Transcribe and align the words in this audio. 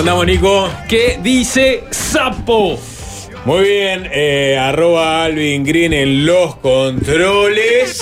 ¿Cómo 0.00 0.12
andamos, 0.12 0.26
Nico? 0.28 0.70
¿Qué 0.88 1.20
dice 1.22 1.84
Sapo? 1.90 2.78
Muy 3.44 3.64
bien, 3.64 4.08
eh, 4.10 4.56
arroba 4.58 5.24
Alvin 5.24 5.62
Green 5.62 5.92
en 5.92 6.24
los 6.24 6.56
controles. 6.56 8.00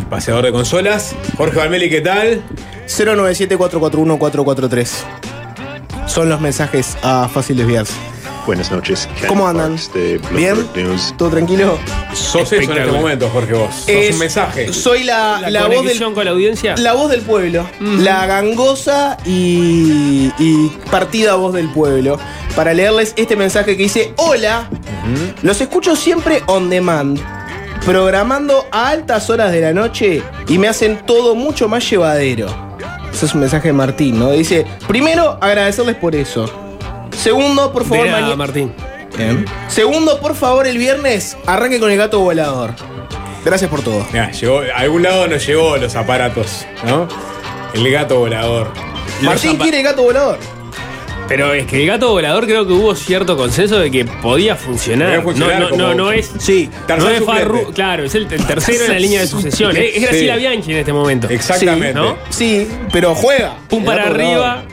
El 0.00 0.06
paseador 0.06 0.46
de 0.46 0.50
consolas. 0.50 1.14
Jorge 1.36 1.58
Valmeli, 1.58 1.88
¿qué 1.88 2.00
tal? 2.00 2.42
097-441-443. 2.88 4.90
Son 6.06 6.28
los 6.28 6.40
mensajes 6.40 6.96
a 7.04 7.28
fácil 7.28 7.56
desviarse. 7.56 7.94
Buenas 8.46 8.72
noches. 8.72 9.08
Ken 9.20 9.28
¿Cómo 9.28 9.46
andan? 9.46 9.76
Parks 9.76 9.94
de 9.94 10.20
¿Bien? 10.34 10.56
News. 10.74 11.14
¿Todo 11.16 11.30
tranquilo? 11.30 11.78
Sos 12.14 12.52
eso 12.52 12.56
en 12.72 12.78
este 12.78 12.92
momento, 12.92 13.28
Jorge, 13.30 13.54
vos. 13.54 13.74
Sos 13.74 13.88
Es- 13.88 14.12
un 14.14 14.18
mensaje. 14.18 14.72
Soy 14.72 15.04
la, 15.04 15.38
La, 15.40 15.50
la 15.50 15.66
voz 15.66 15.84
del, 15.86 15.98
con 16.14 16.24
la 16.24 16.30
audiencia. 16.32 16.74
la 16.76 16.92
voz 16.92 17.10
del 17.10 17.22
pueblo. 17.22 17.66
La 17.80 18.26
gangosa 18.26 19.16
y, 19.24 20.30
y 20.38 20.70
partida 20.90 21.34
voz 21.36 21.54
del 21.54 21.68
pueblo. 21.70 22.18
Para 22.54 22.74
leerles 22.74 23.14
este 23.16 23.34
mensaje 23.36 23.76
que 23.76 23.82
dice: 23.84 24.12
Hola, 24.16 24.68
los 25.42 25.60
escucho 25.60 25.96
siempre 25.96 26.42
on 26.46 26.68
demand. 26.70 27.18
Programando 27.84 28.66
a 28.70 28.90
altas 28.90 29.28
horas 29.30 29.50
de 29.50 29.60
la 29.60 29.72
noche 29.72 30.22
y 30.48 30.58
me 30.58 30.68
hacen 30.68 31.00
todo 31.04 31.34
mucho 31.34 31.68
más 31.68 31.88
llevadero. 31.90 32.46
Ese 33.12 33.26
es 33.26 33.34
un 33.34 33.40
mensaje 33.40 33.68
de 33.68 33.72
Martín, 33.72 34.18
¿no? 34.18 34.30
Dice: 34.30 34.64
Primero, 34.86 35.38
agradecerles 35.40 35.96
por 35.96 36.14
eso. 36.14 36.50
Segundo, 37.16 37.72
por 37.72 37.84
favor, 37.84 38.08
mañana. 38.08 38.36
Martín. 38.36 38.72
Bien. 39.16 39.44
Segundo, 39.68 40.20
por 40.20 40.34
favor, 40.34 40.66
el 40.66 40.78
viernes 40.78 41.36
arranque 41.46 41.78
con 41.78 41.90
el 41.90 41.98
gato 41.98 42.20
volador. 42.20 42.74
Gracias 43.44 43.68
por 43.70 43.82
todo. 43.82 44.06
Mirá, 44.12 44.30
llegó, 44.30 44.60
a 44.60 44.78
algún 44.78 45.02
lado 45.02 45.26
nos 45.26 45.44
llegó 45.46 45.76
los 45.76 45.94
aparatos, 45.96 46.64
¿no? 46.86 47.08
El 47.74 47.90
gato 47.90 48.18
volador. 48.18 48.72
Martín 49.22 49.56
quiere 49.56 49.78
el 49.78 49.84
gato 49.84 50.02
volador. 50.02 50.38
Pero 51.28 51.54
es 51.54 51.66
que 51.66 51.80
el 51.80 51.86
gato 51.86 52.10
volador 52.10 52.44
creo 52.44 52.66
que 52.66 52.72
hubo 52.72 52.94
cierto 52.94 53.36
consenso 53.36 53.78
de 53.78 53.90
que 53.90 54.04
podía 54.04 54.54
funcionar. 54.54 55.08
Podía 55.08 55.22
funcionar 55.22 55.60
no, 55.60 55.70
no, 55.70 55.76
no, 55.76 55.94
no 55.94 56.12
es. 56.12 56.30
Sí. 56.38 56.68
No 56.88 57.08
es. 57.08 57.24
Farru, 57.24 57.72
claro, 57.72 58.04
es 58.04 58.14
el, 58.14 58.30
el 58.30 58.44
tercero 58.44 58.84
en 58.84 58.92
la 58.92 58.98
línea 58.98 59.20
de 59.20 59.26
sucesión. 59.26 59.74
Es, 59.76 59.96
es 59.96 60.02
Graciela 60.02 60.34
Sí. 60.34 60.40
Bianchi 60.40 60.72
en 60.72 60.78
este 60.78 60.92
momento. 60.92 61.28
Exactamente. 61.30 61.88
Sí, 61.88 61.94
¿no? 61.94 62.16
Sí, 62.28 62.68
pero 62.92 63.14
juega. 63.14 63.56
Pum 63.68 63.84
para 63.84 64.08
arriba 64.08 64.64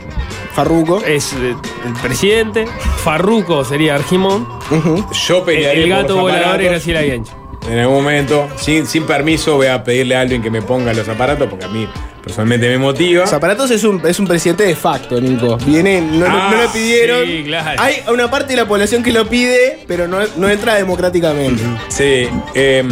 Farruco. 0.54 1.02
es 1.04 1.32
eh, 1.34 1.54
el 1.86 1.92
presidente. 2.02 2.66
Farruco 3.02 3.64
sería 3.64 3.94
Argimón. 3.94 4.46
Ujú. 4.70 5.04
Yo 5.26 5.38
El, 5.38 5.44
pelearía 5.44 5.82
el 5.84 5.90
por 5.90 5.98
gato 6.02 6.14
los 6.14 6.22
volador 6.22 6.38
es 6.40 6.46
aparatos. 6.46 6.70
Graciela 6.70 7.00
Bianchi. 7.02 7.32
En 7.70 7.78
algún 7.78 7.96
momento, 7.96 8.48
sin, 8.56 8.86
sin 8.86 9.04
permiso, 9.04 9.56
voy 9.56 9.66
a 9.66 9.84
pedirle 9.84 10.16
a 10.16 10.20
alguien 10.22 10.42
que 10.42 10.50
me 10.50 10.62
ponga 10.62 10.94
los 10.94 11.06
aparatos 11.08 11.46
porque 11.48 11.66
a 11.66 11.68
mí 11.68 11.86
personalmente 12.24 12.68
me 12.70 12.78
motiva. 12.78 13.20
Los 13.22 13.32
aparatos 13.34 13.70
es 13.70 13.84
un, 13.84 14.00
es 14.06 14.18
un 14.18 14.26
presidente 14.26 14.64
de 14.64 14.74
facto, 14.74 15.20
Nico. 15.20 15.58
Viene, 15.58 16.00
no, 16.00 16.20
no- 16.20 16.26
Ah, 16.28 16.54
no 16.64 16.72
pidieron. 16.72 17.26
sí, 17.26 17.42
claro. 17.46 17.80
Hay 17.80 17.96
una 18.10 18.30
parte 18.30 18.54
de 18.54 18.56
la 18.62 18.66
población 18.66 19.02
que 19.02 19.12
lo 19.12 19.26
pide, 19.28 19.84
pero 19.86 20.08
no, 20.08 20.18
no 20.36 20.48
entra 20.48 20.74
democráticamente. 20.76 21.62
Sí. 21.88 22.28
eh, 22.54 22.82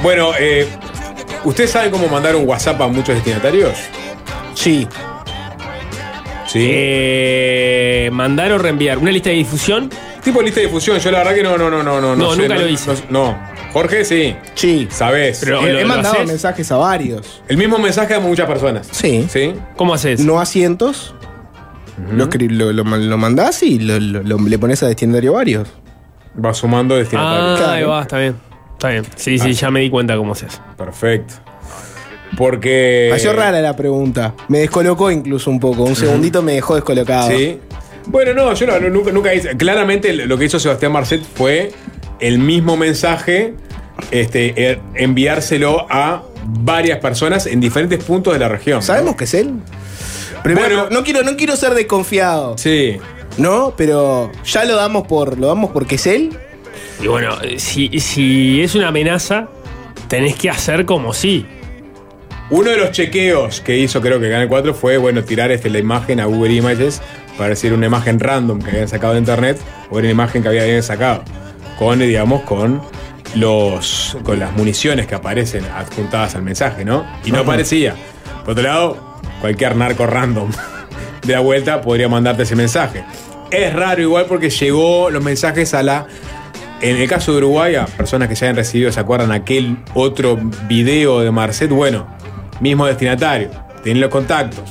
bueno, 0.00 0.30
eh, 0.38 0.68
¿ustedes 1.44 1.70
saben 1.72 1.90
cómo 1.90 2.06
mandar 2.06 2.36
un 2.36 2.48
WhatsApp 2.48 2.80
a 2.80 2.86
muchos 2.86 3.16
destinatarios? 3.16 3.72
Sí. 4.54 4.86
Sí. 6.48 6.66
Eh, 6.72 8.10
mandar 8.12 8.50
o 8.52 8.58
reenviar. 8.58 8.98
Una 8.98 9.10
lista 9.10 9.30
de 9.30 9.36
difusión. 9.36 9.90
tipo 10.24 10.42
lista 10.42 10.60
de 10.60 10.66
difusión. 10.66 10.98
Yo 10.98 11.10
la 11.10 11.18
verdad 11.18 11.34
que 11.34 11.42
no, 11.42 11.56
no, 11.58 11.70
no, 11.70 11.82
no, 11.82 12.00
no. 12.00 12.16
No, 12.16 12.32
sé, 12.34 12.42
nunca 12.42 12.54
lo 12.56 12.68
hice. 12.68 12.90
No, 13.10 13.32
no. 13.32 13.38
Jorge, 13.72 14.04
sí. 14.04 14.34
Sí. 14.54 14.88
Sabés. 14.90 15.40
Pero- 15.44 15.60
he 15.60 15.72
lo- 15.72 15.78
he 15.78 15.82
lo 15.82 15.88
mandado 15.88 16.14
haces? 16.14 16.26
mensajes 16.26 16.72
a 16.72 16.76
varios. 16.76 17.42
El 17.48 17.58
mismo 17.58 17.78
mensaje 17.78 18.14
a 18.14 18.20
muchas 18.20 18.46
personas. 18.46 18.88
Sí. 18.90 19.26
¿Sí? 19.28 19.54
¿Cómo 19.76 19.92
haces? 19.94 20.20
No 20.20 20.40
a 20.40 20.46
cientos. 20.46 21.14
lo, 22.12 22.28
escri- 22.30 22.48
lo, 22.50 22.72
lo, 22.72 22.84
lo 22.84 23.18
mandás 23.18 23.62
y 23.62 23.78
lo, 23.80 23.98
lo- 24.00 24.22
lo- 24.22 24.38
le 24.38 24.58
pones 24.58 24.82
a 24.82 24.86
destinatario 24.88 25.34
varios. 25.34 25.68
Va 26.42 26.54
sumando 26.54 26.96
destinatarios. 26.96 27.60
Ah, 27.60 27.72
ahí 27.74 27.82
va, 27.84 28.02
está 28.02 28.18
bien. 28.18 28.36
Está 28.74 28.88
bien. 28.90 29.04
Sí, 29.16 29.38
sí, 29.38 29.52
ya 29.52 29.70
me 29.70 29.80
di 29.80 29.90
cuenta 29.90 30.16
cómo 30.16 30.32
haces. 30.32 30.60
Perfecto. 30.76 31.34
Porque. 32.38 33.08
Pareció 33.10 33.32
rara 33.34 33.60
la 33.60 33.74
pregunta. 33.76 34.34
Me 34.48 34.60
descolocó 34.60 35.10
incluso 35.10 35.50
un 35.50 35.60
poco. 35.60 35.82
Un 35.82 35.96
segundito 35.96 36.40
me 36.40 36.52
dejó 36.54 36.76
descolocado. 36.76 37.28
Sí. 37.30 37.58
Bueno, 38.06 38.32
no, 38.32 38.54
yo 38.54 38.66
no- 38.66 38.78
no- 38.80 38.88
nunca, 38.88 39.12
nunca 39.12 39.34
hice. 39.34 39.56
Claramente 39.56 40.12
lo 40.14 40.38
que 40.38 40.46
hizo 40.46 40.58
Sebastián 40.58 40.92
Marcet 40.92 41.20
fue 41.34 41.72
el 42.20 42.38
mismo 42.38 42.76
mensaje, 42.76 43.54
este, 44.12 44.54
eh, 44.56 44.78
enviárselo 44.94 45.86
a 45.90 46.22
varias 46.46 47.00
personas 47.00 47.46
en 47.46 47.60
diferentes 47.60 48.02
puntos 48.02 48.32
de 48.32 48.38
la 48.38 48.48
región. 48.48 48.82
¿Sabemos 48.82 49.16
que 49.16 49.24
es 49.24 49.34
él? 49.34 49.54
Primero, 50.42 50.82
Bueno. 50.84 50.90
no, 50.90 51.04
quiero, 51.04 51.22
no 51.24 51.36
quiero 51.36 51.56
ser 51.56 51.74
desconfiado. 51.74 52.56
Sí. 52.56 52.96
¿No? 53.36 53.74
Pero 53.76 54.30
ya 54.44 54.64
lo 54.64 54.76
damos 54.76 55.06
por. 55.06 55.36
lo 55.38 55.48
damos 55.48 55.70
porque 55.72 55.96
es 55.96 56.06
él. 56.06 56.30
Y 57.02 57.08
bueno, 57.08 57.36
si, 57.58 58.00
si 58.00 58.62
es 58.62 58.74
una 58.74 58.88
amenaza, 58.88 59.48
tenés 60.08 60.34
que 60.36 60.48
hacer 60.50 60.84
como 60.86 61.12
sí. 61.12 61.46
Uno 62.50 62.70
de 62.70 62.78
los 62.78 62.92
chequeos 62.92 63.60
que 63.60 63.76
hizo, 63.76 64.00
creo 64.00 64.18
que 64.18 64.30
Canal 64.30 64.48
4, 64.48 64.72
fue, 64.72 64.96
bueno, 64.96 65.22
tirar 65.22 65.50
este, 65.50 65.68
la 65.68 65.78
imagen 65.78 66.18
a 66.18 66.24
Google 66.24 66.54
Images 66.54 67.02
para 67.36 67.50
decir 67.50 67.74
una 67.74 67.86
imagen 67.86 68.18
random 68.18 68.60
que 68.62 68.70
habían 68.70 68.88
sacado 68.88 69.12
de 69.12 69.18
internet 69.18 69.58
o 69.90 69.98
una 69.98 70.08
imagen 70.08 70.42
que 70.42 70.48
habían 70.48 70.82
sacado. 70.82 71.22
Con, 71.78 71.98
digamos, 71.98 72.42
con 72.42 72.80
los 73.34 74.16
con 74.22 74.38
las 74.38 74.56
municiones 74.56 75.06
que 75.06 75.14
aparecen 75.14 75.64
adjuntadas 75.66 76.34
al 76.34 76.42
mensaje, 76.42 76.86
¿no? 76.86 77.06
Y 77.24 77.32
no 77.32 77.40
aparecía. 77.40 77.94
Por 78.44 78.52
otro 78.52 78.64
lado, 78.64 79.20
cualquier 79.42 79.76
narco 79.76 80.06
random 80.06 80.50
de 81.26 81.32
la 81.34 81.40
vuelta 81.40 81.82
podría 81.82 82.08
mandarte 82.08 82.44
ese 82.44 82.56
mensaje. 82.56 83.04
Es 83.50 83.72
raro 83.74 84.00
igual 84.00 84.24
porque 84.26 84.48
llegó 84.48 85.10
los 85.10 85.22
mensajes 85.22 85.74
a 85.74 85.82
la. 85.82 86.06
En 86.80 86.96
el 86.96 87.08
caso 87.08 87.32
de 87.32 87.38
Uruguay, 87.38 87.74
a 87.74 87.86
personas 87.86 88.28
que 88.28 88.36
ya 88.36 88.46
hayan 88.46 88.56
recibido, 88.56 88.90
¿se 88.92 89.00
acuerdan 89.00 89.32
aquel 89.32 89.78
otro 89.94 90.38
video 90.68 91.20
de 91.20 91.30
Marcet? 91.32 91.70
Bueno, 91.70 92.17
mismo 92.60 92.86
destinatario, 92.86 93.50
tienen 93.82 94.00
los 94.00 94.10
contactos. 94.10 94.64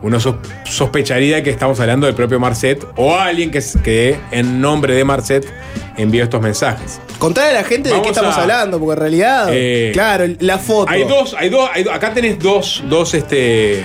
Uno 0.00 0.20
sos- 0.20 0.36
sospecharía 0.64 1.42
que 1.42 1.50
estamos 1.50 1.80
hablando 1.80 2.06
del 2.06 2.14
propio 2.14 2.38
Marcet 2.38 2.86
o 2.96 3.16
alguien 3.16 3.50
que, 3.50 3.60
que 3.82 4.16
en 4.30 4.60
nombre 4.60 4.94
de 4.94 5.04
Marcet 5.04 5.44
envió 5.96 6.22
estos 6.22 6.40
mensajes. 6.40 7.00
Contarle 7.18 7.50
a 7.58 7.62
la 7.62 7.64
gente 7.68 7.88
de 7.92 8.00
qué 8.02 8.08
estamos 8.10 8.36
a- 8.36 8.42
hablando, 8.42 8.78
porque 8.78 8.92
en 8.92 9.00
realidad. 9.00 9.48
Eh, 9.50 9.90
claro, 9.92 10.24
la 10.38 10.58
foto. 10.58 10.88
Hay 10.90 11.02
dos, 11.02 11.34
hay 11.36 11.48
dos, 11.48 11.68
hay 11.74 11.84
acá 11.92 12.14
tenés 12.14 12.38
dos, 12.38 12.84
dos, 12.88 13.12
este. 13.14 13.84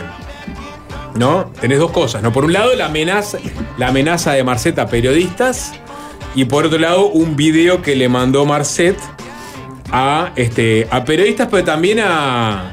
¿No? 1.15 1.51
Tenés 1.61 1.79
dos 1.79 1.91
cosas, 1.91 2.21
¿no? 2.23 2.31
Por 2.31 2.45
un 2.45 2.53
lado, 2.53 2.73
la 2.75 2.85
amenaza, 2.87 3.37
la 3.77 3.87
amenaza 3.87 4.33
de 4.33 4.43
Marcet 4.43 4.77
a 4.79 4.87
periodistas. 4.87 5.73
Y 6.35 6.45
por 6.45 6.65
otro 6.65 6.79
lado, 6.79 7.07
un 7.07 7.35
video 7.35 7.81
que 7.83 7.95
le 7.95 8.09
mandó 8.09 8.45
Marcet 8.45 8.97
a, 9.91 10.31
este, 10.35 10.87
a 10.89 11.05
periodistas, 11.05 11.47
pero 11.51 11.63
también 11.63 11.99
a, 11.99 12.72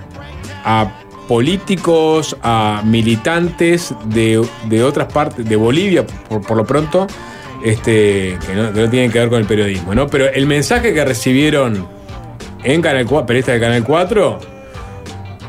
a 0.64 0.90
políticos, 1.28 2.36
a 2.42 2.82
militantes 2.84 3.94
de, 4.06 4.44
de 4.64 4.82
otras 4.82 5.12
partes, 5.12 5.48
de 5.48 5.56
Bolivia, 5.56 6.04
por, 6.06 6.42
por 6.42 6.56
lo 6.56 6.64
pronto, 6.64 7.06
este, 7.64 8.38
que, 8.46 8.54
no, 8.54 8.72
que 8.72 8.80
no 8.80 8.90
tienen 8.90 9.12
que 9.12 9.20
ver 9.20 9.28
con 9.28 9.38
el 9.38 9.46
periodismo, 9.46 9.94
¿no? 9.94 10.08
Pero 10.08 10.26
el 10.26 10.46
mensaje 10.46 10.92
que 10.92 11.04
recibieron 11.04 11.86
en 12.64 12.82
Canal 12.82 13.06
4, 13.06 13.26
periodistas 13.26 13.54
de 13.54 13.60
Canal 13.60 13.84
4, 13.84 14.38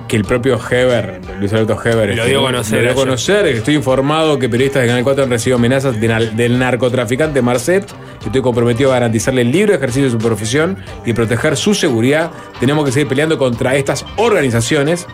que 0.08 0.18
el 0.18 0.25
propio 0.25 0.60
Heber, 0.69 1.22
Luis 1.40 1.54
Alberto 1.54 1.81
Heber, 1.84 2.10
Lo 2.10 2.16
este, 2.16 2.30
dio 2.30 2.40
a 2.42 2.44
conocer 2.44 2.78
lo 2.78 2.84
dio 2.84 2.92
a 2.92 2.96
conocer, 2.96 3.48
estoy 3.48 3.75
informado 3.75 4.38
que 4.38 4.50
periodistas 4.50 4.81
de 4.81 4.88
Canal 4.90 5.04
4 5.04 5.24
han 5.24 5.30
recibido 5.30 5.58
amenazas 5.58 6.00
de 6.00 6.31
del 6.36 6.60
narcotraficante 6.60 7.42
Marcet. 7.42 7.86
Estoy 8.26 8.42
comprometido 8.42 8.92
a 8.92 8.94
garantizarle 8.96 9.42
el 9.42 9.52
libre 9.52 9.76
ejercicio 9.76 10.04
de 10.04 10.12
su 10.12 10.18
profesión 10.18 10.78
y 11.06 11.14
proteger 11.14 11.58
su 11.58 11.74
seguridad. 11.74 12.32
Tenemos 12.60 12.86
que 12.86 12.92
seguir 12.92 13.08
peleando 13.08 13.38
contra 13.38 13.76
estas 13.76 14.06
organizaciones. 14.18 15.08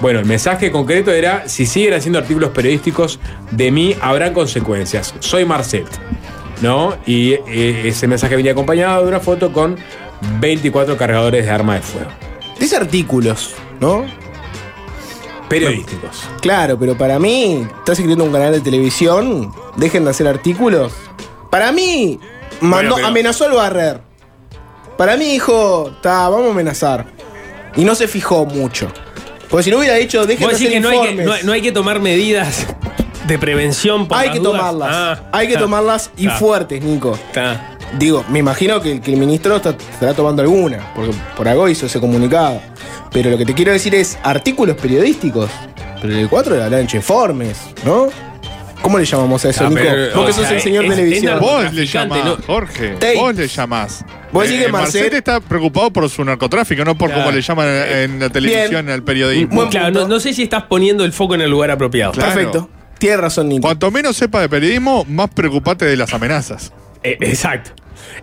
Bueno, 0.00 0.20
el 0.20 0.26
mensaje 0.26 0.70
concreto 0.70 1.10
era, 1.10 1.48
si 1.48 1.66
siguen 1.66 1.94
haciendo 1.94 2.18
artículos 2.18 2.50
periodísticos 2.50 3.18
de 3.50 3.70
mí, 3.70 3.96
habrán 4.00 4.32
consecuencias. 4.32 5.14
Soy 5.20 5.44
Marcet. 5.44 5.86
¿No? 6.60 6.96
Y 7.06 7.32
eh, 7.32 7.82
ese 7.86 8.06
mensaje 8.06 8.36
venía 8.36 8.52
acompañado 8.52 9.02
de 9.02 9.08
una 9.08 9.18
foto 9.18 9.52
con 9.52 9.76
24 10.40 10.96
cargadores 10.96 11.44
de 11.44 11.50
arma 11.50 11.74
de 11.74 11.82
fuego. 11.82 12.10
Dice 12.60 12.76
artículos, 12.76 13.54
¿no? 13.80 14.06
Periodísticos. 15.48 16.28
Claro, 16.40 16.78
pero 16.78 16.96
para 16.96 17.18
mí, 17.18 17.66
estás 17.78 17.98
escribiendo 17.98 18.24
un 18.24 18.32
canal 18.32 18.52
de 18.52 18.60
televisión, 18.60 19.52
dejen 19.76 20.04
de 20.04 20.10
hacer 20.10 20.28
artículos. 20.28 20.92
Para 21.50 21.72
mí, 21.72 22.20
mandó, 22.62 22.94
pero- 22.96 23.06
amenazó 23.06 23.44
al 23.46 23.52
barrer. 23.52 24.00
Para 24.96 25.16
mí 25.16 25.24
dijo, 25.24 25.96
ta, 26.02 26.28
vamos 26.28 26.48
a 26.48 26.50
amenazar. 26.50 27.06
Y 27.76 27.84
no 27.84 27.94
se 27.94 28.06
fijó 28.08 28.44
mucho. 28.44 28.88
Porque 29.48 29.64
si 29.64 29.70
no 29.70 29.78
hubiera 29.78 29.94
dicho, 29.96 30.24
dejen 30.26 30.48
de 30.48 30.54
hacer 30.54 30.68
que 30.70 30.80
no 30.80 30.88
hay 30.88 31.00
que, 31.16 31.24
no, 31.24 31.32
hay- 31.32 31.42
no 31.44 31.52
hay 31.52 31.62
que 31.62 31.72
tomar 31.72 32.00
medidas 32.00 32.66
de 33.26 33.38
prevención 33.38 34.06
por 34.08 34.16
hay 34.18 34.28
las 34.28 34.36
que 34.36 34.42
dudas? 34.42 34.60
tomarlas. 34.60 34.88
Ah, 34.92 35.28
hay 35.32 35.46
que 35.46 35.52
está, 35.54 35.64
tomarlas 35.64 36.10
y 36.16 36.26
está, 36.26 36.38
fuertes, 36.38 36.82
Nico. 36.82 37.14
está. 37.14 37.76
Digo, 37.98 38.24
me 38.30 38.38
imagino 38.38 38.80
que, 38.80 39.00
que 39.00 39.12
el 39.12 39.18
ministro 39.18 39.56
está- 39.56 39.70
estará 39.92 40.14
tomando 40.14 40.40
alguna, 40.42 40.92
porque 40.94 41.12
por 41.36 41.46
algo 41.48 41.68
hizo 41.68 41.86
ese 41.86 42.00
comunicado. 42.00 42.60
Pero 43.10 43.30
lo 43.30 43.36
que 43.38 43.44
te 43.44 43.52
quiero 43.54 43.72
decir 43.72 43.94
es 43.94 44.18
artículos 44.22 44.76
periodísticos. 44.76 45.50
Pero 46.00 46.16
el 46.16 46.28
4 46.28 46.54
de 46.54 46.60
la 46.60 46.70
lancha 46.70 46.96
informes, 46.96 47.58
¿no? 47.84 48.08
¿Cómo 48.82 48.98
le 48.98 49.04
llamamos 49.04 49.44
a 49.44 49.50
eso, 49.50 49.64
Ah, 49.64 49.68
Nico? 49.68 49.80
pero, 49.82 50.14
Vos 50.16 50.26
que 50.26 50.32
sos 50.32 50.46
sea, 50.46 50.56
el 50.56 50.60
señor 50.62 50.88
televisión. 50.88 51.38
Vos 51.40 51.72
le 51.72 51.86
llamás, 51.86 52.24
¿no? 52.24 52.36
Jorge. 52.46 52.88
Tate. 52.94 53.14
Vos 53.16 53.34
le 53.36 53.46
llamás. 53.48 54.04
Vos 54.32 54.42
decís 54.44 54.58
que 54.60 54.66
Eh, 54.68 54.72
Marcet- 54.72 55.12
está 55.14 55.40
preocupado 55.40 55.92
por 55.92 56.08
su 56.10 56.24
narcotráfico, 56.24 56.84
no 56.84 56.96
por 56.98 57.08
Claro. 57.08 57.22
cómo 57.24 57.34
le 57.36 57.42
llaman 57.42 57.68
en 57.68 58.18
la 58.18 58.28
televisión, 58.28 58.88
el 58.88 59.02
periodismo. 59.04 59.68
Claro, 59.70 59.90
no, 59.92 60.08
no 60.08 60.18
sé 60.20 60.34
si 60.34 60.42
estás 60.42 60.64
poniendo 60.64 61.04
el 61.04 61.12
foco 61.12 61.34
en 61.36 61.42
el 61.42 61.50
lugar 61.50 61.70
apropiado. 61.70 62.12
Claro. 62.12 62.34
Perfecto. 62.34 62.70
Tienes 62.98 63.20
razón, 63.20 63.48
Nico. 63.48 63.62
Cuanto 63.62 63.90
menos 63.90 64.16
sepa 64.16 64.40
de 64.40 64.48
periodismo, 64.48 65.04
más 65.08 65.30
preocupate 65.30 65.84
de 65.86 65.96
las 65.96 66.12
amenazas. 66.12 66.72
Eh, 67.04 67.16
exacto. 67.20 67.72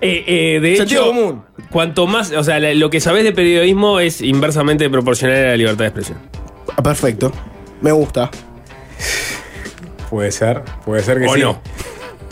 Eh, 0.01 0.23
eh, 0.27 0.59
de 0.61 0.75
Sentido 0.77 1.03
hecho, 1.03 1.09
común. 1.13 1.43
cuanto 1.69 2.05
más, 2.07 2.31
o 2.31 2.43
sea, 2.43 2.59
lo 2.59 2.89
que 2.89 2.99
sabés 2.99 3.23
de 3.23 3.31
periodismo 3.33 3.99
es 3.99 4.21
inversamente 4.21 4.89
proporcional 4.89 5.37
a 5.37 5.47
la 5.49 5.57
libertad 5.57 5.79
de 5.79 5.87
expresión. 5.87 6.17
Ah, 6.75 6.83
perfecto. 6.83 7.31
Me 7.81 7.91
gusta. 7.91 8.29
Puede 10.09 10.31
ser, 10.31 10.61
puede 10.85 11.03
ser 11.03 11.19
que 11.19 11.27
¿O 11.27 11.33
sí. 11.35 11.41
no? 11.41 11.59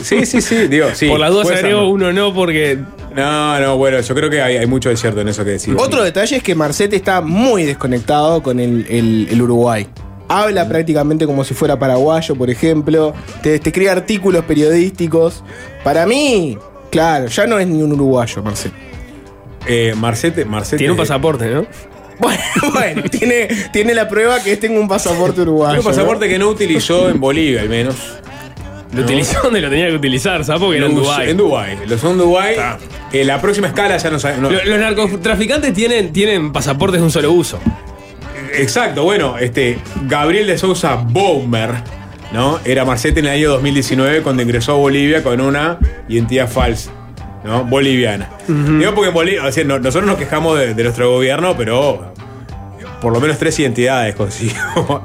Sí, 0.02 0.26
sí, 0.26 0.42
sí, 0.42 0.68
digo, 0.68 0.88
sí. 0.94 1.08
por 1.10 1.20
las 1.20 1.34
ser, 1.48 1.58
agrego 1.58 1.82
no. 1.82 1.90
uno 1.90 2.14
no 2.14 2.34
porque 2.34 2.78
No, 3.16 3.60
no, 3.60 3.78
bueno, 3.78 4.00
yo 4.00 4.14
creo 4.16 4.30
que 4.30 4.42
hay, 4.42 4.58
hay 4.58 4.68
mucho 4.68 4.90
de 4.90 4.98
cierto 4.98 5.22
en 5.22 5.28
eso 5.28 5.44
que 5.44 5.52
decís. 5.52 5.74
Otro 5.78 6.04
detalle 6.04 6.38
es 6.38 6.44
que 6.44 6.54
Marcet 6.56 6.94
está 6.94 7.22
muy 7.22 7.64
desconectado 7.64 8.42
con 8.44 8.60
el, 8.60 8.86
el- 8.90 9.28
el 9.32 9.42
Uruguay. 9.42 9.88
Habla 10.30 10.68
prácticamente 10.68 11.26
como 11.26 11.44
si 11.44 11.54
fuera 11.54 11.80
paraguayo, 11.80 12.36
por 12.36 12.50
ejemplo. 12.50 13.14
Te, 13.42 13.60
te 13.60 13.70
escribe 13.70 13.90
artículos 13.90 14.44
periodísticos. 14.46 15.44
Para 15.84 16.06
mí, 16.06 16.58
claro, 16.92 17.28
ya 17.28 17.48
no 17.48 17.58
es 17.60 17.66
ni 17.68 17.82
un 17.82 17.94
uruguayo, 17.94 18.44
Marcet. 18.44 18.74
Eh, 19.66 19.94
Marcete, 19.98 20.44
Marcete. 20.46 20.78
tiene 20.78 20.92
un 20.92 20.98
pasaporte, 20.98 21.50
¿no? 21.50 21.66
Bueno, 22.20 22.42
bueno, 22.74 23.04
tiene, 23.10 23.48
tiene 23.72 23.94
la 23.94 24.08
prueba 24.08 24.42
que 24.42 24.58
tengo 24.58 24.80
un 24.82 24.88
pasaporte 24.88 25.42
uruguayo. 25.42 25.80
Un 25.80 25.86
pasaporte 25.86 26.26
¿no? 26.26 26.32
que 26.32 26.40
no 26.40 26.48
utilizó 26.50 27.10
en 27.10 27.20
Bolivia, 27.20 27.62
al 27.62 27.70
menos. 27.70 27.96
Lo 28.94 29.02
utilizó 29.04 29.42
donde 29.44 29.62
lo 29.62 29.70
tenía 29.70 29.88
que 29.88 29.96
utilizar, 29.96 30.44
¿sabes? 30.46 30.62
Porque 30.62 30.78
era 30.78 30.88
en 30.88 30.96
Dubái. 30.96 31.30
En 31.30 31.38
Dubái. 31.38 31.78
Lo 31.86 31.96
usó 31.96 32.12
en 32.12 32.18
Dubái. 32.18 32.56
Eh, 33.12 33.24
la 33.26 33.40
próxima 33.42 33.68
escala 33.68 33.98
ya 33.98 34.10
no 34.10 34.18
sabe. 34.18 34.38
no- 34.38 34.50
Lo- 34.50 34.64
Los 34.64 34.80
narcotraficantes 34.80 35.74
tienen, 35.74 36.12
tienen 36.14 36.52
pasaportes 36.54 37.00
de 37.02 37.06
un 37.06 37.12
solo 37.12 37.32
uso. 37.32 37.60
Exacto, 38.54 39.04
bueno, 39.04 39.38
este. 39.38 39.78
Gabriel 40.08 40.48
de 40.48 40.58
Sousa 40.58 40.96
Baumer, 40.96 41.72
¿no? 42.32 42.60
Era 42.66 42.86
Marcete 42.86 43.20
en 43.20 43.26
el 43.28 43.34
año 43.34 43.50
2019 43.52 44.22
cuando 44.22 44.42
ingresó 44.42 44.72
a 44.72 44.76
Bolivia 44.76 45.22
con 45.22 45.40
una 45.42 45.78
identidad 46.08 46.50
falsa. 46.50 46.92
¿No? 47.48 47.64
Boliviana. 47.64 48.30
Digo 48.48 48.94
porque 48.94 49.08
en 49.10 49.14
Bolivia, 49.16 49.46
o 49.46 49.52
sea, 49.52 49.64
no- 49.64 49.80
nosotros 49.80 50.06
nos 50.06 50.18
quejamos 50.20 50.60
de, 50.60 50.74
de 50.76 50.84
nuestro 50.84 51.10
gobierno, 51.12 51.56
pero 51.58 52.14
por 53.02 53.14
lo 53.14 53.20
menos 53.20 53.38
tres 53.38 53.58
identidades 53.60 54.16
consiguió 54.16 54.56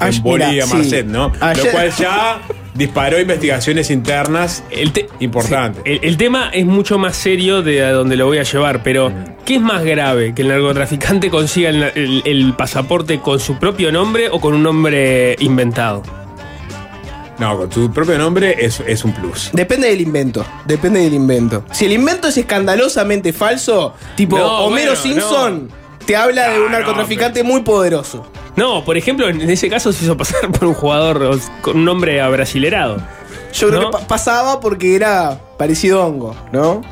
Ah, 0.00 0.08
en 0.08 0.22
Bolivia 0.22 0.48
mira, 0.52 0.66
sí. 0.66 0.74
Marcet, 0.74 1.06
¿no? 1.06 1.32
Ayer- 1.40 1.64
Lo 1.66 1.70
cual 1.72 1.90
ya 1.98 2.40
disparó 2.74 3.20
investigaciones 3.20 3.90
internas 3.90 4.64
El 4.70 4.92
te- 4.92 5.08
importantes. 5.20 5.82
sí, 5.84 5.90
el, 5.92 6.00
el 6.02 6.16
tema 6.16 6.48
es 6.54 6.64
mucho 6.64 6.98
más 6.98 7.16
serio 7.16 7.60
de 7.62 7.84
a 7.84 7.92
donde 7.92 8.16
lo 8.16 8.26
voy 8.26 8.38
a 8.38 8.44
llevar, 8.44 8.82
pero 8.82 9.12
¿qué 9.44 9.56
es 9.56 9.60
más 9.60 9.84
grave? 9.84 10.34
¿Que 10.34 10.40
el 10.42 10.48
narcotraficante 10.48 11.28
consiga 11.28 11.68
el, 11.68 11.82
el- 11.94 12.22
el 12.24 12.54
pasaporte 12.54 13.18
con 13.20 13.38
su 13.40 13.58
propio 13.58 13.92
nombre 13.92 14.28
o 14.30 14.40
con 14.40 14.54
un 14.54 14.62
nombre 14.62 15.36
inventado? 15.40 16.02
No, 17.42 17.56
con 17.58 17.68
tu 17.68 17.90
propio 17.92 18.16
nombre 18.18 18.54
es, 18.64 18.80
es 18.86 19.04
un 19.04 19.12
plus. 19.12 19.50
Depende 19.52 19.88
del 19.88 20.00
invento. 20.00 20.44
Depende 20.64 21.00
del 21.00 21.14
invento. 21.14 21.64
Si 21.72 21.86
el 21.86 21.92
invento 21.92 22.28
es 22.28 22.36
escandalosamente 22.38 23.32
falso, 23.32 23.94
tipo 24.16 24.38
No, 24.38 24.58
Homero 24.66 24.92
bueno, 24.92 25.02
Simpson, 25.02 25.68
te 26.06 26.14
habla 26.16 26.50
de 26.50 26.58
No, 26.58 26.64
un 26.66 26.72
no, 26.72 26.78
narcotraficante 26.78 27.42
muy 27.42 27.62
poderoso. 27.62 28.24
No, 28.54 28.84
por 28.84 28.96
ejemplo, 28.96 29.28
en 29.28 29.40
ese 29.50 29.68
caso 29.68 29.92
se 29.92 30.04
hizo 30.04 30.16
pasar 30.16 30.50
por 30.52 30.66
un 30.68 30.74
jugador 30.74 31.22
o- 31.22 31.38
con 31.62 31.78
un 31.78 31.84
nombre 31.84 32.20
abrasilerado. 32.20 32.98
Yo 33.54 33.68
creo 33.68 33.80
¿No? 33.82 33.90
que 33.90 33.98
pa- 33.98 34.06
pasaba 34.06 34.60
porque 34.60 34.94
era 34.94 35.40
parecido 35.58 36.00
a 36.02 36.06
hongo, 36.06 36.36
¿no? 36.52 36.82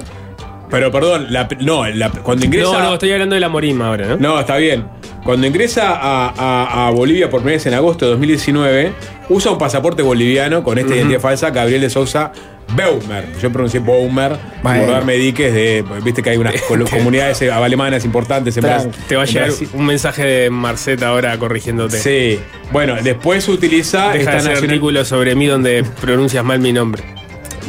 Pero 0.71 0.91
perdón, 0.93 1.27
la- 1.31 1.49
no, 1.61 1.87
la- 1.89 2.11
cuando 2.11 2.47
ingresa. 2.47 2.73
No, 2.73 2.81
no, 2.81 2.93
estoy 2.95 3.13
hablando 3.13 3.35
de 3.35 3.41
la 3.41 3.49
Morima 3.49 3.89
ahora, 3.89 4.07
¿no? 4.07 4.17
No, 4.17 4.41
está 4.41 4.57
bien. 4.57 4.85
Cuando 5.25 5.47
ingresa 5.47 5.91
a, 5.97 6.29
a- 6.37 6.87
a 6.87 6.91
Bolivia 6.91 7.29
por 7.29 7.41
primera 7.41 7.57
vez 7.57 7.67
en 7.67 7.75
agosto 7.75 8.05
de 8.07 8.13
2019, 8.13 8.93
usa 9.29 9.51
un 9.53 9.59
pasaporte 9.59 10.03
boliviano 10.03 10.63
con 10.65 10.79
esta 10.79 10.95
identidad 10.95 11.21
falsa, 11.21 11.51
Gabriel 11.51 11.83
de 11.83 11.91
Sousa 11.91 12.33
Beumer. 12.75 13.25
Yo 13.43 13.51
pronuncié 13.53 13.81
Beumer, 13.81 14.37
Bueno. 14.63 14.85
por 14.85 14.93
darme 14.93 15.15
diques 15.15 15.53
de. 15.53 15.85
Viste 16.05 16.23
que 16.23 16.31
hay 16.31 16.37
unas 16.37 16.55
colo- 16.63 16.87
comunidades 16.91 17.43
eh, 17.43 17.51
alemanas 17.51 18.05
importantes 18.05 18.57
en. 18.57 18.63
Brasil. 18.63 18.91
Te 19.09 19.17
va 19.17 19.23
a 19.23 19.27
llegar 19.27 19.51
un 19.75 19.87
mensaje 19.87 20.25
de 20.25 20.51
Marceta 20.51 21.09
ahora 21.09 21.37
corrigiéndote. 21.39 21.99
Sí. 21.99 22.39
Bueno, 22.73 22.97
después 23.03 23.47
utiliza 23.49 24.05
Deja 24.05 24.13
de 24.13 24.19
esta 24.21 24.31
hacer 24.37 24.51
nacional- 24.53 24.71
artículos 24.71 25.09
sobre 25.09 25.35
mí 25.35 25.47
donde 25.47 25.85
pronuncias 26.01 26.45
mal 26.45 26.61
mi 26.61 26.73
nombre. 26.73 27.03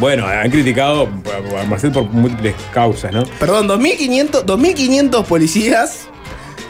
Bueno, 0.02 0.26
han 0.28 0.50
criticado 0.50 1.08
a 1.60 1.64
Marcel 1.66 1.92
por 1.92 2.04
múltiples 2.06 2.56
causas, 2.74 3.14
¿no? 3.14 3.24
Perdón, 3.40 3.68
2500, 3.68 4.46
2500 4.48 5.26
policías, 5.28 6.08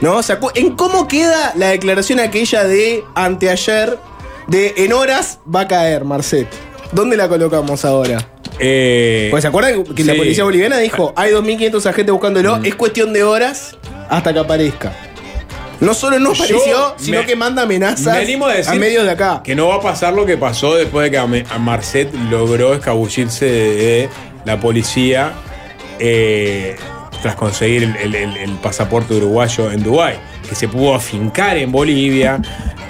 ¿no? 0.02 0.22
¿Se 0.22 0.38
acu- 0.38 0.52
¿En 0.54 0.76
cómo 0.76 1.08
queda 1.08 1.54
la 1.56 1.70
declaración 1.70 2.20
aquella 2.20 2.66
de 2.66 3.04
anteayer 3.16 3.98
de 4.48 4.74
en 4.78 4.92
horas 4.92 5.40
va 5.54 5.62
a 5.62 5.68
caer, 5.70 6.04
Marcet? 6.04 6.48
¿Dónde 6.92 7.16
la 7.16 7.30
colocamos 7.30 7.86
ahora? 7.86 8.18
Eh, 8.60 9.30
Pues 9.32 9.44
se 9.44 9.48
acuerdan 9.48 9.86
que 9.86 10.04
la 10.04 10.12
sí. 10.12 10.18
Mm. 10.18 10.22
policía 10.22 10.44
boliviana 10.44 10.78
dijo, 10.80 11.14
hay 11.16 11.32
2500 11.32 11.86
agentes 11.86 12.12
buscándolo, 12.12 12.58
es 12.64 12.76
cuestión 12.76 13.14
de 13.14 13.24
horas 13.24 13.78
hasta 14.10 14.34
que 14.34 14.40
aparezca. 14.40 14.92
No 15.82 15.94
solo 15.94 16.20
no 16.20 16.34
Yo 16.34 16.44
apareció, 16.44 16.94
sino 16.98 17.20
me- 17.20 17.26
que 17.26 17.36
manda 17.36 17.64
amenazas 17.64 18.14
Me 18.16 18.22
animo 18.22 18.46
a 18.46 18.54
decir 18.54 18.80
medios 18.80 19.04
de 19.04 19.12
acá. 19.12 19.42
que 19.44 19.56
no 19.56 19.68
va 19.68 19.76
a 19.76 19.82
pasar 19.82 20.14
lo 20.14 20.26
que 20.26 20.38
pasó 20.38 20.76
después 20.76 21.04
de 21.06 21.12
que 21.12 21.18
a 21.18 21.28
Me- 21.28 21.44
a 21.50 21.58
Marcet 21.58 22.14
logró 22.30 22.74
escabullirse 22.74 23.46
de 23.46 24.10
la 24.46 24.60
policía 24.60 25.34
eh, 26.00 26.76
tras 27.22 27.36
conseguir 27.36 27.84
el, 27.84 27.96
el- 27.98 28.16
el- 28.16 28.38
el 28.38 28.52
pasaporte 28.56 29.14
uruguayo 29.16 29.72
en 29.72 29.84
Dubái, 29.84 30.16
que 30.48 30.56
se 30.56 30.68
pudo 30.68 30.96
afincar 30.96 31.58
en 31.58 31.72
Bolivia, 31.72 32.40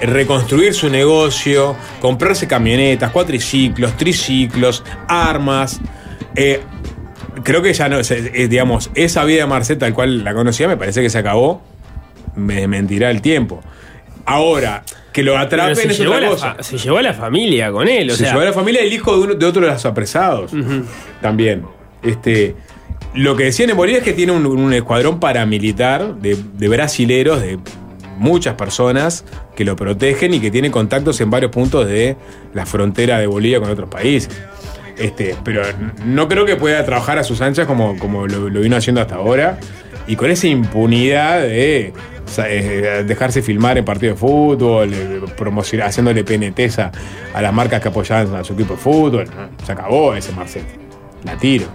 reconstruir 0.01 0.73
su 0.73 0.89
negocio, 0.89 1.75
comprarse 1.99 2.47
camionetas, 2.47 3.11
cuatriciclos, 3.11 3.95
triciclos, 3.97 4.83
armas. 5.07 5.79
eh, 6.35 6.61
creo 7.43 7.61
que 7.61 7.73
ya 7.73 7.89
no, 7.89 8.01
se- 8.03 8.31
eh, 8.43 8.47
digamos, 8.47 8.89
esa 8.95 9.23
vida 9.25 9.41
de 9.41 9.47
Marcet 9.47 9.79
tal 9.79 9.93
cual 9.93 10.23
la 10.23 10.33
conocía 10.33 10.67
me 10.69 10.77
parece 10.77 11.01
que 11.01 11.09
se 11.09 11.17
acabó. 11.17 11.61
Me 12.41 12.67
mentirá 12.67 13.09
el 13.11 13.21
tiempo. 13.21 13.61
Ahora, 14.25 14.83
que 15.11 15.23
lo 15.23 15.37
atrapen 15.37 15.75
se 15.75 15.87
es 15.87 15.97
llevó, 15.97 16.13
a 16.13 16.17
otra 16.17 16.27
la 16.29 16.33
cosa. 16.33 16.55
fa- 16.55 16.63
se 16.63 16.77
llevó 16.77 16.97
a 16.97 17.01
la 17.01 17.13
familia 17.13 17.71
con 17.71 17.87
él, 17.87 18.09
o 18.09 18.13
se 18.13 18.19
sea. 18.19 18.29
llevó 18.31 18.41
a 18.41 18.45
la 18.45 18.53
familia 18.53 18.81
el 18.81 18.93
hijo 18.93 19.17
de, 19.17 19.23
uno- 19.23 19.33
de 19.35 19.45
otro 19.45 19.61
de 19.65 19.71
los 19.71 19.85
apresados. 19.85 20.51
También. 21.21 21.63
Este, 22.03 22.55
lo 23.13 23.35
que 23.35 23.45
decían 23.45 23.69
en 23.71 23.77
Bolivia 23.77 23.99
es 23.99 24.03
que 24.03 24.13
tiene 24.13 24.31
un, 24.31 24.45
un 24.45 24.73
escuadrón 24.73 25.19
paramilitar 25.19 26.15
de, 26.15 26.37
de 26.53 26.67
brasileros, 26.67 27.41
de 27.41 27.59
muchas 28.17 28.53
personas 28.53 29.25
que 29.55 29.65
lo 29.65 29.75
protegen 29.75 30.33
y 30.33 30.39
que 30.39 30.51
tiene 30.51 30.69
contactos 30.71 31.19
en 31.21 31.29
varios 31.31 31.51
puntos 31.51 31.87
de 31.87 32.15
la 32.53 32.65
frontera 32.65 33.19
de 33.19 33.27
Bolivia 33.27 33.59
con 33.59 33.69
otros 33.69 33.89
países. 33.89 34.29
Este, 34.97 35.35
pero 35.43 35.63
no 36.05 36.27
creo 36.27 36.45
que 36.45 36.55
pueda 36.57 36.85
trabajar 36.85 37.17
a 37.17 37.23
sus 37.23 37.41
anchas 37.41 37.65
como, 37.65 37.97
como 37.97 38.27
lo, 38.27 38.49
lo 38.49 38.59
vino 38.61 38.75
haciendo 38.75 39.01
hasta 39.01 39.15
ahora. 39.15 39.57
Y 40.07 40.15
con 40.15 40.29
esa 40.31 40.47
impunidad 40.47 41.41
de 41.41 41.93
eh, 42.37 43.03
dejarse 43.05 43.41
filmar 43.41 43.77
en 43.77 43.85
partidos 43.85 44.15
de 44.15 44.19
fútbol, 44.19 44.93
eh, 44.93 45.21
promocionar, 45.37 45.87
haciéndole 45.87 46.23
PNTs 46.23 46.79
a, 46.79 46.91
a 47.33 47.41
las 47.41 47.53
marcas 47.53 47.81
que 47.81 47.87
apoyaban 47.89 48.33
a 48.35 48.43
su 48.43 48.53
equipo 48.53 48.73
de 48.75 48.79
fútbol. 48.79 49.25
¿no? 49.25 49.65
Se 49.65 49.71
acabó 49.71 50.13
ese 50.15 50.31
Marcet. 50.33 50.63
La 51.23 51.37
tiro. 51.37 51.65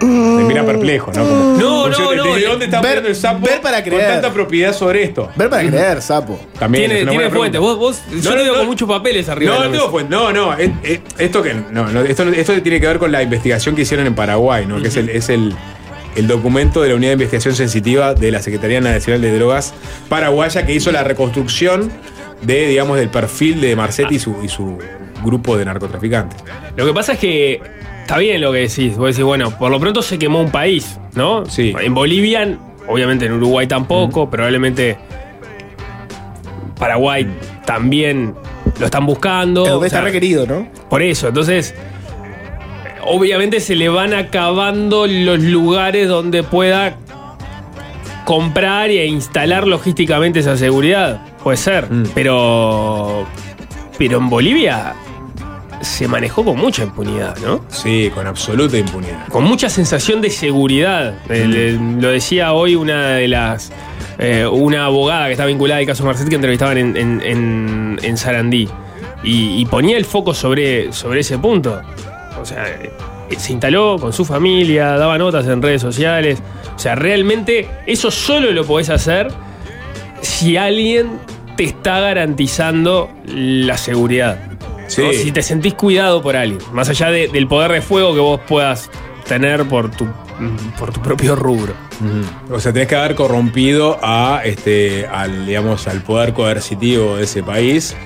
Me 0.00 0.42
mira 0.42 0.64
perplejo, 0.66 1.12
¿no? 1.12 1.22
Como, 1.22 1.34
No, 1.60 1.88
no, 1.88 2.14
no, 2.16 2.24
¿Desde 2.34 2.46
dónde 2.48 2.64
está 2.64 2.80
ver- 2.80 3.06
el 3.06 3.14
sapo 3.14 3.46
ver 3.46 3.60
para 3.60 3.82
con 3.84 3.92
creer. 3.92 4.08
tanta 4.14 4.32
propiedad 4.32 4.72
sobre 4.74 5.04
esto? 5.04 5.30
Ver 5.36 5.48
para 5.48 5.62
creer, 5.64 6.02
sapo. 6.02 6.40
También 6.58 6.90
Tiene, 6.90 7.30
fuente. 7.30 7.58
Vos, 7.58 7.78
vos, 7.78 8.02
yo 8.20 8.30
No, 8.30 8.36
lo 8.36 8.42
veo 8.42 8.52
no, 8.52 8.58
con 8.58 8.66
muchos 8.66 8.88
papeles 8.88 9.28
arriba. 9.28 9.54
No, 9.54 9.60
de 9.62 9.68
no 9.68 9.72
tengo 9.76 9.90
fuente. 9.92 10.10
No, 10.12 10.32
no. 10.32 10.54
es- 10.54 10.70
es- 10.82 11.00
esto 11.18 11.40
que 11.40 11.54
no, 11.54 11.86
no, 11.88 12.00
esto, 12.00 12.24
no- 12.24 12.32
esto 12.32 12.60
tiene 12.62 12.80
que 12.80 12.86
ver 12.88 12.98
con 12.98 13.12
la 13.12 13.22
investigación 13.22 13.76
que 13.76 13.82
hicieron 13.82 14.04
en 14.08 14.16
Paraguay, 14.16 14.66
¿no? 14.66 14.82
Que 14.82 14.88
es 14.88 14.96
el, 14.96 15.08
es 15.08 15.28
el, 15.28 15.54
el 16.16 16.26
documento 16.26 16.82
de 16.82 16.90
la 16.90 16.94
Unidad 16.94 17.10
de 17.10 17.14
Investigación 17.14 17.54
Sensitiva 17.54 18.14
de 18.14 18.30
la 18.30 18.42
Secretaría 18.42 18.80
Nacional 18.80 19.22
de 19.22 19.34
Drogas 19.34 19.74
paraguaya 20.08 20.66
que 20.66 20.74
hizo 20.74 20.92
la 20.92 21.04
reconstrucción 21.04 21.90
de, 22.42 22.68
digamos, 22.68 22.98
del 22.98 23.08
perfil 23.08 23.60
de 23.60 23.76
Marcetti 23.76 24.16
y 24.16 24.18
su, 24.18 24.36
y 24.42 24.48
su 24.48 24.78
grupo 25.24 25.56
de 25.56 25.64
narcotraficantes. 25.64 26.42
Lo 26.76 26.86
que 26.86 26.92
pasa 26.92 27.12
es 27.12 27.18
que 27.18 27.60
está 28.00 28.18
bien 28.18 28.40
lo 28.40 28.52
que 28.52 28.58
decís. 28.58 28.96
Vos 28.96 29.08
decís, 29.08 29.24
bueno, 29.24 29.56
por 29.58 29.70
lo 29.70 29.80
pronto 29.80 30.02
se 30.02 30.18
quemó 30.18 30.40
un 30.40 30.50
país, 30.50 30.98
¿no? 31.14 31.46
Sí. 31.46 31.74
En 31.80 31.94
Bolivia, 31.94 32.58
obviamente 32.88 33.26
en 33.26 33.32
Uruguay 33.32 33.66
tampoco, 33.66 34.28
probablemente 34.28 34.98
Paraguay 36.78 37.26
también 37.64 38.34
lo 38.78 38.86
están 38.86 39.06
buscando. 39.06 39.64
El 39.64 39.72
o 39.72 39.84
está 39.84 40.00
requerido, 40.00 40.46
¿no? 40.46 40.68
Por 40.90 41.00
eso, 41.02 41.28
entonces, 41.28 41.74
obviamente 43.04 43.60
se 43.60 43.74
le 43.76 43.88
van 43.88 44.14
acabando 44.14 45.06
los 45.06 45.38
lugares 45.40 46.08
donde 46.08 46.42
pueda 46.42 46.96
comprar 48.24 48.90
e 48.90 49.06
instalar 49.06 49.66
logísticamente 49.66 50.40
esa 50.40 50.56
seguridad. 50.56 51.20
Puede 51.42 51.56
ser, 51.56 51.90
Mm. 51.90 52.04
pero 52.14 53.26
pero 53.98 54.18
en 54.18 54.28
Bolivia 54.30 54.94
se 55.80 56.06
manejó 56.08 56.44
con 56.44 56.56
mucha 56.56 56.82
impunidad, 56.84 57.36
¿no? 57.38 57.64
Sí, 57.68 58.10
con 58.14 58.26
absoluta 58.26 58.78
impunidad. 58.78 59.26
Con 59.28 59.44
mucha 59.44 59.68
sensación 59.68 60.20
de 60.20 60.30
seguridad. 60.30 61.14
Eh, 61.28 61.46
le- 61.46 61.72
lo 62.00 62.08
decía 62.08 62.52
hoy 62.52 62.74
una 62.76 63.08
de 63.16 63.28
las. 63.28 63.72
eh, 64.18 64.46
una 64.46 64.84
abogada 64.84 65.26
que 65.26 65.32
está 65.32 65.46
vinculada 65.46 65.80
al 65.80 65.86
caso 65.86 66.04
Marcet 66.04 66.28
que 66.28 66.36
entrevistaban 66.36 66.78
en, 66.78 66.96
en, 66.96 67.20
en- 67.24 67.98
en 68.02 68.16
Sarandí. 68.16 68.68
Y, 69.24 69.60
y 69.60 69.64
ponía 69.66 69.96
el 69.96 70.04
foco 70.04 70.34
sobre, 70.34 70.92
sobre 70.92 71.20
ese 71.20 71.38
punto. 71.38 71.80
O 72.42 72.46
sea, 72.46 72.68
eh, 72.68 72.90
se 73.38 73.52
instaló 73.52 73.96
con 73.98 74.12
su 74.12 74.24
familia, 74.24 74.92
daba 74.98 75.16
notas 75.18 75.46
en 75.46 75.62
redes 75.62 75.80
sociales. 75.80 76.42
O 76.74 76.78
sea, 76.78 76.94
realmente 76.94 77.68
eso 77.86 78.10
solo 78.10 78.50
lo 78.52 78.64
podés 78.64 78.90
hacer 78.90 79.28
si 80.20 80.56
alguien 80.56 81.18
te 81.56 81.64
está 81.64 82.00
garantizando 82.00 83.10
la 83.26 83.76
seguridad. 83.76 84.38
Sí. 84.88 85.02
¿no? 85.02 85.12
Si 85.12 85.32
te 85.32 85.42
sentís 85.42 85.74
cuidado 85.74 86.20
por 86.22 86.36
alguien, 86.36 86.60
más 86.72 86.88
allá 86.88 87.10
de- 87.10 87.28
del 87.28 87.46
poder 87.48 87.72
de 87.72 87.80
fuego 87.82 88.12
que 88.14 88.20
vos 88.20 88.40
puedas 88.46 88.90
tener 89.26 89.64
por 89.66 89.90
tu, 89.90 90.06
por 90.78 90.92
tu 90.92 91.00
propio 91.00 91.34
rubro. 91.36 91.72
O 92.50 92.58
sea, 92.58 92.72
tenés 92.72 92.88
que 92.88 92.96
haber 92.96 93.14
corrompido 93.14 93.98
a 94.02 94.42
este, 94.44 95.06
al, 95.06 95.46
digamos, 95.46 95.86
al 95.86 96.02
poder 96.02 96.32
coercitivo 96.32 97.16
de 97.16 97.24
ese 97.24 97.42
país 97.42 97.96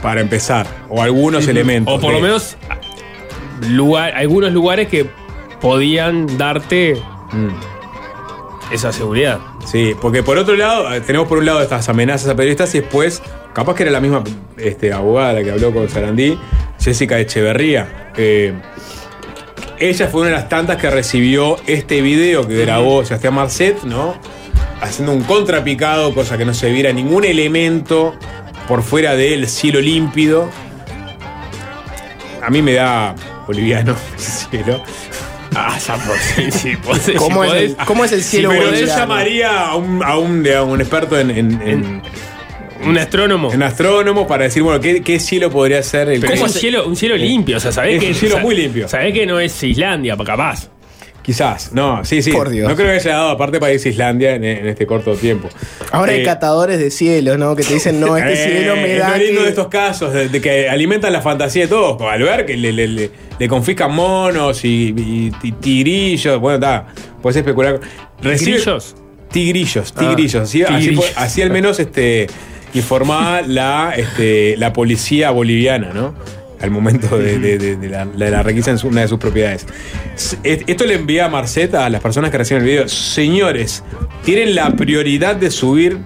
para 0.00 0.20
empezar. 0.20 0.66
O 0.88 1.02
algunos 1.02 1.48
elementos. 1.48 1.92
O 1.92 2.00
por 2.00 2.12
de- 2.14 2.20
lo 2.20 2.22
menos 2.22 2.56
lugar, 3.68 4.14
algunos 4.14 4.52
lugares 4.52 4.88
que 4.88 5.06
podían 5.60 6.38
darte 6.38 7.00
Mm. 7.32 8.72
esa 8.72 8.92
seguridad. 8.92 9.38
Sí, 9.64 9.94
porque 10.00 10.22
por 10.22 10.38
otro 10.38 10.56
lado, 10.56 10.92
eh, 10.92 11.00
tenemos 11.00 11.28
por 11.28 11.38
un 11.38 11.46
lado 11.46 11.60
estas 11.62 11.88
amenazas 11.88 12.28
a 12.28 12.34
periodistas 12.34 12.74
y 12.74 12.80
después, 12.80 13.22
capaz 13.52 13.74
que 13.74 13.82
era 13.84 13.92
la 13.92 14.00
misma 14.00 14.24
este, 14.56 14.92
abogada 14.92 15.34
la 15.34 15.42
que 15.44 15.50
habló 15.50 15.72
con 15.72 15.88
Sarandí, 15.88 16.38
Jessica 16.80 17.18
Echeverría. 17.18 18.10
Eh, 18.16 18.54
ella 19.78 20.08
fue 20.08 20.22
una 20.22 20.30
de 20.30 20.36
las 20.36 20.48
tantas 20.48 20.76
que 20.76 20.90
recibió 20.90 21.56
este 21.66 22.00
video 22.02 22.46
que 22.46 22.56
grabó 22.58 23.04
Sebastián 23.04 23.34
Marcet, 23.34 23.82
¿no? 23.84 24.14
Haciendo 24.80 25.12
un 25.12 25.22
contrapicado, 25.22 26.14
cosa 26.14 26.36
que 26.36 26.44
no 26.44 26.54
se 26.54 26.70
viera 26.70 26.92
ningún 26.92 27.24
elemento 27.24 28.14
por 28.68 28.82
fuera 28.82 29.14
del 29.14 29.48
cielo 29.48 29.80
límpido. 29.80 30.48
A 32.42 32.50
mí 32.50 32.62
me 32.62 32.74
da 32.74 33.14
boliviano 33.50 33.96
cielo. 34.16 34.82
Ah, 35.54 35.76
ya 35.84 35.94
por 35.96 36.16
sí, 36.36 36.50
sí. 36.50 36.68
podés- 36.76 37.16
¿Cómo, 37.16 37.44
si 37.44 37.50
es 37.50 37.56
el, 37.62 37.76
¿Cómo 37.84 38.04
es 38.04 38.12
el 38.12 38.22
cielo 38.22 38.50
Pero 38.50 38.62
yo 38.62 38.70
boliviano? 38.70 38.98
llamaría 39.00 39.60
a 39.66 39.74
un, 39.76 40.02
a 40.04 40.16
un, 40.16 40.42
digamos, 40.44 40.74
un 40.74 40.80
experto 40.80 41.18
en, 41.18 41.30
en- 41.30 41.62
en- 41.62 42.02
un 42.82 42.96
astrónomo. 42.96 43.52
en 43.52 43.62
astrónomo 43.62 44.26
para 44.26 44.44
decir, 44.44 44.62
bueno, 44.62 44.80
¿qué, 44.80 45.02
qué 45.02 45.20
cielo 45.20 45.50
podría 45.50 45.82
ser 45.82 46.08
el 46.08 46.20
Pero 46.20 46.32
es 46.32 46.40
¿Cómo 46.40 46.50
un 46.52 46.58
cielo, 46.58 46.86
un 46.86 46.96
cielo 46.96 47.16
limpio, 47.16 47.56
o 47.58 47.60
sea, 47.60 47.72
sabés 47.72 47.96
Es 47.96 48.00
que. 48.00 48.08
un 48.08 48.14
cielo 48.14 48.36
sa- 48.36 48.40
muy 48.42 48.54
limpio. 48.54 48.88
Sabés 48.88 49.12
que 49.12 49.26
no 49.26 49.38
es 49.40 49.62
Islandia, 49.62 50.16
capaz. 50.16 50.68
Quizás, 51.22 51.72
no, 51.72 52.02
sí, 52.04 52.22
sí. 52.22 52.32
Por 52.32 52.48
Dios. 52.48 52.68
No 52.68 52.74
creo 52.74 52.88
que 52.88 52.94
haya 52.94 53.12
dado 53.12 53.28
aparte 53.30 53.60
para 53.60 53.72
irse 53.72 53.88
a 53.90 53.92
Islandia 53.92 54.34
en, 54.34 54.42
en 54.44 54.66
este 54.66 54.86
corto 54.86 55.14
tiempo. 55.14 55.48
Ahora 55.92 56.12
hay 56.12 56.20
Eh, 56.20 56.24
catadores 56.24 56.78
de 56.78 56.90
cielos, 56.90 57.38
¿no? 57.38 57.54
Que 57.54 57.62
te 57.62 57.74
dicen, 57.74 58.00
no, 58.00 58.16
este 58.16 58.32
eh, 58.32 58.36
cielo 58.58 58.74
me 58.76 58.94
es 58.94 58.98
da. 59.00 59.16
lindo 59.18 59.38
que- 59.40 59.44
de 59.44 59.48
estos 59.50 59.68
casos, 59.68 60.12
de, 60.14 60.28
de 60.30 60.40
que 60.40 60.68
alimentan 60.68 61.12
la 61.12 61.20
fantasía 61.20 61.62
de 61.64 61.68
todos. 61.68 62.00
Al 62.02 62.22
ver 62.22 62.46
que 62.46 62.56
le, 62.56 62.72
le- 62.72 62.88
le- 62.88 63.10
le 63.38 63.48
confiscan 63.48 63.92
monos 63.94 64.64
y, 64.64 64.94
y- 64.96 65.32
y 65.42 65.52
tigrillos. 65.52 66.40
Bueno, 66.40 66.56
está, 66.56 66.86
puedes 67.22 67.36
especular. 67.36 67.78
Recibe- 68.22 68.54
¿Grillos? 68.56 68.96
Tigrillos, 69.30 69.92
Ah, 69.96 70.00
tigrillos. 70.00 70.42
así, 70.42 70.64
tigrillos. 70.64 71.12
así 71.16 71.42
al 71.42 71.50
menos 71.50 71.78
este, 71.78 72.26
informaba 72.74 73.42
la, 73.42 73.92
este, 73.96 74.56
la 74.56 74.72
policía 74.72 75.30
boliviana, 75.30 75.92
¿no? 75.92 76.14
Al 76.60 76.70
momento 76.70 77.16
de, 77.18 77.38
de- 77.38 77.58
de- 77.58 77.76
de 77.76 77.88
la, 78.30 78.42
requisa 78.42 78.70
en 78.70 78.78
su- 78.78 78.88
una 78.88 79.00
de 79.02 79.08
sus 79.08 79.18
propiedades. 79.18 79.66
E- 80.44 80.62
Esto 80.66 80.84
le 80.84 80.94
envía 80.94 81.24
a 81.26 81.28
Marceta 81.28 81.86
a 81.86 81.90
las 81.90 82.00
personas 82.02 82.30
que 82.30 82.38
reciben 82.38 82.62
el 82.62 82.68
video. 82.68 82.88
Señores, 82.88 83.82
tienen 84.24 84.54
la 84.54 84.70
prioridad 84.72 85.36
de 85.36 85.50
subir 85.50 85.98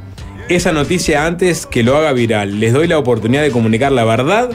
esa 0.48 0.72
noticia 0.72 1.26
antes 1.26 1.66
que 1.66 1.82
lo 1.82 1.96
haga 1.96 2.12
viral. 2.12 2.60
Les 2.60 2.72
doy 2.72 2.86
la 2.86 2.98
oportunidad 2.98 3.42
de 3.42 3.50
comunicar 3.50 3.90
la 3.92 4.04
verdad 4.04 4.50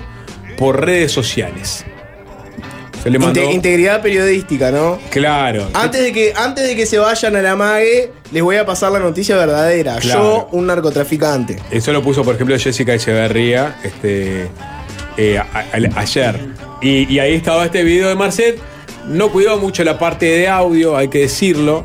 por 0.57 0.85
redes 0.85 1.11
sociales. 1.11 1.83
Se 3.03 3.09
le 3.09 3.17
mandó. 3.19 3.41
Inte- 3.41 3.53
integridad 3.53 4.01
periodística, 4.01 4.71
¿no? 4.71 4.99
claro. 5.09 5.69
Antes 5.73 6.01
de, 6.01 6.11
que, 6.11 6.33
antes 6.35 6.67
de 6.67 6.75
que 6.75 6.85
se 6.85 6.97
vayan 6.99 7.35
a 7.37 7.41
la 7.41 7.55
mague, 7.55 8.11
les 8.31 8.43
voy 8.43 8.57
a 8.57 8.65
pasar 8.65 8.91
la 8.91 8.99
noticia 8.99 9.37
verdadera. 9.37 9.97
Claro. 9.99 10.21
Yo, 10.21 10.57
un 10.57 10.67
narcotraficante. 10.67 11.57
Eso 11.71 11.93
lo 11.93 12.01
puso, 12.03 12.23
por 12.23 12.35
ejemplo, 12.35 12.57
Jessica 12.59 12.93
Echeverría 12.93 13.77
este, 13.83 14.49
eh, 15.17 15.37
a- 15.37 15.43
a- 15.59 15.99
ayer. 16.01 16.39
Y, 16.81 17.11
y 17.13 17.19
ahí 17.19 17.33
estaba 17.35 17.65
este 17.65 17.83
video 17.83 18.09
de 18.09 18.15
Marcet. 18.15 18.59
No 19.07 19.29
cuidó 19.29 19.57
mucho 19.57 19.83
la 19.83 19.97
parte 19.97 20.25
de 20.25 20.47
audio, 20.47 20.95
hay 20.95 21.07
que 21.07 21.19
decirlo. 21.19 21.83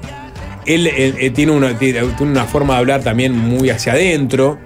Él, 0.67 0.87
él- 0.87 1.17
él 1.21 1.33
tiene, 1.33 1.53
una, 1.53 1.79
tiene 1.79 2.03
una 2.21 2.45
forma 2.45 2.75
de 2.75 2.81
hablar 2.81 3.03
también 3.03 3.33
muy 3.37 3.71
hacia 3.71 3.93
adentro. 3.93 4.59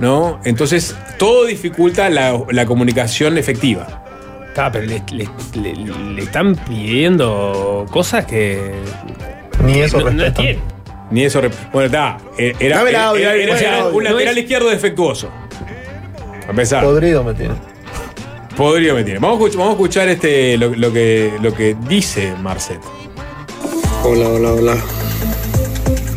¿No? 0.00 0.40
Entonces, 0.44 0.96
todo 1.18 1.44
dificulta 1.44 2.08
la, 2.08 2.40
la 2.50 2.64
comunicación 2.64 3.36
efectiva. 3.36 4.04
Está, 4.48 4.72
pero 4.72 4.86
le, 4.86 5.02
le- 5.12 5.28
le- 5.54 5.74
le 6.14 6.22
están 6.22 6.56
pidiendo 6.56 7.86
cosas 7.90 8.24
que. 8.24 8.72
Ni 9.64 9.80
eso 9.80 9.98
no, 9.98 10.04
no 10.04 10.10
respetan. 10.22 10.34
tiene. 10.44 10.58
Ni 11.10 11.24
eso. 11.24 11.42
Bueno, 11.72 11.86
está. 11.86 12.16
eh, 12.38 12.54
Era, 12.60 12.82
un 12.82 14.02
No 14.04 14.10
lateral 14.10 14.38
es- 14.38 14.42
izquierdo 14.44 14.70
defectuoso. 14.70 15.30
A 16.50 16.52
pesar. 16.52 16.82
Podrido 16.82 17.22
me 17.22 17.32
tiene. 17.32 17.54
Podría 18.56 18.92
me 18.92 19.04
tiene. 19.04 19.20
Vamos 19.20 19.40
a 19.40 19.44
escuchar, 19.44 19.58
vamos 19.58 19.70
a 19.70 19.76
escuchar 19.76 20.08
este, 20.08 20.58
lo, 20.58 20.74
lo 20.74 20.92
que, 20.92 21.32
lo 21.40 21.54
que 21.54 21.76
dice 21.88 22.34
Marcet. 22.42 22.80
Hola, 24.02 24.28
hola, 24.28 24.52
hola. 24.54 24.76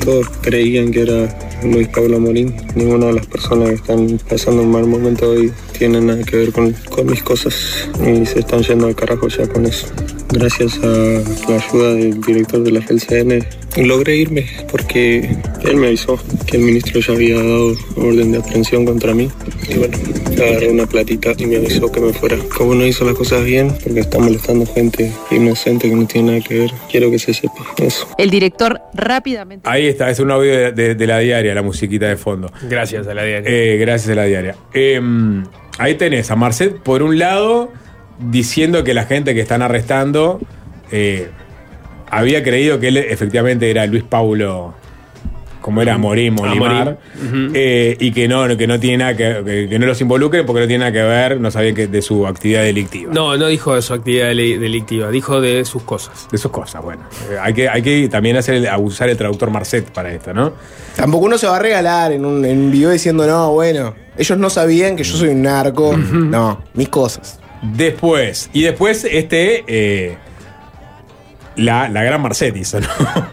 Todos 0.04 0.28
creían 0.42 0.92
que 0.92 1.04
era 1.04 1.38
Luis 1.62 1.88
Pablo 1.90 2.20
Morín. 2.20 2.56
Ninguna 2.74 3.08
de 3.08 3.14
las 3.14 3.28
personas 3.28 3.70
que 3.70 3.76
están 3.76 4.20
pasando 4.28 4.64
un 4.64 4.72
mal 4.72 4.88
momento 4.88 5.30
hoy 5.30 5.54
tiene 5.74 6.00
nada 6.02 6.24
que 6.24 6.38
ver 6.38 6.52
con, 6.52 6.72
con 6.90 7.06
mis 7.08 7.22
cosas 7.24 7.90
y 8.00 8.26
se 8.26 8.40
están 8.40 8.62
yendo 8.64 8.88
al 8.88 8.96
carajo 8.96 9.28
ya 9.28 9.48
con 9.48 9.66
eso. 9.66 9.88
Gracias 10.30 10.80
a 10.84 10.88
la 10.88 11.58
ayuda 11.64 11.94
del 11.94 12.20
director 12.22 12.64
de 12.64 12.72
la 12.72 12.82
FLCN 12.82 13.46
logré 13.88 14.18
irme 14.18 14.46
porque 14.72 15.36
él 15.66 15.76
me 15.78 15.88
avisó 15.88 16.20
que 16.48 16.58
el 16.58 16.64
ministro 16.64 17.00
ya 17.02 17.14
había 17.14 17.36
dado 17.36 17.76
orden 17.98 18.32
de 18.32 18.38
aprehensión 18.40 18.86
contra 18.86 19.14
mí. 19.14 19.30
Y 19.70 19.76
bueno, 19.78 19.98
agarré 20.32 20.70
una 20.70 20.86
platita 20.88 21.34
y 21.38 21.46
me 21.46 21.58
avisó 21.58 21.92
que 21.92 22.00
me 22.00 22.14
fuera. 22.14 22.38
Como 22.58 22.74
no 22.76 22.86
hizo 22.86 23.06
las 23.06 23.16
cosas 23.16 23.44
bien, 23.46 23.76
porque 23.84 24.00
está 24.02 24.18
molestando 24.20 24.66
gente 24.66 25.12
inocente 25.32 25.90
que 25.90 25.96
no 25.96 26.06
tiene 26.08 26.32
nada 26.34 26.44
que 26.48 26.60
ver, 26.60 26.72
quiero 26.90 27.12
que 27.12 27.20
se 27.20 27.34
sepa 27.34 27.54
eso. 27.78 28.08
El 28.18 28.30
director 28.32 28.80
rápidamente. 28.96 29.70
Ahí 29.70 29.88
está, 29.88 30.10
es 30.10 30.20
un 30.20 30.32
audio 30.32 30.52
de, 30.52 30.72
de- 30.72 30.96
de 30.96 31.08
la 31.08 31.20
diaria, 31.20 31.54
la 31.54 31.62
musiquita 31.64 32.08
de 32.08 32.18
fondo. 32.18 32.52
Gracias 32.70 33.08
a 33.08 33.14
la 33.14 33.24
diaria. 33.24 33.50
Eh, 33.52 33.78
gracias 33.78 34.12
a 34.12 34.16
la 34.16 34.26
diaria. 34.26 34.56
Eh, 34.74 35.00
ahí 35.78 35.96
tenés 35.96 36.32
a 36.32 36.36
Marcet, 36.36 36.78
por 36.78 37.04
un 37.04 37.20
lado, 37.20 37.72
diciendo 38.20 38.84
que 38.84 38.94
la 38.94 39.06
gente 39.06 39.34
que 39.34 39.42
están 39.42 39.62
arrestando 39.62 40.40
eh, 40.92 41.30
había 42.10 42.44
creído 42.44 42.80
que 42.80 42.90
él 42.90 42.98
efectivamente 42.98 43.70
era 43.70 43.86
Luis 43.88 44.04
Paulo, 44.04 44.76
como 45.64 45.82
era 45.82 45.98
Morín, 45.98 46.36
Molimar, 46.36 46.98
Morín. 47.22 47.48
Ujú. 47.48 47.52
eh, 47.56 47.98
y 48.00 48.12
que 48.12 48.28
no, 48.28 48.56
que 48.56 48.68
no 48.68 48.80
tiene 48.80 48.98
nada 48.98 49.18
que, 49.18 49.42
que- 49.44 49.68
que 49.70 49.80
no 49.80 49.88
los 49.88 50.00
involucre 50.02 50.44
porque 50.44 50.60
no 50.62 50.68
tiene 50.68 50.80
nada 50.86 50.92
que 50.92 51.02
ver, 51.02 51.40
no 51.40 51.50
sabían 51.50 51.74
que 51.74 51.88
de 51.88 52.02
su 52.04 52.28
actividad 52.28 52.62
delictiva. 52.62 53.12
No, 53.12 53.36
no 53.38 53.48
dijo 53.48 53.74
de 53.74 53.82
su 53.82 53.94
actividad 53.96 54.28
deli- 54.28 54.58
delictiva, 54.60 55.10
dijo 55.10 55.42
de 55.42 55.66
sus 55.66 55.82
cosas. 55.84 56.28
De 56.32 56.38
sus 56.38 56.52
cosas, 56.52 56.84
bueno. 56.84 57.04
Eh, 57.32 57.38
hay, 57.42 57.54
que, 57.54 57.68
hay 57.70 57.82
que 57.82 58.08
también 58.10 58.38
hacer 58.38 58.56
el- 58.56 58.68
usar 58.78 59.10
el 59.10 59.18
traductor 59.18 59.50
Marcet 59.50 59.86
para 59.92 60.14
esto, 60.14 60.34
¿no? 60.34 60.54
Tampoco 60.96 61.26
uno 61.26 61.38
se 61.40 61.48
va 61.48 61.56
a 61.56 61.60
regalar 61.60 62.12
en 62.12 62.26
un, 62.26 62.44
en 62.46 62.58
un 62.60 62.72
video 62.72 62.92
diciendo, 62.92 63.26
no, 63.26 63.52
bueno, 63.54 63.96
ellos 64.18 64.38
no 64.38 64.50
sabían 64.52 64.96
que 64.96 65.04
yo 65.04 65.16
soy 65.18 65.30
un 65.30 65.42
narco. 65.42 65.98
No, 65.98 66.62
mis 66.76 66.90
cosas. 66.90 67.40
Después, 67.78 68.50
y 68.54 68.62
después 68.64 69.06
este, 69.10 69.64
eh, 69.68 70.18
la, 71.56 71.90
la 71.90 72.04
gran 72.04 72.22
Marcet 72.22 72.56
hizo, 72.58 72.80
¿no? 72.80 72.88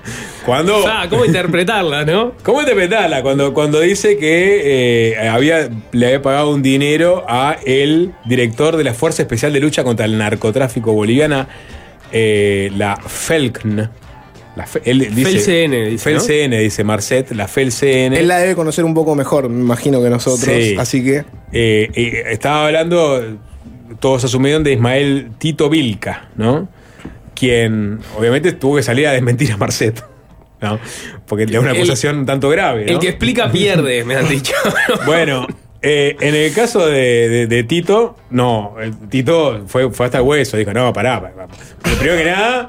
Cuando... 0.47 0.85
Ah, 0.87 1.07
¿cómo 1.11 1.25
interpretarla, 1.25 2.05
no? 2.05 2.33
¿Cómo 2.43 2.61
interpretarla? 2.61 3.23
Cuando, 3.23 3.53
cuando 3.53 3.81
dice 3.81 4.17
que 4.17 5.13
eh, 5.13 5.29
había, 5.29 5.69
le 5.93 6.07
había 6.07 6.23
pagado 6.23 6.51
un 6.51 6.63
dinero 6.63 7.25
a 7.29 7.57
el 7.65 8.13
director 8.25 8.77
de 8.77 8.85
la 8.85 8.95
Fuerza 8.95 9.23
Especial 9.23 9.53
de 9.53 9.61
Lucha 9.61 9.85
contra 9.85 10.07
el 10.07 10.17
Narcotráfico 10.17 10.93
Boliviana, 10.93 11.47
eh, 12.11 12.71
la 12.77 12.97
FELCN. 12.97 13.91
La 14.57 14.67
Fe- 14.67 14.83
él 14.85 15.15
dice, 15.15 15.31
FELCN, 15.39 15.91
dice, 15.91 16.13
¿no? 16.13 16.21
FELCN, 16.21 16.51
dice 16.59 16.85
Marcet, 16.85 17.31
la 17.33 17.47
FELCN. 17.47 18.15
Él 18.15 18.27
la 18.27 18.39
debe 18.39 18.57
conocer 18.57 18.85
un 18.85 18.95
poco 18.95 19.15
mejor, 19.15 19.49
me 19.49 19.61
imagino 19.61 20.03
que 20.03 20.11
nosotros. 20.11 20.41
Sí. 20.57 20.75
Así 20.77 21.05
que. 21.05 21.19
Eh, 21.53 21.89
eh, 21.95 22.23
estaba 22.31 22.67
hablando, 22.67 23.39
todos 24.01 24.25
asumieron 24.25 24.65
de 24.65 24.73
Ismael 24.73 25.31
Tito 25.39 25.69
Vilca, 25.71 26.31
¿no? 26.37 26.69
Quien 27.41 27.99
obviamente 28.19 28.53
tuvo 28.53 28.77
que 28.77 28.83
salir 28.83 29.07
a 29.09 29.13
desmentir 29.13 29.51
a 29.53 29.57
Marcet, 29.57 30.05
¿no? 30.61 30.79
Porque 31.27 31.45
es 31.45 31.51
una 31.57 31.71
El- 31.71 31.77
acusación 31.79 32.19
un 32.19 32.27
tanto 32.27 32.51
grave. 32.51 32.85
¿no? 32.85 32.93
El 32.93 32.99
que 32.99 33.09
explica 33.09 33.51
pierde, 33.51 34.05
me 34.05 34.15
han 34.17 34.29
dicho. 34.29 34.53
Bueno, 35.07 35.47
eh, 35.81 36.17
en 36.21 36.35
el 36.35 36.53
caso 36.53 36.87
de, 36.87 37.29
de- 37.31 37.47
de 37.47 37.65
Tito, 37.65 38.17
no, 38.31 38.75
Tito 39.09 39.63
fue, 39.67 39.91
fue 39.91 40.05
hasta 40.07 40.19
el 40.19 40.25
hueso, 40.25 40.59
dijo, 40.59 40.73
no, 40.75 40.93
pará, 40.93 41.19
pará. 41.23 41.49
Pero 41.83 41.97
primero 41.97 42.19
que 42.19 42.25
nada, 42.31 42.69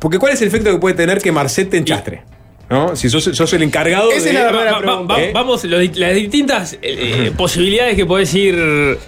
porque 0.00 0.18
¿cuál 0.18 0.32
es 0.32 0.42
el 0.42 0.48
efecto 0.48 0.72
que 0.72 0.78
puede 0.78 0.96
tener 0.96 1.18
que 1.22 1.30
Marcet 1.30 1.70
te 1.70 1.76
enchastre? 1.78 2.24
¿No? 2.68 2.96
Si 2.96 3.08
sos, 3.10 3.22
sos 3.24 3.52
el 3.52 3.62
encargado 3.62 4.10
Esa 4.10 4.24
de... 4.24 4.28
es 4.30 4.34
la 4.34 4.40
Va- 4.40 4.46
verdadera 4.46 4.72
va- 4.72 4.78
va- 4.78 4.82
pregunta. 4.86 5.14
va- 5.14 5.22
¿Eh? 5.22 5.30
Vamos, 5.32 5.64
los 5.64 5.96
las 5.96 6.14
distintas 6.14 6.78
eh, 6.82 7.30
posibilidades 7.36 7.94
que 7.94 8.04
podés 8.06 8.34
ir 8.34 8.98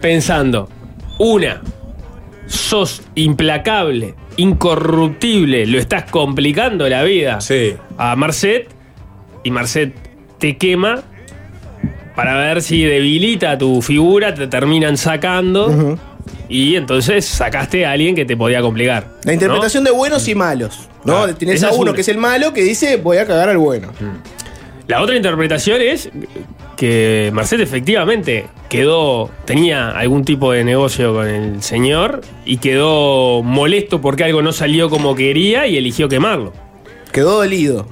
pensando. 0.00 0.68
Una, 1.18 1.62
sos 2.46 3.02
implacable, 3.14 4.14
incorruptible, 4.36 5.66
lo 5.66 5.78
estás 5.78 6.04
complicando 6.10 6.88
la 6.88 7.02
vida 7.02 7.40
Sí. 7.40 7.74
a 7.98 8.14
Marcet 8.16 8.68
y 9.42 9.50
Marcet 9.50 9.94
te 10.38 10.56
quema 10.56 11.02
para 12.14 12.36
ver 12.36 12.62
si 12.62 12.82
debilita 12.82 13.58
tu 13.58 13.82
figura, 13.82 14.34
te 14.34 14.46
terminan 14.46 14.96
sacando 14.96 15.98
y 16.48 16.76
entonces 16.76 17.24
sacaste 17.26 17.84
a 17.84 17.92
alguien 17.92 18.14
que 18.14 18.24
te 18.24 18.36
podía 18.36 18.60
complicar. 18.62 19.08
La 19.24 19.32
interpretación 19.34 19.84
de 19.84 19.90
buenos 19.90 20.26
y 20.28 20.34
malos. 20.34 20.88
¿no? 21.04 21.24
Ah, 21.24 21.32
Tienes 21.34 21.62
a 21.62 21.70
uno 21.72 21.82
una. 21.82 21.92
que 21.92 22.00
es 22.00 22.08
el 22.08 22.18
malo 22.18 22.52
que 22.52 22.62
dice, 22.62 22.96
voy 22.96 23.18
a 23.18 23.26
cagar 23.26 23.48
al 23.48 23.58
bueno. 23.58 23.92
La 24.88 25.02
otra 25.02 25.14
interpretación 25.16 25.80
es 25.82 26.08
que 26.76 27.30
Marcet 27.32 27.60
efectivamente 27.60 28.46
quedó, 28.68 29.30
tenía 29.44 29.90
algún 29.90 30.24
tipo 30.24 30.52
de 30.52 30.64
negocio 30.64 31.14
con 31.14 31.26
el 31.26 31.62
señor 31.62 32.20
y 32.44 32.58
quedó 32.58 33.42
molesto 33.42 34.00
porque 34.00 34.24
algo 34.24 34.42
no 34.42 34.52
salió 34.52 34.90
como 34.90 35.14
quería 35.14 35.66
y 35.66 35.76
eligió 35.76 36.08
quemarlo. 36.08 36.52
Quedó 37.12 37.38
dolido. 37.38 37.88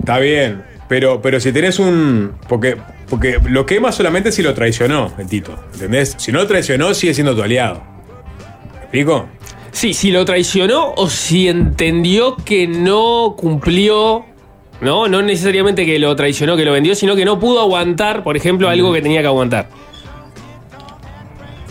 Está 0.00 0.18
bien, 0.18 0.62
pero, 0.88 1.20
pero 1.22 1.38
si 1.38 1.52
tenés 1.52 1.78
un... 1.78 2.32
Porque, 2.48 2.76
porque 3.08 3.38
lo 3.44 3.66
quema 3.66 3.92
solamente 3.92 4.32
si 4.32 4.42
lo 4.42 4.54
traicionó 4.54 5.12
el 5.18 5.28
Tito, 5.28 5.54
¿entendés? 5.74 6.14
Si 6.18 6.32
no 6.32 6.40
lo 6.40 6.46
traicionó, 6.46 6.94
sigue 6.94 7.14
siendo 7.14 7.36
tu 7.36 7.42
aliado. 7.42 7.82
¿Me 8.74 8.80
explico? 8.80 9.28
Sí, 9.72 9.94
si 9.94 10.10
lo 10.10 10.24
traicionó 10.24 10.92
o 10.96 11.08
si 11.08 11.48
entendió 11.48 12.36
que 12.36 12.66
no 12.66 13.34
cumplió, 13.38 14.26
no, 14.82 15.08
no 15.08 15.22
necesariamente 15.22 15.86
que 15.86 15.98
lo 15.98 16.14
traicionó, 16.16 16.56
que 16.56 16.64
lo 16.64 16.72
vendió, 16.72 16.94
sino 16.94 17.16
que 17.16 17.24
no 17.24 17.38
pudo 17.40 17.60
aguantar, 17.60 18.22
por 18.22 18.36
ejemplo, 18.36 18.68
algo 18.68 18.92
que 18.92 19.00
tenía 19.02 19.20
que 19.22 19.26
aguantar. 19.28 19.68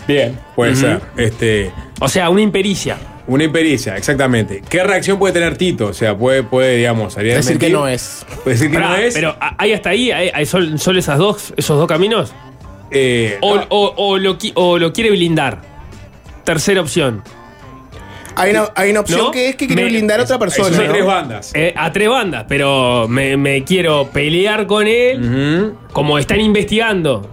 Bien, 0.08 0.38
puede 0.56 0.76
ser. 0.76 1.02
Este, 1.18 1.72
O 2.00 2.10
sea, 2.10 2.30
una 2.30 2.42
impericia. 2.42 2.98
una 3.28 3.44
impericia, 3.44 3.96
exactamente. 3.96 4.62
¿Qué 4.68 4.84
reacción 4.84 5.20
puede 5.20 5.34
tener 5.34 5.56
Tito? 5.58 5.88
O 5.88 5.94
sea, 5.94 6.18
puede, 6.18 6.44
puede 6.44 6.78
digamos, 6.78 7.14
salir 7.14 7.34
a 7.34 7.36
Decir 7.38 7.58
que 7.60 7.70
no 7.70 7.88
es. 7.88 8.26
Puede 8.44 8.56
decir 8.58 8.70
que 8.72 8.76
Pará, 8.78 8.90
no 8.90 8.96
es. 8.98 9.14
Pero 9.14 9.36
¿hay 9.40 9.52
¿hay 9.58 9.74
hasta 9.74 9.90
ahí? 9.92 10.12
¿Hay, 10.12 10.32
hay 10.34 10.46
sol- 10.46 10.80
solo 10.80 11.00
esas 11.00 11.18
dos, 11.18 11.54
esos 11.56 11.78
dos 11.78 11.88
caminos? 11.88 12.34
eh, 12.90 13.38
O, 13.42 13.56
no, 13.56 13.66
o- 13.70 13.94
o 13.96 14.18
lo, 14.18 14.38
o 14.56 14.78
lo 14.80 14.92
quiere 14.92 15.12
blindar. 15.12 15.62
Tercera 16.44 16.82
opción. 16.82 17.24
Hay 18.36 18.52
una, 18.52 18.70
hay 18.76 18.92
una 18.92 19.02
opción 19.02 19.20
¿No? 19.20 19.32
que 19.32 19.50
es 19.50 19.56
que 19.56 19.68
quiere 19.68 19.84
Me- 19.84 19.90
blindar 19.90 20.20
a 20.20 20.24
otra 20.24 20.40
persona. 20.40 20.76
son 20.76 20.86
¿no? 20.88 20.92
tres 20.94 21.06
bandas. 21.06 21.52
Eh, 21.54 21.74
a 21.76 21.92
tres 21.92 22.10
bandas, 22.10 22.46
pero 22.48 23.08
me, 23.08 23.36
me 23.38 23.64
quiero 23.64 24.08
pelear 24.08 24.66
con 24.68 24.88
él. 24.88 25.74
Como 25.94 26.18
están 26.18 26.40
investigando. 26.42 27.28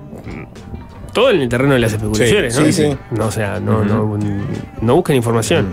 Todo 1.13 1.31
en 1.31 1.41
el 1.41 1.49
terreno 1.49 1.75
de 1.75 1.81
las 1.81 1.93
especulaciones, 1.93 2.55
Sí, 2.55 2.61
¿no? 2.61 2.67
sí, 2.67 2.73
sí. 2.73 2.97
No, 3.13 3.27
o 3.27 3.31
sea, 3.33 3.59
no, 3.59 3.85
no, 3.85 4.19
no 4.83 4.95
busquen 4.97 5.17
información. 5.17 5.73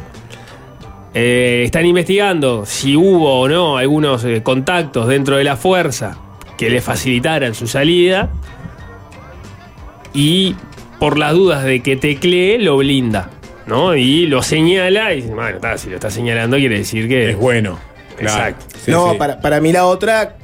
Eh, 1.14 1.64
están 1.66 1.86
investigando 1.86 2.66
si 2.66 2.96
hubo 2.96 3.40
o 3.42 3.48
no 3.48 3.78
algunos 3.78 4.24
eh, 4.26 4.42
contactos 4.44 5.08
dentro 5.08 5.38
de 5.38 5.44
la 5.44 5.56
fuerza 5.56 6.18
que 6.58 6.70
le 6.70 6.82
facilitaran 6.82 7.54
su 7.54 7.68
salida. 7.68 8.30
Y 10.14 10.56
por 11.00 11.18
las 11.18 11.34
dudas 11.34 11.64
de 11.64 11.82
que 11.82 11.96
teclee, 11.96 12.58
lo 12.58 12.78
blinda. 12.78 13.30
¿No? 13.68 13.96
Y 13.96 14.28
lo 14.28 14.42
señala 14.44 15.14
y 15.14 15.22
dice, 15.22 15.34
bueno, 15.34 15.56
está, 15.56 15.78
si 15.78 15.90
lo 15.90 15.96
está 15.96 16.10
señalando 16.12 16.58
quiere 16.58 16.80
decir 16.80 17.08
que 17.08 17.32
Es 17.32 17.38
bueno. 17.38 17.80
Claro. 18.18 18.38
Exacto. 18.38 18.66
Sí, 18.84 18.92
no, 18.92 19.12
sí. 19.12 19.18
Para, 19.18 19.40
para 19.42 19.60
mí 19.60 19.72
la 19.72 19.86
otra, 19.86 20.38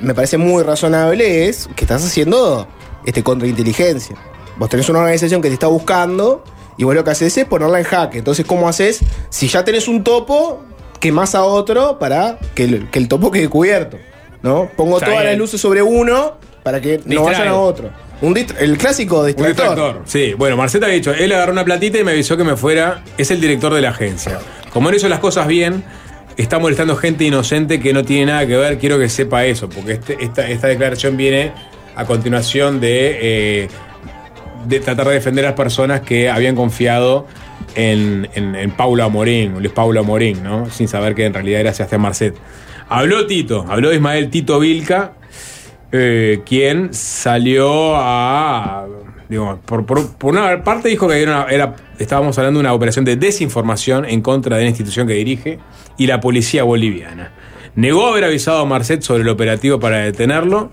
me 0.00 0.14
parece 0.14 0.38
muy 0.38 0.62
razonable, 0.62 1.48
es 1.48 1.68
que 1.76 1.84
estás 1.84 2.04
haciendo 2.04 2.66
este 3.06 3.22
contrainteligencia. 3.22 4.16
Vos 4.56 4.68
tenés 4.68 4.88
una 4.88 5.00
organización 5.00 5.40
que 5.40 5.48
te 5.48 5.54
está 5.54 5.68
buscando 5.68 6.44
y 6.76 6.84
vos 6.84 6.94
lo 6.94 7.04
que 7.04 7.10
haces 7.10 7.36
es 7.36 7.44
ponerla 7.44 7.78
en 7.78 7.84
jaque. 7.84 8.18
Entonces, 8.18 8.44
¿cómo 8.44 8.68
haces? 8.68 9.00
Si 9.30 9.48
ya 9.48 9.64
tenés 9.64 9.88
un 9.88 10.02
topo, 10.02 10.62
quemás 11.00 11.34
a 11.34 11.44
otro 11.44 11.98
para 11.98 12.38
que 12.54 12.64
el, 12.64 12.90
que 12.90 12.98
el 12.98 13.08
topo 13.08 13.30
quede 13.30 13.48
cubierto. 13.48 13.98
¿no? 14.42 14.68
Pongo 14.76 14.96
Está 14.96 15.06
todas 15.06 15.20
bien. 15.20 15.32
las 15.32 15.38
luces 15.38 15.60
sobre 15.60 15.82
uno 15.82 16.34
para 16.62 16.80
que 16.80 17.00
no 17.04 17.24
vayan 17.24 17.48
a 17.48 17.54
otro. 17.54 17.90
Un 18.22 18.36
el 18.58 18.78
clásico 18.78 19.20
Un 19.20 19.26
distractor. 19.26 20.02
Sí, 20.06 20.32
bueno, 20.34 20.56
Marceta 20.56 20.86
había 20.86 20.96
dicho, 20.96 21.12
él 21.12 21.30
agarró 21.32 21.52
una 21.52 21.64
platita 21.64 21.98
y 21.98 22.04
me 22.04 22.12
avisó 22.12 22.36
que 22.36 22.44
me 22.44 22.56
fuera. 22.56 23.02
Es 23.18 23.30
el 23.30 23.40
director 23.40 23.74
de 23.74 23.80
la 23.82 23.90
agencia. 23.90 24.38
Como 24.72 24.88
él 24.88 24.94
hizo 24.94 25.08
las 25.08 25.18
cosas 25.18 25.46
bien, 25.46 25.82
está 26.36 26.58
molestando 26.58 26.96
gente 26.96 27.24
inocente 27.24 27.80
que 27.80 27.92
no 27.92 28.04
tiene 28.04 28.26
nada 28.32 28.46
que 28.46 28.56
ver. 28.56 28.78
Quiero 28.78 28.98
que 28.98 29.08
sepa 29.08 29.44
eso, 29.44 29.68
porque 29.68 29.92
este- 29.92 30.16
esta, 30.22 30.48
esta 30.48 30.68
declaración 30.68 31.16
viene 31.16 31.52
a 31.96 32.04
continuación 32.06 32.80
de, 32.80 33.18
eh, 33.64 33.68
de 34.66 34.80
tratar 34.80 35.08
de 35.08 35.14
defender 35.14 35.44
a 35.44 35.48
las 35.48 35.56
personas 35.56 36.00
que 36.02 36.30
habían 36.30 36.54
confiado 36.54 37.26
en, 37.74 38.28
en, 38.34 38.54
en 38.54 38.70
Paulo 38.70 39.02
Amorín, 39.04 39.54
Luis 39.58 39.72
Paulo 39.72 40.00
Amorín, 40.00 40.42
¿no? 40.42 40.70
Sin 40.70 40.86
saber 40.88 41.14
que 41.14 41.26
en 41.26 41.34
realidad 41.34 41.60
era 41.60 41.74
Sebastián 41.74 42.00
Marcet. 42.00 42.34
Habló 42.88 43.26
Tito, 43.26 43.64
habló 43.68 43.92
Ismael 43.92 44.30
Tito 44.30 44.58
Vilca, 44.60 45.12
eh, 45.92 46.40
quien 46.46 46.92
salió 46.94 47.94
a. 47.96 48.86
Digo, 49.28 49.60
por, 49.64 49.84
una 50.22 50.62
parte 50.62 50.88
dijo 50.88 51.08
que 51.08 51.22
era- 51.22 51.76
estábamos 51.98 52.36
hablando 52.38 52.58
de 52.58 52.62
una 52.66 52.74
operación 52.74 53.04
de 53.04 53.16
desinformación 53.16 54.04
en 54.04 54.20
contra 54.20 54.56
de 54.56 54.64
la 54.64 54.68
institución 54.68 55.06
que 55.06 55.14
dirige 55.14 55.58
y 55.96 56.06
la 56.06 56.20
policía 56.20 56.64
boliviana. 56.64 57.32
Negó 57.74 58.08
haber 58.08 58.24
avisado 58.24 58.60
a 58.60 58.66
Marcet 58.66 59.00
sobre 59.02 59.22
el 59.22 59.28
operativo 59.30 59.80
para 59.80 59.98
detenerlo 59.98 60.70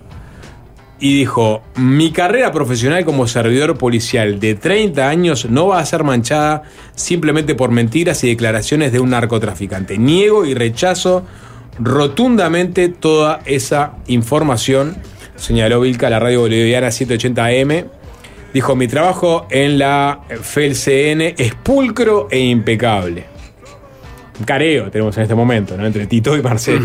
y 1.00 1.18
dijo: 1.18 1.62
Mi 1.76 2.12
carrera 2.12 2.52
profesional 2.52 3.06
como 3.06 3.28
servidor 3.28 3.78
policial 3.78 4.42
de 4.42 4.56
30 4.56 5.08
años 5.08 5.50
no 5.50 5.68
va 5.68 5.80
a 5.80 5.86
ser 5.86 6.04
manchada 6.04 6.64
simplemente 6.96 7.56
por 7.56 7.72
mentiras 7.72 8.22
y 8.26 8.28
declaraciones 8.30 8.92
de 8.92 9.00
un 9.00 9.12
narcotraficante. 9.12 9.98
Niego 9.98 10.46
y 10.46 10.54
rechazo 10.54 11.26
rotundamente 11.80 12.90
toda 12.90 13.40
esa 13.46 13.94
información, 14.08 14.98
señaló 15.36 15.82
Vilca 15.82 16.08
a 16.08 16.10
la 16.10 16.20
radio 16.20 16.42
boliviana 16.42 16.92
780 16.92 17.46
AM. 17.46 17.86
Dijo, 18.54 18.76
mi 18.76 18.88
trabajo 18.88 19.46
en 19.52 19.78
la 19.78 20.22
FELCN 20.42 21.36
es 21.38 21.54
pulcro 21.62 22.28
e 22.32 22.40
impecable. 22.40 23.26
Careo 24.46 24.90
tenemos 24.90 25.16
en 25.18 25.24
este 25.24 25.36
momento, 25.36 25.76
¿no? 25.78 25.86
Entre 25.86 26.08
Tito 26.08 26.36
y 26.38 26.42
Marcel. 26.42 26.80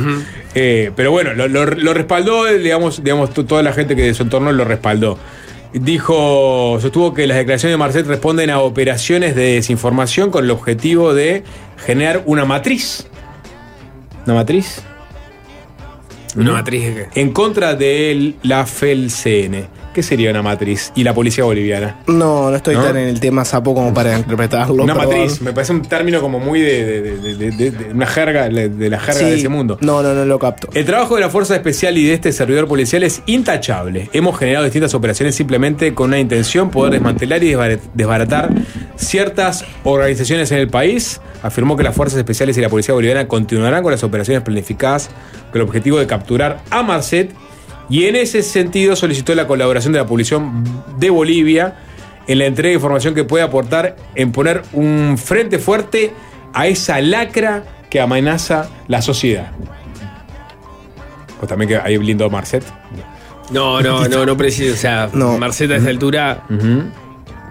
Eh, 0.54 0.90
pero 0.96 1.10
bueno, 1.12 1.34
lo, 1.34 1.46
lo- 1.48 1.64
lo 1.66 1.94
respaldó, 1.94 2.44
digamos, 2.46 3.02
digamos, 3.02 3.32
to- 3.32 3.44
toda 3.46 3.62
la 3.62 3.72
gente 3.72 3.94
que 3.94 4.02
de 4.02 4.12
su 4.14 4.24
entorno 4.24 4.50
lo 4.52 4.64
respaldó. 4.64 5.18
Dijo, 5.72 6.78
sostuvo 6.80 7.14
que 7.14 7.26
las 7.26 7.36
declaraciones 7.36 7.72
de 7.74 7.78
Marcet 7.78 8.06
responden 8.06 8.50
a 8.50 8.60
operaciones 8.60 9.34
de 9.34 9.54
desinformación 9.54 10.30
con 10.30 10.44
el 10.44 10.50
objetivo 10.50 11.14
de 11.14 11.42
generar 11.86 12.22
una 12.26 12.44
matriz. 12.44 13.06
¿Una 14.26 14.34
matriz? 14.34 14.82
Una 16.36 16.52
matriz 16.52 16.94
de 16.94 17.08
qué? 17.12 17.20
En 17.20 17.32
contra 17.32 17.74
de 17.74 18.34
la 18.42 18.64
FELCN. 18.64 19.66
¿Qué 19.94 20.02
sería 20.02 20.30
una 20.30 20.42
matriz? 20.42 20.92
Y 20.96 21.04
la 21.04 21.14
policía 21.14 21.44
boliviana. 21.44 22.00
No, 22.08 22.50
no 22.50 22.56
estoy 22.56 22.74
¿No? 22.74 22.82
tan 22.84 22.96
en 22.96 23.08
el 23.08 23.20
tema 23.20 23.44
sapo 23.44 23.74
como 23.74 23.94
para 23.94 24.18
interpretarlo. 24.18 24.82
Una 24.82 24.92
perdón. 24.94 25.14
matriz, 25.18 25.40
me 25.40 25.52
parece 25.52 25.72
un 25.72 25.82
término 25.82 26.20
como 26.20 26.40
muy 26.40 26.60
de, 26.60 27.00
de- 27.02 27.92
una 27.94 28.06
jerga, 28.06 28.48
de 28.48 28.90
la 28.90 28.98
jerga 28.98 29.20
Sí. 29.20 29.24
de 29.26 29.34
ese 29.36 29.48
mundo. 29.48 29.78
No, 29.80 30.02
no, 30.02 30.12
no 30.12 30.24
lo 30.24 30.38
capto. 30.38 30.68
El 30.74 30.84
trabajo 30.84 31.14
de 31.14 31.20
la 31.20 31.30
Fuerza 31.30 31.54
Especial 31.54 31.96
y 31.96 32.04
de 32.06 32.14
este 32.14 32.32
servidor 32.32 32.66
policial 32.66 33.04
es 33.04 33.22
intachable. 33.26 34.10
Hemos 34.12 34.36
generado 34.38 34.64
distintas 34.64 34.94
operaciones 34.94 35.34
simplemente 35.36 35.94
con 35.94 36.08
una 36.08 36.18
intención, 36.18 36.70
poder 36.70 36.92
desmantelar 36.94 37.42
y 37.44 37.52
desbar- 37.54 37.78
desbaratar 37.94 38.50
ciertas 38.96 39.64
organizaciones 39.84 40.50
en 40.52 40.58
el 40.58 40.68
país. 40.68 41.20
Afirmó 41.42 41.76
que 41.76 41.82
las 41.84 41.94
Fuerzas 41.94 42.18
Especiales 42.18 42.56
y 42.58 42.60
la 42.60 42.68
Policía 42.68 42.94
Boliviana 42.94 43.28
continuarán 43.28 43.82
con 43.82 43.92
las 43.92 44.02
operaciones 44.02 44.42
planificadas 44.42 45.10
con 45.52 45.60
el 45.60 45.68
objetivo 45.68 45.98
de 45.98 46.06
capturar 46.06 46.62
a 46.70 46.82
Marcet 46.82 47.32
y 47.88 48.04
en 48.06 48.16
ese 48.16 48.42
sentido 48.42 48.96
solicitó 48.96 49.34
la 49.34 49.46
colaboración 49.46 49.92
de 49.92 49.98
la 49.98 50.06
Policía 50.06 50.38
de 50.98 51.10
Bolivia 51.10 51.76
en 52.26 52.38
la 52.38 52.46
entrega 52.46 52.70
de 52.70 52.74
información 52.76 53.14
que 53.14 53.24
puede 53.24 53.44
aportar 53.44 53.96
en 54.14 54.32
poner 54.32 54.62
un 54.72 55.18
frente 55.18 55.58
fuerte 55.58 56.12
a 56.52 56.66
esa 56.66 57.00
lacra 57.00 57.64
que 57.90 58.00
amenaza 58.00 58.68
la 58.88 59.02
sociedad. 59.02 59.52
O 61.42 61.46
también 61.46 61.68
que 61.68 61.76
ahí 61.76 61.96
blindó 61.98 62.30
Marcet. 62.30 62.64
No, 63.50 63.82
no, 63.82 64.08
no, 64.08 64.24
no 64.24 64.36
precisa. 64.36 64.72
O 64.72 64.76
sea, 64.76 65.10
No. 65.12 65.36
Marceta 65.36 65.74
a 65.74 65.76
esta 65.76 65.90
altura 65.90 66.44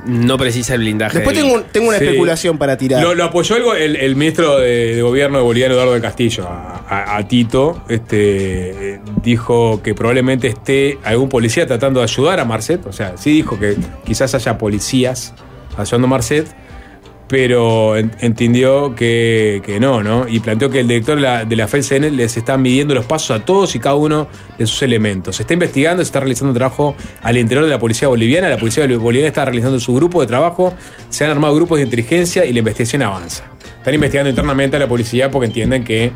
no 0.05 0.37
precisa 0.37 0.73
el 0.75 0.81
blindaje. 0.81 1.17
Después 1.19 1.35
del- 1.35 1.45
tengo, 1.45 1.57
un- 1.57 1.63
tengo 1.71 1.87
una 1.89 1.97
Sí. 1.99 2.05
especulación 2.05 2.57
para 2.57 2.77
tirar. 2.77 3.01
Lo, 3.03 3.13
lo 3.15 3.23
apoyó 3.25 3.55
el, 3.75 3.81
el- 3.81 3.95
el 3.95 4.15
ministro 4.15 4.57
de, 4.59 4.95
de 4.95 5.01
gobierno 5.01 5.37
de 5.37 5.43
Boliviano, 5.43 5.73
Eduardo 5.73 5.93
del 5.93 6.01
Castillo, 6.01 6.47
a, 6.47 6.83
a- 6.87 7.17
a 7.17 7.27
Tito. 7.27 7.81
Este, 7.89 8.99
dijo 9.23 9.81
que 9.83 9.93
probablemente 9.95 10.47
esté 10.47 10.97
algún 11.03 11.29
policía 11.29 11.65
tratando 11.67 11.99
de 11.99 12.05
ayudar 12.05 12.39
a 12.39 12.45
Marcet. 12.45 12.85
O 12.85 12.93
sea, 12.93 13.17
sí 13.17 13.31
dijo 13.31 13.59
que 13.59 13.75
quizás 14.05 14.33
haya 14.35 14.57
policías 14.57 15.33
ayudando 15.77 16.07
a 16.07 16.09
Marcet, 16.09 16.47
pero 17.33 17.97
en- 17.97 18.11
entendió 18.19 18.93
que, 18.93 19.59
que 19.65 19.79
no, 19.79 20.03
¿no? 20.03 20.27
Y 20.27 20.39
planteó 20.39 20.69
que 20.69 20.81
el 20.81 20.87
director 20.87 21.15
de 21.15 21.21
la, 21.23 21.45
de 21.45 21.55
la 21.55 21.67
FELCN 21.67 22.15
les 22.15 22.37
está 22.37 22.57
midiendo 22.57 22.93
los 22.93 23.05
pasos 23.05 23.31
a 23.41 23.43
todos 23.43 23.73
y 23.73 23.79
cada 23.79 23.95
uno 23.95 24.27
de 24.59 24.67
sus 24.67 24.83
elementos. 24.83 25.37
Se 25.37 25.41
está 25.41 25.55
investigando, 25.55 26.03
se 26.03 26.09
está 26.09 26.19
realizando 26.19 26.53
trabajo 26.53 26.95
al 27.23 27.35
interior 27.39 27.65
de 27.65 27.71
la 27.71 27.79
policía 27.79 28.07
boliviana. 28.07 28.49
La 28.49 28.59
policía 28.59 28.85
boliviana 28.85 29.29
está 29.29 29.45
realizando 29.45 29.79
su 29.79 29.95
grupo 29.95 30.21
de 30.21 30.27
trabajo, 30.27 30.75
se 31.09 31.25
han 31.25 31.31
armado 31.31 31.55
grupos 31.55 31.79
de 31.79 31.85
inteligencia 31.85 32.45
y 32.45 32.53
la 32.53 32.59
investigación 32.59 33.01
avanza. 33.01 33.45
Están 33.79 33.95
investigando 33.95 34.29
internamente 34.29 34.75
a 34.75 34.79
la 34.79 34.87
policía 34.87 35.31
porque 35.31 35.47
entienden 35.47 35.83
que 35.83 36.11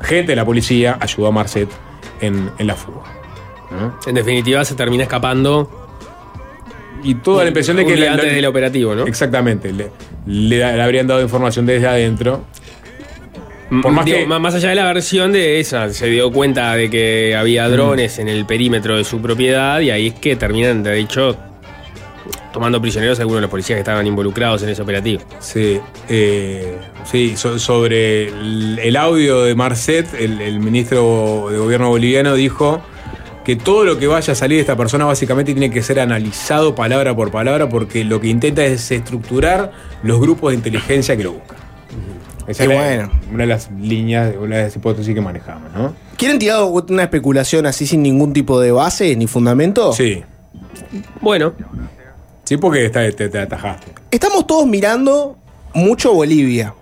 gente 0.00 0.32
de 0.32 0.36
la 0.36 0.46
policía 0.46 0.96
ayudó 1.02 1.26
a 1.26 1.32
Marcet 1.32 1.68
en, 2.22 2.50
en 2.58 2.66
la 2.66 2.76
fuga. 2.76 3.02
En 4.06 4.14
definitiva, 4.14 4.64
se 4.64 4.74
termina 4.74 5.02
escapando. 5.02 5.79
Y 7.02 7.14
toda 7.16 7.42
la 7.44 7.48
impresión 7.48 7.76
de 7.76 7.84
que... 7.86 7.96
la- 7.96 8.12
antes 8.12 8.34
del 8.34 8.46
operativo, 8.46 8.94
¿no? 8.94 9.06
Exactamente. 9.06 9.72
Le, 9.72 9.90
le- 10.26 10.58
le 10.76 10.82
habrían 10.82 11.06
dado 11.06 11.22
información 11.22 11.66
desde 11.66 11.86
adentro. 11.86 12.44
Por 13.82 13.92
más 13.92 14.04
Digo, 14.04 14.18
que- 14.18 14.26
má- 14.26 14.38
más 14.40 14.54
allá 14.54 14.70
de 14.70 14.74
la 14.74 14.84
versión 14.92 15.32
de 15.32 15.60
esa, 15.60 15.90
se 15.92 16.06
dio 16.08 16.30
cuenta 16.32 16.74
de 16.74 16.90
que 16.90 17.36
había 17.36 17.68
Mm. 17.68 17.72
drones 17.72 18.18
en 18.18 18.28
el 18.28 18.44
perímetro 18.44 18.96
de 18.96 19.04
su 19.04 19.20
propiedad 19.22 19.80
y 19.80 19.90
ahí 19.90 20.08
es 20.08 20.14
que 20.14 20.34
terminan, 20.34 20.82
de 20.82 20.98
hecho, 20.98 21.36
tomando 22.52 22.80
prisioneros 22.82 23.18
a 23.20 23.22
algunos 23.22 23.38
de 23.38 23.42
los 23.42 23.50
policías 23.50 23.76
que 23.76 23.80
estaban 23.80 24.04
involucrados 24.08 24.64
en 24.64 24.70
ese 24.70 24.82
operativo. 24.82 25.22
Sí, 25.38 25.78
eh, 26.08 26.74
sí 27.04 27.34
so- 27.36 27.60
sobre 27.60 28.26
el, 28.28 28.80
el 28.82 28.96
audio 28.96 29.42
de 29.44 29.54
Marcet, 29.54 30.08
el, 30.18 30.40
el 30.40 30.58
ministro 30.58 31.46
de 31.50 31.58
gobierno 31.58 31.90
boliviano 31.90 32.34
dijo 32.34 32.82
que 33.44 33.56
todo 33.56 33.84
lo 33.84 33.98
que 33.98 34.06
vaya 34.06 34.32
a 34.32 34.36
salir 34.36 34.56
de 34.58 34.60
esta 34.62 34.76
persona 34.76 35.04
básicamente 35.06 35.52
tiene 35.52 35.70
que 35.70 35.82
ser 35.82 35.98
analizado 36.00 36.74
palabra 36.74 37.14
por 37.16 37.30
palabra 37.30 37.68
porque 37.68 38.04
lo 38.04 38.20
que 38.20 38.28
intenta 38.28 38.64
es 38.64 38.90
estructurar 38.90 39.72
los 40.02 40.20
grupos 40.20 40.50
de 40.52 40.56
inteligencia 40.56 41.16
que 41.16 41.24
lo 41.24 41.32
buscan. 41.32 41.58
Esa 42.46 42.66
Qué 42.66 42.72
es 42.74 42.78
bueno. 42.78 43.10
una 43.32 43.42
de 43.44 43.46
las 43.46 43.70
líneas, 43.70 44.34
una 44.40 44.56
de 44.56 44.62
las 44.64 44.76
hipótesis 44.76 45.14
que 45.14 45.20
manejamos, 45.20 45.72
¿no? 45.72 45.94
¿Quieren 46.16 46.38
tirar 46.38 46.62
una 46.64 47.02
especulación 47.04 47.64
así 47.66 47.86
sin 47.86 48.02
ningún 48.02 48.32
tipo 48.32 48.60
de 48.60 48.72
base 48.72 49.14
ni 49.16 49.26
fundamento? 49.26 49.92
Sí, 49.92 50.22
Bueno, 51.20 51.52
sí, 52.44 52.56
porque 52.56 52.86
está- 52.86 53.10
te, 53.12 53.28
te 53.28 53.38
atajaste. 53.38 53.92
Estamos 54.10 54.46
todos 54.46 54.66
mirando 54.66 55.38
mucho 55.74 56.12
Bolivia. 56.12 56.74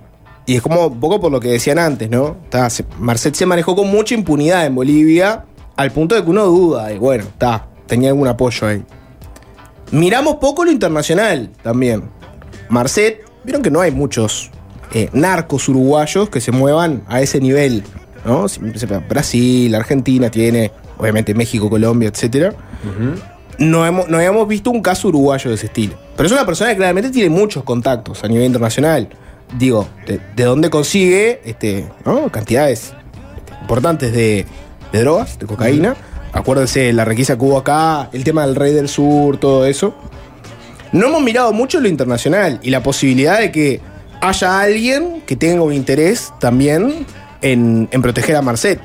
Y 0.46 0.56
es 0.56 0.62
como 0.62 0.86
un 0.86 0.98
poco 1.00 1.20
por 1.20 1.30
lo 1.30 1.40
que 1.40 1.48
decían 1.48 1.78
antes, 1.78 2.08
¿no? 2.08 2.36
Está, 2.44 2.70
se- 2.70 2.84
Marcet 2.98 3.34
se 3.34 3.44
manejó 3.44 3.76
con 3.76 3.88
mucha 3.88 4.14
impunidad 4.14 4.64
en 4.64 4.74
Bolivia, 4.74 5.44
al 5.78 5.92
punto 5.92 6.16
de 6.16 6.24
que 6.24 6.30
uno 6.30 6.44
duda, 6.46 6.92
y 6.92 6.98
bueno, 6.98 7.22
está, 7.22 7.68
tenía 7.86 8.08
algún 8.08 8.26
apoyo 8.26 8.66
ahí. 8.66 8.82
Miramos 9.92 10.34
poco 10.34 10.64
lo 10.64 10.72
internacional 10.72 11.50
también. 11.62 12.10
Marcet, 12.68 13.24
vieron 13.44 13.62
que 13.62 13.70
no 13.70 13.80
hay 13.80 13.92
muchos 13.92 14.50
eh, 14.92 15.08
narcos 15.12 15.68
uruguayos 15.68 16.30
que 16.30 16.40
se 16.40 16.50
muevan 16.50 17.04
a 17.06 17.22
ese 17.22 17.40
nivel, 17.40 17.84
¿no? 18.24 18.46
Brasil, 19.08 19.72
Argentina 19.76 20.32
tiene, 20.32 20.72
obviamente 20.98 21.32
México, 21.32 21.70
Colombia, 21.70 22.08
etcétera 22.08 22.56
no, 23.58 23.86
hemos, 23.86 24.08
no 24.08 24.16
habíamos 24.16 24.48
visto 24.48 24.70
un 24.70 24.82
caso 24.82 25.08
uruguayo 25.08 25.50
de 25.50 25.54
ese 25.54 25.66
estilo. 25.66 25.94
Pero 26.16 26.26
es 26.26 26.32
una 26.32 26.44
persona 26.44 26.70
que 26.70 26.76
claramente 26.76 27.10
tiene 27.10 27.30
muchos 27.30 27.62
contactos 27.62 28.24
a 28.24 28.28
nivel 28.28 28.46
internacional. 28.46 29.08
Digo, 29.56 29.88
de, 30.06 30.20
de 30.34 30.44
dónde 30.44 30.70
consigue 30.70 31.40
este, 31.44 31.88
¿no? 32.04 32.30
cantidades 32.30 32.94
importantes 33.62 34.12
de, 34.12 34.44
de 34.92 35.00
drogas, 35.00 35.38
de 35.38 35.46
cocaína. 35.46 35.96
Acuérdense 36.32 36.92
la 36.92 37.04
requisa 37.04 37.36
que 37.36 37.44
hubo 37.44 37.58
acá, 37.58 38.10
el 38.12 38.24
tema 38.24 38.46
del 38.46 38.54
rey 38.54 38.72
del 38.72 38.88
sur, 38.88 39.38
todo 39.38 39.66
eso. 39.66 39.94
No 40.92 41.08
hemos 41.08 41.22
mirado 41.22 41.52
mucho 41.52 41.80
lo 41.80 41.88
internacional 41.88 42.60
y 42.62 42.70
la 42.70 42.82
posibilidad 42.82 43.38
de 43.38 43.50
que 43.52 43.80
haya 44.20 44.60
alguien 44.60 45.22
que 45.26 45.36
tenga 45.36 45.62
un 45.62 45.72
interés 45.72 46.32
también 46.40 47.06
en, 47.42 47.88
en 47.90 48.02
proteger 48.02 48.36
a 48.36 48.42
Marcet. 48.42 48.80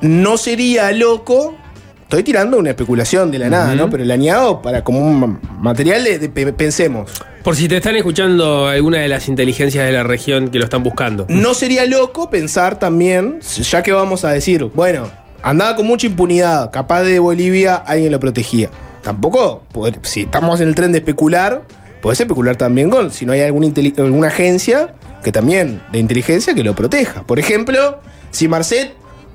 No 0.00 0.36
sería 0.36 0.92
loco 0.92 1.56
Estoy 2.04 2.22
tirando 2.22 2.58
una 2.58 2.70
especulación 2.70 3.30
de 3.30 3.38
la 3.40 3.50
nada, 3.50 3.74
¿no? 3.74 3.90
Pero 3.90 4.02
el 4.02 4.10
añado 4.10 4.62
para 4.62 4.84
como 4.84 5.00
un 5.00 5.18
ma- 5.20 5.40
material 5.60 6.04
de, 6.04 6.18
de- 6.18 6.28
pe- 6.28 6.52
pensemos. 6.52 7.10
por 7.42 7.56
si 7.56 7.66
te 7.66 7.76
están 7.78 7.96
escuchando 7.96 8.66
alguna 8.68 8.98
de 8.98 9.08
las 9.08 9.26
inteligencias 9.28 9.84
de 9.84 9.92
la 9.92 10.02
región 10.04 10.48
que 10.48 10.58
lo 10.58 10.64
están 10.64 10.82
buscando. 10.82 11.26
No 11.28 11.54
sería 11.54 11.84
loco 11.86 12.30
pensar 12.30 12.78
también, 12.78 13.40
ya 13.40 13.82
que 13.82 13.92
vamos 13.92 14.24
a 14.24 14.30
decir, 14.30 14.64
bueno, 14.74 15.10
andaba 15.42 15.74
con 15.76 15.86
mucha 15.86 16.06
impunidad, 16.06 16.70
capaz 16.70 17.02
de 17.02 17.18
Bolivia 17.18 17.74
alguien 17.74 18.12
lo 18.12 18.20
protegía. 18.20 18.70
Tampoco, 19.02 19.62
poder- 19.72 19.98
si 20.02 20.20
estamos 20.22 20.60
en 20.60 20.68
el 20.68 20.74
tren 20.74 20.92
de 20.92 20.98
especular, 20.98 21.62
podés 22.00 22.20
especular 22.20 22.56
también 22.56 22.90
con 22.90 23.10
si 23.10 23.26
no 23.26 23.32
hay 23.32 23.40
alguna, 23.40 23.68
alguna 23.98 24.28
agencia 24.28 24.94
que 25.22 25.32
también 25.32 25.80
de 25.90 25.98
inteligencia 25.98 26.54
que 26.54 26.62
lo 26.62 26.74
proteja. 26.74 27.22
Por 27.22 27.38
ejemplo, 27.38 27.98
si 28.30 28.46
Marcet 28.46 28.92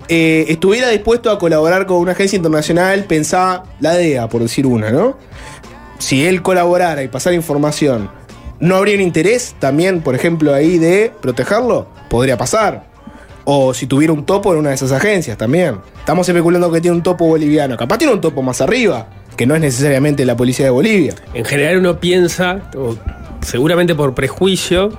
eh, 0.10 0.46
estuviera 0.50 0.90
dispuesto 0.90 1.32
a 1.32 1.40
colaborar 1.40 1.86
con 1.86 1.98
una 1.98 2.12
agencia 2.12 2.36
internacional, 2.36 3.06
pensá 3.06 3.64
la 3.80 3.94
DEA, 3.94 4.28
por 4.28 4.42
decir 4.42 4.66
una, 4.66 4.92
¿no? 4.92 5.18
si 6.00 6.26
él 6.26 6.42
colaborara 6.42 7.04
y 7.04 7.08
pasara 7.08 7.36
información, 7.36 8.10
¿no 8.60 8.78
habría 8.78 8.96
un 8.96 9.02
interés 9.02 9.56
también, 9.60 10.02
por 10.02 10.16
ejemplo, 10.16 10.54
ahí 10.54 10.80
de 10.80 11.12
protegerlo? 11.22 11.88
Podría 12.10 12.38
pasar. 12.38 12.90
O 13.44 13.74
si 13.74 13.86
tuviera 13.86 14.14
un 14.14 14.26
topo 14.26 14.54
en 14.54 14.60
una 14.60 14.70
de 14.70 14.76
esas 14.76 14.92
agencias 14.92 15.38
también. 15.38 15.78
Estamos 16.00 16.28
especulando 16.28 16.72
que 16.72 16.82
tiene 16.82 16.98
un 16.98 17.04
topo 17.04 17.26
boliviano. 17.26 17.78
Capaz 17.78 17.98
tiene 17.98 18.14
un 18.14 18.22
topo 18.22 18.42
más 18.42 18.62
arriba, 18.62 19.08
que 19.36 19.46
no 19.46 19.56
es 19.56 19.62
necesariamente 19.62 20.26
la 20.26 20.36
policía 20.36 20.66
de 20.66 20.72
Bolivia. 20.72 21.16
En 21.34 21.46
general 21.46 21.78
uno 21.78 22.00
piensa, 22.00 22.62
seguramente 23.42 23.96
por 23.96 24.14
prejuicio, 24.14 24.92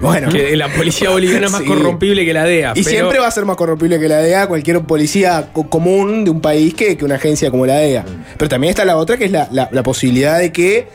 Bueno. 0.00 0.28
que 0.30 0.56
la 0.56 0.68
policía 0.68 1.10
boliviana 1.10 1.46
es 1.46 1.52
más 1.52 1.60
Sí. 1.62 1.66
corrompible 1.68 2.24
que 2.24 2.32
la 2.32 2.44
DEA. 2.44 2.72
Y 2.74 2.82
pero- 2.82 2.88
siempre 2.96 3.18
va 3.18 3.26
a 3.26 3.30
ser 3.30 3.44
más 3.44 3.56
corrompible 3.56 3.98
que 4.00 4.08
la 4.08 4.18
DEA 4.18 4.46
cualquier 4.46 4.80
policía 4.82 5.50
co- 5.52 5.68
común 5.68 6.24
de 6.24 6.30
un 6.30 6.40
país 6.40 6.74
que, 6.74 6.96
que 6.96 7.04
una 7.04 7.16
agencia 7.16 7.50
como 7.50 7.66
la 7.66 7.76
DEA. 7.76 8.04
Pero 8.38 8.48
también 8.48 8.70
está 8.70 8.84
la 8.84 8.96
otra 8.96 9.16
que 9.16 9.26
es 9.26 9.30
la, 9.30 9.48
la- 9.52 9.68
la 9.70 9.82
posibilidad 9.82 10.38
de 10.38 10.52
que 10.52 10.88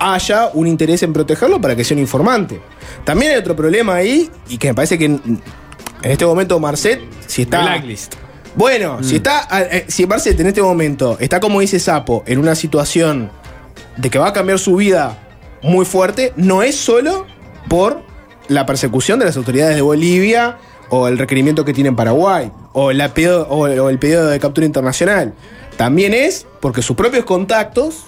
haya 0.00 0.50
un 0.52 0.66
interés 0.66 1.02
en 1.02 1.12
protegerlo 1.12 1.60
para 1.60 1.76
que 1.76 1.84
sea 1.84 1.96
un 1.96 2.00
informante. 2.02 2.60
También 3.04 3.32
hay 3.32 3.38
otro 3.38 3.54
problema 3.56 3.94
ahí 3.94 4.28
y 4.48 4.58
que 4.58 4.68
me 4.68 4.74
parece 4.74 4.98
que 4.98 5.04
en, 5.06 5.20
en 6.02 6.10
este 6.10 6.26
momento 6.26 6.58
Marcet, 6.58 7.00
si 7.26 7.42
está... 7.42 7.62
Blacklist. 7.62 8.14
Bueno, 8.56 9.02
si 9.02 9.16
está. 9.16 9.48
eh, 9.70 9.84
si 9.88 10.06
Marcet 10.06 10.38
en 10.38 10.46
este 10.46 10.62
momento 10.62 11.16
está 11.18 11.40
como 11.40 11.60
dice 11.60 11.80
Sapo, 11.80 12.22
en 12.26 12.38
una 12.38 12.54
situación 12.54 13.30
de 13.96 14.10
que 14.10 14.18
va 14.18 14.28
a 14.28 14.32
cambiar 14.32 14.60
su 14.60 14.76
vida 14.76 15.18
muy 15.64 15.84
fuerte, 15.84 16.32
no 16.36 16.62
es 16.62 16.76
solo 16.76 17.26
por 17.68 18.02
la 18.48 18.66
persecución 18.66 19.18
de 19.18 19.24
las 19.24 19.36
autoridades 19.36 19.74
de 19.74 19.82
Bolivia 19.82 20.58
o 20.90 21.08
el 21.08 21.16
requerimiento 21.18 21.64
que 21.64 21.72
tiene 21.72 21.88
en 21.88 21.96
Paraguay 21.96 22.52
o, 22.74 22.92
la 22.92 23.12
pedido- 23.14 23.46
o- 23.48 23.62
o 23.62 23.88
el 23.88 23.98
pedido 23.98 24.26
de 24.26 24.38
captura 24.38 24.66
internacional. 24.66 25.32
también 25.76 26.14
es 26.14 26.46
porque 26.60 26.82
sus 26.82 26.94
propios 26.96 27.24
contactos, 27.24 28.04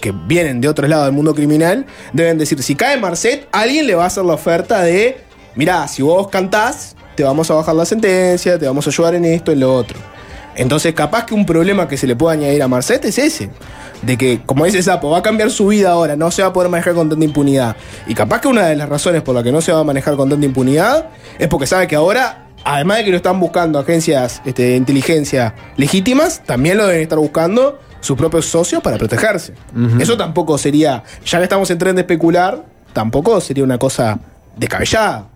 que 0.00 0.12
vienen 0.12 0.60
de 0.60 0.68
otros 0.68 0.88
lados 0.90 1.06
del 1.06 1.14
mundo 1.14 1.34
criminal, 1.34 1.86
deben 2.12 2.36
decir, 2.38 2.62
si 2.62 2.74
cae 2.74 2.98
Marcet, 3.00 3.48
alguien 3.52 3.86
le 3.86 3.94
va 3.94 4.04
a 4.04 4.06
hacer 4.08 4.24
la 4.24 4.34
oferta 4.34 4.82
de, 4.82 5.16
mirá, 5.56 5.88
si 5.88 6.02
vos 6.02 6.28
cantás, 6.28 6.94
te 7.16 7.22
vamos 7.24 7.50
a 7.50 7.54
bajar 7.54 7.74
la 7.74 7.84
sentencia, 7.86 8.58
te 8.58 8.66
vamos 8.66 8.86
a 8.86 8.90
ayudar 8.90 9.14
en 9.14 9.24
esto, 9.24 9.50
en 9.50 9.60
lo 9.60 9.74
otro. 9.74 9.98
Entonces, 10.58 10.92
capaz 10.92 11.24
que 11.24 11.34
un 11.34 11.46
problema 11.46 11.86
que 11.86 11.96
se 11.96 12.06
le 12.06 12.16
puede 12.16 12.36
añadir 12.36 12.62
a 12.64 12.68
Marcet 12.68 13.04
es 13.04 13.16
ese. 13.18 13.48
De 14.02 14.18
que, 14.18 14.42
como 14.44 14.64
dice 14.64 14.82
Sapo, 14.82 15.08
va 15.10 15.18
a 15.18 15.22
cambiar 15.22 15.50
su 15.50 15.68
vida 15.68 15.90
ahora, 15.92 16.16
no 16.16 16.30
se 16.32 16.42
va 16.42 16.48
a 16.48 16.52
poder 16.52 16.68
manejar 16.68 16.94
con 16.94 17.08
tanta 17.08 17.24
impunidad. 17.24 17.76
Y 18.08 18.14
capaz 18.14 18.40
que 18.40 18.48
una 18.48 18.66
de 18.66 18.74
las 18.74 18.88
razones 18.88 19.22
por 19.22 19.36
la 19.36 19.42
que 19.44 19.52
no 19.52 19.60
se 19.60 19.72
va 19.72 19.80
a 19.80 19.84
manejar 19.84 20.16
con 20.16 20.28
tanta 20.28 20.44
impunidad 20.44 21.10
es 21.38 21.46
porque 21.46 21.66
sabe 21.66 21.86
que 21.86 21.94
ahora, 21.94 22.48
además 22.64 22.98
de 22.98 23.04
que 23.04 23.10
lo 23.10 23.16
están 23.16 23.38
buscando 23.38 23.78
agencias 23.78 24.42
este, 24.44 24.62
de 24.62 24.76
inteligencia 24.76 25.54
legítimas, 25.76 26.42
también 26.44 26.76
lo 26.76 26.88
deben 26.88 27.02
estar 27.02 27.18
buscando 27.18 27.78
sus 28.00 28.16
propios 28.16 28.46
socios 28.46 28.82
para 28.82 28.98
protegerse. 28.98 29.54
Eso 30.00 30.16
tampoco 30.16 30.58
sería, 30.58 31.04
ya 31.24 31.38
que 31.38 31.44
estamos 31.44 31.70
en 31.70 31.78
tren 31.78 31.94
de 31.94 32.02
especular, 32.02 32.64
tampoco 32.92 33.40
sería 33.40 33.62
una 33.62 33.78
cosa 33.78 34.18
descabellada. 34.56 35.28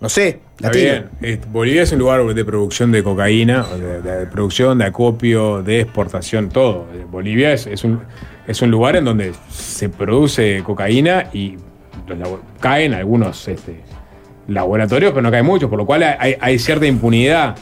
No 0.00 0.08
sé, 0.08 0.40
Está 0.58 0.70
bien. 0.70 1.08
Bolivia 1.52 1.82
es 1.82 1.92
un 1.92 2.00
lugar 2.00 2.24
de 2.34 2.44
producción 2.44 2.90
de 2.90 3.04
cocaína, 3.04 3.64
de, 3.64 4.02
de 4.02 4.26
producción, 4.26 4.78
de 4.78 4.86
acopio, 4.86 5.62
de 5.62 5.82
exportación, 5.82 6.48
todo. 6.48 6.88
Bolivia 7.12 7.52
es, 7.52 7.68
es 7.68 7.84
un, 7.84 8.00
es 8.46 8.60
un 8.60 8.70
lugar 8.70 8.96
en 8.96 9.04
donde 9.04 9.32
se 9.50 9.88
produce 9.88 10.62
cocaína 10.64 11.26
y 11.32 11.56
los 12.08 12.40
caen 12.58 12.92
algunos 12.92 13.46
este, 13.46 13.82
laboratorios, 14.48 15.12
pero 15.12 15.22
no 15.22 15.30
caen 15.30 15.46
muchos, 15.46 15.70
por 15.70 15.78
lo 15.78 15.86
cual 15.86 16.02
hay, 16.02 16.34
hay 16.40 16.58
cierta 16.58 16.86
impunidad 16.86 17.54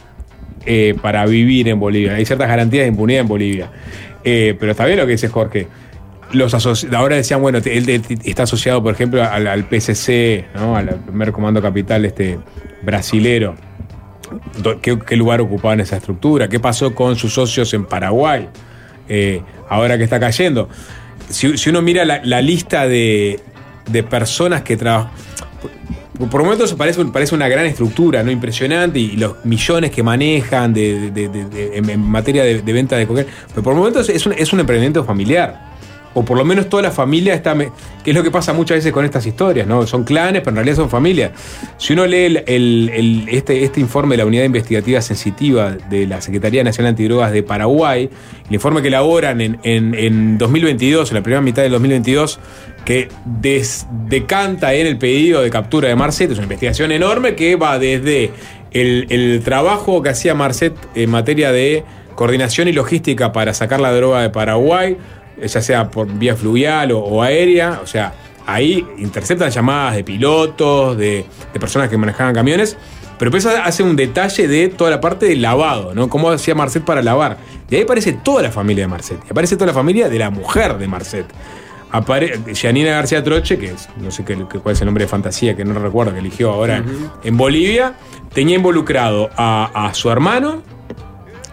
eh, 0.65 0.97
para 1.03 1.27
vivir 1.27 1.69
en 1.69 1.79
Bolivia. 1.79 2.15
Hay 2.15 2.25
ciertas 2.25 2.49
garantías 2.49 2.85
de 2.85 2.89
impunidad 2.89 3.21
en 3.21 3.29
Bolivia. 3.29 3.71
Eh, 4.25 4.57
pero 4.59 4.73
está 4.73 4.87
bien 4.87 4.99
lo 4.99 5.05
que 5.05 5.13
dice 5.13 5.29
Jorge. 5.29 5.69
Los 6.33 6.55
ahora 6.93 7.17
decían, 7.17 7.41
bueno, 7.41 7.59
él 7.65 8.03
está 8.25 8.43
asociado, 8.43 8.83
por 8.83 8.93
ejemplo, 8.93 9.23
al, 9.23 9.47
al 9.47 9.67
¿no? 10.55 10.77
al 10.77 10.95
primer 11.07 11.33
comando 11.33 11.63
capital 11.63 12.05
este, 12.05 12.39
brasilero. 12.83 13.55
¿Qué, 14.83 15.17
lugar 15.17 15.41
ocupaba 15.41 15.75
en 15.75 15.81
esa 15.81 15.97
estructura? 15.97 16.49
¿Qué 16.49 16.59
pasó 16.59 16.95
con 16.95 17.17
sus 17.17 17.33
socios 17.33 17.73
en 17.75 17.85
Paraguay? 17.85 18.49
Eh, 19.09 19.41
ahora 19.69 19.97
que 19.97 20.05
está 20.05 20.19
cayendo. 20.19 20.69
Si, 21.29 21.55
uno 21.69 21.81
mira 21.81 22.05
la, 22.05 22.43
lista 22.43 22.89
de, 22.89 23.41
personas 24.11 24.63
que 24.63 24.77
trabajan. 24.77 25.13
Por, 26.31 26.43
momentos 26.43 26.73
parece, 26.75 27.01
un- 27.03 27.13
parece 27.13 27.35
una 27.35 27.47
gran 27.47 27.67
estructura, 27.67 28.23
¿no? 28.23 28.31
Impresionante, 28.31 28.99
y 28.99 29.17
los 29.17 29.45
millones 29.45 29.91
que 29.91 30.03
manejan 30.03 30.73
de, 30.73 31.13
en, 31.75 32.01
materia 32.01 32.43
de, 32.43 32.63
de 32.63 32.73
venta 32.73 32.97
de 32.97 33.07
cocaína. 33.07 33.31
Pero 33.51 33.63
por 33.63 33.75
momentos 33.75 34.09
es 34.09 34.27
un, 34.27 34.33
es 34.33 34.53
un 34.53 34.61
emprendimiento 34.61 35.05
familiar. 35.05 35.76
O 36.19 36.25
por 36.25 36.39
lo 36.39 36.47
menos 36.47 36.71
toda 36.71 36.83
la 36.83 36.91
familia 36.91 37.35
está. 37.35 37.55
que 37.57 38.11
es 38.11 38.17
lo 38.17 38.23
que 38.23 38.31
pasa 38.31 38.55
muchas 38.55 38.79
veces 38.79 38.91
con 38.91 39.05
estas 39.05 39.27
historias, 39.27 39.67
¿no? 39.67 39.87
Son 39.87 40.03
clanes, 40.03 40.41
pero 40.41 40.51
en 40.53 40.57
realidad 40.57 40.77
son 40.77 40.89
familias. 40.89 41.33
Si 41.77 41.93
uno 41.93 42.07
lee 42.07 42.39
el- 42.47 43.27
este, 43.31 43.65
este 43.65 43.81
informe 43.81 44.15
de 44.15 44.19
la 44.23 44.27
Unidad 44.27 44.45
Investigativa 44.45 45.01
Sensitiva 45.03 45.73
de 45.91 46.07
la 46.07 46.21
Secretaría 46.23 46.65
Nacional 46.65 46.91
Antidrogas 46.91 47.33
de 47.33 47.43
Paraguay, 47.43 48.09
el 48.49 48.55
informe 48.55 48.81
que 48.81 48.89
elaboran 48.89 49.41
en, 49.43 49.59
en- 49.63 49.95
en 49.95 50.39
2022, 50.39 51.11
en 51.11 51.17
la 51.17 51.23
primera 51.23 51.43
mitad 51.43 51.63
del 51.63 51.73
2022, 51.73 52.39
que 52.87 53.09
des- 53.27 53.87
decanta 54.09 54.73
en 54.73 54.87
el 54.87 54.97
pedido 54.97 55.43
de 55.43 55.51
captura 55.51 55.89
de 55.89 55.97
Marcet, 55.97 56.31
es 56.31 56.39
una 56.39 56.45
investigación 56.45 56.93
enorme 56.93 57.35
que 57.35 57.57
va 57.57 57.79
desde 57.79 58.31
el, 58.71 59.07
el 59.11 59.43
trabajo 59.45 60.03
que 60.03 60.09
hacía 60.11 60.35
Marcet 60.35 60.75
en 60.95 61.11
materia 61.11 61.53
de 61.53 61.85
coordinación 62.15 62.69
y 62.69 62.73
logística 62.73 63.33
para 63.33 63.53
sacar 63.53 63.81
la 63.81 63.93
droga 63.93 64.23
de 64.23 64.31
Paraguay, 64.31 64.97
ya 65.45 65.61
sea 65.61 65.91
por 65.91 66.07
vía 66.07 66.35
fluvial 66.37 66.93
o, 66.93 66.99
o 67.01 67.23
aérea, 67.23 67.81
o 67.83 67.87
sea, 67.87 68.13
ahí 68.47 68.87
interceptan 68.99 69.51
llamadas 69.51 69.97
de 69.97 70.05
pilotos, 70.05 70.97
de, 70.97 71.25
de 71.53 71.61
personas 71.61 71.89
que 71.89 71.97
manejaban 71.99 72.35
camiones, 72.35 72.77
pero 73.19 73.31
después 73.31 73.55
hace 73.57 73.83
un 73.83 73.97
detalle 73.97 74.47
de 74.47 74.69
toda 74.69 74.91
la 74.91 75.01
parte 75.01 75.27
del 75.27 75.41
lavado, 75.43 75.95
¿no? 75.95 76.09
Cómo 76.09 76.31
hacía 76.31 76.55
Marcet 76.55 76.85
para 76.85 77.01
lavar. 77.03 77.39
Y 77.71 77.77
ahí 77.77 77.83
aparece 77.83 78.13
toda 78.13 78.43
la 78.43 78.53
familia 78.53 78.85
de 78.85 78.89
Marcet, 78.89 79.19
y 79.27 79.31
aparece 79.31 79.57
toda 79.57 79.67
la 79.69 79.73
familia 79.73 80.09
de 80.09 80.19
la 80.19 80.31
mujer 80.31 80.77
de 80.79 80.87
Marcet. 80.87 81.27
Apare 81.91 82.41
Janina 82.55 82.91
García 82.91 83.23
Troche, 83.25 83.59
que 83.59 83.67
es, 83.71 83.89
no 83.99 84.11
sé 84.11 84.25
qué, 84.25 84.35
cuál 84.37 84.75
es 84.75 84.81
el 84.81 84.87
nombre 84.87 85.05
de 85.05 85.09
fantasía, 85.09 85.57
que 85.57 85.65
no 85.65 85.79
recuerdo, 85.79 86.13
que 86.13 86.19
eligió 86.19 86.51
ahora 86.53 86.83
en 87.23 87.37
Bolivia, 87.37 87.95
tenía 88.35 88.57
involucrado 88.57 89.31
a, 89.37 89.87
a 89.89 89.95
su 89.95 90.11
hermano, 90.11 90.63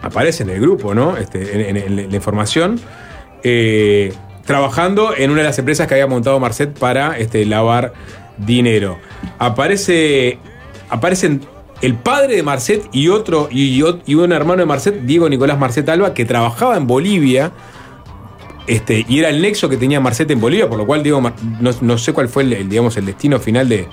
aparece 0.02 0.42
en 0.42 0.50
el 0.50 0.60
grupo, 0.60 0.94
¿no? 0.94 1.16
Este, 1.16 1.70
en, 1.70 1.76
en- 1.76 1.98
en 1.98 2.10
la 2.10 2.16
información, 2.16 2.78
eh, 3.44 4.12
trabajando 4.44 5.14
en 5.16 5.30
una 5.30 5.42
de 5.42 5.46
las 5.46 5.58
empresas 5.58 5.86
que 5.86 5.94
había 5.94 6.06
montado 6.06 6.40
Marcet 6.40 6.76
para 6.78 7.18
este, 7.18 7.44
lavar 7.44 7.92
dinero. 8.38 8.98
Aparece, 9.38 10.38
aparecen 10.88 11.42
el 11.82 11.94
padre 11.94 12.36
de 12.36 12.42
Marcet 12.42 12.88
y 12.92 13.08
otro 13.08 13.48
y, 13.50 13.82
y 14.06 14.14
un 14.14 14.32
hermano 14.32 14.60
de 14.60 14.66
Marcet, 14.66 15.02
Diego 15.02 15.28
Nicolás 15.28 15.58
Marcet 15.58 15.88
Alba, 15.88 16.14
que 16.14 16.24
trabajaba 16.24 16.76
en 16.76 16.86
Bolivia. 16.86 17.52
Este, 18.66 19.04
y 19.06 19.18
era 19.18 19.28
el 19.28 19.42
nexo 19.42 19.68
que 19.68 19.76
tenía 19.76 20.00
Marcet 20.00 20.30
en 20.30 20.40
Bolivia, 20.40 20.68
por 20.68 20.78
lo 20.78 20.86
cual 20.86 21.02
digo, 21.02 21.22
no, 21.60 21.98
sé 21.98 22.14
cuál 22.14 22.28
fue 22.28 22.44
el, 22.44 22.68
digamos, 22.68 22.96
el 22.96 23.04
destino 23.04 23.38
final 23.38 23.68
de, 23.68 23.86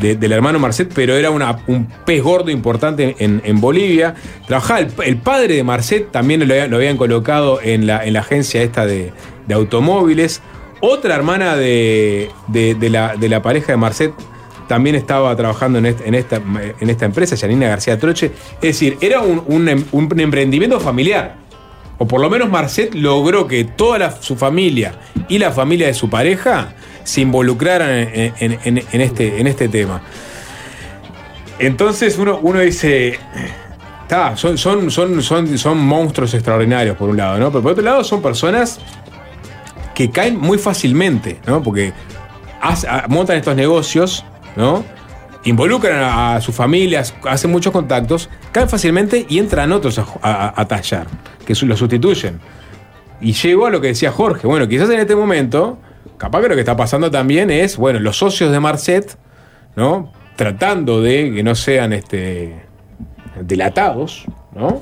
de- 0.00 0.16
del 0.16 0.32
hermano 0.32 0.58
Marcet, 0.58 0.90
pero 0.94 1.14
era 1.16 1.30
una- 1.30 1.58
un 1.66 1.86
pez 2.06 2.22
gordo 2.22 2.50
importante 2.50 3.16
en, 3.18 3.40
en 3.44 3.60
Bolivia. 3.60 4.14
Trabajaba 4.46 4.80
el, 5.04 5.16
padre 5.18 5.54
de 5.56 5.64
Marcet, 5.64 6.10
también 6.10 6.40
lo, 6.46 6.52
había- 6.54 6.66
lo 6.68 6.76
habían 6.76 6.96
colocado 6.96 7.60
en 7.62 7.86
la, 7.86 8.04
en 8.04 8.12
la 8.14 8.20
agencia 8.20 8.62
esta 8.62 8.86
de, 8.86 9.12
de 9.46 9.54
automóviles. 9.54 10.40
Otra 10.80 11.14
hermana 11.16 11.56
de, 11.56 12.30
de- 12.48 12.90
la, 12.90 13.16
de 13.16 13.28
la 13.28 13.42
pareja 13.42 13.72
de 13.72 13.76
Marcet 13.78 14.12
también 14.68 14.94
estaba 14.96 15.34
trabajando 15.34 15.78
en, 15.78 15.86
en 15.86 16.14
esta, 16.14 16.40
en 16.80 16.90
esta 16.90 17.04
empresa, 17.06 17.36
Janina 17.36 17.68
García 17.68 17.98
Troche. 17.98 18.32
Es 18.56 18.60
decir, 18.60 18.98
era 19.00 19.20
un, 19.20 19.42
un 19.46 19.68
em- 19.68 19.84
un 19.92 20.20
emprendimiento 20.20 20.78
familiar. 20.78 21.36
O 21.98 22.06
por 22.06 22.20
lo 22.20 22.30
menos 22.30 22.48
Marcet 22.48 22.94
logró 22.94 23.46
que 23.46 23.64
toda 23.64 24.10
su 24.22 24.36
familia 24.36 24.94
y 25.28 25.38
la 25.38 25.50
familia 25.50 25.88
de 25.88 25.94
su 25.94 26.08
pareja 26.08 26.74
se 27.04 27.22
involucraran 27.22 27.90
en, 28.14 28.32
en- 28.64 29.00
este, 29.00 29.40
en 29.40 29.46
este 29.48 29.68
tema. 29.68 30.00
Entonces 31.58 32.16
uno, 32.18 32.38
uno 32.42 32.60
dice. 32.60 33.18
"Ta, 34.08 34.36
son, 34.36 34.56
son, 34.56 34.90
son, 34.90 35.22
son, 35.22 35.58
son 35.58 35.78
monstruos 35.78 36.32
extraordinarios, 36.34 36.96
por 36.96 37.10
un 37.10 37.16
lado, 37.16 37.38
¿no? 37.38 37.50
Pero 37.50 37.62
por 37.62 37.72
otro 37.72 37.84
lado, 37.84 38.04
son 38.04 38.22
personas 38.22 38.78
que 39.94 40.10
caen 40.10 40.38
muy 40.38 40.56
fácilmente, 40.58 41.40
¿no? 41.46 41.62
Porque 41.62 41.92
montan 43.08 43.36
estos 43.36 43.56
negocios, 43.56 44.24
¿no? 44.56 44.84
Involucran 45.44 46.00
a, 46.00 46.36
a 46.36 46.40
sus 46.40 46.54
familias, 46.54 47.14
hacen 47.28 47.50
muchos 47.50 47.72
contactos, 47.72 48.28
caen 48.52 48.68
fácilmente 48.68 49.24
y 49.28 49.38
entran 49.38 49.72
otros 49.72 49.98
a, 49.98 50.04
a- 50.22 50.52
a 50.60 50.68
tallar, 50.68 51.06
que 51.46 51.54
su- 51.54 51.66
lo 51.66 51.76
sustituyen. 51.76 52.40
Y 53.20 53.32
llegó 53.32 53.66
a 53.66 53.70
lo 53.70 53.80
que 53.80 53.88
decía 53.88 54.10
Jorge. 54.12 54.46
Bueno, 54.46 54.68
quizás 54.68 54.90
en 54.90 54.98
este 55.00 55.14
momento, 55.16 55.78
capaz 56.18 56.42
que 56.42 56.48
lo 56.48 56.54
que 56.54 56.60
está 56.60 56.76
pasando 56.76 57.10
también 57.10 57.50
es, 57.50 57.76
bueno, 57.76 57.98
los 58.00 58.16
socios 58.18 58.50
de 58.52 58.60
Marcet, 58.60 59.16
¿no? 59.76 60.12
Tratando 60.36 61.00
de 61.02 61.32
que 61.34 61.42
no 61.42 61.54
sean 61.54 61.92
este, 61.92 62.62
delatados, 63.40 64.24
¿no? 64.54 64.80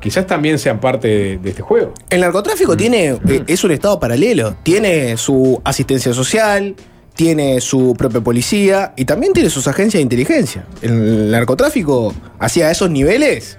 Quizás 0.00 0.26
también 0.26 0.58
sean 0.58 0.80
parte 0.80 1.08
de, 1.08 1.38
de 1.38 1.50
este 1.50 1.62
juego. 1.62 1.94
El 2.10 2.20
narcotráfico 2.20 2.76
tiene, 2.76 3.08
eh, 3.26 3.42
es 3.46 3.64
un 3.64 3.70
estado 3.70 3.98
paralelo. 3.98 4.54
Tiene 4.62 5.16
su 5.16 5.62
asistencia 5.64 6.12
social, 6.12 6.74
tiene 7.14 7.60
su 7.60 7.94
propia 7.96 8.20
policía 8.20 8.92
y 8.96 9.04
también 9.04 9.32
tiene 9.32 9.50
sus 9.50 9.66
agencias 9.68 9.98
de 9.98 10.02
inteligencia. 10.02 10.66
El 10.82 11.30
narcotráfico, 11.30 12.12
hacia 12.38 12.70
esos 12.70 12.90
niveles, 12.90 13.58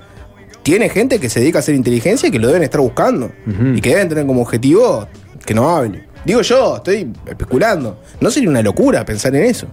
tiene 0.64 0.90
gente 0.90 1.20
que 1.20 1.30
se 1.30 1.40
dedica 1.40 1.60
a 1.60 1.62
hacer 1.62 1.76
inteligencia 1.76 2.28
y 2.28 2.32
que 2.32 2.40
lo 2.40 2.48
deben 2.48 2.64
estar 2.64 2.82
buscando. 2.82 3.32
Y 3.76 3.82
que 3.82 3.90
deben 3.90 4.10
tener 4.10 4.26
como 4.26 4.42
objetivo 4.42 5.08
que 5.46 5.54
no 5.54 5.70
hable. 5.70 6.06
Digo 6.26 6.42
yo, 6.42 6.78
estoy 6.78 7.14
especulando. 7.28 8.00
No 8.20 8.32
sería 8.32 8.50
una 8.50 8.62
locura 8.62 9.06
pensar 9.06 9.36
en 9.36 9.44
eso. 9.44 9.68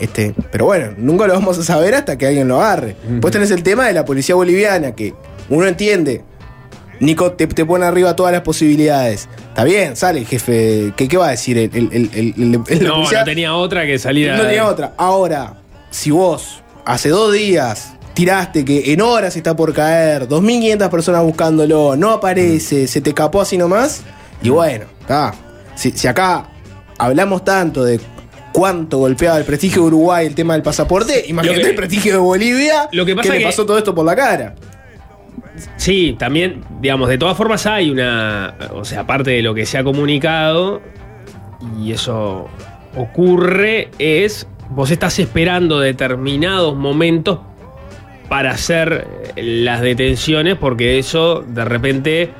Este, 0.00 0.34
pero 0.52 0.66
bueno, 0.66 0.92
nunca 0.98 1.26
lo 1.26 1.32
vamos 1.32 1.58
a 1.58 1.62
saber 1.62 1.94
hasta 1.94 2.18
que 2.18 2.26
alguien 2.26 2.48
lo 2.48 2.60
agarre. 2.60 2.96
Pues 3.20 3.32
tenés 3.32 3.50
el 3.50 3.62
tema 3.62 3.86
de 3.86 3.92
la 3.92 4.04
policía 4.04 4.34
boliviana, 4.34 4.92
que 4.94 5.14
uno 5.48 5.66
entiende. 5.66 6.22
Nico 7.00 7.32
te, 7.32 7.46
te 7.46 7.64
pone 7.64 7.84
arriba 7.84 8.16
todas 8.16 8.32
las 8.32 8.42
posibilidades. 8.42 9.28
Está 9.48 9.64
bien, 9.64 9.96
sale 9.96 10.20
el 10.20 10.26
jefe. 10.26 10.92
¿Qué, 10.96 11.08
qué 11.08 11.16
va 11.16 11.28
a 11.28 11.30
decir 11.30 11.58
el, 11.58 11.70
No, 12.82 13.10
no 13.10 13.24
tenía 13.24 13.54
otra 13.54 13.86
que 13.86 13.98
salir. 13.98 14.32
No 14.32 14.42
tenía 14.42 14.66
otra. 14.66 14.94
Ahora, 14.96 15.54
si 15.90 16.10
vos 16.10 16.62
hace 16.84 17.08
dos 17.10 17.32
días 17.32 17.92
tiraste 18.14 18.64
que 18.64 18.92
en 18.92 19.00
horas 19.02 19.36
está 19.36 19.54
por 19.54 19.74
caer, 19.74 20.26
2.500 20.28 20.88
personas 20.88 21.22
buscándolo, 21.22 21.96
no 21.96 22.12
aparece, 22.12 22.86
se 22.86 23.00
te 23.02 23.10
escapó 23.10 23.42
así 23.42 23.58
nomás, 23.58 24.02
y 24.42 24.48
bueno, 24.48 24.86
está. 25.00 25.34
Si, 25.74 25.90
si 25.92 26.06
acá 26.08 26.48
hablamos 26.96 27.44
tanto 27.44 27.84
de 27.84 28.00
cuánto 28.52 28.96
golpeaba 28.98 29.36
el 29.36 29.44
prestigio 29.44 29.82
de 29.82 29.88
Uruguay 29.88 30.26
el 30.26 30.34
tema 30.34 30.54
del 30.54 30.62
pasaporte, 30.62 31.24
imagínate 31.28 31.60
que- 31.60 31.68
el 31.68 31.74
prestigio 31.76 32.12
de 32.14 32.18
Bolivia 32.18 32.88
lo 32.92 33.04
que 33.04 33.14
pasa 33.14 33.32
le 33.34 33.38
que- 33.40 33.44
pasó 33.44 33.66
todo 33.66 33.76
esto 33.76 33.94
por 33.94 34.06
la 34.06 34.16
cara. 34.16 34.54
Sí, 35.76 36.16
también, 36.18 36.62
digamos, 36.80 37.08
de 37.08 37.18
todas 37.18 37.36
formas 37.36 37.66
hay 37.66 37.90
una. 37.90 38.54
O 38.72 38.84
sea, 38.84 39.00
aparte 39.00 39.30
de 39.30 39.42
lo 39.42 39.54
que 39.54 39.66
se 39.66 39.78
ha 39.78 39.84
comunicado, 39.84 40.80
y 41.82 41.92
eso 41.92 42.48
ocurre, 42.96 43.90
es. 43.98 44.46
Vos 44.68 44.90
estás 44.90 45.18
esperando 45.20 45.78
determinados 45.78 46.74
momentos 46.74 47.38
para 48.28 48.50
hacer 48.50 49.06
eh, 49.36 49.42
las 49.42 49.80
detenciones, 49.80 50.56
porque 50.56 50.98
eso 50.98 51.44
de 51.46 51.64
repente 51.64 52.30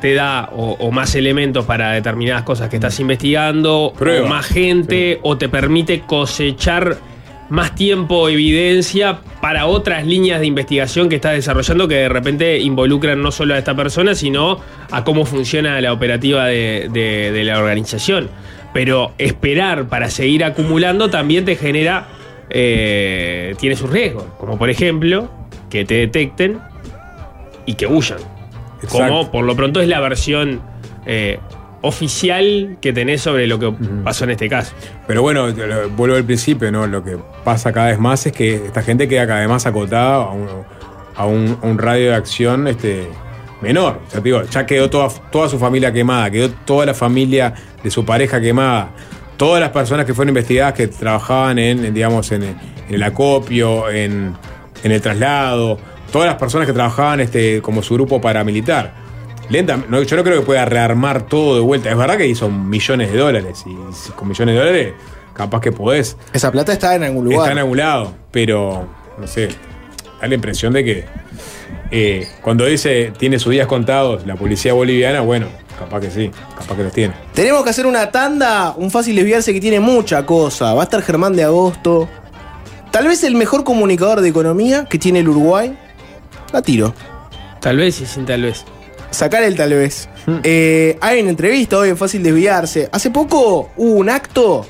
te 0.00 0.14
da 0.14 0.48
o, 0.52 0.72
o 0.80 0.90
más 0.90 1.14
elementos 1.14 1.64
para 1.66 1.92
determinadas 1.92 2.42
cosas 2.42 2.68
que 2.68 2.76
estás 2.76 2.98
investigando, 2.98 3.92
Prueba, 3.96 4.26
o 4.26 4.28
más 4.28 4.46
gente, 4.46 5.20
o 5.22 5.38
te 5.38 5.48
permite 5.48 6.00
cosechar 6.00 6.96
más 7.50 7.74
tiempo, 7.74 8.28
evidencia 8.28 9.18
para 9.42 9.66
otras 9.66 10.06
líneas 10.06 10.40
de 10.40 10.46
investigación 10.46 11.08
que 11.08 11.16
estás 11.16 11.32
desarrollando 11.34 11.88
que 11.88 11.96
de 11.96 12.08
repente 12.08 12.58
involucran 12.60 13.20
no 13.22 13.30
solo 13.32 13.54
a 13.54 13.58
esta 13.58 13.74
persona, 13.74 14.14
sino 14.14 14.58
a 14.90 15.04
cómo 15.04 15.24
funciona 15.26 15.80
la 15.80 15.92
operativa 15.92 16.46
de, 16.46 16.88
de- 16.92 17.32
de 17.32 17.44
la 17.44 17.58
organización. 17.58 18.30
Pero 18.72 19.12
esperar 19.18 19.88
para 19.88 20.08
seguir 20.10 20.44
acumulando 20.44 21.10
también 21.10 21.44
te 21.44 21.56
genera, 21.56 22.06
eh, 22.50 23.54
tiene 23.58 23.74
sus 23.76 23.90
riesgos, 23.90 24.24
como 24.38 24.56
por 24.58 24.70
ejemplo 24.70 25.28
que 25.68 25.84
te 25.84 25.94
detecten 25.94 26.58
y 27.66 27.74
que 27.74 27.86
huyan. 27.86 28.18
Como 28.88 29.30
por 29.30 29.44
lo 29.44 29.54
pronto 29.56 29.80
es 29.80 29.88
la 29.88 30.00
versión 30.00 30.60
eh, 31.06 31.38
oficial 31.82 32.76
que 32.80 32.92
tenés 32.92 33.22
sobre 33.22 33.46
lo 33.46 33.58
que 33.58 33.72
pasó 34.04 34.24
en 34.24 34.30
este 34.30 34.48
caso. 34.48 34.72
Pero 35.06 35.22
bueno, 35.22 35.46
vuelvo 35.96 36.16
al 36.16 36.24
principio, 36.24 36.70
¿no? 36.70 36.86
Lo 36.86 37.02
que 37.02 37.16
pasa 37.44 37.72
cada 37.72 37.88
vez 37.88 37.98
más 37.98 38.24
es 38.26 38.32
que 38.32 38.56
esta 38.56 38.82
gente 38.82 39.08
queda 39.08 39.26
cada 39.26 39.40
vez 39.40 39.48
más 39.48 39.66
acotada 39.66 40.16
a 40.16 40.30
un, 40.30 40.48
a 41.16 41.26
un- 41.26 41.58
a 41.62 41.66
un 41.66 41.78
radio 41.78 42.10
de 42.10 42.14
acción 42.14 42.68
este, 42.68 43.08
menor. 43.62 44.00
O 44.06 44.10
sea, 44.10 44.20
digo, 44.20 44.42
ya 44.44 44.66
quedó 44.66 44.88
toda, 44.90 45.08
toda 45.30 45.48
su 45.48 45.58
familia 45.58 45.92
quemada, 45.92 46.30
quedó 46.30 46.50
toda 46.64 46.86
la 46.86 46.94
familia 46.94 47.54
de 47.82 47.90
su 47.90 48.04
pareja 48.04 48.40
quemada. 48.40 48.90
Todas 49.36 49.60
las 49.60 49.70
personas 49.70 50.04
que 50.04 50.12
fueron 50.12 50.30
investigadas 50.30 50.74
que 50.74 50.86
trabajaban 50.88 51.58
en, 51.58 51.82
en, 51.84 51.94
digamos, 51.94 52.30
en, 52.32 52.42
en 52.42 52.56
el 52.90 53.02
acopio, 53.02 53.88
en, 53.88 54.34
en 54.84 54.92
el 54.92 55.00
traslado, 55.00 55.78
todas 56.12 56.26
las 56.28 56.36
personas 56.36 56.66
que 56.66 56.74
trabajaban 56.74 57.20
este, 57.20 57.62
como 57.62 57.82
su 57.82 57.94
grupo 57.94 58.20
paramilitar. 58.20 58.99
Lenta, 59.50 59.76
no, 59.76 60.00
yo 60.02 60.16
no 60.16 60.22
creo 60.22 60.40
que 60.40 60.46
pueda 60.46 60.64
rearmar 60.64 61.26
todo 61.26 61.56
de 61.56 61.60
vuelta. 61.60 61.90
Es 61.90 61.96
verdad 61.96 62.16
que 62.16 62.26
hizo 62.26 62.48
millones 62.48 63.12
de 63.12 63.18
dólares 63.18 63.64
y 63.66 63.76
si 63.92 64.12
con 64.12 64.28
millones 64.28 64.54
de 64.54 64.58
dólares 64.60 64.94
capaz 65.34 65.60
que 65.60 65.72
podés. 65.72 66.16
Esa 66.32 66.52
plata 66.52 66.72
está 66.72 66.94
en 66.94 67.02
algún 67.02 67.24
lugar. 67.24 67.40
Está 67.40 67.52
en 67.52 67.58
algún 67.58 67.78
lado, 67.78 68.14
pero 68.30 68.86
no 69.18 69.26
sé, 69.26 69.48
da 70.20 70.28
la 70.28 70.34
impresión 70.34 70.72
de 70.72 70.84
que 70.84 71.04
eh, 71.90 72.28
cuando 72.42 72.64
dice 72.64 73.12
tiene 73.18 73.40
sus 73.40 73.50
días 73.50 73.66
contados 73.66 74.24
la 74.24 74.36
policía 74.36 74.72
boliviana, 74.72 75.20
bueno, 75.20 75.48
capaz 75.76 76.00
que 76.00 76.10
sí, 76.12 76.30
capaz 76.56 76.76
que 76.76 76.84
los 76.84 76.92
tiene. 76.92 77.14
Tenemos 77.34 77.64
que 77.64 77.70
hacer 77.70 77.86
una 77.86 78.08
tanda, 78.12 78.74
un 78.76 78.92
fácil 78.92 79.16
desviarse 79.16 79.52
que 79.52 79.60
tiene 79.60 79.80
mucha 79.80 80.24
cosa. 80.24 80.74
Va 80.74 80.82
a 80.82 80.84
estar 80.84 81.02
Germán 81.02 81.34
de 81.34 81.42
Agosto. 81.42 82.08
Tal 82.92 83.08
vez 83.08 83.24
el 83.24 83.34
mejor 83.34 83.64
comunicador 83.64 84.20
de 84.20 84.28
economía 84.28 84.84
que 84.84 84.98
tiene 84.98 85.20
el 85.20 85.28
Uruguay. 85.28 85.76
La 86.52 86.62
tiro. 86.62 86.94
Tal 87.60 87.78
vez 87.78 88.00
y 88.00 88.06
sin 88.06 88.26
tal 88.26 88.42
vez. 88.42 88.64
Sacar 89.10 89.42
el 89.42 89.56
tal 89.56 89.70
vez. 89.74 90.08
Eh, 90.44 90.96
hay 91.00 91.20
una 91.20 91.30
entrevista 91.30 91.78
hoy 91.78 91.94
Fácil 91.94 92.22
Desviarse. 92.22 92.88
Hace 92.92 93.10
poco 93.10 93.70
hubo 93.76 93.92
un 93.94 94.08
acto. 94.08 94.66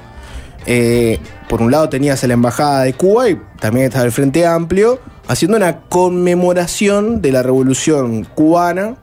eh, 0.67 1.19
por 1.49 1.63
un 1.63 1.71
lado 1.71 1.89
tenías 1.89 2.23
a 2.23 2.27
la 2.27 2.35
Embajada 2.35 2.83
de 2.85 2.93
Cuba 2.95 3.29
y 3.29 3.41
también 3.61 3.87
estaba 3.87 4.05
el 4.05 4.13
Frente 4.13 4.47
Amplio, 4.47 5.01
haciendo 5.27 5.57
una 5.57 5.81
conmemoración 5.89 7.21
de 7.23 7.33
la 7.33 7.43
Revolución 7.43 8.25
Cubana. 8.25 8.97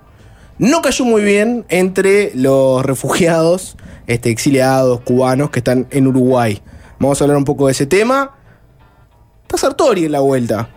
No 0.57 0.81
cayó 0.81 1.05
muy 1.05 1.23
bien 1.23 1.65
entre 1.69 2.31
los 2.33 2.83
refugiados, 2.85 3.75
este, 4.07 4.29
exiliados 4.29 5.01
cubanos 5.01 5.49
que 5.51 5.59
están 5.59 5.87
en 5.91 6.07
Uruguay. 6.07 6.61
Vamos 6.99 7.19
a 7.21 7.25
hablar 7.25 7.37
un 7.37 7.45
poco 7.45 7.67
de 7.67 7.73
ese 7.73 7.85
tema. 7.85 8.35
Está 9.43 9.57
Sartori 9.57 10.05
en 10.05 10.11
la 10.13 10.19
vuelta. 10.21 10.69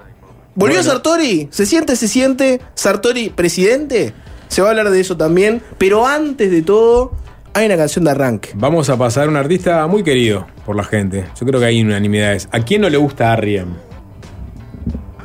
¿Volvió 0.54 0.76
Bueno. 0.78 0.90
Sartori? 0.90 1.48
¿Se 1.50 1.64
siente, 1.66 1.96
se 1.96 2.08
siente? 2.08 2.60
¿Sartori 2.74 3.30
presidente? 3.30 4.12
Se 4.50 4.60
va 4.62 4.68
a 4.68 4.70
hablar 4.72 4.90
de 4.90 5.00
eso 5.00 5.16
también. 5.16 5.62
Pero 5.78 6.06
antes 6.06 6.50
de 6.50 6.62
todo, 6.62 7.12
hay 7.54 7.66
una 7.66 7.76
canción 7.76 8.04
de 8.04 8.10
arranque. 8.10 8.50
Vamos 8.54 8.90
a 8.90 8.96
pasar 8.98 9.26
a 9.26 9.28
un 9.30 9.36
artista 9.36 9.86
muy 9.86 10.02
querido 10.02 10.46
por 10.66 10.76
la 10.76 10.84
gente. 10.84 11.24
Yo 11.40 11.46
creo 11.46 11.58
que 11.60 11.66
hay 11.66 11.80
unanimidades. 11.82 12.48
¿A 12.52 12.60
quién 12.60 12.82
no 12.82 12.88
le 12.90 12.96
gusta 12.98 13.32
Arriem? 13.32 13.68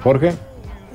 ¿Jorge? 0.03 0.33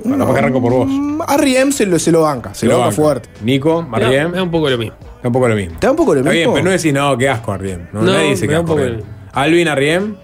Bueno, 0.03 0.31
que 0.33 0.39
arranco 0.39 0.61
por 0.61 0.71
vos. 0.73 0.87
Mm, 0.89 1.21
A 1.27 1.37
Riem 1.37 1.71
se 1.71 1.85
lo, 1.85 1.99
se 1.99 2.11
lo 2.11 2.21
banca, 2.21 2.53
se, 2.55 2.65
lo 2.65 2.79
banca, 2.79 2.91
fuerte. 2.95 3.29
Nico, 3.43 3.83
Me 3.83 3.97
Arriem. 3.97 4.31
me 4.31 4.37
da 4.37 4.43
un 4.43 4.49
poco 4.51 4.69
lo 4.69 4.77
mismo. 4.77 4.95
Es 5.19 5.25
un 5.25 5.31
poco 5.33 5.47
lo 5.47 5.55
mismo. 5.55 5.77
¿Te 5.77 5.85
da 5.87 5.91
un 5.91 5.97
poco 5.97 6.13
lo 6.15 6.21
Está 6.21 6.31
bien, 6.31 6.43
mismo? 6.43 6.53
pero 6.53 6.65
no 6.65 6.71
decís, 6.71 6.93
no, 6.93 7.17
qué 7.17 7.29
asco 7.29 7.51
Arriem. 7.51 7.87
No, 7.93 8.01
No, 8.01 8.11
nadie 8.13 8.29
dice 8.31 8.47
me 8.47 8.53
que 8.53 8.55
asco 8.55 8.73
Arriem. 8.73 8.93
el- 8.95 9.03
Alvin 9.33 9.67
Arriem. 9.67 10.15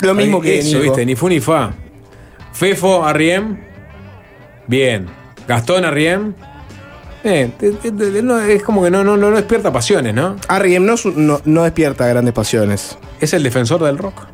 Lo 0.00 0.14
mismo 0.14 0.40
que 0.40 0.58
eso, 0.58 0.70
Nico. 0.70 0.80
viste, 0.82 1.06
ni 1.06 1.14
fu 1.14 1.28
ni 1.28 1.38
fa. 1.40 1.72
Fefo 2.52 3.04
Arriem. 3.04 3.58
Bien. 4.66 5.06
Gastón 5.46 5.84
Arriem. 5.84 6.34
Eh, 7.24 7.50
no, 8.22 8.38
es 8.40 8.62
como 8.62 8.84
que 8.84 8.90
no, 8.90 9.02
no, 9.02 9.16
no, 9.16 9.30
despierta 9.30 9.72
pasiones, 9.72 10.12
¿no? 10.14 10.36
A 10.46 10.58
Riem 10.58 10.84
no, 10.84 10.94
no- 11.16 11.40
no 11.44 11.62
despierta 11.64 12.06
grandes 12.06 12.34
pasiones. 12.34 12.98
Es 13.20 13.32
el 13.32 13.42
defensor 13.42 13.82
del 13.82 13.96
rock. 13.98 14.26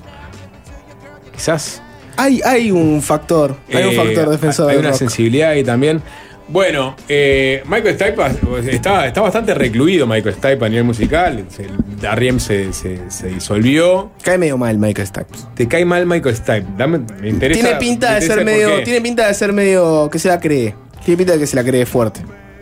Quizás. 1.34 1.82
Hay, 2.16 2.40
hay 2.44 2.70
un 2.70 3.00
factor, 3.02 3.56
hay 3.72 3.84
un 3.84 3.90
Eh, 3.92 3.96
factor 3.96 4.28
defensor 4.30 4.68
Hay 4.70 4.76
del 4.76 4.84
una 4.84 4.90
rock. 4.90 4.98
sensibilidad 4.98 5.50
ahí 5.50 5.64
también. 5.64 6.02
Bueno, 6.48 6.96
eh, 7.08 7.62
Michael 7.66 7.94
Stipe 7.94 8.72
está, 8.74 9.06
está 9.06 9.20
bastante 9.20 9.54
recluido, 9.54 10.04
Michael 10.06 10.34
Stipe 10.34 10.64
a 10.64 10.68
nivel 10.68 10.84
musical. 10.84 11.44
Se- 11.48 11.68
Arriem 12.08 12.40
se, 12.40 12.72
se- 12.72 13.08
se 13.08 13.28
disolvió. 13.28 14.10
Cae 14.24 14.36
medio 14.36 14.58
mal 14.58 14.76
Michael 14.76 15.06
Stipes. 15.06 15.46
Te 15.54 15.68
cae 15.68 15.84
mal 15.84 16.06
Michael 16.06 16.34
Stipe. 16.34 16.66
Dame, 16.76 16.98
me 17.20 17.28
interesa. 17.28 17.60
Tiene 17.62 17.76
pinta 17.78 18.08
me 18.08 18.14
de 18.16 18.20
ser 18.22 18.44
medio. 18.44 18.82
Tiene 18.82 19.00
pinta 19.00 19.28
de 19.28 19.34
ser 19.34 19.52
medio. 19.52 20.10
que 20.10 20.18
se 20.18 20.26
la 20.28 20.40
cree. 20.40 20.74
Tiene 21.04 21.18
pinta 21.18 21.34
de 21.34 21.38
que 21.38 21.46
se 21.46 21.54
la 21.54 21.62
cree 21.62 21.86
fuerte. 21.86 22.20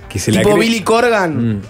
Que 0.08 0.18
se 0.18 0.32
la 0.32 0.42
tipo 0.42 0.56
Billy 0.56 0.80
Corgan. 0.80 1.56
Mm. 1.56 1.62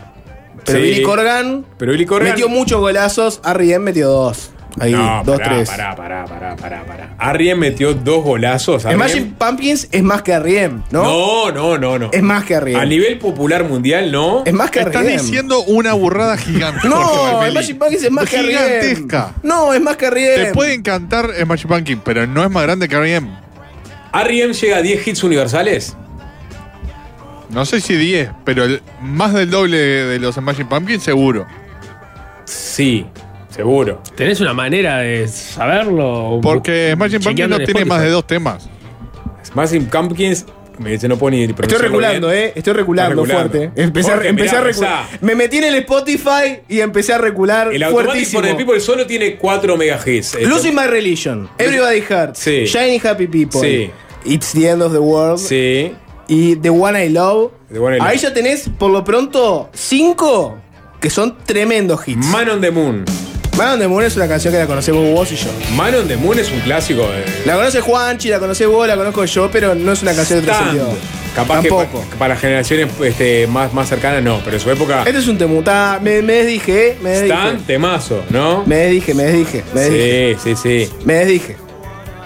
Pero 0.65 0.79
Sí. 0.79 0.85
Billy 0.85 1.03
Corgan. 1.03 1.65
Pero 1.79 1.93
Billy 1.93 2.07
Corgan. 2.07 2.31
Metió 2.33 2.49
muchos 2.49 2.81
golazos. 2.81 3.41
A 3.45 3.55
Riem 3.55 3.83
metió 3.83 4.09
dos. 4.09 4.51
Ahí, 4.81 4.93
no, 4.93 5.23
dos, 5.25 5.39
pará, 5.41 5.55
tres. 5.57 5.69
Pará, 5.71 5.97
pará, 5.97 6.25
pará, 6.25 6.55
pará, 6.55 6.85
pará. 6.87 7.15
Arriem 7.19 7.59
metió 7.59 7.95
dos 7.95 8.23
golazos. 8.23 8.85
Arriem- 8.85 8.95
Smashing 8.95 9.35
Pumpkins 9.35 9.89
es 9.91 10.03
más 10.05 10.23
que 10.23 10.33
a 10.35 10.39
Riem, 10.39 10.83
¿no? 10.93 11.03
No, 11.03 11.51
no, 11.53 11.79
no, 11.79 11.99
no. 11.99 12.11
Es 12.13 12.23
más 12.23 12.45
que 12.45 12.55
a 12.55 12.61
Riem. 12.61 12.79
A 12.79 12.85
nivel 12.85 13.19
popular 13.19 13.65
mundial, 13.65 14.13
no. 14.13 14.45
Es 14.45 14.53
más 14.53 14.71
que 14.71 14.79
a 14.81 14.83
Estás 14.83 15.05
diciendo 15.05 15.63
una 15.65 15.95
burrada 15.95 16.37
gigante. 16.37 16.87
No. 16.89 17.41
Smashing 17.51 17.79
Pumpkins 17.79 18.05
es 18.05 18.11
más 18.13 18.29
que 18.31 18.37
a 18.37 18.43
Riem. 18.43 18.59
Gigantesca. 18.59 19.35
No, 19.43 19.75
es 19.75 19.81
más 19.81 19.97
que 19.97 20.07
a 20.07 20.11
Riem. 20.11 20.45
Te 20.45 20.53
puede 20.55 20.75
encantar 20.75 21.29
Smashing 21.43 21.69
Pumpkin, 21.71 22.01
pero 22.05 22.27
no 22.29 22.45
es 22.45 22.51
más 22.51 22.63
grande 22.63 22.89
que 22.89 22.95
R.E.M. 22.95 23.29
Arriem 24.13 24.53
llega 24.53 24.77
a 24.77 24.83
10 24.83 25.09
hits 25.09 25.25
universales. 25.25 25.97
No 27.51 27.65
sé 27.65 27.81
si 27.81 27.97
10, 27.97 28.31
pero 28.45 28.65
el- 28.65 28.83
más 29.03 29.33
del 29.35 29.51
doble 29.51 29.79
de 29.79 30.19
los 30.19 30.35
Smashing 30.35 30.69
Pumpkins 30.69 31.03
seguro. 31.03 31.47
Sí, 32.45 33.07
seguro. 33.51 34.03
¿Tenés 34.17 34.41
una 34.41 34.55
manera 34.55 34.99
de 34.99 35.27
saberlo? 35.29 36.41
Porque 36.43 36.93
Smashing 36.95 37.21
Pumpkins 37.23 37.49
no 37.49 37.57
en 37.57 37.65
tiene 37.65 37.81
Spotify. 37.81 37.89
más 37.89 38.03
de 38.03 38.11
dos 38.11 38.27
temas. 38.27 38.69
Smashing 39.45 39.87
Pumpkins, 39.87 40.45
me 40.79 40.91
dice, 40.91 41.09
no 41.09 41.17
puedo 41.17 41.31
ni 41.33 41.43
Estoy 41.45 41.89
bien. 41.89 42.25
eh. 42.31 42.53
Estoy 42.55 42.73
reculando. 42.75 43.25
fuerte. 43.25 43.71
Empecé, 43.77 44.11
Jorge, 44.11 44.27
a, 44.27 44.31
empecé 44.31 44.51
mirá, 44.51 44.61
a 44.61 44.65
recular. 44.65 45.05
Me 45.23 45.35
metí 45.35 45.57
en 45.59 45.65
el 45.65 45.75
Spotify 45.77 46.61
y 46.69 46.81
empecé 46.81 47.15
a 47.15 47.19
recular 47.19 47.73
El 47.73 47.85
fuertísimo. 47.87 48.43
the 48.43 48.55
People 48.55 48.79
solo 48.81 49.07
tiene 49.07 49.37
4 49.37 49.77
mega 49.77 49.99
hits. 50.05 50.35
Eh, 50.35 50.47
Losing 50.47 50.75
My 50.75 50.87
Religion, 50.87 51.49
Everybody 51.59 52.03
Hurts, 52.09 52.39
Sí. 52.39 52.67
Shiny 52.67 53.01
Happy 53.03 53.27
People, 53.27 53.61
Sí. 53.61 53.91
It's 54.25 54.53
the 54.53 54.69
End 54.69 54.83
of 54.83 54.93
the 54.93 54.99
World 54.99 55.39
Sí. 55.39 55.93
Y 56.29 56.57
The 56.57 56.71
One 56.71 57.05
I 57.05 57.09
Love. 57.09 57.51
The 57.73 57.79
One 57.79 57.97
I 57.97 57.99
Love. 57.99 58.09
Ahí 58.09 58.19
ya 58.19 58.33
tenés, 58.33 58.69
por 58.79 58.91
lo 58.91 59.03
pronto, 59.05 59.71
cinco 59.75 60.57
que 61.01 61.11
son 61.11 61.37
tremendos 61.45 62.07
hits. 62.07 62.27
Man 62.27 62.49
on 62.51 62.61
the 62.61 62.71
Moon. 62.71 63.05
Man 63.57 63.71
on 63.75 63.79
the 63.81 63.89
Moon 63.89 64.05
es 64.05 64.15
una 64.17 64.29
canción 64.29 64.53
que 64.53 64.59
la 64.61 64.67
conocemos 64.67 65.03
vos 65.13 65.33
y 65.33 65.37
yo. 65.37 65.49
Man 65.75 65.93
on 65.95 66.07
the 66.07 66.17
Moon 66.17 66.39
es 66.39 66.51
un 66.53 66.61
clásico 66.61 67.03
de. 67.09 67.25
La 67.45 67.57
conoce 67.57 67.81
Juanchi, 67.81 68.29
la 68.29 68.39
conocés 68.39 68.69
vos, 68.69 68.87
la 68.87 68.97
conozco 68.97 69.25
yo, 69.25 69.51
pero 69.51 69.75
no 69.75 69.93
es 69.93 70.03
una 70.03 70.15
canción 70.15 70.41
de 70.45 70.51
otro 70.51 70.55
Stand. 70.55 70.79
sentido. 70.79 70.99
Capaz 71.35 71.61
que 71.63 71.69
Tampoco. 71.69 72.01
pa- 72.11 72.17
para 72.19 72.37
generaciones 72.37 72.89
este, 73.05 73.47
más, 73.47 73.73
más 73.73 73.89
cercanas 73.89 74.23
no, 74.25 74.41
pero 74.45 74.57
en 74.57 74.61
su 74.63 74.71
época. 74.71 75.05
Este 75.07 75.19
es 75.19 75.29
un 75.29 75.39
temutá. 75.39 76.01
Me, 76.03 76.21
me 76.23 76.33
desdije, 76.35 76.89
eh. 76.91 76.99
Me 77.01 77.11
desdije. 77.11 77.33
Stan, 77.35 77.59
temazo, 77.65 78.23
¿no? 78.31 78.65
Me 78.67 78.77
desdije, 78.77 79.15
me 79.15 79.23
desdije. 79.25 79.65
Me 79.73 79.81
desdije. 79.83 80.37
Sí, 80.43 80.57
sí, 80.57 80.87
sí. 80.87 80.93
Me 81.05 81.15
desdije. 81.15 81.57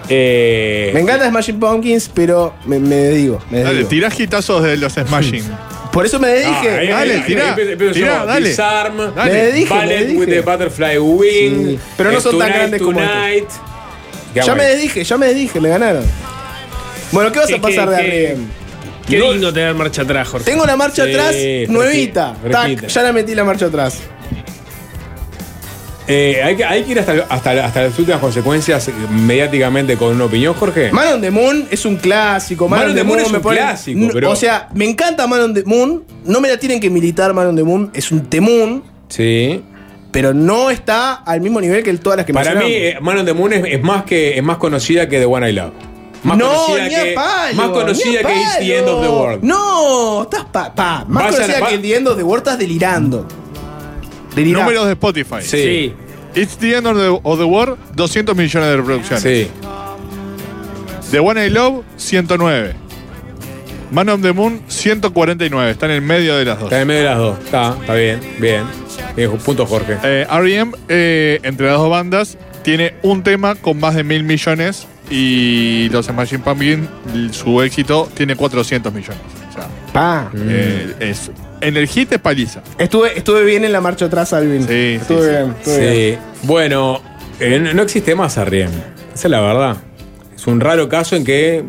Eh, 0.09 0.91
Me 0.93 0.99
encanta 1.01 1.29
Smashing 1.29 1.59
Pumpkins, 1.59 2.09
pero 2.13 2.53
me, 2.65 2.79
me 2.79 2.95
desdigo. 2.95 3.41
Me 3.49 3.59
Dale, 3.59 3.69
desdigo. 3.83 3.89
tirá 3.89 4.09
hitazos 4.17 4.63
de 4.63 4.77
los 4.77 4.93
Smashing. 4.93 5.43
Por 5.91 6.05
eso 6.05 6.19
me 6.19 6.27
ah, 6.27 6.31
desdije. 6.31 6.69
ahí- 6.69 6.87
dale, 6.87 7.19
tirá, 7.93 8.25
dale. 8.25 8.49
Disarm, 8.49 9.13
Dale. 9.15 9.31
Me 9.31 9.51
dije, 9.51 9.73
Ballet 9.73 9.99
me 9.99 10.05
dije. 10.05 10.19
with 10.19 10.27
the 10.27 10.41
Butterfly 10.41 10.97
Wing. 10.97 11.65
Sí, 11.67 11.79
pero 11.95 12.11
no 12.11 12.17
eh, 12.17 12.21
son 12.21 12.31
tan 12.31 12.39
Tonight, 12.47 12.55
grandes 12.57 12.81
como 12.81 12.99
este. 12.99 13.13
Tonight. 13.13 13.49
Ya 14.33 14.41
ya 14.41 14.53
bueno. 14.53 14.55
me 14.63 14.69
desdije, 14.69 15.03
ya 15.03 15.17
me 15.17 15.27
desdije, 15.27 15.61
me 15.61 15.69
ganaron. 15.69 16.03
Bueno, 17.11 17.31
¿qué 17.31 17.39
vas 17.39 17.47
¿Qué- 17.47 17.55
a 17.55 17.61
pasar 17.61 17.89
qué- 17.89 17.95
de 17.95 18.01
qué- 18.01 18.27
arriba? 18.31 18.47
Qué 19.07 19.19
lindo 19.19 19.53
tener 19.53 19.75
marcha 19.75 20.01
atrás, 20.01 20.27
Jorge. 20.29 20.45
Tengo 20.49 20.65
la 20.65 20.75
marcha 20.77 21.03
Sí, 21.05 21.11
atrás 21.11 21.35
nuevita. 21.67 22.35
Tac, 22.49 22.87
ya 22.87 23.01
la 23.03 23.11
metí 23.13 23.35
la 23.35 23.43
marcha 23.43 23.65
atrás. 23.67 23.99
Eh, 26.07 26.41
hay, 26.43 26.55
que, 26.55 26.65
hay 26.65 26.83
que 26.83 26.91
ir 26.91 26.99
hasta, 26.99 27.13
hasta, 27.29 27.65
hasta 27.65 27.83
las 27.83 27.97
últimas 27.97 28.19
consecuencias 28.19 28.87
eh, 28.89 28.93
mediáticamente 29.09 29.95
con 29.95 30.13
una 30.15 30.25
opinión, 30.25 30.53
Jorge. 30.53 30.91
Man 30.91 31.13
on 31.13 31.21
the 31.21 31.31
Moon 31.31 31.65
es 31.71 31.85
un 31.85 31.95
clásico. 31.95 32.67
Man, 32.67 32.89
on 32.89 32.95
the 32.95 33.03
Moon, 33.03 33.19
es 33.19 33.31
me 33.31 33.37
un 33.37 33.43
clásico, 33.43 34.09
pero- 34.11 34.31
O 34.31 34.35
sea, 34.35 34.67
me 34.73 34.85
encanta 34.85 35.27
Man 35.27 35.41
on 35.41 35.53
the 35.53 35.63
Moon. 35.63 36.03
No 36.25 36.41
me 36.41 36.49
la 36.49 36.57
tienen 36.57 36.79
que 36.79 36.89
militar 36.89 37.33
Man 37.33 37.47
on 37.47 37.55
the 37.55 37.63
Moon. 37.63 37.89
Es 37.93 38.11
un 38.11 38.25
temún. 38.25 38.83
Sí. 39.07 39.63
Pero 40.11 40.33
no 40.33 40.69
está 40.69 41.13
al 41.13 41.41
mismo 41.41 41.59
nivel 41.61 41.83
que 41.83 41.93
todas 41.97 42.17
las 42.17 42.25
que 42.25 42.33
Para 42.33 42.53
mí, 42.55 42.65
eh, 42.67 42.97
Man 43.01 43.19
on 43.19 43.25
the 43.25 43.33
Moon 43.33 43.53
es, 43.53 43.65
es 43.65 43.81
más 43.81 44.03
que, 44.03 44.37
es 44.37 44.43
más 44.43 44.57
conocida 44.57 45.07
que 45.07 45.19
The 45.19 45.25
One 45.25 45.49
I 45.49 45.53
Love. 45.53 45.71
Más 46.23 46.37
no, 46.37 46.47
conocida 46.47 46.87
ni 46.87 46.95
a 46.95 47.03
que, 47.03 47.11
palo, 47.13 47.55
más 47.55 47.69
conocida 47.69 48.21
que 48.23 48.33
It's 48.33 48.57
the 48.59 48.77
End 48.77 48.87
of 48.87 49.01
the. 49.01 49.09
World. 49.09 49.43
No, 49.43 50.23
estás 50.23 50.45
pa, 50.45 50.73
pa. 50.73 51.05
Más 51.07 51.33
conocida 51.35 51.67
que 51.67 51.77
The 51.79 51.95
End 51.95 52.07
of 52.07 52.17
the 52.17 52.23
World, 52.23 52.45
estás 52.45 52.59
delirando. 52.59 53.27
Números 54.35 54.85
de 54.87 54.93
Spotify. 54.93 55.41
Sí. 55.41 55.93
It's 56.35 56.57
the 56.57 56.75
end 56.75 56.87
of 56.87 56.97
the, 56.97 57.19
of 57.23 57.37
the 57.37 57.45
world, 57.45 57.77
200 57.95 58.35
millones 58.35 58.69
de 58.69 58.77
reproducciones. 58.77 59.21
Sí. 59.23 59.47
The 61.11 61.19
One 61.19 61.45
I 61.45 61.49
Love, 61.49 61.83
109. 61.97 62.73
Man 63.91 64.09
of 64.09 64.21
the 64.23 64.33
Moon, 64.33 64.61
149. 64.67 65.71
Está 65.71 65.85
en 65.85 65.91
el 65.91 66.01
medio 66.01 66.35
de 66.35 66.45
las 66.45 66.57
dos. 66.59 66.71
Está 66.71 66.81
en 66.81 66.87
medio 66.87 67.01
de 67.03 67.09
las 67.09 67.17
dos. 67.19 67.39
Está, 67.39 67.77
está 67.79 67.93
bien, 67.93 68.19
bien. 68.39 68.63
Bien, 69.15 69.29
punto 69.37 69.67
Jorge. 69.67 69.97
Eh, 70.03 70.25
R.E.M., 70.27 70.71
eh, 70.89 71.39
entre 71.43 71.67
las 71.67 71.77
dos 71.77 71.89
bandas, 71.91 72.37
tiene 72.63 72.95
un 73.03 73.21
tema 73.21 73.53
con 73.53 73.79
más 73.79 73.93
de 73.93 74.03
mil 74.03 74.23
millones 74.23 74.87
y 75.11 75.89
los 75.89 76.07
Smashing 76.07 76.41
Pumpkins, 76.41 76.89
su 77.31 77.61
éxito, 77.61 78.09
tiene 78.15 78.35
400 78.35 78.91
millones. 78.91 79.21
O 79.51 79.53
sea, 79.53 79.67
Pa. 79.93 80.31
eh, 80.35 80.95
es, 80.99 81.29
en 81.67 81.77
el 81.77 81.87
hit 81.87 82.11
es 82.11 82.19
paliza. 82.19 82.61
Estuve, 82.77 83.17
estuve 83.17 83.43
bien 83.43 83.63
en 83.63 83.71
la 83.71 83.81
marcha 83.81 84.05
atrás, 84.05 84.33
Alvin. 84.33 84.67
Sí, 84.67 84.97
estuve 85.01 85.17
sí, 85.19 85.23
sí. 85.23 85.29
bien. 85.29 85.55
estuve 85.59 85.91
bien. 85.91 86.13
Sí. 86.15 86.47
Bueno, 86.47 87.01
eh, 87.39 87.59
no 87.73 87.81
existe 87.81 88.15
más 88.15 88.37
Arriem. 88.37 88.69
Esa 89.13 89.27
es 89.27 89.31
la 89.31 89.41
verdad. 89.41 89.77
Es 90.35 90.47
un 90.47 90.59
raro 90.59 90.89
caso 90.89 91.15
en 91.15 91.23
que 91.23 91.63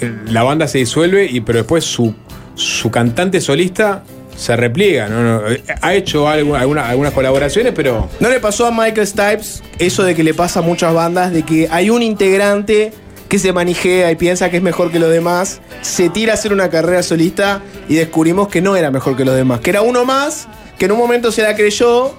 eh, 0.00 0.12
la 0.26 0.42
banda 0.42 0.66
se 0.68 0.78
disuelve, 0.78 1.26
y, 1.30 1.40
pero 1.40 1.58
después 1.58 1.84
su, 1.84 2.14
su 2.54 2.90
cantante 2.90 3.40
solista 3.40 4.02
se 4.36 4.56
repliega. 4.56 5.08
¿no? 5.08 5.22
No, 5.42 5.48
eh, 5.50 5.62
ha 5.80 5.94
hecho 5.94 6.28
algo- 6.28 6.56
alguna- 6.56 6.88
algunas 6.88 7.12
colaboraciones, 7.12 7.72
pero 7.74 8.08
¿No 8.20 8.28
le 8.30 8.40
pasó 8.40 8.66
a 8.66 8.70
Michael 8.70 9.06
Stipes 9.06 9.62
eso 9.78 10.02
de 10.04 10.14
que 10.14 10.22
le 10.24 10.34
pasa 10.34 10.60
a 10.60 10.62
muchas 10.62 10.92
bandas, 10.94 11.32
de 11.32 11.42
que 11.42 11.68
hay 11.70 11.90
un 11.90 12.02
integrante 12.02 12.92
que 13.32 13.38
se 13.38 13.50
manijea 13.54 14.10
y 14.10 14.16
piensa 14.16 14.50
que 14.50 14.58
es 14.58 14.62
mejor 14.62 14.90
que 14.92 14.98
los 14.98 15.10
demás, 15.10 15.62
se 15.80 16.10
tira 16.10 16.32
a 16.32 16.34
hacer 16.34 16.52
una 16.52 16.68
carrera 16.68 17.02
solista 17.02 17.62
y 17.88 17.94
descubrimos 17.94 18.48
que 18.48 18.60
no 18.60 18.76
era 18.76 18.90
mejor 18.90 19.16
que 19.16 19.24
los 19.24 19.34
demás, 19.34 19.60
que 19.60 19.70
era 19.70 19.80
uno 19.80 20.04
más, 20.04 20.48
que 20.78 20.84
en 20.84 20.92
un 20.92 20.98
momento 20.98 21.32
se 21.32 21.40
la 21.42 21.56
creyó 21.56 22.12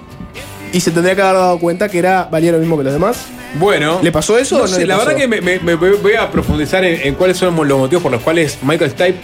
y 0.72 0.80
se 0.80 0.89
tendría 0.89 1.16
que 1.16 1.22
haber 1.22 1.36
dado 1.36 1.59
cuenta 1.59 1.88
que 1.88 1.99
era 1.99 2.28
valía 2.32 2.51
lo 2.51 2.57
mismo 2.57 2.80
que 2.80 2.84
los 2.86 2.93
demás? 2.93 3.18
bueno. 3.59 3.99
¿Le 4.01 4.11
pasó 4.11 4.39
eso 4.39 4.57
No 4.57 4.64
o 4.64 4.68
no 4.68 4.74
sé, 4.74 4.80
le 4.82 4.88
la 4.88 4.95
pasó? 4.95 5.09
verdad 5.09 5.22
que 5.22 5.28
me, 5.28 5.39
me- 5.39 5.59
me 5.59 5.76
voy 5.76 6.14
a 6.16 6.32
profundizar 6.32 6.84
en, 6.84 6.99
en 7.07 7.14
cuáles 7.14 7.38
son 7.38 7.55
los 7.55 7.78
motivos 7.78 8.01
por 8.01 8.11
los 8.11 8.22
cuales 8.24 8.57
Michael 8.64 8.89
Stipe 8.89 9.20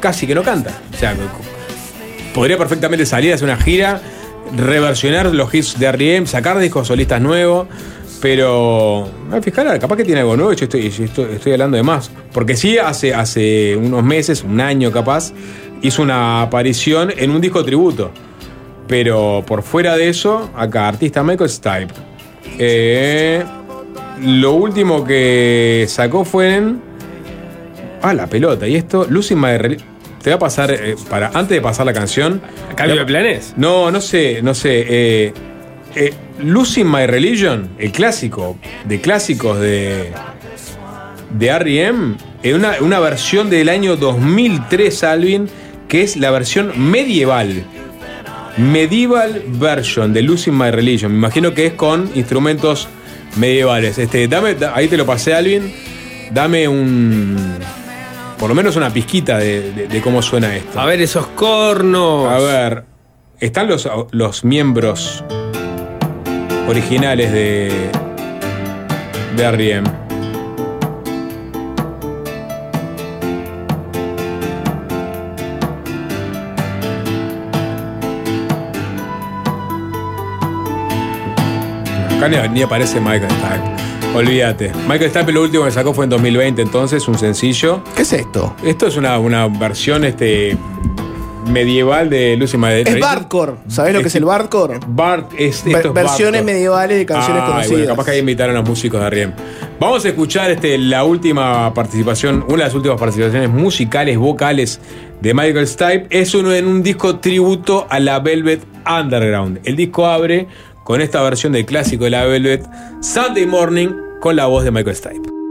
casi 0.00 0.26
que 0.26 0.34
no 0.34 0.42
canta. 0.42 0.72
O 0.92 0.98
sea, 0.98 1.14
podría 2.34 2.58
perfectamente 2.58 3.06
salir 3.06 3.30
a 3.30 3.36
hacer 3.36 3.44
una 3.46 3.56
gira, 3.56 4.00
reversionar 4.56 5.26
los 5.26 5.54
hits 5.54 5.78
de 5.78 5.86
R.E.M., 5.86 6.26
sacar 6.26 6.58
discos 6.58 6.88
solistas 6.88 7.20
nuevos, 7.20 7.68
pero 8.22 9.10
fiscal 9.42 9.80
capaz 9.80 9.96
que 9.96 10.04
tiene 10.04 10.20
algo 10.20 10.36
nuevo, 10.36 10.52
yo 10.52 10.64
estoy, 10.64 10.88
yo 10.90 11.04
estoy, 11.04 11.24
estoy 11.32 11.52
hablando 11.52 11.76
de 11.76 11.82
más. 11.82 12.08
Porque 12.32 12.56
sí, 12.56 12.78
hace, 12.78 13.12
hace 13.12 13.76
unos 13.76 14.04
meses, 14.04 14.44
un 14.44 14.60
año 14.60 14.92
capaz, 14.92 15.32
hizo 15.82 16.02
una 16.02 16.42
aparición 16.42 17.12
en 17.16 17.32
un 17.32 17.40
disco 17.40 17.64
tributo. 17.64 18.12
Pero 18.86 19.42
por 19.44 19.64
fuera 19.64 19.96
de 19.96 20.08
eso, 20.08 20.50
acá, 20.54 20.86
artista 20.86 21.24
Michael 21.24 21.50
Stipe. 21.50 21.94
Eh, 22.60 23.42
lo 24.22 24.52
último 24.52 25.04
que 25.04 25.86
sacó 25.88 26.24
fue 26.24 26.54
en. 26.54 26.80
Ah, 28.02 28.14
la 28.14 28.28
pelota. 28.28 28.68
Y 28.68 28.76
esto, 28.76 29.04
Lucy 29.10 29.34
My 29.34 29.58
Te 29.58 30.30
voy 30.30 30.32
a 30.34 30.38
pasar, 30.38 30.70
eh, 30.70 30.94
para, 31.10 31.26
antes 31.28 31.56
de 31.56 31.60
pasar 31.60 31.86
la 31.86 31.92
canción. 31.92 32.40
¿Cambio 32.76 33.00
de 33.00 33.04
planes? 33.04 33.54
No, 33.56 33.90
no 33.90 34.00
sé, 34.00 34.42
no 34.42 34.54
sé. 34.54 34.84
Eh, 34.88 35.32
eh, 35.94 36.12
Losing 36.40 36.90
My 36.90 37.06
Religion, 37.06 37.70
el 37.78 37.92
clásico 37.92 38.56
de 38.84 39.00
clásicos 39.00 39.58
de, 39.60 40.10
de 41.30 41.46
R.E.M., 41.46 42.16
en 42.42 42.56
una, 42.56 42.74
una 42.80 42.98
versión 42.98 43.50
del 43.50 43.68
año 43.68 43.96
2003, 43.96 45.04
Alvin, 45.04 45.48
que 45.88 46.02
es 46.02 46.16
la 46.16 46.30
versión 46.30 46.72
medieval. 46.90 47.64
Medieval 48.58 49.42
version 49.46 50.12
de 50.12 50.22
Losing 50.22 50.56
My 50.56 50.70
Religion. 50.70 51.10
Me 51.12 51.18
imagino 51.18 51.54
que 51.54 51.66
es 51.66 51.72
con 51.74 52.10
instrumentos 52.14 52.88
medievales. 53.36 53.96
Este, 53.98 54.28
dame, 54.28 54.54
da- 54.54 54.72
ahí 54.74 54.88
te 54.88 54.96
lo 54.96 55.06
pasé, 55.06 55.34
Alvin. 55.34 55.72
Dame 56.32 56.66
un. 56.68 57.36
Por 58.38 58.48
lo 58.48 58.54
menos 58.54 58.74
una 58.76 58.90
pizquita 58.92 59.38
de, 59.38 59.72
de- 59.72 59.88
de 59.88 60.00
cómo 60.02 60.20
suena 60.20 60.54
esto. 60.56 60.80
A 60.80 60.84
ver 60.86 61.00
esos 61.00 61.26
cornos. 61.28 62.28
A 62.30 62.38
ver, 62.40 62.84
están 63.40 63.68
los, 63.68 63.88
los 64.10 64.44
miembros 64.44 65.24
originales 66.68 67.32
de, 67.32 67.90
de 69.36 69.42
R.E.M. 69.42 70.02
Acá 82.22 82.48
ni, 82.48 82.62
aparece 82.62 83.00
Michael 83.00 83.28
Stipe. 83.32 84.16
Olvídate. 84.16 84.70
Michael 84.86 85.10
Stipe 85.10 85.32
lo 85.32 85.42
último 85.42 85.64
que 85.64 85.72
sacó 85.72 85.92
fue 85.92 86.04
en 86.04 86.10
2020, 86.10 86.62
entonces 86.62 87.08
un 87.08 87.18
sencillo. 87.18 87.82
¿Qué 87.96 88.02
es 88.02 88.12
esto? 88.12 88.54
Esto 88.62 88.86
es 88.86 88.96
una, 88.96 89.18
una 89.18 89.48
versión 89.48 90.04
este, 90.04 90.56
medieval 91.46 92.08
de 92.10 92.36
Lucy 92.36 92.56
My 92.56 92.68
Es 92.84 93.00
Bardcore. 93.00 93.52
¿Sabés 93.68 93.94
lo 93.94 94.00
que 94.00 94.08
es 94.08 94.14
el 94.14 94.24
Bardcore? 94.24 94.80
Bard 94.86 95.24
es, 95.38 95.64
Ver- 95.64 95.90
versiones 95.92 96.40
Bardcore. 96.40 96.42
medievales 96.42 96.98
de 96.98 97.06
canciones 97.06 97.42
Ay, 97.44 97.50
conocidas. 97.50 97.70
bueno, 97.78 97.86
capaz 97.92 98.04
que 98.04 98.10
ahí 98.12 98.18
invitaron 98.20 98.56
a 98.56 98.62
músicos 98.62 99.00
de 99.00 99.10
Riem. 99.10 99.32
Vamos 99.80 100.04
a 100.04 100.08
escuchar 100.08 100.50
este, 100.50 100.78
la 100.78 101.04
última 101.04 101.72
participación, 101.74 102.44
una 102.46 102.58
de 102.58 102.64
las 102.64 102.74
últimas 102.74 102.98
participaciones 102.98 103.50
musicales, 103.50 104.16
vocales 104.16 104.80
de 105.20 105.34
Michael 105.34 105.66
Stipe. 105.66 106.06
Es 106.10 106.34
uno 106.34 106.52
en 106.52 106.66
un 106.68 106.82
disco 106.82 107.16
tributo 107.18 107.86
a 107.90 107.98
la 107.98 108.20
Velvet 108.20 108.62
Underground. 108.88 109.60
El 109.64 109.76
disco 109.76 110.06
abre 110.06 110.46
con 110.84 111.00
esta 111.00 111.20
versión 111.22 111.52
del 111.52 111.64
clásico 111.66 112.04
de 112.04 112.10
la 112.10 112.24
Velvet, 112.24 112.64
Sunday 113.00 113.46
Morning, 113.46 113.88
con 114.20 114.36
la 114.36 114.46
voz 114.46 114.64
de 114.64 114.70
Michael 114.70 114.96
Stipe. 114.96 115.41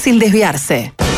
Fácil 0.00 0.18
desviarse. 0.18 1.09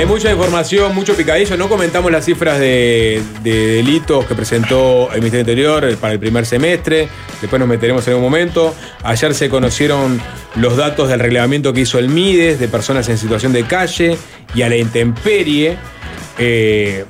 Hay 0.00 0.06
mucha 0.06 0.30
información, 0.30 0.94
mucho 0.94 1.14
picadillo. 1.14 1.58
No 1.58 1.68
comentamos 1.68 2.10
las 2.10 2.24
cifras 2.24 2.58
de, 2.58 3.22
de 3.42 3.66
delitos 3.66 4.24
que 4.24 4.34
presentó 4.34 5.10
el 5.12 5.18
Ministerio 5.18 5.40
Interior 5.40 5.94
para 5.98 6.14
el 6.14 6.18
primer 6.18 6.46
semestre. 6.46 7.06
Después 7.38 7.60
nos 7.60 7.68
meteremos 7.68 8.08
en 8.08 8.14
un 8.14 8.22
momento. 8.22 8.74
Ayer 9.02 9.34
se 9.34 9.50
conocieron 9.50 10.18
los 10.56 10.78
datos 10.78 11.10
del 11.10 11.20
reglamento 11.20 11.74
que 11.74 11.82
hizo 11.82 11.98
el 11.98 12.08
MIDES 12.08 12.58
de 12.58 12.66
personas 12.68 13.10
en 13.10 13.18
situación 13.18 13.52
de 13.52 13.64
calle 13.64 14.16
y 14.54 14.62
a 14.62 14.70
la 14.70 14.76
intemperie. 14.76 15.76
Eh, 16.38 17.04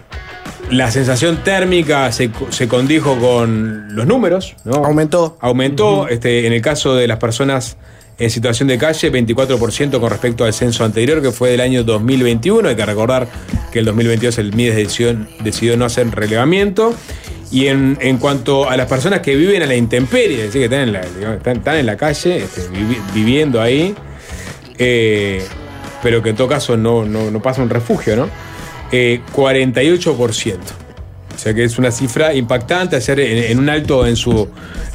la 0.71 0.91
sensación 0.91 1.45
térmica 1.45 2.11
se, 2.11 2.29
se 2.49 2.67
condijo 2.67 3.17
con 3.21 3.95
los 3.95 4.05
números, 4.05 4.57
¿no? 4.65 4.85
Aumentó. 4.85 5.39
Aumentó, 5.41 6.09
este, 6.09 6.45
en 6.45 6.53
el 6.53 6.61
caso 6.61 6.97
de 6.97 7.07
las 7.07 7.19
personas 7.19 7.77
en 8.21 8.31
situación 8.31 8.69
de 8.69 8.79
calle, 8.79 9.11
24% 9.11 9.99
con 9.99 10.11
respecto 10.11 10.45
al 10.45 10.53
censo 10.55 10.85
anterior, 10.85 11.21
que 11.23 11.33
fue 11.33 11.51
del 11.51 11.61
año 11.61 11.83
2021. 11.83 12.69
Hay 12.69 12.77
que 12.77 12.87
recordar 12.87 13.27
que 13.73 13.81
el 13.81 13.87
2022 13.87 14.39
el 14.39 14.53
MIDES 14.53 14.77
decidió, 15.43 15.77
no 15.77 15.85
hacer 15.87 16.09
relevamiento. 16.11 16.95
Y 17.51 17.67
en, 17.67 17.99
en 18.01 18.19
cuanto 18.19 18.71
a 18.71 18.77
las 18.77 18.87
personas 18.87 19.21
que 19.21 19.35
viven 19.35 19.63
a 19.63 19.67
la 19.67 19.75
intemperie, 19.75 20.37
es 20.45 20.53
decir, 20.53 20.61
que 20.61 20.65
están 20.67 20.83
en 21.79 21.87
la, 21.87 21.97
calle, 21.97 22.37
este, 22.45 22.69
vivi- 22.71 23.01
viviendo 23.13 23.61
ahí, 23.61 23.93
eh, 24.79 25.43
pero 26.03 26.23
que 26.23 26.31
en 26.31 26.37
todo 26.37 26.47
caso 26.47 26.77
no, 26.77 27.05
no, 27.05 27.31
no 27.31 27.43
pasa 27.43 27.63
un 27.63 27.71
refugio, 27.71 28.15
¿no? 28.17 28.29
Eh, 28.93 29.21
48%. 29.35 30.57
O 31.41 31.43
sea 31.43 31.55
que 31.55 31.65
es 31.65 31.79
una 31.79 31.91
cifra 31.91 32.35
impactante. 32.35 32.97
Ayer 32.97 33.19
en, 33.19 33.59
un 33.59 33.71
alto 33.71 34.07
en 34.07 34.15
su 34.15 34.47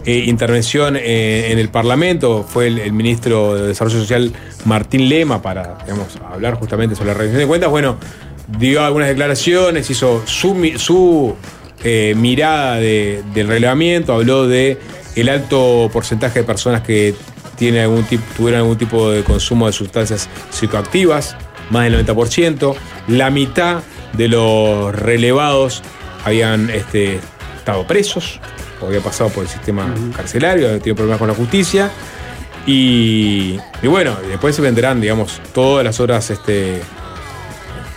eh, 0.05 0.25
intervención 0.27 0.95
eh, 0.95 1.47
en 1.51 1.57
el 1.57 1.69
Parlamento 1.69 2.45
fue 2.47 2.67
el, 2.67 2.93
ministro 2.93 3.55
de 3.55 3.69
Desarrollo 3.69 3.97
Social 4.01 4.31
Martín 4.63 5.09
Lema 5.09 5.41
para 5.41 5.79
digamos, 5.83 6.05
hablar 6.31 6.53
justamente 6.53 6.95
sobre 6.95 7.07
la 7.07 7.13
rendición 7.15 7.39
de 7.39 7.47
cuentas. 7.47 7.71
Bueno, 7.71 7.97
dio 8.59 8.85
algunas 8.85 9.07
declaraciones, 9.07 9.89
hizo 9.89 10.21
su, 10.27 10.71
su 10.77 11.35
eh, 11.83 12.13
mirada 12.15 12.75
de- 12.75 13.23
del 13.33 13.47
relevamiento, 13.47 14.13
habló 14.13 14.47
de 14.47 14.77
el 15.15 15.29
alto 15.29 15.89
porcentaje 15.91 16.41
de 16.41 16.45
personas 16.45 16.83
que 16.83 17.15
tiene 17.55 17.81
algún 17.81 18.03
tipo, 18.03 18.23
tuvieron 18.37 18.59
algún 18.61 18.77
tipo 18.77 19.09
de 19.09 19.23
consumo 19.23 19.65
de 19.65 19.73
sustancias 19.73 20.29
psicoactivas, 20.51 21.35
más 21.71 21.85
del 21.85 22.05
90%. 22.05 22.75
La 23.07 23.31
mitad 23.31 23.81
de 24.13 24.27
los 24.27 24.93
relevados 24.93 25.81
habían 26.25 26.69
este, 26.69 27.19
estado 27.57 27.85
presos, 27.87 28.39
o 28.81 28.87
habían 28.87 29.03
pasado 29.03 29.29
por 29.29 29.43
el 29.43 29.49
sistema 29.49 29.93
carcelario, 30.15 30.65
habían 30.65 30.79
tenido 30.81 30.95
problemas 30.97 31.19
con 31.19 31.27
la 31.29 31.33
justicia. 31.35 31.89
Y, 32.67 33.59
y 33.81 33.87
bueno, 33.87 34.15
después 34.27 34.55
se 34.55 34.61
vendrán, 34.61 34.99
digamos, 34.99 35.39
todas 35.53 35.85
las 35.85 35.99
horas 35.99 36.29
este, 36.31 36.81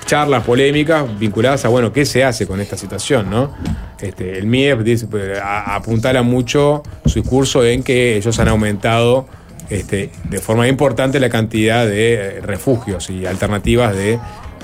charlas 0.04 0.44
polémicas 0.44 1.04
vinculadas 1.18 1.64
a, 1.64 1.68
bueno, 1.68 1.92
qué 1.92 2.04
se 2.04 2.22
hace 2.24 2.46
con 2.46 2.60
esta 2.60 2.76
situación, 2.76 3.30
¿no? 3.30 3.54
Este, 4.00 4.38
el 4.38 4.46
MIEP 4.46 4.80
dice, 4.80 5.06
pues, 5.06 5.38
a- 5.38 5.74
apuntala 5.74 6.22
mucho 6.22 6.82
su 7.06 7.20
discurso 7.20 7.64
en 7.64 7.82
que 7.82 8.16
ellos 8.16 8.38
han 8.38 8.48
aumentado 8.48 9.26
este, 9.70 10.10
de 10.24 10.38
forma 10.38 10.68
importante 10.68 11.18
la 11.20 11.28
cantidad 11.30 11.86
de 11.86 12.14
eh, 12.14 12.40
refugios 12.42 13.10
y 13.10 13.26
alternativas 13.26 13.94
de, 13.96 14.18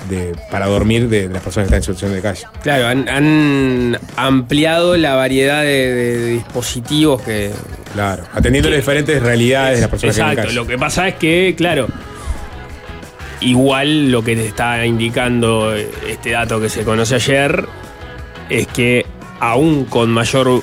de- 0.09 0.35
para 0.51 0.67
dormir 0.67 1.09
de, 1.09 1.27
de 1.27 1.33
las 1.33 1.41
personas 1.43 1.69
que 1.69 1.75
están 1.75 1.77
en 1.77 1.83
situación 1.97 2.13
de 2.13 2.21
calle. 2.21 2.43
Claro, 2.63 2.87
han, 2.87 3.07
han 3.09 3.99
ampliado 4.17 4.95
la 4.97 5.15
variedad 5.15 5.61
de, 5.63 5.93
de 5.93 6.25
dispositivos 6.33 7.21
que. 7.21 7.51
Claro, 7.93 8.23
atendiendo 8.33 8.69
las 8.69 8.77
diferentes 8.79 9.21
realidades 9.21 9.77
de 9.77 9.81
las 9.81 9.89
personas 9.89 10.15
Exacto, 10.17 10.35
que 10.35 10.41
viven 10.41 10.49
en 10.51 10.55
lo 10.55 10.67
que 10.67 10.77
pasa 10.77 11.07
es 11.07 11.15
que, 11.15 11.53
claro, 11.57 11.87
igual 13.41 14.11
lo 14.11 14.23
que 14.23 14.35
te 14.35 14.45
está 14.47 14.85
indicando 14.85 15.73
este 15.75 16.31
dato 16.31 16.59
que 16.59 16.69
se 16.69 16.83
conoce 16.83 17.15
ayer 17.15 17.65
es 18.49 18.67
que 18.67 19.05
aún 19.39 19.85
con 19.85 20.09
mayor 20.11 20.61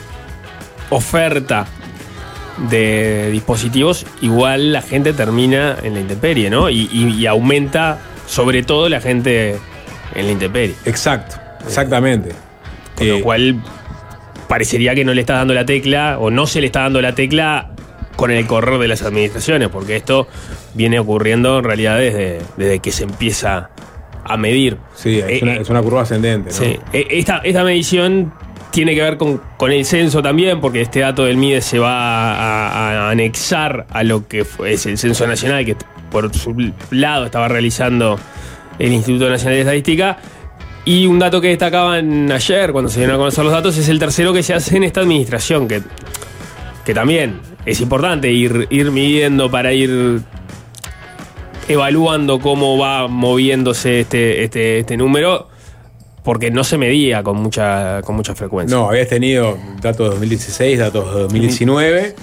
oferta 0.91 1.67
de 2.71 3.31
dispositivos, 3.33 4.05
igual 4.21 4.73
la 4.73 4.83
gente 4.83 5.13
termina 5.13 5.77
en 5.83 5.95
la 5.95 6.01
intemperie, 6.01 6.51
¿no? 6.51 6.69
Y, 6.71 6.89
y- 6.93 7.15
y 7.19 7.27
aumenta 7.27 7.99
sobre 8.33 8.63
todo 8.63 8.89
la 8.89 9.01
gente 9.01 9.57
en 10.15 10.27
la 10.27 10.33
intemperie. 10.33 10.75
Exacto, 10.87 11.37
exactamente. 11.67 12.31
Con 12.97 13.07
Eh, 13.07 13.11
lo 13.11 13.21
cual 13.23 13.63
parecería 14.49 14.95
que 14.95 15.05
no 15.05 15.13
le 15.13 15.21
está 15.21 15.35
dando 15.35 15.53
la 15.53 15.67
tecla 15.67 16.19
o 16.19 16.31
no 16.31 16.47
se 16.47 16.61
le 16.63 16.67
está 16.69 16.81
dando 16.81 17.03
la 17.03 17.15
tecla 17.15 17.71
con 18.17 18.31
el 18.31 18.47
correr 18.47 18.79
de 18.79 18.89
las 18.89 19.03
administraciones, 19.03 19.69
porque 19.69 19.97
esto 19.97 20.29
viene 20.75 20.99
ocurriendo 20.99 21.59
en 21.59 21.65
realidad 21.65 21.99
desde, 21.99 22.39
desde 22.57 22.79
que 22.79 22.91
se 22.93 23.05
empieza 23.05 23.69
a 24.25 24.37
medir. 24.39 24.79
Sí, 24.95 25.19
es, 25.19 25.25
Eh, 25.25 25.41
una, 25.43 25.55
eh, 25.57 25.59
es 25.61 25.69
una 25.69 25.83
curva 25.83 26.03
ascendente, 26.03 26.51
¿no? 26.51 26.57
Sí. 26.57 26.79
Eh, 26.93 27.07
Esta, 27.11 27.39
esta 27.39 27.65
medición 27.65 28.33
tiene 28.73 28.95
que 28.95 29.03
ver 29.03 29.19
con, 29.19 29.41
con 29.57 29.71
el 29.71 29.85
censo 29.85 30.23
también, 30.23 30.61
porque 30.61 30.81
este 30.81 31.01
dato 31.01 31.25
del 31.25 31.37
MIDE 31.37 31.61
se 31.61 31.79
va 31.79 32.33
a, 32.33 33.11
anexar 33.11 33.87
a 33.91 34.03
lo 34.03 34.27
que 34.27 34.45
es 34.67 34.87
el 34.87 34.99
censo 34.99 35.27
nacional, 35.27 35.65
que 35.65 35.77
por 36.11 36.35
su 36.35 36.73
lado 36.91 37.27
estaba 37.27 37.49
realizando 37.49 38.19
el 38.79 38.93
Instituto 38.93 39.29
Nacional 39.29 39.55
de 39.55 39.61
Estadística. 39.61 40.19
Y 40.85 41.07
un 41.07 41.19
dato 41.19 41.41
que 41.41 41.49
destacaban 41.49 42.33
ayer, 42.33 42.73
cuando 42.73 42.91
se 42.91 42.99
dieron 42.99 43.17
a 43.17 43.19
conocer 43.19 43.45
los 43.45 43.53
datos, 43.53 43.77
es 43.77 43.89
el 43.89 43.99
tercero 44.01 44.33
que 44.33 44.43
se 44.43 44.55
hace 44.55 44.79
en 44.79 44.85
esta 44.85 45.01
administración, 45.01 45.69
que, 45.69 45.83
que 46.85 46.95
también 46.95 47.41
es 47.65 47.81
importante 47.81 48.33
ir, 48.33 48.67
ir 48.71 48.91
midiendo 48.91 49.51
para 49.51 49.73
ir 49.73 50.23
evaluando 51.69 52.41
cómo 52.41 52.79
va 52.79 53.07
moviéndose 53.07 54.01
este, 54.01 54.43
este, 54.43 54.81
este 54.81 54.97
número, 54.97 55.49
porque 56.23 56.51
no 56.51 56.63
se 56.65 56.79
medía 56.79 57.23
con 57.23 57.37
mucha, 57.39 58.01
con 58.03 58.15
mucha 58.17 58.35
frecuencia. 58.35 58.77
No, 58.77 58.89
habías 58.89 59.09
tenido 59.09 59.59
datos 59.81 60.07
de 60.07 60.11
2016, 60.11 60.79
datos 60.79 61.15
de 61.15 61.21
2019, 61.23 62.15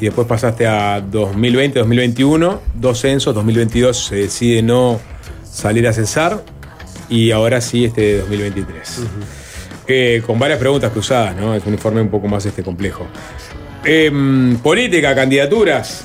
y 0.00 0.04
después 0.04 0.26
pasaste 0.26 0.66
a 0.66 1.00
2020, 1.00 1.78
2021, 1.78 2.60
dos 2.74 3.00
censos, 3.00 3.34
2022 3.34 3.96
se 4.06 4.16
decide 4.16 4.62
no 4.62 4.98
salir 5.44 5.86
a 5.88 5.92
censar, 5.92 6.42
y 7.08 7.30
ahora 7.30 7.60
sí 7.60 7.86
este 7.86 8.18
2023. 8.18 9.00
Eh, 9.90 10.22
con 10.26 10.38
varias 10.38 10.58
preguntas 10.58 10.92
cruzadas, 10.92 11.34
¿no? 11.36 11.54
Es 11.54 11.64
un 11.64 11.72
informe 11.72 12.02
un 12.02 12.08
poco 12.10 12.28
más 12.28 12.44
este, 12.44 12.62
complejo. 12.62 13.06
Em, 13.84 14.58
política, 14.58 15.14
candidaturas. 15.14 16.04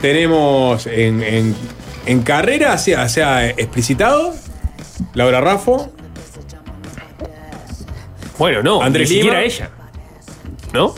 Tenemos 0.00 0.86
en, 0.86 1.22
en- 1.22 1.54
en 2.06 2.22
carrera, 2.22 2.76
se 2.78 2.96
ha, 2.96 3.08
se 3.08 3.22
ha 3.22 3.48
explicitado 3.50 4.34
Laura 5.14 5.40
Raffo, 5.40 5.92
Bueno, 8.40 8.62
no, 8.62 8.82
Andrés 8.82 9.08
ni 9.10 9.16
siquiera 9.16 9.40
Lima. 9.42 9.46
ella. 9.54 9.70
¿No? 10.72 10.94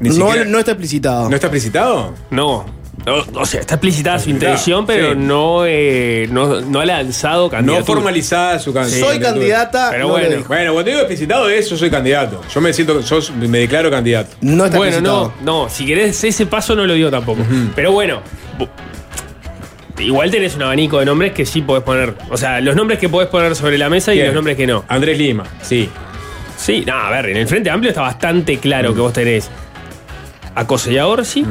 Ni 0.00 0.08
No, 0.10 0.14
siquiera- 0.26 0.44
no 0.50 0.58
está 0.58 0.72
explicitado. 0.72 1.28
¿No 1.30 1.34
está 1.36 1.46
explicitado? 1.46 2.14
No. 2.30 2.78
No, 3.06 3.14
o 3.40 3.46
sea, 3.46 3.60
está 3.60 3.76
explicitada 3.76 4.18
su 4.18 4.28
Explicitada, 4.28 4.52
intención, 4.52 4.84
pero 4.84 5.12
sí. 5.12 5.18
no, 5.18 5.64
eh, 5.64 6.28
no, 6.30 6.60
no 6.60 6.80
ha 6.80 6.84
lanzado 6.84 7.44
No 7.44 7.50
candidatura. 7.50 7.84
formalizada 7.86 8.58
su 8.58 8.74
candidatura. 8.74 9.10
Soy 9.12 9.20
candidata, 9.20 9.88
Pero 9.92 10.02
no 10.02 10.08
lo 10.08 10.14
bueno. 10.14 10.36
dijo. 10.36 10.48
Bueno, 10.48 10.72
cuando 10.74 10.90
digo 10.90 11.00
explicitado 11.02 11.48
es 11.48 11.70
yo 11.70 11.76
soy 11.78 11.88
candidato. 11.90 12.42
Yo 12.52 12.60
me 12.60 12.72
siento, 12.74 13.00
yo 13.00 13.18
me 13.48 13.58
declaro 13.60 13.90
candidato. 13.90 14.36
No 14.42 14.66
está 14.66 14.76
Bueno, 14.76 15.00
no, 15.00 15.22
explicitado. 15.22 15.62
no, 15.64 15.68
si 15.70 15.86
querés 15.86 16.22
ese 16.24 16.44
paso 16.44 16.74
no 16.76 16.84
lo 16.84 16.92
digo 16.92 17.10
tampoco. 17.10 17.40
Pero 17.74 17.92
bueno, 17.92 18.20
bu- 18.58 18.68
igual 20.02 20.30
tenés 20.30 20.56
un 20.56 20.62
abanico 20.64 20.98
de 20.98 21.06
nombres 21.06 21.32
que 21.32 21.46
sí 21.46 21.62
podés 21.62 21.84
poner. 21.84 22.14
O 22.28 22.36
sea, 22.36 22.60
los 22.60 22.76
nombres 22.76 22.98
que 22.98 23.08
podés 23.08 23.28
poner 23.30 23.56
sobre 23.56 23.78
la 23.78 23.88
mesa 23.88 24.12
y 24.14 24.22
los 24.22 24.34
nombres 24.34 24.56
que 24.58 24.66
no. 24.66 24.84
Andrés 24.88 25.16
Lima, 25.16 25.44
sí. 25.62 25.88
Sí, 26.60 26.84
no, 26.86 26.94
a 26.94 27.10
ver, 27.10 27.30
en 27.30 27.36
el 27.38 27.46
Frente 27.48 27.70
Amplio 27.70 27.90
está 27.90 28.02
bastante 28.02 28.58
claro 28.58 28.94
que 28.94 29.00
vos 29.00 29.12
tenés 29.12 29.50
a 30.54 30.66
Cose 30.66 30.92
y 30.92 30.98
a 30.98 31.06
Orsi, 31.06 31.44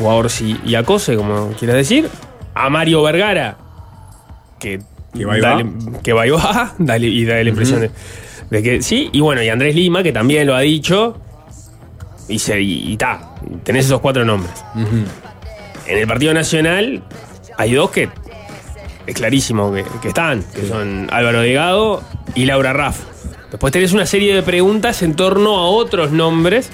o 0.00 0.10
a 0.10 0.14
Orsi 0.14 0.58
y 0.64 0.74
a 0.76 0.84
Cose, 0.84 1.16
como 1.16 1.48
quieras 1.58 1.76
decir, 1.76 2.08
a 2.54 2.68
Mario 2.70 3.02
Vergara, 3.02 3.56
que, 4.60 4.80
Que 5.16 5.24
va 5.24 5.36
y 5.38 5.40
dale- 5.40 5.64
va. 5.64 6.00
que 6.02 6.12
va 6.12 6.26
y 6.26 6.30
va, 6.30 6.74
dale- 6.78 7.06
y 7.08 7.24
da 7.24 7.42
la 7.42 7.48
impresión 7.48 7.80
de, 7.80 7.90
de 8.50 8.62
que 8.62 8.82
sí, 8.82 9.10
y 9.12 9.20
bueno, 9.20 9.42
y 9.42 9.48
Andrés 9.48 9.74
Lima, 9.74 10.02
que 10.02 10.12
también 10.12 10.46
lo 10.46 10.54
ha 10.54 10.60
dicho, 10.60 11.18
y 12.28 12.38
se- 12.38 12.60
y 12.60 12.96
ta, 12.96 13.34
tenés 13.64 13.86
esos 13.86 14.00
cuatro 14.00 14.24
nombres. 14.24 14.52
En 15.86 15.98
el 15.98 16.06
Partido 16.06 16.32
Nacional 16.34 17.02
hay 17.58 17.72
dos 17.72 17.90
que 17.90 18.08
es 19.06 19.14
clarísimo 19.16 19.72
que, 19.72 19.84
que 20.00 20.08
están, 20.08 20.44
que 20.54 20.68
son 20.68 21.08
Álvaro 21.10 21.40
Delgado 21.40 22.02
y 22.36 22.44
Laura 22.44 22.72
Raff. 22.72 23.00
Después 23.52 23.72
tenés 23.72 23.92
una 23.92 24.06
serie 24.06 24.34
de 24.34 24.42
preguntas 24.42 25.02
en 25.02 25.14
torno 25.14 25.56
a 25.58 25.68
otros 25.68 26.10
nombres, 26.10 26.70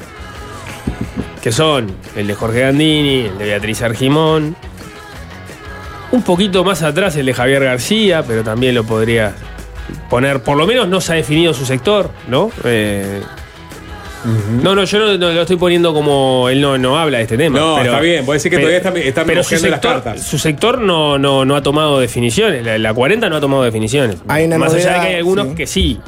que 1.43 1.53
son 1.53 1.91
el 2.17 2.27
de 2.27 2.35
Jorge 2.35 2.61
Gandini, 2.61 3.27
el 3.27 3.37
de 3.39 3.45
Beatriz 3.45 3.83
Argimón, 3.83 4.57
un 6.13 6.23
poquito 6.23 6.65
más 6.65 6.83
atrás 6.83 7.17
el 7.17 7.27
de 7.27 7.35
Javier 7.35 7.65
García, 7.65 8.23
pero 8.27 8.43
también 8.45 8.75
lo 8.75 8.85
podría 8.85 9.35
poner, 10.09 10.43
por 10.43 10.57
lo 10.57 10.67
menos 10.67 10.89
no 10.89 11.01
se 11.01 11.13
ha 11.13 11.17
definido 11.17 11.53
su 11.53 11.67
sector, 11.67 12.11
¿no? 12.29 12.51
Eh, 12.65 13.21
No, 14.63 14.75
no, 14.75 14.85
yo 14.85 14.99
no, 14.99 15.17
no 15.19 15.31
lo 15.33 15.43
estoy 15.43 15.57
poniendo 15.57 15.95
como 15.95 16.49
él 16.49 16.61
no, 16.61 16.77
no 16.77 16.99
habla 16.99 17.19
de 17.19 17.25
este 17.25 17.37
tema. 17.37 17.59
No, 17.59 17.77
pero- 17.77 17.91
está 17.93 18.01
bien, 18.01 18.27
vos 18.27 18.35
decís 18.35 18.51
que 18.51 18.57
todavía 18.59 18.79
está- 18.79 18.91
está 18.99 19.25
pero 19.25 19.43
su 19.43 19.55
mojeando 19.55 19.69
las 19.69 19.81
sector, 19.81 20.03
cartas. 20.03 20.27
su 20.27 20.39
sector 20.39 20.79
no, 20.81 21.19
no, 21.19 21.45
no 21.45 21.55
ha 21.57 21.63
tomado 21.63 21.99
definiciones. 22.01 22.65
La, 22.65 22.79
la 22.79 22.93
40 22.95 23.29
no 23.31 23.37
ha 23.37 23.41
tomado 23.41 23.63
definiciones. 23.63 24.17
Hay 24.29 24.45
una 24.47 24.59
Más 24.59 24.75
allá 24.75 24.95
de 24.95 25.01
que 25.01 25.07
hay 25.07 25.15
algunos 25.17 25.49
sí. 25.49 25.55
que 25.55 25.67
sí. 25.67 26.01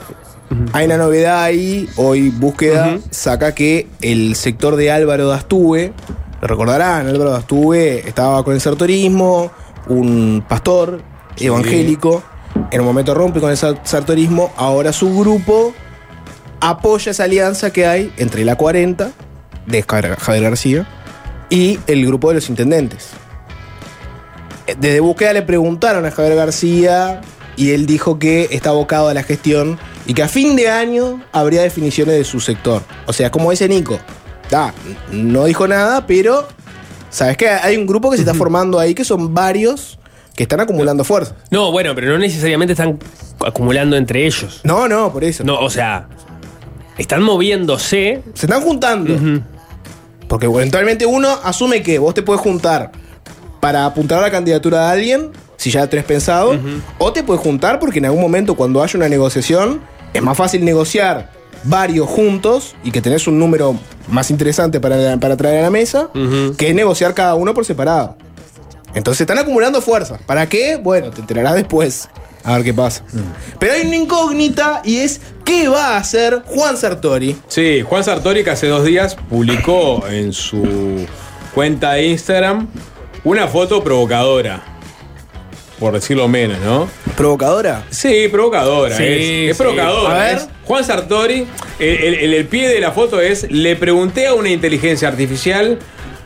Hay 0.73 0.87
una 0.87 0.97
novedad 0.97 1.43
ahí, 1.45 1.89
hoy 1.97 2.31
búsqueda 2.31 2.99
saca 3.11 3.55
que 3.55 3.87
el 4.01 4.35
sector 4.35 4.77
de 4.77 4.91
Álvaro 4.91 5.29
Dastube, 5.29 5.93
lo 6.41 6.49
recordarán, 6.49 7.07
Álvaro 7.07 7.31
Dastube 7.31 8.07
estaba 8.09 8.43
con 8.45 8.55
el 8.55 8.61
sartorismo, 8.61 9.51
un 9.87 10.45
pastor 10.49 11.03
evangélico, 11.39 12.23
en 12.71 12.81
un 12.81 12.87
momento 12.87 13.15
rompe 13.15 13.41
con 13.41 13.51
el 13.51 13.57
sar- 13.57 13.81
sartorismo, 13.85 14.53
ahora 14.57 14.93
su 14.93 15.17
grupo 15.19 15.73
apoya 16.61 17.13
esa 17.13 17.25
alianza 17.25 17.73
que 17.73 17.87
hay 17.87 18.13
entre 18.17 18.45
la 18.45 18.57
40 18.57 19.11
de 19.67 19.83
Javier 19.89 20.17
Javier 20.17 20.43
García 20.45 20.87
y 21.49 21.79
el 21.87 22.05
grupo 22.07 22.29
de 22.29 22.35
los 22.37 22.49
intendentes. 22.51 23.11
Eh, 24.67 24.75
Desde 24.79 25.01
búsqueda 25.01 25.33
le 25.33 25.43
preguntaron 25.43 26.05
a 26.07 26.11
Javier 26.11 26.35
García 26.37 27.21
y 27.57 27.71
él 27.73 27.87
dijo 27.87 28.19
que 28.19 28.49
está 28.51 28.71
abocado 28.71 29.09
a 29.09 29.15
la 29.15 29.23
gestión 29.23 29.79
y 30.07 30.15
que 30.15 30.23
a 30.23 30.29
fin 30.29 30.57
de 30.57 30.69
año 30.69 31.23
habría 31.33 31.63
definiciones 31.63 32.17
de 32.17 32.25
su 32.25 32.41
sector. 32.41 32.83
O 33.07 33.13
sea, 33.13 33.31
como 33.31 33.51
dice 33.51 33.69
Nico, 33.69 33.99
da, 34.51 34.75
no 35.13 35.45
dijo 35.45 35.69
nada, 35.69 36.07
pero 36.07 36.49
sabes 37.11 37.37
que 37.37 37.49
hay 37.49 37.77
un 37.77 37.87
grupo 37.87 38.11
que 38.11 38.17
se 38.17 38.23
está 38.23 38.35
formando 38.35 38.79
ahí 38.79 38.95
que 38.95 39.05
son 39.05 39.35
varios 39.35 39.99
que 40.35 40.45
están 40.45 40.61
acumulando 40.61 41.05
fuerza. 41.05 41.35
No, 41.51 41.71
bueno, 41.71 41.95
pero 41.95 42.09
no 42.13 42.19
necesariamente 42.19 42.73
están 42.73 42.99
acumulando 43.45 43.97
entre 43.97 44.27
ellos. 44.27 44.61
No, 44.65 44.89
no, 44.89 45.13
por 45.13 45.25
eso. 45.25 45.45
No, 45.45 45.59
o 45.61 45.69
sea, 45.69 46.09
están 46.97 47.23
moviéndose. 47.23 48.23
Se 48.35 48.47
están 48.47 48.63
juntando. 48.63 49.43
Porque 50.29 50.47
eventualmente 50.47 51.07
uno 51.07 51.29
asume 51.43 51.83
que 51.83 51.99
vos 51.99 52.15
te 52.15 52.23
puedes 52.23 52.41
juntar 52.41 52.93
para 53.61 53.85
apuntar 53.85 54.19
a 54.19 54.23
la 54.23 54.31
candidatura 54.31 54.87
de 54.87 54.93
alguien, 54.93 55.31
si 55.61 55.71
ya 55.71 55.87
tenés 55.87 56.07
pensado, 56.07 56.59
o 56.97 57.13
te 57.13 57.23
puedes 57.23 57.43
juntar 57.43 57.79
porque 57.79 57.99
en 57.99 58.07
algún 58.07 58.23
momento 58.23 58.55
cuando 58.55 58.83
haya 58.83 58.97
una 58.97 59.11
negociación 59.11 59.83
es 60.15 60.23
más 60.23 60.35
fácil 60.35 60.65
negociar 60.65 61.31
varios 61.65 62.09
juntos 62.09 62.75
y 62.83 62.91
que 62.91 63.03
tenés 63.03 63.27
un 63.27 63.39
número 63.39 63.79
más 64.09 64.31
interesante 64.31 64.81
para, 64.81 65.19
para 65.19 65.37
traer 65.37 65.59
a 65.59 65.63
la 65.65 65.71
mesa 65.71 66.09
que 66.57 66.73
negociar 66.73 67.13
cada 67.13 67.35
uno 67.35 67.53
por 67.53 67.67
separado. 67.67 68.17
Entonces 68.95 69.21
están 69.21 69.37
acumulando 69.37 69.83
fuerzas. 69.83 70.23
¿Para 70.23 70.49
qué? 70.49 70.77
Bueno, 70.77 71.11
te 71.11 71.21
enterarás 71.21 71.57
después. 71.57 72.09
A 72.43 72.55
ver 72.55 72.65
qué 72.65 72.73
pasa. 72.73 73.05
Pero 73.59 73.75
hay 73.75 73.87
una 73.87 73.97
incógnita 73.97 74.81
y 74.83 74.97
es 74.97 75.21
¿qué 75.45 75.69
va 75.69 75.89
a 75.89 75.97
hacer 75.99 76.43
Juan 76.47 76.79
Sartori? 76.79 77.37
Sí, 77.49 77.83
Juan 77.83 78.03
Sartori 78.03 78.43
que 78.45 78.51
hace 78.51 78.67
dos 78.69 78.87
días 78.87 79.15
publicó 79.29 80.09
en 80.09 80.33
su 80.33 81.07
cuenta 81.55 81.93
de 81.93 82.07
Instagram 82.07 82.67
una 83.25 83.47
foto 83.47 83.85
provocadora. 83.85 84.80
Por 85.81 85.95
decirlo 85.95 86.29
menos, 86.29 86.59
¿no? 86.61 86.89
¿Provocadora? 87.17 87.85
Sí, 87.91 88.29
provocadora. 88.31 88.97
Sí, 88.97 89.03
es, 89.03 89.51
es 89.51 89.57
sí. 89.57 89.63
provocadora. 89.63 90.15
A 90.15 90.25
ver. 90.27 90.37
es 90.37 90.49
Juan 90.65 90.85
Sartori, 90.85 91.47
el, 91.81 92.15
el- 92.35 92.47
pie 92.47 92.69
de 92.69 92.79
la 92.81 92.93
foto 92.93 93.21
es, 93.21 93.51
le 93.51 93.75
pregunté 93.77 94.27
a 94.29 94.35
una 94.35 94.51
inteligencia 94.51 95.09
artificial 95.09 95.79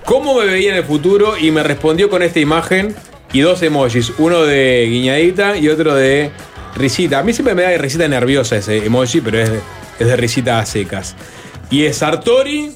cómo 0.04 0.34
me 0.34 0.44
veía 0.46 0.72
en 0.72 0.76
el 0.78 0.84
futuro 0.84 1.38
y 1.38 1.50
me 1.52 1.62
respondió 1.62 2.10
con 2.10 2.22
esta 2.22 2.40
imagen 2.40 2.94
y 3.32 3.40
dos 3.40 3.62
emojis, 3.62 4.12
uno 4.18 4.42
de 4.42 4.86
guiñadita 4.90 5.56
y 5.56 5.68
otro 5.68 5.94
de 5.94 6.30
risita. 6.76 7.20
A 7.20 7.22
mí 7.22 7.32
siempre 7.32 7.54
me 7.54 7.62
da 7.62 7.68
de 7.70 7.78
risita 7.78 8.06
nerviosa 8.08 8.56
ese 8.56 8.84
emoji, 8.84 9.20
pero 9.20 9.40
es 9.40 9.50
de, 9.50 9.60
es 10.00 10.06
de 10.06 10.16
risita 10.16 10.58
a 10.58 10.66
secas. 10.66 11.14
Y 11.70 11.84
es 11.84 11.98
Sartori 11.98 12.66
eh, 12.66 12.72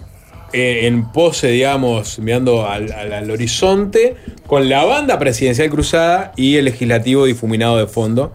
en 0.52 1.10
pose, 1.12 1.48
digamos, 1.48 2.18
mirando 2.18 2.66
al, 2.68 2.90
al- 2.92 3.12
al 3.12 3.30
horizonte, 3.30 4.16
con 4.46 4.68
la 4.68 4.84
banda 4.84 5.18
presidencial 5.18 5.68
cruzada 5.68 6.32
y 6.36 6.56
el 6.56 6.64
legislativo 6.66 7.24
difuminado 7.26 7.76
de 7.78 7.86
fondo. 7.86 8.32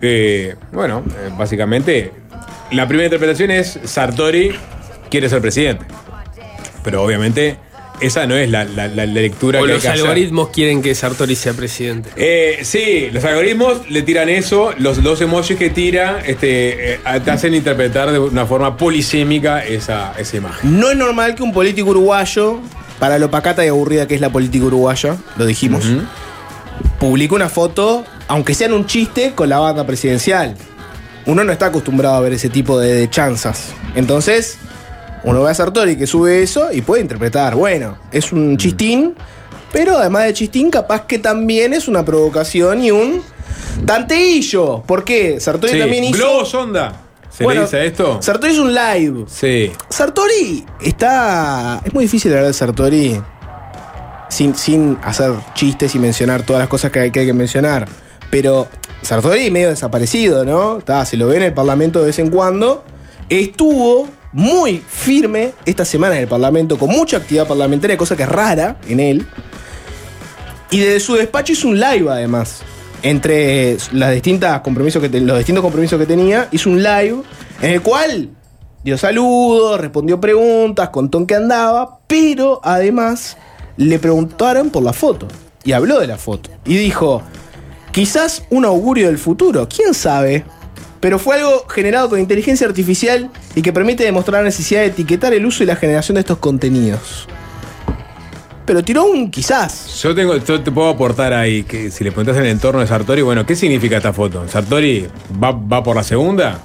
Eh, 0.00 0.54
bueno, 0.72 1.02
eh, 1.08 1.30
básicamente, 1.36 2.12
la 2.70 2.86
primera 2.86 3.06
interpretación 3.06 3.50
es 3.50 3.78
Sartori 3.84 4.52
quiere 5.10 5.28
ser 5.28 5.40
presidente. 5.40 5.84
Pero 6.84 7.02
obviamente, 7.02 7.56
esa 8.00 8.26
no 8.26 8.36
es 8.36 8.48
la, 8.50 8.64
la- 8.64 8.88
la 8.88 9.06
lectura 9.06 9.60
O 9.60 9.64
que 9.64 9.70
hay 9.72 9.76
los 9.76 9.84
hacer. 9.86 10.00
algoritmos 10.00 10.48
quieren 10.50 10.82
que 10.82 10.94
Sartori 10.94 11.34
sea 11.36 11.52
presidente. 11.52 12.10
Eh, 12.16 12.60
sí, 12.62 13.08
los 13.12 13.24
algoritmos 13.24 13.88
le 13.90 14.02
tiran 14.02 14.28
eso, 14.28 14.72
los 14.78 15.02
dos 15.02 15.20
emojis 15.20 15.56
que 15.56 15.70
tira 15.70 16.22
este, 16.26 16.94
eh, 16.94 17.00
te 17.24 17.30
hacen 17.30 17.54
interpretar 17.54 18.10
de 18.12 18.18
una 18.18 18.46
forma 18.46 18.76
polisémica 18.76 19.64
esa, 19.64 20.14
esa 20.18 20.36
imagen. 20.36 20.78
No 20.80 20.90
es 20.90 20.96
normal 20.96 21.34
que 21.34 21.42
un 21.42 21.52
político 21.52 21.90
uruguayo, 21.90 22.58
para 22.98 23.18
lo 23.18 23.30
pacata 23.30 23.64
y 23.64 23.68
aburrida 23.68 24.06
que 24.06 24.14
es 24.14 24.20
la 24.20 24.30
política 24.30 24.64
uruguaya, 24.66 25.16
lo 25.36 25.46
dijimos, 25.46 25.84
publique 26.98 27.34
una 27.34 27.48
foto, 27.48 28.04
aunque 28.28 28.54
sea 28.54 28.66
en 28.68 28.74
un 28.74 28.86
chiste, 28.86 29.32
con 29.34 29.48
la 29.48 29.58
banda 29.58 29.86
presidencial. 29.86 30.54
Uno 31.26 31.44
no 31.44 31.52
está 31.52 31.66
acostumbrado 31.66 32.16
a 32.16 32.20
ver 32.20 32.32
ese 32.32 32.48
tipo 32.48 32.78
de, 32.78 32.94
de 32.94 33.10
chanzas. 33.10 33.68
Entonces, 33.94 34.58
uno 35.24 35.42
ve 35.42 35.50
a 35.50 35.54
Sartori 35.54 35.96
que 35.96 36.06
sube 36.06 36.42
eso 36.42 36.72
y 36.72 36.82
puede 36.82 37.02
interpretar, 37.02 37.54
bueno, 37.54 37.98
es 38.12 38.32
un 38.32 38.56
chistín, 38.56 39.14
pero 39.72 39.98
además 39.98 40.24
de 40.24 40.34
chistín, 40.34 40.70
capaz 40.70 41.06
que 41.06 41.18
también 41.18 41.72
es 41.72 41.88
una 41.88 42.04
provocación 42.04 42.82
y 42.82 42.90
un 42.90 43.22
tanteillo. 43.86 44.82
¿Por 44.86 45.04
qué? 45.04 45.38
Sartori 45.40 45.74
Sí, 45.74 45.78
también 45.78 46.04
hizo. 46.04 46.16
Globo 46.18 46.44
sonda. 46.44 46.92
¿Se 47.30 47.44
Bueno, 47.44 47.60
le 47.60 47.66
dice 47.66 47.76
a 47.76 47.84
esto? 47.84 48.18
Sartori 48.20 48.52
hizo 48.52 48.62
un 48.62 48.74
live. 48.74 49.24
Sí. 49.28 49.70
Sartori 49.88 50.66
está. 50.80 51.80
Es 51.84 51.94
muy 51.94 52.04
difícil 52.04 52.32
hablar 52.32 52.46
de 52.46 52.52
Sartori 52.52 53.20
sin, 54.28 54.54
sin 54.54 54.98
hacer 55.02 55.32
chistes 55.54 55.94
y 55.94 55.98
mencionar 55.98 56.42
todas 56.42 56.60
las 56.60 56.68
cosas 56.68 56.90
que 56.90 56.98
hay 57.00 57.10
que, 57.10 57.20
hay 57.20 57.26
que 57.26 57.32
mencionar. 57.32 57.88
Pero 58.30 58.66
Sartori 59.02 59.50
medio 59.50 59.68
desaparecido, 59.70 60.44
¿no? 60.44 60.78
Está, 60.78 61.04
se 61.04 61.16
lo 61.16 61.28
ve 61.28 61.36
en 61.36 61.42
el 61.44 61.54
Parlamento 61.54 62.00
de 62.00 62.06
vez 62.06 62.18
en 62.18 62.30
cuando. 62.30 62.84
Estuvo 63.28 64.08
muy 64.32 64.78
firme 64.78 65.52
esta 65.64 65.84
semana 65.84 66.16
en 66.16 66.22
el 66.22 66.28
Parlamento, 66.28 66.78
con 66.78 66.90
mucha 66.90 67.16
actividad 67.16 67.48
parlamentaria, 67.48 67.96
cosa 67.96 68.16
que 68.16 68.22
es 68.22 68.28
rara 68.28 68.76
en 68.88 69.00
él. 69.00 69.26
Y 70.70 70.78
desde 70.78 71.00
su 71.00 71.14
despacho 71.14 71.52
hizo 71.52 71.68
un 71.68 71.80
live 71.80 72.08
además. 72.10 72.62
Entre 73.02 73.78
las 73.92 74.12
distintas 74.12 74.60
compromisos 74.60 75.02
que 75.02 75.20
los 75.20 75.38
distintos 75.38 75.62
compromisos 75.62 75.98
que 75.98 76.06
tenía, 76.06 76.48
hizo 76.52 76.70
un 76.70 76.82
live 76.82 77.22
en 77.62 77.70
el 77.70 77.80
cual 77.80 78.30
dio 78.84 78.96
saludos, 78.98 79.80
respondió 79.80 80.20
preguntas, 80.20 80.90
contó 80.90 81.18
en 81.18 81.26
qué 81.26 81.34
andaba, 81.34 82.00
pero 82.06 82.60
además 82.62 83.36
le 83.76 83.98
preguntaron 83.98 84.70
por 84.70 84.82
la 84.82 84.92
foto. 84.92 85.26
Y 85.64 85.72
habló 85.72 85.98
de 85.98 86.06
la 86.06 86.16
foto. 86.16 86.50
Y 86.64 86.76
dijo, 86.76 87.22
quizás 87.92 88.44
un 88.50 88.64
augurio 88.64 89.06
del 89.06 89.18
futuro, 89.18 89.68
quién 89.68 89.94
sabe. 89.94 90.44
Pero 91.00 91.18
fue 91.18 91.36
algo 91.36 91.66
generado 91.68 92.10
con 92.10 92.20
inteligencia 92.20 92.66
artificial 92.66 93.30
y 93.54 93.62
que 93.62 93.72
permite 93.72 94.04
demostrar 94.04 94.42
la 94.42 94.48
necesidad 94.48 94.80
de 94.80 94.88
etiquetar 94.88 95.32
el 95.32 95.46
uso 95.46 95.62
y 95.62 95.66
la 95.66 95.76
generación 95.76 96.14
de 96.14 96.20
estos 96.20 96.38
contenidos. 96.38 97.26
Pero 98.66 98.84
tiró 98.84 99.04
un 99.06 99.30
quizás. 99.30 100.00
Yo 100.02 100.14
tengo, 100.14 100.36
yo 100.36 100.60
te 100.60 100.70
puedo 100.70 100.90
aportar 100.90 101.32
ahí 101.32 101.64
que 101.64 101.90
si 101.90 102.04
le 102.04 102.12
preguntas 102.12 102.36
en 102.36 102.44
el 102.44 102.50
entorno 102.50 102.80
de 102.80 102.86
Sartori, 102.86 103.22
bueno, 103.22 103.44
¿qué 103.44 103.56
significa 103.56 103.96
esta 103.96 104.12
foto? 104.12 104.46
¿Sartori 104.46 105.08
va, 105.42 105.50
va 105.50 105.82
por 105.82 105.96
la 105.96 106.04
segunda? 106.04 106.60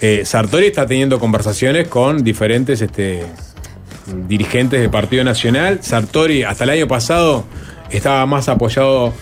Eh, 0.00 0.24
Sartori 0.24 0.66
está 0.66 0.86
teniendo 0.86 1.18
conversaciones 1.18 1.88
con 1.88 2.22
diferentes 2.22 2.82
este, 2.82 3.24
dirigentes 4.28 4.80
del 4.80 4.90
Partido 4.90 5.24
Nacional. 5.24 5.78
Sartori 5.82 6.42
hasta 6.42 6.64
el 6.64 6.70
año 6.70 6.88
pasado 6.88 7.44
estaba 7.90 8.26
más 8.26 8.48
apoyado 8.48 9.12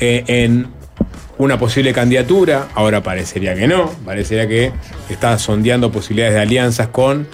eh, 0.00 0.24
en 0.26 0.66
una 1.38 1.58
posible 1.58 1.92
candidatura, 1.92 2.68
ahora 2.74 3.02
parecería 3.02 3.54
que 3.54 3.66
no, 3.66 3.90
parecería 4.04 4.46
que 4.46 4.72
está 5.08 5.38
sondeando 5.38 5.90
posibilidades 5.90 6.34
de 6.34 6.40
alianzas 6.40 6.88
con 6.88 7.26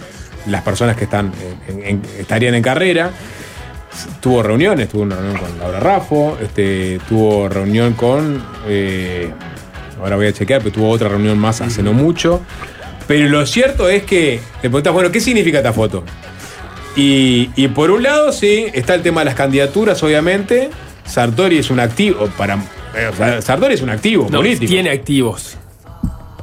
las 0.46 0.62
personas 0.62 0.96
que 0.96 1.04
están 1.04 1.32
en- 1.68 2.02
estarían 2.18 2.54
en 2.54 2.62
carrera 2.62 3.10
tuvo 4.20 4.42
reuniones, 4.42 4.88
tuvo 4.88 5.02
una 5.02 5.16
reunión 5.16 5.36
con 5.38 5.58
Laura 5.58 5.80
Raffo, 5.80 6.38
este, 6.40 7.00
tuvo 7.08 7.48
reunión 7.48 7.94
con. 7.94 8.42
eh, 8.68 9.30
ahora 10.00 10.14
voy 10.16 10.28
a 10.28 10.32
chequear, 10.32 10.60
pero 10.62 10.72
tuvo 10.72 10.88
otra 10.90 11.08
reunión 11.08 11.36
más 11.38 11.60
hace 11.60 11.82
no 11.82 11.92
mucho. 11.92 12.40
Pero 13.08 13.28
lo 13.28 13.44
cierto 13.46 13.88
es 13.88 14.04
que 14.04 14.40
te 14.62 14.68
preguntas, 14.70 14.92
bueno, 14.92 15.10
¿qué 15.10 15.20
significa 15.20 15.58
esta 15.58 15.72
foto? 15.72 16.04
Y, 16.96 17.50
y 17.56 17.68
por 17.68 17.90
un 17.90 18.04
lado, 18.04 18.30
sí, 18.32 18.66
está 18.72 18.94
el 18.94 19.02
tema 19.02 19.22
de 19.22 19.24
las 19.26 19.34
candidaturas, 19.34 20.00
obviamente. 20.04 20.70
Sartori 21.04 21.58
es 21.58 21.68
un 21.70 21.80
activo, 21.80 22.26
para. 22.38 22.58
Eh, 22.96 23.08
o 23.12 23.16
sea, 23.16 23.42
Sartori 23.42 23.74
es 23.74 23.82
un 23.82 23.90
activo 23.90 24.26
No, 24.30 24.38
político. 24.38 24.70
tiene 24.70 24.90
activos. 24.90 25.56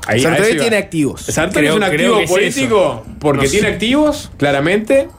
Ahí- 0.08 0.22
Sartori 0.22 0.58
tiene 0.58 0.78
activos. 0.78 1.22
Sartori 1.22 1.68
Creo- 1.68 1.72
es 1.72 1.78
un 1.78 1.84
activo 1.84 2.20
es 2.20 2.30
político 2.30 3.06
porque 3.20 3.42
No 3.44 3.48
sé. 3.48 3.52
tiene 3.52 3.68
activos, 3.68 4.32
claramente. 4.38 5.10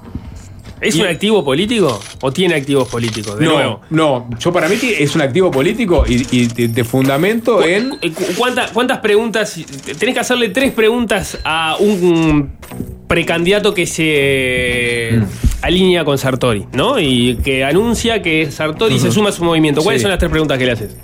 ¿Es 0.81 0.95
Y- 0.95 1.01
un 1.03 1.09
activo 1.09 1.45
político 1.45 2.01
o 2.21 2.33
tiene 2.33 2.55
activos 2.55 2.89
políticos? 2.89 3.37
De 3.37 3.45
no, 3.47 3.55
nuevo. 3.55 3.81
no, 3.91 4.31
yo 4.39 4.53
para 4.53 4.69
mí 4.69 4.77
es 4.97 5.15
un 5.17 5.23
activo 5.23 5.51
político 5.51 6.05
y, 6.09 6.25
y 6.31 6.47
de, 6.47 6.69
de 6.69 6.85
fundamento 6.85 7.65
en. 7.65 7.95
Eh, 8.01 8.13
cu- 8.13 8.23
¿Cuánta- 8.37 8.69
¿Cuántas 8.73 8.99
preguntas? 9.01 9.59
Tenés 9.99 10.15
que 10.15 10.21
hacerle 10.21 10.51
tres 10.51 10.73
preguntas 10.73 11.37
a 11.45 11.77
un 11.81 12.53
precandidato 13.09 13.75
que 13.75 13.87
se 13.87 15.11
Mm. 15.19 15.25
alinea 15.63 16.05
con 16.05 16.17
Sartori, 16.17 16.67
¿no? 16.73 17.01
Y 17.01 17.37
que 17.45 17.65
anuncia 17.65 18.23
que 18.23 18.51
Sartori 18.53 19.01
se 19.01 19.11
suma 19.11 19.31
a 19.31 19.33
su 19.33 19.43
movimiento. 19.43 19.83
¿Cuáles 19.83 20.01
Sí. 20.01 20.05
son 20.05 20.11
las 20.11 20.19
tres 20.21 20.31
preguntas 20.31 20.59
que 20.59 20.65
le 20.67 20.73
haces? 20.73 20.97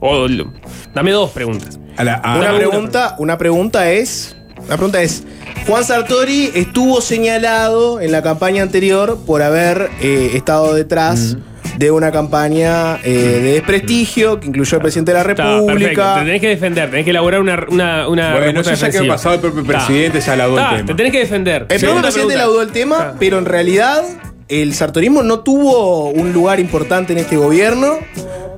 O, 0.00 0.26
lo- 0.28 0.52
dame 0.94 1.10
dos 1.12 1.30
preguntas. 1.30 1.78
a 1.96 2.04
la- 2.04 2.14
a- 2.14 2.38
Una 2.38 2.54
pregunta, 2.56 3.14
una 3.18 3.38
pregunta 3.38 3.90
es. 3.90 4.36
La 4.68 4.76
pregunta 4.76 5.02
es. 5.02 5.24
Juan 5.66 5.84
Sartori 5.84 6.50
estuvo 6.54 7.00
señalado 7.00 8.00
en 8.00 8.12
la 8.12 8.22
campaña 8.22 8.62
anterior 8.62 9.18
por 9.26 9.42
haber 9.42 9.88
eh, 10.00 10.32
estado 10.34 10.74
detrás 10.74 11.36
de 11.76 11.90
una 11.90 12.10
campaña 12.12 12.96
eh, 13.04 13.10
de 13.42 13.52
desprestigio 13.54 14.38
que 14.40 14.48
incluyó 14.48 14.76
al 14.76 14.82
presidente 14.82 15.12
de 15.12 15.14
la 15.14 15.20
Está, 15.22 15.34
perfecto. 15.36 15.66
República. 15.66 16.14
Te 16.14 16.20
tenés 16.24 16.40
que 16.40 16.48
defender, 16.48 16.90
tenés 16.90 17.04
que 17.04 17.10
elaborar 17.10 17.40
una, 17.40 17.66
una, 17.68 18.08
una 18.08 18.32
Bueno, 18.32 18.62
respuesta 18.62 18.72
eso 18.72 18.86
ya 18.86 18.90
que 18.90 18.98
ha 18.98 19.00
defensiva. 19.02 19.14
pasado 19.14 19.34
el 19.36 19.40
propio 19.40 19.60
Está. 19.62 19.72
presidente, 19.86 20.20
ya 20.20 20.36
laudó 20.36 20.56
el 20.58 20.62
Está, 20.64 20.76
tema. 20.76 20.86
Te 20.86 20.94
tenés 20.94 21.12
que 21.12 21.18
defender. 21.20 21.54
El 21.62 21.66
propio 21.66 21.78
Segunda 21.80 22.02
presidente 22.02 22.34
pregunta. 22.34 22.46
laudó 22.46 22.62
el 22.62 22.72
tema, 22.72 22.96
Está. 22.96 23.14
pero 23.18 23.38
en 23.38 23.44
realidad 23.46 24.02
el 24.48 24.74
sartorismo 24.74 25.22
no 25.22 25.40
tuvo 25.40 26.10
un 26.10 26.32
lugar 26.32 26.58
importante 26.60 27.12
en 27.12 27.18
este 27.20 27.36
gobierno. 27.36 27.98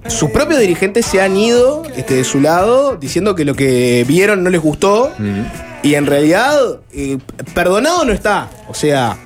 Sus 0.08 0.30
propios 0.30 0.60
dirigentes 0.60 1.06
se 1.06 1.20
han 1.20 1.36
ido 1.36 1.82
este, 1.96 2.14
de 2.14 2.24
su 2.24 2.40
lado 2.40 2.96
diciendo 2.96 3.34
que 3.34 3.44
lo 3.44 3.54
que 3.54 4.04
vieron 4.06 4.42
no 4.42 4.50
les 4.50 4.60
gustó. 4.60 5.12
Y 5.82 5.94
en 5.96 6.06
realidad, 6.06 6.56
eh, 6.92 7.18
perdonado 7.54 8.04
no 8.04 8.12
está. 8.12 8.48
O 8.68 8.74
sea, 8.74 9.16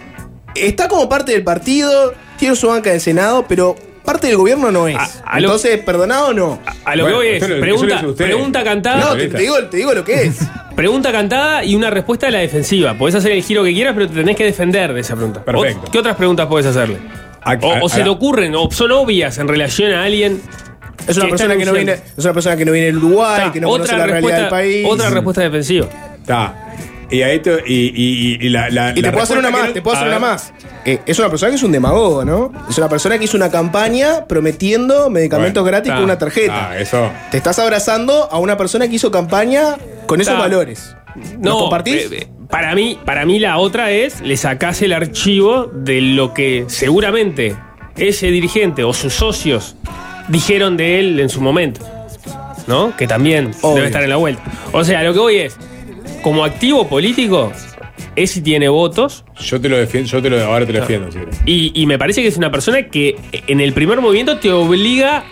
está 0.54 0.88
como 0.88 1.08
parte 1.08 1.32
del 1.32 1.44
partido, 1.44 2.14
tiene 2.38 2.56
su 2.56 2.68
banca 2.68 2.90
de 2.90 2.98
Senado, 3.00 3.44
pero 3.46 3.74
parte 4.04 4.28
del 4.28 4.36
gobierno 4.38 4.70
no 4.72 4.88
es. 4.88 4.96
A- 4.96 5.08
a 5.24 5.40
lo- 5.40 5.48
Entonces, 5.48 5.78
perdonado 5.82 6.32
no. 6.32 6.58
A 6.84 6.96
lo 6.96 7.04
Bueno, 7.04 7.20
que 7.20 7.26
voy 7.26 7.36
es, 7.36 7.48
lo- 7.48 7.60
pregunta, 7.60 8.02
pregunta 8.16 8.64
cantada. 8.64 9.00
No, 9.04 9.16
te, 9.16 9.28
te 9.28 9.38
digo, 9.38 9.56
te 9.64 9.76
digo 9.76 9.92
lo 9.92 10.04
que 10.04 10.22
es. 10.24 10.38
Pregunta 10.76 11.10
cantada 11.10 11.64
y 11.64 11.74
una 11.74 11.88
respuesta 11.88 12.26
de 12.26 12.32
la 12.32 12.38
defensiva. 12.40 12.92
Podés 12.98 13.14
hacer 13.14 13.32
el 13.32 13.42
giro 13.42 13.64
que 13.64 13.72
quieras, 13.72 13.94
pero 13.94 14.08
te 14.08 14.14
tenés 14.14 14.36
que 14.36 14.44
defender 14.44 14.92
de 14.92 15.00
esa 15.00 15.14
pregunta. 15.16 15.42
Perfecto. 15.42 15.90
¿Qué 15.90 15.98
otras 15.98 16.16
preguntas 16.16 16.46
podés 16.48 16.66
hacerle? 16.66 16.98
A- 17.46 17.58
O, 17.62 17.72
a- 17.72 17.78
o 17.82 17.88
se 17.88 18.00
a- 18.00 18.04
te 18.04 18.10
ocurren, 18.10 18.54
o 18.54 18.70
son 18.70 18.92
obvias 18.92 19.38
en 19.38 19.48
relación 19.48 19.92
a 19.92 20.04
alguien. 20.04 20.40
Es 21.06 21.16
una, 21.16 21.26
que 21.26 21.30
persona 21.30 21.56
que 21.56 21.64
no 21.64 21.72
viene, 21.72 21.92
es 21.92 22.24
una 22.24 22.32
persona 22.34 22.56
que 22.56 22.64
no 22.64 22.72
viene 22.72 22.86
del 22.88 22.96
Uruguay, 22.98 23.38
Está, 23.38 23.52
que 23.52 23.60
no 23.60 23.68
conoce 23.68 23.92
otra 23.94 23.98
la 23.98 24.06
realidad 24.12 24.34
del 24.34 24.40
respuesta- 24.44 24.56
país. 24.56 24.86
Otra 24.88 25.10
respuesta 25.10 25.42
defensiva. 25.42 25.86
Está. 26.20 26.62
Y 27.08 27.22
ahí 27.22 27.38
te, 27.38 27.62
y, 27.64 27.74
y, 27.74 28.36
y, 28.42 28.46
y 28.46 28.48
la, 28.48 28.68
la- 28.70 28.90
Y 28.90 29.00
la 29.00 29.08
te 29.08 29.12
puedo 29.12 29.22
hacer 29.22 29.38
una 29.38 29.50
más, 29.52 29.66
no- 29.68 29.72
te 29.72 29.80
puedo 29.82 29.94
a 29.96 30.00
hacer 30.00 30.08
una 30.08 30.18
ver. 30.18 30.28
más. 30.28 30.52
Eh, 30.84 30.98
es 31.06 31.18
una 31.20 31.28
persona 31.28 31.50
que 31.50 31.56
es 31.56 31.62
un 31.62 31.70
demagogo, 31.70 32.24
¿no? 32.24 32.52
Es 32.68 32.76
una 32.78 32.88
persona 32.88 33.16
que 33.18 33.24
hizo 33.26 33.36
una 33.36 33.50
campaña 33.50 34.24
prometiendo 34.26 35.08
medicamentos 35.10 35.62
Bueno, 35.62 35.76
gratis 35.76 35.92
con 35.92 36.02
una 36.02 36.18
tarjeta. 36.18 36.70
Ah, 36.70 36.78
eso. 36.78 37.10
Te 37.30 37.36
estás 37.36 37.58
abrazando 37.60 38.28
a 38.30 38.38
una 38.38 38.56
persona 38.56 38.88
que 38.88 38.96
hizo 38.96 39.10
campaña 39.12 39.76
con 40.06 40.20
esos 40.20 40.38
valores. 40.38 40.96
¿Los 41.16 41.32
No, 41.38 41.58
compartís? 41.60 41.94
eh, 41.94 42.08
eh, 42.12 42.26
para 42.50 42.74
mí, 42.74 42.98
para 43.04 43.24
mí 43.24 43.38
la 43.38 43.58
otra 43.58 43.90
es 43.90 44.20
le 44.20 44.36
sacás 44.36 44.82
el 44.82 44.92
archivo 44.92 45.66
de 45.72 46.00
lo 46.00 46.32
que 46.34 46.64
seguramente 46.68 47.56
ese 47.96 48.30
dirigente 48.30 48.84
o 48.84 48.92
sus 48.92 49.14
socios 49.14 49.76
dijeron 50.28 50.76
de 50.76 51.00
él 51.00 51.20
en 51.20 51.28
su 51.28 51.40
momento. 51.40 51.80
¿No? 52.66 52.96
Que 52.96 53.06
también 53.06 53.52
Obvio. 53.62 53.76
debe 53.76 53.86
estar 53.86 54.02
en 54.02 54.10
la 54.10 54.16
vuelta. 54.16 54.42
O 54.72 54.82
sea, 54.84 55.02
lo 55.04 55.12
que 55.12 55.18
voy 55.20 55.36
es, 55.36 55.56
como 56.22 56.44
activo 56.44 56.88
político, 56.88 57.52
es 58.16 58.32
si 58.32 58.42
tiene 58.42 58.68
votos. 58.68 59.24
Yo 59.38 59.60
te 59.60 59.68
lo 59.68 59.76
defiendo, 59.76 60.10
yo 60.10 60.20
te 60.20 60.28
lo 60.30 60.44
ahora 60.44 60.66
te 60.66 60.72
lo 60.72 60.80
defiendo, 60.80 61.12
si 61.12 61.18
querés. 61.20 61.40
Y, 61.46 61.70
y 61.80 61.86
me 61.86 61.96
parece 61.96 62.22
que 62.22 62.28
es 62.28 62.36
una 62.36 62.50
persona 62.50 62.82
que 62.88 63.14
en 63.46 63.60
el 63.60 63.72
primer 63.72 64.00
movimiento 64.00 64.38
te 64.38 64.50
obliga 64.50 65.22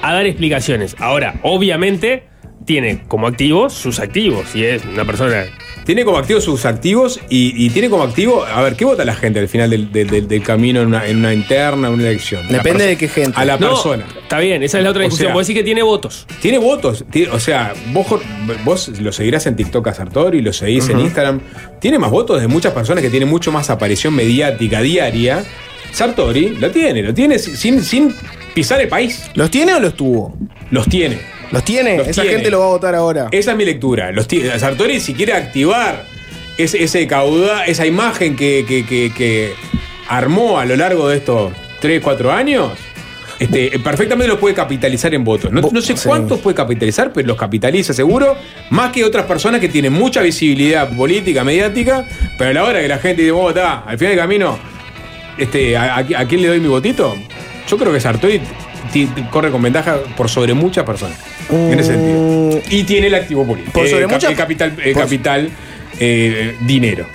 a 0.00 0.14
dar 0.14 0.24
explicaciones. 0.24 0.96
Ahora, 0.98 1.34
obviamente, 1.42 2.24
tiene 2.64 3.02
como 3.08 3.26
activos 3.26 3.72
sus 3.74 3.98
activos. 4.00 4.54
Y 4.54 4.64
es 4.64 4.84
una 4.84 5.04
persona 5.04 5.44
Tiene 5.84 6.04
como 6.06 6.16
activo 6.16 6.40
sus 6.40 6.64
activos 6.64 7.20
y, 7.28 7.52
y 7.66 7.68
tiene 7.70 7.90
como 7.90 8.04
activo. 8.04 8.42
A 8.44 8.62
ver, 8.62 8.74
¿qué 8.74 8.84
vota 8.86 9.04
la 9.04 9.14
gente 9.14 9.38
al 9.38 9.48
final 9.48 9.68
del, 9.68 9.92
del- 9.92 10.08
del- 10.08 10.28
del 10.28 10.42
camino 10.42 10.80
en 10.80 10.86
una, 10.88 11.06
en 11.06 11.18
una 11.18 11.34
interna, 11.34 11.88
en 11.88 11.94
una 11.94 12.08
elección? 12.08 12.48
Depende 12.48 12.86
de 12.86 12.96
qué 12.96 13.06
gente. 13.08 13.32
A 13.38 13.44
la 13.44 13.58
No, 13.58 13.68
persona. 13.68 14.06
Está 14.22 14.38
bien, 14.38 14.62
esa 14.62 14.78
es 14.78 14.84
la 14.84 14.90
otra 14.90 15.02
discusión. 15.02 15.34
Vos 15.34 15.46
decís 15.46 15.60
que 15.60 15.64
tiene 15.64 15.82
votos. 15.82 16.26
Tiene 16.40 16.56
votos. 16.58 17.04
O 17.32 17.38
sea, 17.38 17.74
vos, 17.92 18.06
vos 18.64 18.88
lo 19.00 19.12
seguirás 19.12 19.46
en 19.46 19.56
TikTok 19.56 19.86
a 19.88 19.92
Sartori, 19.94 20.40
lo 20.40 20.52
seguís 20.54 20.88
en 20.88 21.00
Instagram. 21.00 21.40
Tiene 21.80 21.98
más 21.98 22.10
votos 22.10 22.40
de 22.40 22.48
muchas 22.48 22.72
personas 22.72 23.02
que 23.04 23.10
tienen 23.10 23.28
mucho 23.28 23.52
más 23.52 23.68
aparición 23.68 24.14
mediática 24.14 24.80
diaria. 24.80 25.44
Sartori 25.92 26.56
lo 26.58 26.70
tiene, 26.70 27.02
lo 27.02 27.12
tiene 27.14 27.38
sin, 27.38 27.82
sin 27.82 28.14
pisar 28.54 28.80
el 28.80 28.88
país. 28.88 29.30
¿Los 29.34 29.50
tiene 29.50 29.74
o 29.74 29.80
los 29.80 29.94
tuvo? 29.94 30.36
Los 30.70 30.88
tiene. 30.88 31.33
¿Los 31.50 31.64
tiene? 31.64 31.96
Los 31.98 32.08
Esa 32.08 32.22
tiene. 32.22 32.36
gente 32.36 32.50
lo 32.50 32.60
va 32.60 32.66
a 32.66 32.68
votar 32.68 32.94
ahora. 32.94 33.28
Esa 33.30 33.52
es 33.52 33.56
mi 33.56 33.64
lectura. 33.64 34.10
Los 34.12 34.26
ti- 34.28 34.42
Sartori, 34.58 35.00
si 35.00 35.14
quiere 35.14 35.32
activar 35.32 36.04
ese, 36.58 36.82
ese 36.82 37.06
caudal, 37.06 37.62
esa 37.68 37.86
imagen 37.86 38.36
que, 38.36 38.64
que- 38.66 38.84
que- 38.86 39.12
que 39.16 39.52
armó 40.08 40.58
a 40.58 40.64
lo 40.64 40.76
largo 40.76 41.08
de 41.08 41.16
estos 41.18 41.52
3, 41.80 42.00
4 42.02 42.32
años, 42.32 42.72
este, 43.38 43.78
perfectamente 43.80 44.28
los 44.28 44.38
puede 44.38 44.54
capitalizar 44.54 45.12
en 45.14 45.24
votos. 45.24 45.50
No, 45.50 45.80
sé 45.80 45.94
cuántos 46.04 46.38
puede 46.40 46.54
capitalizar, 46.54 47.12
pero 47.12 47.26
los 47.28 47.36
capitaliza 47.36 47.92
seguro, 47.92 48.36
más 48.70 48.92
que 48.92 49.04
otras 49.04 49.26
personas 49.26 49.60
que 49.60 49.68
tienen 49.68 49.92
mucha 49.92 50.22
visibilidad 50.22 50.88
política, 50.96 51.42
mediática, 51.44 52.04
pero 52.38 52.50
a 52.50 52.52
la 52.52 52.64
hora 52.64 52.80
que 52.80 52.88
la 52.88 52.98
gente 52.98 53.22
dice, 53.22 53.32
"Vos 53.32 53.54
al 53.56 53.98
final 53.98 54.12
del 54.14 54.18
camino, 54.18 54.58
este, 55.36 55.76
¿a, 55.76 55.96
a- 55.96 55.98
a 55.98 56.24
quién 56.26 56.42
le 56.42 56.48
doy 56.48 56.60
mi 56.60 56.68
votito? 56.68 57.14
Yo 57.68 57.76
creo 57.76 57.92
que 57.92 58.00
Sartori 58.00 58.40
corre 59.30 59.50
con 59.50 59.60
ventaja 59.62 59.96
por 60.16 60.28
sobre 60.28 60.54
muchas 60.54 60.84
personas. 60.84 61.18
En 61.50 61.78
ese 61.78 61.92
sentido. 61.92 62.60
Y 62.70 62.84
tiene 62.84 63.06
el 63.08 63.14
activo 63.14 63.44
político. 63.46 63.72
Por 63.72 63.88
sobre 63.88 64.04
Eh, 64.04 64.06
muchas- 64.06 64.30
el 64.30 64.36
capital, 64.36 64.74
el 64.82 64.92
por- 64.92 65.02
capital 65.02 65.50
eh, 66.00 66.54
dinero. 66.62 67.06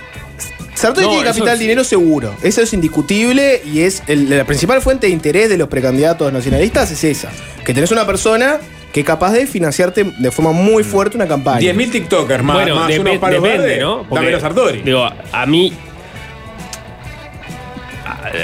Sartori 0.76 1.06
No, 1.08 1.12
tiene 1.12 1.26
capital 1.26 1.54
es- 1.56 1.60
dinero 1.60 1.84
seguro. 1.84 2.36
Eso 2.42 2.62
es 2.62 2.72
indiscutible 2.74 3.62
y 3.66 3.82
es 3.82 4.02
el- 4.08 4.30
la 4.30 4.46
principal 4.46 4.82
fuente 4.82 5.08
de 5.08 5.14
interés 5.14 5.50
de 5.50 5.58
los 5.58 5.68
precandidatos 5.68 6.32
nacionalistas 6.32 6.90
es 6.92 7.04
esa. 7.04 7.30
Que 7.66 7.74
tenés 7.74 7.92
una 7.92 8.06
persona 8.06 8.58
que 8.94 9.02
es 9.02 9.06
capaz 9.06 9.34
de 9.34 9.46
financiarte 9.46 10.06
de 10.18 10.32
forma 10.32 10.52
muy 10.54 10.84
fuerte 10.84 11.18
una 11.18 11.28
campaña. 11.28 11.60
10.000 11.60 11.92
TikTokers 11.92 12.44
más, 12.44 12.56
bueno, 12.56 12.76
más 12.76 12.90
depe- 12.90 13.02
unos 13.02 13.18
palos 13.18 13.44
depende, 13.44 13.68
verdes, 13.68 13.82
¿no? 13.82 14.06
Porque, 14.08 14.34
a 14.34 14.40
Sartori. 14.40 14.82
Digo, 14.82 15.04
a 15.32 15.46
mí. 15.46 15.74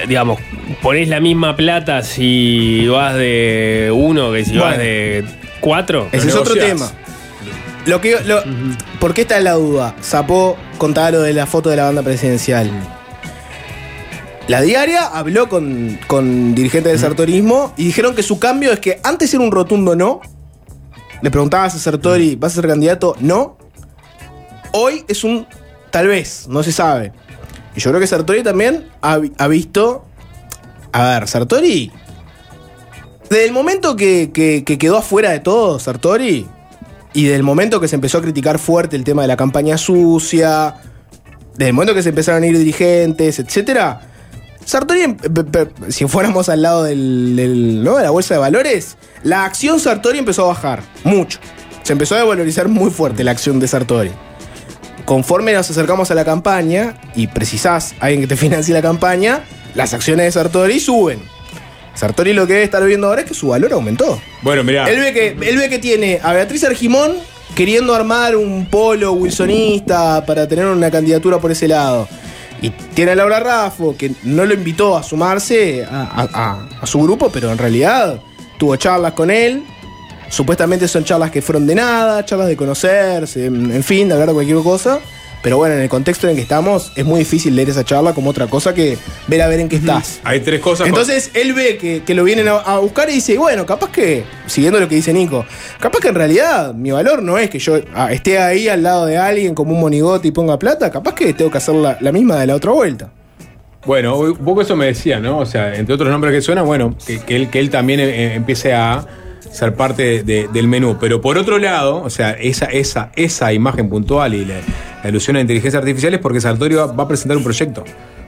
Digamos, 0.07 0.39
ponés 0.81 1.07
la 1.09 1.19
misma 1.19 1.55
plata 1.55 2.01
si 2.01 2.87
vas 2.87 3.15
de 3.15 3.91
uno 3.93 4.31
que 4.31 4.43
si 4.45 4.57
vas 4.57 4.77
de 4.77 5.23
cuatro. 5.65 6.07
Ese 6.11 6.27
es 6.29 6.35
otro 6.35 6.53
tema. 6.53 6.89
Lo 7.85 8.01
que, 8.01 8.19
lo- 8.21 8.41
¿Por 8.99 9.13
qué 9.13 9.21
está 9.21 9.39
la 9.41 9.51
duda? 9.53 9.95
Zapó 10.01 10.55
contaba 10.77 11.11
lo 11.11 11.21
de 11.21 11.33
la 11.33 11.45
foto 11.45 11.69
de 11.69 11.75
la 11.75 11.83
banda 11.85 12.01
presidencial. 12.01 12.71
La 14.47 14.61
diaria 14.61 15.05
habló 15.07 15.49
con, 15.49 15.99
con 16.07 16.53
dirigentes 16.55 16.91
del 16.93 16.99
sartorismo 17.01 17.73
y 17.77 17.85
dijeron 17.85 18.13
que 18.15 18.21
su 18.23 18.37
cambio 18.39 18.71
es 18.71 18.79
que 18.79 18.99
antes 19.03 19.33
era 19.33 19.43
un 19.43 19.51
rotundo 19.51 19.95
no. 19.95 20.21
Le 21.21 21.31
preguntabas 21.31 21.73
a 21.75 21.79
Sartori, 21.79 22.35
¿vas 22.35 22.51
a 22.51 22.55
ser 22.61 22.67
candidato? 22.67 23.15
No. 23.19 23.57
Hoy 24.71 25.03
es 25.07 25.23
un 25.23 25.47
tal 25.89 26.07
vez, 26.07 26.47
no 26.47 26.61
se 26.61 26.71
sabe. 26.71 27.11
Y 27.75 27.79
yo 27.79 27.89
creo 27.89 27.99
que 27.99 28.07
Sartori 28.07 28.43
también 28.43 28.87
ha, 29.01 29.19
ha 29.37 29.47
visto. 29.47 30.05
A 30.91 31.03
ver, 31.19 31.27
Sartori. 31.27 31.91
Desde 33.29 33.45
el 33.45 33.51
momento 33.51 33.95
que, 33.95 34.31
que- 34.33 34.63
que 34.63 34.77
quedó 34.77 34.97
afuera 34.97 35.31
de 35.31 35.39
todo, 35.39 35.79
Sartori, 35.79 36.45
y 37.13 37.25
del 37.25 37.43
momento 37.43 37.79
que 37.79 37.87
se 37.87 37.95
empezó 37.95 38.17
a 38.17 38.21
criticar 38.21 38.59
fuerte 38.59 38.95
el 38.95 39.03
tema 39.03 39.21
de 39.21 39.27
la 39.27 39.37
campaña 39.37 39.77
sucia, 39.77 40.75
desde 41.53 41.69
el 41.69 41.73
momento 41.73 41.93
que 41.93 42.03
se 42.03 42.09
empezaron 42.09 42.43
a 42.43 42.47
ir 42.47 42.57
dirigentes, 42.57 43.39
etcétera, 43.39 44.01
Sartori, 44.65 45.01
em- 45.03 45.17
si 45.89 46.07
fuéramos 46.07 46.49
al 46.49 46.61
lado 46.63 46.83
del, 46.83 47.35
de 47.35 47.47
la 48.03 48.09
bolsa 48.09 48.33
de 48.33 48.39
valores, 48.39 48.97
la 49.23 49.45
acción 49.45 49.79
Sartori 49.79 50.17
empezó 50.19 50.43
a 50.45 50.47
bajar 50.47 50.81
mucho. 51.03 51.39
Se 51.83 51.93
empezó 51.93 52.15
a 52.15 52.19
devalorizar 52.19 52.67
muy 52.67 52.89
fuerte 52.89 53.23
la 53.23 53.31
acción 53.31 53.59
de 53.59 53.67
Sartori. 53.67 54.11
Conforme 55.05 55.53
nos 55.53 55.69
acercamos 55.69 56.09
a 56.09 56.15
la 56.15 56.25
campaña 56.25 56.99
y 57.15 57.27
precisás 57.27 57.93
a 57.99 58.05
alguien 58.05 58.21
que 58.21 58.27
te 58.27 58.35
financie 58.37 58.73
la 58.73 58.81
campaña, 58.81 59.41
las 59.75 59.93
acciones 59.93 60.25
de 60.25 60.31
Sartori 60.31 60.79
suben. 60.79 61.19
Sartori 61.95 62.33
lo 62.33 62.45
que 62.45 62.53
debe 62.53 62.65
estar 62.65 62.83
viendo 62.85 63.07
ahora 63.07 63.21
es 63.21 63.27
que 63.27 63.33
su 63.33 63.47
valor 63.47 63.73
aumentó. 63.73 64.21
Bueno, 64.41 64.63
mirá. 64.63 64.89
Él 64.89 64.99
ve, 64.99 65.13
que, 65.13 65.27
él 65.49 65.57
ve 65.57 65.69
que 65.69 65.79
tiene 65.79 66.19
a 66.21 66.33
Beatriz 66.33 66.63
Argimón 66.63 67.13
queriendo 67.55 67.95
armar 67.95 68.35
un 68.35 68.65
polo 68.69 69.13
wilsonista 69.13 70.25
para 70.25 70.47
tener 70.47 70.65
una 70.65 70.91
candidatura 70.91 71.39
por 71.39 71.51
ese 71.51 71.67
lado. 71.67 72.07
Y 72.61 72.69
tiene 72.69 73.11
a 73.11 73.15
Laura 73.15 73.39
Raffo, 73.39 73.95
que 73.97 74.11
no 74.23 74.45
lo 74.45 74.53
invitó 74.53 74.97
a 74.97 75.03
sumarse 75.03 75.85
a, 75.85 76.01
a- 76.03 76.29
a- 76.33 76.69
a 76.81 76.85
su 76.85 77.01
grupo, 77.01 77.29
pero 77.31 77.51
en 77.51 77.57
realidad 77.57 78.19
tuvo 78.57 78.75
charlas 78.75 79.13
con 79.13 79.29
él. 79.31 79.63
Supuestamente 80.29 80.87
son 80.87 81.03
charlas 81.05 81.31
que 81.31 81.41
fueron 81.41 81.67
de 81.67 81.75
nada, 81.75 82.25
charlas 82.25 82.47
de 82.47 82.57
conocerse, 82.57 83.45
en, 83.45 83.71
en 83.71 83.83
fin, 83.83 84.07
de 84.07 84.13
hablar 84.15 84.29
de 84.29 84.33
cualquier 84.33 84.57
cosa. 84.57 84.99
Pero 85.45 85.57
bueno, 85.57 85.75
en 85.75 85.81
el 85.81 85.89
contexto 85.89 86.25
en 86.25 86.31
el 86.31 86.37
que 86.37 86.41
estamos, 86.41 86.91
es 86.95 87.05
muy 87.05 87.19
difícil 87.19 87.55
leer 87.55 87.69
esa 87.69 87.83
charla 87.83 88.13
como 88.13 88.31
otra 88.31 88.47
cosa 88.47 88.73
que 88.73 88.97
ver 89.27 89.43
a 89.43 89.47
ver 89.47 89.59
en 89.59 89.69
qué 89.69 89.75
estás. 89.75 90.19
Hay 90.23 90.39
tres 90.39 90.59
cosas. 90.59 90.87
Entonces 90.87 91.29
él 91.35 91.53
ve 91.53 91.77
que, 91.77 92.01
que 92.01 92.15
lo 92.15 92.23
vienen 92.23 92.47
a, 92.47 92.53
a 92.53 92.79
buscar 92.79 93.11
y 93.11 93.13
dice, 93.13 93.37
bueno, 93.37 93.63
capaz 93.63 93.91
que, 93.91 94.23
siguiendo 94.47 94.79
lo 94.79 94.89
que 94.89 94.95
dice 94.95 95.13
Nico, 95.13 95.45
capaz 95.79 95.99
que 95.99 96.07
en 96.07 96.15
realidad 96.15 96.73
mi 96.73 96.89
valor 96.89 97.21
no 97.21 97.37
es 97.37 97.51
que 97.51 97.59
yo 97.59 97.79
ah, 97.93 98.11
esté 98.11 98.39
ahí 98.39 98.67
al 98.67 98.81
lado 98.81 99.05
de 99.05 99.19
alguien 99.19 99.53
como 99.53 99.73
un 99.75 99.81
monigote 99.81 100.29
y 100.29 100.31
ponga 100.31 100.57
plata, 100.57 100.89
capaz 100.89 101.13
que 101.13 101.31
tengo 101.35 101.51
que 101.51 101.59
hacer 101.59 101.75
la, 101.75 101.95
la 102.01 102.11
misma 102.11 102.39
de 102.39 102.47
la 102.47 102.55
otra 102.55 102.71
vuelta. 102.71 103.11
Bueno, 103.85 104.17
un 104.17 104.37
poco 104.37 104.63
eso 104.63 104.75
me 104.75 104.87
decía, 104.87 105.19
¿no? 105.19 105.37
O 105.37 105.45
sea, 105.45 105.75
entre 105.75 105.93
otros 105.93 106.09
nombres 106.09 106.33
que 106.33 106.41
suenan, 106.41 106.65
bueno, 106.65 106.95
que, 107.05 107.19
que 107.19 107.35
él, 107.35 107.51
que 107.51 107.59
él 107.59 107.69
también 107.69 107.99
eh, 107.99 108.33
empiece 108.33 108.73
a 108.73 109.05
ser 109.51 109.75
parte 109.75 110.23
de- 110.23 110.47
del 110.51 110.67
menú. 110.67 110.97
Pero 110.99 111.21
por 111.21 111.37
otro 111.37 111.57
lado, 111.57 112.01
o 112.01 112.09
sea, 112.09 112.31
esa, 112.31 112.65
esa, 112.65 113.11
esa 113.15 113.53
imagen 113.53 113.89
puntual 113.89 114.33
y 114.33 114.45
la, 114.45 114.55
la 114.55 115.09
alusión 115.09 115.35
a 115.37 115.41
inteligencia 115.41 115.79
artificial 115.79 116.13
es 116.13 116.19
porque 116.19 116.41
Sartori 116.41 116.75
va, 116.75 116.83
a 116.85 117.07
presentar 117.07 117.37
un 117.37 117.43
proyecto 117.43 117.83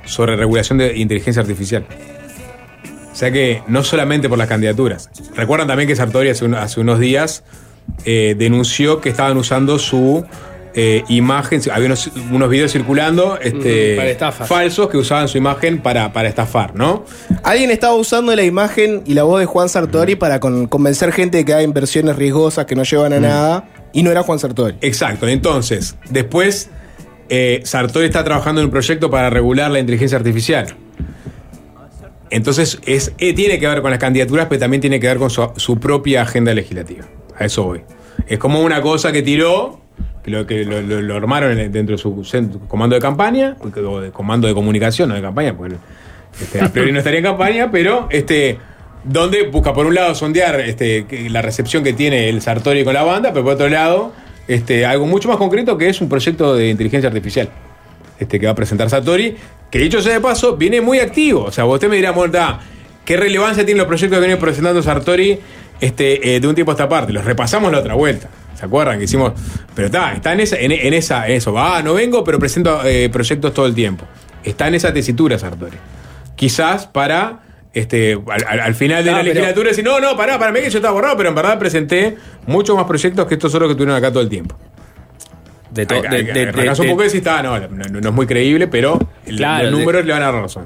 sobre 0.06 0.36
regulación 0.36 0.78
de 0.78 0.98
inteligencia 0.98 1.42
artificial. 1.42 1.86
O 3.12 3.16
sea 3.16 3.32
que 3.32 3.64
no 3.68 3.84
solamente 3.84 4.30
por 4.30 4.38
las 4.38 4.48
candidaturas. 4.48 5.10
Recuerdan 5.36 5.68
también 5.68 5.88
que 5.88 5.96
Sartori 5.96 6.30
hace 6.30 6.80
unos 6.80 7.00
días 7.00 7.44
eh, 8.06 8.36
denunció 8.38 9.02
que 9.02 9.10
estaban 9.10 9.38
usando 9.38 9.80
su 9.80 10.24
eh, 10.80 11.04
imagen, 11.10 11.60
había 11.74 11.88
unos, 11.88 12.12
unos 12.32 12.50
videos 12.50 12.72
circulando 12.72 13.38
este, 13.42 13.96
para 13.98 14.10
estafas. 14.10 14.48
falsos 14.48 14.88
que 14.90 14.98
usaban 14.98 15.28
su 15.28 15.38
imagen 15.38 15.80
para, 15.82 16.14
para 16.14 16.30
estafar, 16.30 16.76
¿no? 16.76 17.04
Alguien 17.44 17.72
estaba 17.72 17.96
usando 17.96 18.34
la 18.36 18.44
imagen 18.44 19.02
y 19.06 19.16
la 19.16 19.24
voz 19.24 19.40
de 19.40 19.48
Juan 19.48 19.70
Sartori 19.70 20.16
para 20.16 20.40
con- 20.40 20.68
convencer 20.68 21.12
gente 21.12 21.38
de 21.38 21.46
que 21.46 21.54
hay 21.56 21.66
inversiones 21.66 22.16
riesgosas 22.16 22.66
que 22.66 22.76
no 22.76 22.84
llevan 22.84 23.12
a 23.14 23.20
nada. 23.20 23.70
Y 23.92 24.04
no 24.04 24.12
era 24.12 24.22
Juan 24.22 24.38
Sartori. 24.38 24.76
Exacto, 24.82 25.28
entonces, 25.28 25.96
después 26.12 26.70
eh, 27.30 27.62
Sartori 27.64 28.06
está 28.06 28.24
trabajando 28.24 28.62
en 28.62 28.66
un 28.66 28.72
proyecto 28.72 29.10
para 29.10 29.30
regular 29.32 29.72
la 29.72 29.80
inteligencia 29.80 30.18
artificial. 30.18 30.76
Entonces, 32.30 32.80
es, 32.86 33.14
eh, 33.18 33.34
tiene 33.34 33.58
que 33.60 33.68
ver 33.68 33.82
con 33.82 33.90
las 33.90 34.00
candidaturas, 34.00 34.48
pero 34.50 34.60
también 34.60 34.82
tiene 34.82 35.00
que 35.00 35.08
ver 35.08 35.18
con 35.18 35.30
su, 35.30 35.50
su 35.56 35.80
propia 35.80 36.22
agenda 36.24 36.54
legislativa. 36.54 37.06
A 37.40 37.46
eso 37.46 37.64
voy. 37.64 37.82
Es 38.28 38.38
como 38.38 38.62
una 38.62 38.82
cosa 38.82 39.12
que 39.12 39.22
tiró, 39.22 39.80
lo, 40.28 40.46
que 40.46 40.64
lo, 40.66 41.16
armaron 41.16 41.58
en- 41.58 41.72
dentro 41.72 41.96
de 41.96 42.02
su 42.02 42.24
comando 42.68 42.96
de 42.96 43.02
campaña, 43.02 43.56
o 43.62 44.00
de 44.02 44.12
comando 44.12 44.48
de 44.48 44.54
comunicación, 44.54 45.10
no 45.10 45.16
de 45.16 45.22
campaña, 45.22 45.56
porque 45.56 45.76
este, 46.42 46.62
a 46.62 46.70
priori 46.72 46.92
no 46.92 47.00
estaría 47.00 47.20
en 47.20 47.26
campaña, 47.26 47.72
pero 47.72 48.08
este, 48.12 48.58
donde 49.04 49.44
busca 49.48 49.74
por 49.74 49.86
un 49.86 49.96
lado 49.96 50.14
sondear 50.16 50.60
este, 50.60 51.06
la 51.30 51.42
recepción 51.42 51.84
que 51.84 51.94
tiene 51.94 52.30
el 52.30 52.42
Sartori 52.42 52.84
con 52.84 52.94
la 52.94 53.04
banda, 53.04 53.32
pero 53.32 53.46
por 53.46 53.54
otro 53.54 53.70
lado, 53.70 54.12
este, 54.48 54.86
algo 54.86 55.06
mucho 55.08 55.30
más 55.30 55.38
concreto 55.38 55.78
que 55.78 55.90
es 55.90 56.02
un 56.02 56.10
proyecto 56.10 56.56
de 56.56 56.70
inteligencia 56.70 57.08
artificial 57.08 57.50
este, 58.20 58.40
que 58.40 58.46
va 58.46 58.52
a 58.52 58.56
presentar 58.56 58.90
Sartori, 58.90 59.36
que 59.72 59.80
dicho 59.80 60.02
sea 60.02 60.14
de 60.14 60.22
paso, 60.22 60.58
viene 60.58 60.82
muy 60.82 61.00
activo. 61.00 61.44
O 61.44 61.52
sea, 61.52 61.66
usted 61.66 61.90
me 61.90 61.96
dirá, 61.98 62.12
Morta, 62.12 62.60
¿qué 63.06 63.16
relevancia 63.18 63.66
tienen 63.66 63.80
los 63.80 63.88
proyectos 63.88 64.18
que 64.20 64.26
viene 64.26 64.40
presentando 64.40 64.82
Sartori 64.82 65.40
este, 65.80 66.36
eh, 66.36 66.40
de 66.40 66.48
un 66.48 66.56
tiempo 66.56 66.72
a 66.72 66.74
esta 66.76 66.90
parte? 66.90 67.14
Los 67.14 67.26
repasamos 67.26 67.72
la 67.72 67.80
otra 67.80 67.94
vuelta. 67.94 68.30
¿Se 68.58 68.66
acuerdan? 68.66 68.98
Que 68.98 69.06
hicimos. 69.06 69.34
Pero 69.76 69.86
está, 69.88 70.14
está 70.14 70.34
en 70.34 70.40
esa, 70.40 70.58
en, 70.58 70.72
en 70.72 70.94
esa, 70.94 71.28
eso. 71.28 71.58
Ah, 71.58 71.82
no 71.84 71.94
vengo, 71.94 72.24
pero 72.24 72.40
presento 72.40 72.82
eh, 72.86 73.10
proyectos 73.10 73.54
todo 73.54 73.66
el 73.68 73.76
tiempo. 73.76 74.06
Está 74.44 74.68
en 74.68 74.76
esa 74.76 74.92
tesitura, 74.94 75.38
Sartori. 75.38 75.78
Quizás 76.36 76.88
para. 76.88 77.40
Este, 77.74 78.14
al, 78.14 78.44
al- 78.48 78.60
al 78.62 78.74
final 78.76 79.04
de 79.04 79.12
Ah, 79.12 79.18
la 79.18 79.24
legislatura 79.24 79.70
decir, 79.70 79.84
no, 79.84 80.00
no, 80.00 80.18
pará, 80.18 80.40
para 80.40 80.52
mí 80.52 80.62
que 80.62 80.70
yo 80.72 80.80
estaba 80.80 80.94
borrado, 80.96 81.16
pero 81.16 81.30
en 81.30 81.36
verdad 81.36 81.60
presenté 81.60 82.18
muchos 82.48 82.76
más 82.76 82.86
proyectos 82.86 83.28
que 83.28 83.36
estos 83.36 83.54
otros 83.54 83.70
que 83.70 83.76
tuvieron 83.76 83.96
acá 83.96 84.10
todo 84.12 84.22
el 84.24 84.30
tiempo. 84.30 84.58
De 85.70 85.86
to- 85.86 85.94
Hay- 85.96 86.02
de- 86.02 86.08
hay- 86.08 86.24
de- 86.24 86.32
hay- 86.32 86.34
de- 86.46 86.50
arrancás 86.50 86.80
un 86.80 86.86
de- 86.86 86.92
poco 86.92 87.04
y 87.04 87.06
decís, 87.06 87.20
está, 87.20 87.44
no, 87.44 87.60
no, 87.60 88.10
es 88.10 88.14
muy 88.16 88.26
creíble, 88.26 88.68
pero 88.68 88.98
el- 89.28 89.36
los 89.36 89.62
de- 89.62 89.72
números 89.72 90.06
le 90.06 90.14
van 90.14 90.24
a 90.24 90.32
dar 90.32 90.42
razón. 90.42 90.66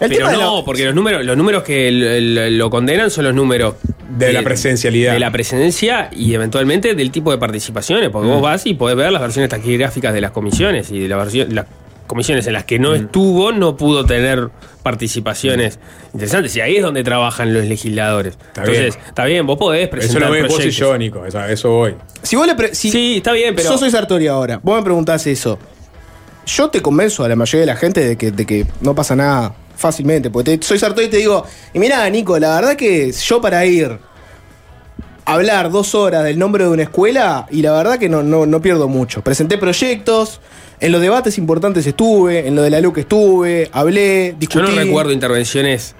El 0.00 0.10
Pero 0.10 0.30
no, 0.32 0.62
porque 0.64 0.84
los 0.84 0.94
números, 0.94 1.24
los 1.24 1.36
números 1.36 1.62
que 1.62 1.88
el- 1.88 2.02
el- 2.02 2.58
lo 2.58 2.68
condenan 2.68 3.10
son 3.10 3.24
los 3.24 3.34
números 3.34 3.74
De 4.10 4.32
la 4.32 4.42
presencialidad. 4.42 5.14
De 5.14 5.18
la 5.20 5.30
presencia 5.30 6.10
y 6.12 6.34
eventualmente 6.34 6.94
del 6.94 7.10
tipo 7.10 7.30
de 7.30 7.38
participaciones. 7.38 8.10
Porque 8.10 8.28
Mm. 8.28 8.32
vos 8.32 8.42
vas 8.42 8.66
y 8.66 8.74
podés 8.74 8.96
ver 8.96 9.10
las 9.10 9.22
versiones 9.22 9.48
taquigráficas 9.50 10.12
de 10.12 10.20
las 10.20 10.30
comisiones 10.32 10.90
y 10.90 11.00
de 11.00 11.08
la 11.08 11.16
versión, 11.16 11.54
las 11.54 11.66
comisiones 12.06 12.46
en 12.46 12.52
las 12.52 12.64
que 12.64 12.78
no 12.78 12.90
Mm. 12.92 12.94
estuvo, 12.96 13.52
no 13.52 13.76
pudo 13.76 14.04
tener 14.04 14.50
participaciones 14.82 15.78
interesantes. 16.12 16.54
Y 16.56 16.60
ahí 16.60 16.76
es 16.76 16.82
donde 16.82 17.02
trabajan 17.02 17.52
los 17.52 17.64
legisladores. 17.64 18.38
Entonces, 18.56 18.94
bien. 18.96 19.06
está 19.08 19.24
bien, 19.24 19.46
vos 19.46 19.58
podés 19.58 19.82
Eso 19.82 19.90
presentar 19.90 20.22
lo 20.28 20.30
ves 20.30 20.42
vos 20.42 20.52
y 20.52 20.54
proyectos. 20.56 20.78
yo, 20.78 20.98
Nico. 20.98 21.26
Eso, 21.26 21.44
eso 21.44 21.70
voy. 21.70 21.94
Si 22.22 22.36
vos 22.36 22.46
le 22.46 22.54
pre- 22.54 22.74
si 22.74 22.90
Sí, 22.90 23.16
está 23.16 23.32
bien, 23.32 23.54
pero. 23.56 23.70
Yo 23.70 23.78
soy 23.78 23.90
Sartori 23.90 24.26
ahora. 24.28 24.60
Vos 24.62 24.76
me 24.76 24.82
preguntás 24.84 25.26
eso. 25.26 25.58
Yo 26.46 26.68
te 26.70 26.80
convenzo 26.80 27.24
a 27.24 27.28
la 27.28 27.34
mayoría 27.36 27.60
de 27.62 27.66
la 27.66 27.76
gente 27.76 28.06
de 28.06 28.16
que, 28.16 28.30
de 28.30 28.46
que 28.46 28.66
no 28.80 28.94
pasa 28.94 29.16
nada 29.16 29.52
fácilmente. 29.76 30.30
Porque 30.30 30.58
te- 30.58 30.66
soy 30.66 30.78
Sartori 30.78 31.06
y 31.06 31.10
te 31.10 31.18
digo, 31.18 31.44
y 31.72 31.78
mirá, 31.78 32.08
Nico, 32.10 32.38
la 32.38 32.56
verdad 32.56 32.76
que 32.76 33.12
yo 33.12 33.40
para 33.40 33.64
ir 33.66 33.98
a 35.24 35.32
hablar 35.34 35.70
dos 35.70 35.94
horas 35.94 36.24
del 36.24 36.38
nombre 36.38 36.64
de 36.64 36.70
una 36.70 36.82
escuela, 36.84 37.46
y 37.50 37.62
la 37.62 37.72
verdad 37.72 37.98
que 37.98 38.08
no, 38.08 38.22
no, 38.22 38.46
no 38.46 38.60
pierdo 38.62 38.88
mucho. 38.88 39.22
Presenté 39.22 39.58
proyectos, 39.58 40.40
en 40.78 40.92
los 40.92 41.00
debates 41.00 41.38
importantes 41.38 41.86
estuve, 41.86 42.46
en 42.46 42.54
lo 42.54 42.62
de 42.62 42.70
la 42.70 42.80
LUC 42.80 42.98
estuve, 42.98 43.68
hablé, 43.72 44.32
Yo 44.32 44.36
discutí. 44.38 44.62
no 44.62 44.70
recuerdo 44.70 45.10
intervenciones 45.12 45.94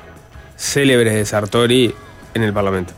célebres 0.57 1.15
de 1.15 1.25
Sartori 1.27 1.95
en 2.35 2.43
el 2.43 2.53
Parlamento. 2.53 2.93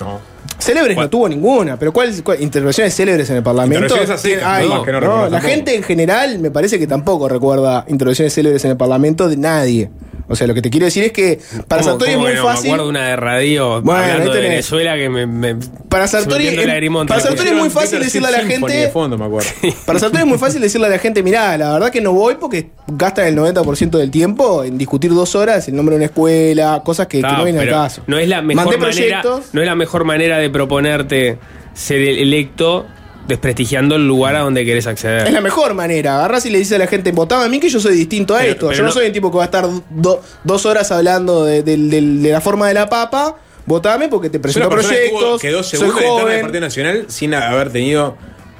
No. 0.00 0.20
Célebres 0.68 0.96
no 0.96 1.00
¿Cuál? 1.00 1.08
tuvo 1.10 1.28
ninguna, 1.30 1.78
pero 1.78 1.94
¿cuáles 1.94 2.20
cuál- 2.20 2.42
intervenciones 2.42 2.94
célebres 2.94 3.30
en 3.30 3.36
el 3.36 3.42
Parlamento? 3.42 3.94
Así, 4.12 4.32
ay, 4.44 4.68
no, 4.68 4.82
que 4.82 4.92
no 4.92 5.00
no, 5.00 5.28
la 5.30 5.40
gente 5.40 5.74
en 5.74 5.82
general 5.82 6.38
me 6.40 6.50
parece 6.50 6.78
que 6.78 6.86
tampoco 6.86 7.26
recuerda 7.26 7.86
intervenciones 7.88 8.34
célebres 8.34 8.62
en 8.66 8.72
el 8.72 8.76
Parlamento 8.76 9.30
de 9.30 9.38
nadie. 9.38 9.90
O 10.30 10.36
sea, 10.36 10.46
lo 10.46 10.54
que 10.54 10.60
te 10.62 10.68
quiero 10.70 10.84
decir 10.84 11.04
es 11.04 11.12
que 11.12 11.38
para 11.66 11.80
¿Cómo- 11.82 11.92
Sartori 11.92 12.12
es 12.12 12.18
muy 12.18 12.32
no? 12.34 12.34
Me 12.34 12.42
fácil. 12.42 12.66
acuerdo 12.70 12.88
una 12.88 13.08
de 13.08 13.16
radio 13.16 13.80
Bueno, 13.82 14.02
hablando 14.02 14.32
de. 14.34 14.40
Venezuela 14.42 14.96
que 14.96 15.08
me. 15.08 15.26
me 15.26 15.54
Para 15.88 16.04
me 16.04 16.08
Sartori, 16.08 16.46
el 16.48 17.06
para 17.06 17.20
Sartori 17.20 17.48
es 17.48 17.54
muy 17.54 17.70
fácil 17.70 18.00
decirle 18.00 18.28
a 18.28 18.30
la 18.32 18.40
gente. 18.44 18.72
de 18.72 18.88
fondo, 18.90 19.16
me 19.16 19.24
acuerdo. 19.24 19.48
Para 19.86 19.98
Sartori 19.98 20.22
es 20.22 20.28
muy 20.28 20.38
fácil 20.38 20.60
decirle 20.60 20.86
a 20.86 20.90
la 20.90 20.98
gente, 20.98 21.22
mirá, 21.22 21.56
la 21.56 21.72
verdad 21.72 21.90
que 21.90 22.00
no 22.00 22.12
voy 22.12 22.34
porque 22.38 22.70
gastan 22.88 23.26
el 23.26 23.36
90% 23.36 23.96
del 23.98 24.10
tiempo 24.10 24.64
en 24.64 24.76
discutir 24.76 25.14
dos 25.14 25.34
horas 25.34 25.66
el 25.68 25.74
nombre 25.76 25.94
de 25.94 25.96
una 25.98 26.06
escuela, 26.06 26.82
cosas 26.84 27.06
que, 27.06 27.22
no 27.22 27.44
vienen 27.44 27.62
al 27.62 27.70
caso. 27.70 28.02
No 28.06 28.18
es 28.18 28.28
la 28.28 28.42
mejor 28.42 28.64
Mandé 28.64 28.78
manera. 28.78 29.22
proyectos. 29.22 29.54
No 29.54 29.60
es 29.62 29.66
la 29.66 29.74
mejor 29.74 30.04
manera 30.04 30.38
de 30.38 30.50
proponerte 30.50 31.38
ser 31.74 32.02
el 32.02 32.18
electo 32.18 32.86
desprestigiando 33.28 33.94
el 33.96 34.08
lugar 34.08 34.34
a 34.34 34.40
donde 34.40 34.64
querés 34.64 34.86
acceder. 34.86 35.26
Es 35.26 35.32
la 35.32 35.40
mejor 35.42 35.74
manera. 35.74 36.16
Agarrás 36.16 36.46
y 36.46 36.50
le 36.50 36.58
dices 36.58 36.74
a 36.74 36.78
la 36.78 36.86
gente, 36.86 37.12
votame 37.12 37.44
a 37.44 37.48
mí 37.48 37.60
que 37.60 37.68
yo 37.68 37.78
soy 37.78 37.94
distinto 37.94 38.34
a 38.34 38.38
Pero- 38.38 38.50
esto. 38.52 38.66
pero 38.68 38.76
yo 38.78 38.82
no, 38.82 38.88
no- 38.88 38.92
soy 38.94 39.06
el 39.06 39.12
tipo 39.12 39.30
que 39.30 39.36
va 39.36 39.42
a 39.42 39.46
estar 39.46 39.66
do- 39.90 40.22
dos 40.44 40.66
horas 40.66 40.90
hablando 40.90 41.44
de, 41.44 41.62
de- 41.62 41.76
de- 41.76 42.00
de 42.00 42.32
la 42.32 42.40
forma 42.40 42.66
de 42.68 42.74
la 42.74 42.88
papa. 42.88 43.36
Votame 43.66 44.08
porque 44.08 44.30
te 44.30 44.38
Es 44.38 44.42
presento 44.42 44.68
persona 44.70 44.94
que 44.94 45.08
proyectos. 45.10 45.40
quedó 45.42 45.62
soy 45.62 45.78
segunda 45.78 46.00
en 46.00 46.04
la 46.06 46.10
interna 46.10 46.14
del 46.16 46.22
joven. 46.24 46.40
Partido 46.42 46.60
Nacional 46.62 47.04
sin 47.08 47.34
haber 47.34 47.70
tenido 47.70 48.16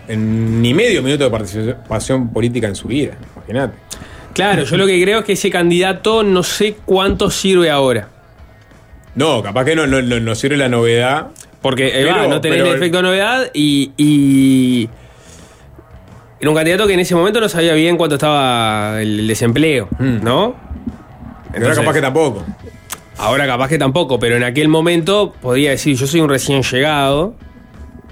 en 0.07 0.61
ni 0.63 0.75
medio 0.75 1.03
minuto 1.03 1.25
de 1.25 1.31
participación 1.31 2.29
política 2.31 2.67
en 2.69 2.77
su 2.77 2.89
vida. 2.89 3.17
Imagínate. 3.37 3.75
Claro, 4.35 4.65
yo 4.65 4.77
lo 4.77 4.87
que 4.87 5.03
creo 5.03 5.21
es 5.21 5.25
que 5.25 5.33
ese 5.33 5.51
candidato 5.51 6.23
no 6.23 6.43
sé 6.43 6.77
cuánto 6.85 7.31
sirve 7.31 7.71
ahora. 7.71 8.09
No, 9.15 9.43
capaz 9.43 9.65
que 9.65 9.75
no, 9.75 9.87
no, 9.87 10.01
no- 10.03 10.21
no 10.21 10.35
sirve 10.35 10.57
la 10.59 10.69
novedad. 10.69 11.29
Porque 11.63 11.91
Pero- 11.93 12.11
va, 12.17 12.27
no 12.29 12.41
tenés 12.41 12.61
el 12.61 12.67
efecto 12.69 12.99
de 12.99 13.03
novedad 13.03 13.51
y, 13.53 13.93
y 13.97 14.89
era 16.41 16.51
un 16.51 16.57
candidato 16.57 16.87
que 16.87 16.95
en 16.95 17.01
ese 17.01 17.15
momento 17.17 17.41
no 17.41 17.49
sabía 17.49 17.75
bien 17.75 17.97
cuánto 17.97 18.15
estaba 18.15 19.01
el 19.03 19.27
desempleo, 19.27 19.89
Mm. 19.99 20.23
¿no? 20.23 20.55
Ahora 21.55 21.75
capaz 21.75 21.93
que 21.95 22.01
tampoco. 22.01 22.45
Ahora 23.17 23.47
capaz 23.47 23.69
que 23.69 23.79
tampoco, 23.79 24.21
pero 24.21 24.37
en 24.37 24.45
aquel 24.45 24.69
momento 24.69 25.33
podría 25.41 25.71
decir, 25.71 25.97
yo 25.97 26.07
soy 26.07 26.21
un 26.21 26.29
recién 26.29 26.63
llegado, 26.63 27.35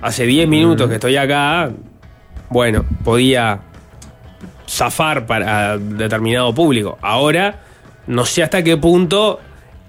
hace 0.03 0.27
10 0.27 0.49
minutos 0.49 0.89
que 0.89 0.95
estoy 0.95 1.17
acá, 1.17 1.71
bueno, 2.51 2.85
podía 3.05 3.61
zafar 4.69 5.27
para 5.27 5.79
determinado 5.79 6.53
público. 6.53 6.99
Ahora, 7.03 7.61
no 8.09 8.25
sé 8.27 8.43
hasta 8.43 8.65
qué 8.65 8.77
punto 8.77 9.39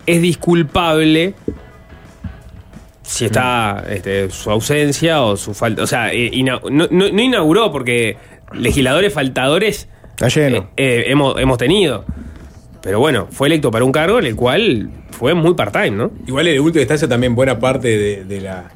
es 0.05 0.21
disculpable 0.21 1.33
si 3.07 3.25
está 3.25 3.85
este, 3.89 4.29
su 4.29 4.51
ausencia 4.51 5.21
o 5.21 5.37
su 5.37 5.53
falta. 5.53 5.81
O 5.83 5.87
sea, 5.87 6.11
eh, 6.11 6.29
ina- 6.33 6.59
no, 6.69 6.87
no- 6.91 7.09
no 7.11 7.21
inauguró 7.21 7.71
porque 7.71 8.17
legisladores 8.53 9.13
faltadores 9.13 9.87
Está 10.11 10.27
lleno. 10.27 10.57
eh, 10.77 10.99
eh, 10.99 11.03
hemos, 11.07 11.39
hemos 11.39 11.57
tenido. 11.57 12.05
Pero 12.81 12.99
bueno, 12.99 13.27
fue 13.31 13.47
electo 13.47 13.71
para 13.71 13.83
un 13.85 13.91
cargo 13.91 14.19
en 14.19 14.25
el 14.25 14.35
cual 14.35 14.89
fue 15.11 15.33
muy 15.33 15.53
part-time, 15.55 15.91
¿no? 15.91 16.11
Igual 16.27 16.47
en 16.47 16.59
última 16.61 16.81
instancia 16.81 17.07
también 17.07 17.33
buena 17.35 17.59
parte 17.59 17.87
de, 17.97 18.23
de 18.23 18.41
la, 18.41 18.69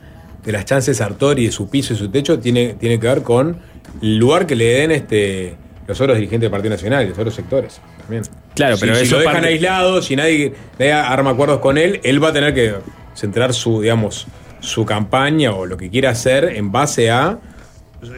de 0.43 0.51
las 0.51 0.65
chances 0.65 0.97
Sartori, 0.97 1.45
de 1.45 1.51
su 1.51 1.69
piso 1.69 1.93
y 1.93 1.97
su 1.97 2.09
techo, 2.09 2.39
tiene, 2.39 2.73
tiene 2.79 2.99
que 2.99 3.07
ver 3.07 3.21
con 3.23 3.57
el 4.01 4.17
lugar 4.17 4.47
que 4.47 4.55
le 4.55 4.65
den 4.65 4.91
este, 4.91 5.55
los 5.87 5.99
otros 6.01 6.17
dirigentes 6.17 6.41
del 6.41 6.51
Partido 6.51 6.71
Nacional 6.73 7.05
y 7.05 7.09
los 7.09 7.17
otros 7.17 7.33
sectores. 7.35 7.79
También. 8.01 8.23
Claro, 8.55 8.75
Si- 8.75 8.81
pero 8.81 8.95
si 8.95 9.03
eso 9.03 9.15
lo 9.15 9.19
dejan 9.21 9.33
parte- 9.35 9.47
aislado, 9.49 10.01
si 10.01 10.15
nadie, 10.15 10.53
nadie 10.79 10.93
arma 10.93 11.31
acuerdos 11.31 11.59
con 11.59 11.77
él, 11.77 11.99
él 12.03 12.21
va 12.23 12.29
a 12.29 12.33
tener 12.33 12.53
que 12.53 12.73
centrar 13.15 13.53
su, 13.53 13.81
digamos, 13.81 14.27
su 14.59 14.85
campaña 14.85 15.53
o 15.53 15.65
lo 15.65 15.77
que 15.77 15.89
quiera 15.89 16.11
hacer 16.11 16.45
en 16.55 16.71
base 16.71 17.09
a 17.11 17.39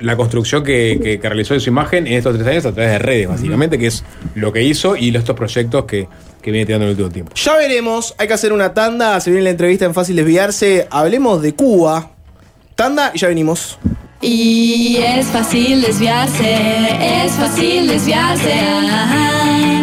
la 0.01 0.15
construcción 0.15 0.63
que, 0.63 0.99
que- 1.03 1.19
que 1.19 1.27
realizó 1.29 1.53
de 1.53 1.59
su 1.59 1.69
imagen 1.69 2.07
en 2.07 2.13
estos 2.13 2.35
tres 2.35 2.47
años 2.47 2.65
a 2.65 2.71
través 2.73 2.91
de 2.93 2.99
redes, 2.99 3.27
básicamente, 3.27 3.77
que 3.77 3.87
es 3.87 4.03
lo 4.35 4.51
que 4.53 4.63
hizo 4.63 4.95
y 4.95 5.13
estos 5.15 5.35
proyectos 5.35 5.83
que, 5.85 6.07
que 6.41 6.51
viene 6.51 6.65
tirando 6.65 6.85
en 6.85 6.91
el 6.91 6.95
último 6.95 7.09
tiempo. 7.11 7.31
Ya 7.35 7.57
veremos, 7.57 8.15
hay 8.17 8.27
que 8.27 8.33
hacer 8.33 8.53
una 8.53 8.73
tanda, 8.73 9.19
se 9.19 9.29
viene 9.29 9.43
la 9.43 9.49
entrevista 9.49 9.83
en 9.85 9.93
Fácil 9.93 10.15
Desviarse, 10.15 10.87
hablemos 10.89 11.41
de 11.41 11.53
Cuba. 11.53 12.11
Tanda 12.75 13.11
y 13.13 13.19
ya 13.19 13.27
venimos. 13.27 13.77
Y 14.21 14.97
es 15.05 15.25
fácil 15.27 15.81
desviarse, 15.81 16.55
es 17.25 17.31
fácil 17.33 17.87
desviarse. 17.87 18.53
Ajá. 18.53 19.82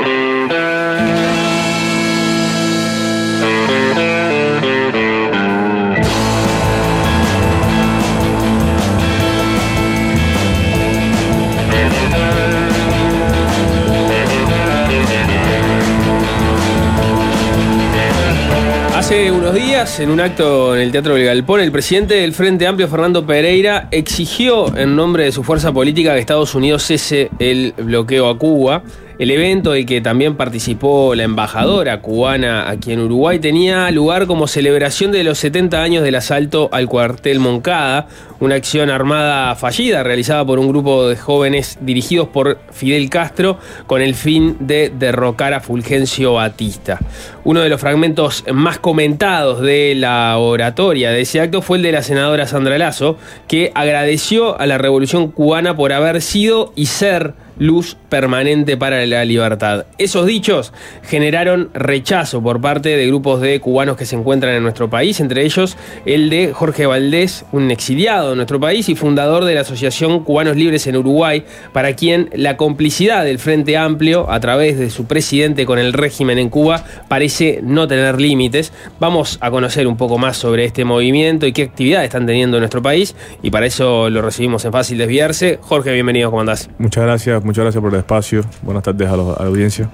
Hace 19.11 19.29
unos 19.29 19.53
días, 19.53 19.99
en 19.99 20.09
un 20.09 20.21
acto 20.21 20.73
en 20.73 20.83
el 20.83 20.93
Teatro 20.93 21.15
del 21.15 21.25
Galpón, 21.25 21.59
el 21.59 21.69
presidente 21.69 22.13
del 22.13 22.31
Frente 22.31 22.65
Amplio, 22.65 22.87
Fernando 22.87 23.25
Pereira, 23.25 23.89
exigió 23.91 24.73
en 24.73 24.95
nombre 24.95 25.25
de 25.25 25.33
su 25.33 25.43
fuerza 25.43 25.73
política 25.73 26.13
que 26.13 26.21
Estados 26.21 26.55
Unidos 26.55 26.83
cese 26.83 27.29
el 27.37 27.73
bloqueo 27.77 28.29
a 28.29 28.37
Cuba. 28.37 28.83
El 29.21 29.29
evento 29.29 29.73
del 29.73 29.85
que 29.85 30.01
también 30.01 30.35
participó 30.35 31.13
la 31.13 31.21
embajadora 31.21 32.01
cubana 32.01 32.67
aquí 32.67 32.91
en 32.91 33.01
Uruguay 33.01 33.37
tenía 33.37 33.91
lugar 33.91 34.25
como 34.25 34.47
celebración 34.47 35.11
de 35.11 35.23
los 35.23 35.37
70 35.37 35.79
años 35.79 36.03
del 36.03 36.15
asalto 36.15 36.69
al 36.71 36.87
cuartel 36.87 37.37
Moncada, 37.37 38.07
una 38.39 38.55
acción 38.55 38.89
armada 38.89 39.53
fallida 39.53 40.01
realizada 40.01 40.43
por 40.43 40.57
un 40.57 40.69
grupo 40.69 41.07
de 41.07 41.17
jóvenes 41.17 41.77
dirigidos 41.81 42.29
por 42.29 42.57
Fidel 42.71 43.11
Castro 43.11 43.59
con 43.85 44.01
el 44.01 44.15
fin 44.15 44.57
de 44.59 44.91
derrocar 44.97 45.53
a 45.53 45.59
Fulgencio 45.59 46.33
Batista. 46.33 46.97
Uno 47.43 47.59
de 47.59 47.69
los 47.69 47.79
fragmentos 47.79 48.43
más 48.51 48.79
comentados 48.79 49.61
de 49.61 49.93
la 49.93 50.35
oratoria 50.39 51.11
de 51.11 51.21
ese 51.21 51.41
acto 51.41 51.61
fue 51.61 51.77
el 51.77 51.83
de 51.83 51.91
la 51.91 52.01
senadora 52.01 52.47
Sandra 52.47 52.79
Lazo, 52.79 53.17
que 53.47 53.71
agradeció 53.75 54.59
a 54.59 54.65
la 54.65 54.79
revolución 54.79 55.29
cubana 55.29 55.75
por 55.75 55.93
haber 55.93 56.23
sido 56.23 56.73
y 56.75 56.87
ser 56.87 57.35
luz 57.61 57.95
permanente 58.09 58.75
para 58.75 59.05
la 59.05 59.23
libertad. 59.23 59.85
Esos 59.99 60.25
dichos 60.25 60.73
generaron 61.03 61.69
rechazo 61.75 62.41
por 62.41 62.59
parte 62.59 62.89
de 62.89 63.05
grupos 63.05 63.39
de 63.39 63.59
cubanos 63.59 63.97
que 63.97 64.07
se 64.07 64.15
encuentran 64.15 64.55
en 64.55 64.63
nuestro 64.63 64.89
país, 64.89 65.19
entre 65.19 65.45
ellos 65.45 65.77
el 66.07 66.31
de 66.31 66.53
Jorge 66.53 66.87
Valdés, 66.87 67.45
un 67.51 67.69
exiliado 67.69 68.31
de 68.31 68.35
nuestro 68.35 68.59
país 68.59 68.89
y 68.89 68.95
fundador 68.95 69.45
de 69.45 69.53
la 69.53 69.61
Asociación 69.61 70.23
Cubanos 70.23 70.57
Libres 70.57 70.87
en 70.87 70.97
Uruguay, 70.97 71.45
para 71.71 71.95
quien 71.95 72.31
la 72.33 72.57
complicidad 72.57 73.23
del 73.23 73.37
Frente 73.37 73.77
Amplio 73.77 74.31
a 74.31 74.39
través 74.39 74.79
de 74.79 74.89
su 74.89 75.05
presidente 75.05 75.67
con 75.67 75.77
el 75.77 75.93
régimen 75.93 76.39
en 76.39 76.49
Cuba 76.49 76.83
parece 77.09 77.59
no 77.61 77.87
tener 77.87 78.19
límites. 78.19 78.73
Vamos 78.99 79.37
a 79.39 79.51
conocer 79.51 79.85
un 79.85 79.97
poco 79.97 80.17
más 80.17 80.35
sobre 80.35 80.65
este 80.65 80.83
movimiento 80.83 81.45
y 81.45 81.53
qué 81.53 81.61
actividad 81.61 82.03
están 82.03 82.25
teniendo 82.25 82.57
en 82.57 82.61
nuestro 82.61 82.81
país 82.81 83.15
y 83.43 83.51
para 83.51 83.67
eso 83.67 84.09
lo 84.09 84.23
recibimos 84.23 84.65
en 84.65 84.71
Fácil 84.71 84.97
Desviarse. 84.97 85.59
Jorge, 85.61 85.93
bienvenido, 85.93 86.31
¿cómo 86.31 86.41
andás? 86.41 86.67
Muchas 86.79 87.03
gracias, 87.03 87.45
muchas 87.51 87.63
gracias 87.65 87.81
por 87.81 87.93
el 87.93 87.99
espacio. 87.99 88.41
Buenas 88.61 88.83
tardes 88.83 89.07
a, 89.09 89.15
los- 89.17 89.37
a 89.37 89.43
la 89.43 89.49
audiencia. 89.49 89.89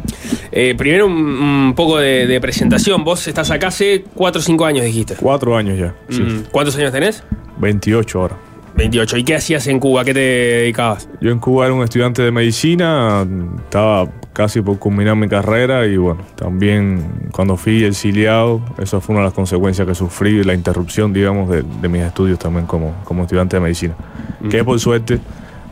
Eh, 0.52 0.76
primero 0.78 1.08
un, 1.08 1.14
un 1.14 1.74
poco 1.76 1.98
de, 1.98 2.28
de 2.28 2.40
presentación. 2.40 3.04
Vos 3.04 3.28
estás 3.28 3.50
acá 3.52 3.68
hace 3.68 4.06
4 4.14 4.40
o 4.40 4.44
5 4.44 4.66
años, 4.66 4.86
dijiste. 4.86 5.16
Cuatro 5.16 5.58
años 5.58 5.78
ya. 5.78 5.94
sí. 6.10 6.22
Mm, 6.22 6.44
¿Cuántos 6.52 6.76
años 6.78 6.92
tenés? 6.92 7.24
28 7.60 8.20
ahora. 8.22 8.36
28. 8.76 9.18
¿Y 9.18 9.24
qué 9.24 9.36
hacías 9.36 9.66
en 9.68 9.80
Cuba? 9.80 10.02
¿A 10.02 10.06
¿Qué 10.06 10.14
te 10.14 10.20
dedicabas? 10.20 11.10
Yo 11.20 11.32
en 11.32 11.40
Cuba 11.40 11.66
era 11.66 11.74
un 11.74 11.84
estudiante 11.84 12.22
de 12.22 12.32
medicina, 12.32 13.26
estaba 13.58 14.08
casi 14.34 14.62
por 14.62 14.78
culminar 14.78 15.16
mi 15.16 15.28
carrera 15.28 15.88
y 15.88 15.98
bueno, 15.98 16.22
también 16.36 17.30
cuando 17.32 17.58
fui 17.58 17.84
exiliado, 17.84 18.62
eso 18.78 19.02
fue 19.02 19.14
una 19.16 19.22
de 19.24 19.30
las 19.30 19.34
consecuencias 19.34 19.88
que 19.88 19.96
sufrí, 19.96 20.44
la 20.44 20.54
interrupción, 20.54 21.12
digamos, 21.12 21.50
de, 21.50 21.64
de 21.82 21.90
mis 21.90 22.04
estudios 22.04 22.38
también 22.38 22.68
como, 22.68 22.94
como 23.04 23.24
estudiante 23.24 23.56
de 23.56 23.62
medicina. 23.62 23.96
Que 24.52 24.64
por 24.64 24.80
suerte, 24.80 25.18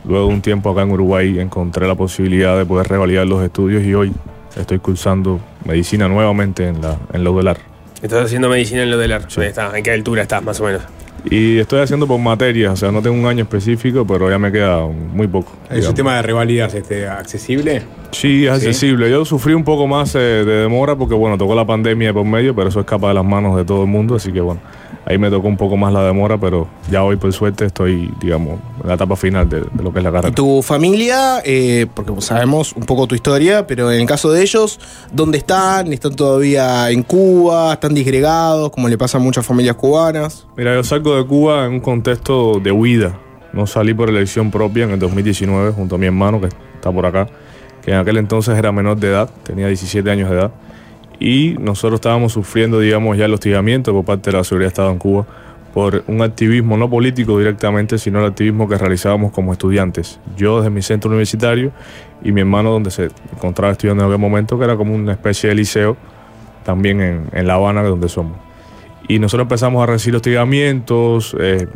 luego 0.07 0.27
de 0.27 0.33
un 0.33 0.41
tiempo 0.41 0.71
acá 0.71 0.81
en 0.81 0.91
Uruguay, 0.91 1.39
encontré 1.39 1.87
la 1.87 1.95
posibilidad 1.95 2.57
de 2.57 2.65
poder 2.65 2.87
revalidar 2.87 3.27
los 3.27 3.43
estudios 3.43 3.83
y 3.83 3.93
hoy 3.93 4.13
estoy 4.55 4.79
cursando 4.79 5.39
medicina 5.65 6.07
nuevamente 6.07 6.67
en 6.67 6.81
la, 6.81 6.97
en 7.13 7.23
la 7.23 7.31
UDELAR. 7.31 7.57
Estás 8.01 8.25
haciendo 8.25 8.49
medicina 8.49 8.83
en 8.83 8.91
lo 8.91 8.97
del 8.97 9.13
ar. 9.13 9.27
Está, 9.37 9.77
¿En 9.77 9.83
qué 9.83 9.91
altura 9.91 10.23
estás, 10.23 10.43
más 10.43 10.59
o 10.59 10.65
menos? 10.65 10.81
Y 11.29 11.57
estoy 11.57 11.79
haciendo 11.81 12.05
por 12.05 12.19
materias, 12.19 12.73
o 12.73 12.75
sea, 12.75 12.91
no 12.91 13.01
tengo 13.01 13.17
un 13.17 13.25
año 13.25 13.43
específico, 13.43 14.05
pero 14.05 14.29
ya 14.29 14.37
me 14.37 14.51
queda 14.51 14.85
muy 14.85 15.27
poco. 15.27 15.53
¿El 15.63 15.77
digamos. 15.77 15.85
sistema 15.87 16.15
de 16.17 16.21
revalidas 16.21 16.75
este, 16.75 17.07
accesible? 17.07 17.81
Sí, 18.15 18.45
es 18.45 18.59
Sí. 18.61 18.67
accesible. 18.67 19.09
Yo 19.09 19.25
sufrí 19.25 19.53
un 19.53 19.63
poco 19.63 19.87
más 19.87 20.15
eh, 20.15 20.19
de 20.19 20.45
demora 20.61 20.95
porque, 20.95 21.13
bueno, 21.15 21.37
tocó 21.37 21.53
la 21.55 21.65
pandemia 21.65 22.07
de 22.09 22.13
por 22.13 22.25
medio, 22.25 22.55
pero 22.55 22.69
eso 22.69 22.79
escapa 22.79 23.09
de 23.09 23.13
las 23.13 23.25
manos 23.25 23.57
de 23.57 23.65
todo 23.65 23.81
el 23.83 23.89
mundo, 23.89 24.15
así 24.15 24.31
que, 24.31 24.39
bueno, 24.41 24.61
ahí 25.05 25.17
me 25.17 25.29
tocó 25.29 25.47
un 25.47 25.57
poco 25.57 25.75
más 25.75 25.91
la 25.91 26.03
demora, 26.03 26.37
pero 26.37 26.67
ya 26.89 27.03
hoy, 27.03 27.17
por 27.17 27.33
suerte, 27.33 27.65
estoy, 27.65 28.11
digamos, 28.21 28.59
en 28.81 28.87
la 28.87 28.93
etapa 28.95 29.15
final 29.15 29.49
de, 29.49 29.61
de 29.61 29.83
lo 29.83 29.91
que 29.91 29.99
es 29.99 30.03
la 30.05 30.11
carrera. 30.11 30.33
Tu 30.33 30.61
familia, 30.61 31.41
eh, 31.43 31.87
porque 31.93 32.13
sabemos 32.21 32.73
un 32.73 32.83
poco 32.83 33.05
tu 33.05 33.15
historia, 33.15 33.67
pero 33.67 33.91
en 33.91 33.99
el 34.01 34.07
caso 34.07 34.31
de 34.31 34.41
ellos, 34.41 34.79
¿dónde 35.11 35.37
están? 35.37 35.91
¿Están 35.91 36.15
todavía 36.15 36.89
en 36.91 37.03
Cuba? 37.03 37.73
¿Están 37.73 37.93
disgregados? 37.93 38.69
Como 38.71 38.87
le 38.87 38.97
pasa 38.97 39.17
a 39.17 39.21
muchas 39.21 39.45
familias 39.45 39.75
cubanas. 39.75 40.47
Mira, 40.55 40.73
yo 40.73 40.83
salgo 40.83 41.15
de 41.17 41.25
Cuba 41.25 41.65
en 41.65 41.73
un 41.73 41.79
contexto 41.81 42.59
de 42.61 42.71
huida. 42.71 43.19
No 43.51 43.67
salí 43.67 43.93
por 43.93 44.09
elección 44.09 44.51
propia 44.51 44.85
en 44.85 44.91
el 44.91 44.99
2019 44.99 45.71
junto 45.71 45.95
a 45.95 45.97
mi 45.97 46.05
hermano, 46.07 46.39
que 46.41 46.47
está 46.47 46.91
por 46.91 47.05
acá, 47.05 47.27
que 47.85 47.91
en 47.91 47.97
aquel 47.97 48.17
entonces 48.17 48.57
era 48.57 48.71
menor 48.71 48.97
de 48.97 49.09
edad, 49.09 49.29
tenía 49.43 49.67
17 49.67 50.09
años 50.09 50.29
de 50.31 50.35
edad. 50.35 50.51
Y 51.19 51.55
nosotros 51.59 51.99
estábamos 51.99 52.33
sufriendo, 52.33 52.79
digamos, 52.79 53.15
ya 53.15 53.25
el 53.25 53.33
hostigamiento 53.33 53.93
por 53.93 54.03
parte 54.03 54.31
de 54.31 54.37
la 54.37 54.43
seguridad 54.43 54.65
de 54.65 54.69
Estado 54.69 54.91
en 54.91 54.97
Cuba 54.97 55.25
por 55.71 56.03
un 56.07 56.21
activismo 56.21 56.77
no 56.77 56.89
político 56.89 57.37
directamente, 57.37 57.97
sino 57.97 58.19
el 58.19 58.25
activismo 58.25 58.67
que 58.67 58.77
realizábamos 58.77 59.31
como 59.31 59.53
estudiantes. 59.53 60.19
Yo 60.35 60.57
desde 60.57 60.71
mi 60.71 60.81
centro 60.81 61.09
universitario 61.09 61.71
y 62.23 62.31
mi 62.31 62.41
hermano 62.41 62.71
donde 62.71 62.89
se 62.91 63.09
encontraba 63.33 63.73
estudiando 63.73 64.03
en 64.03 64.09
aquel 64.09 64.21
momento, 64.21 64.57
que 64.57 64.63
era 64.63 64.75
como 64.77 64.95
una 64.95 65.11
especie 65.11 65.49
de 65.49 65.55
liceo, 65.55 65.95
también 66.63 67.01
en, 67.01 67.25
en 67.33 67.45
La 67.45 67.55
Habana, 67.55 67.83
donde 67.83 68.09
somos. 68.09 68.37
Y 69.07 69.19
nosotros 69.19 69.45
empezamos 69.45 69.83
a 69.83 69.85
recibir 69.85 70.15
hostigamientos, 70.15 71.35
eh, 71.39 71.67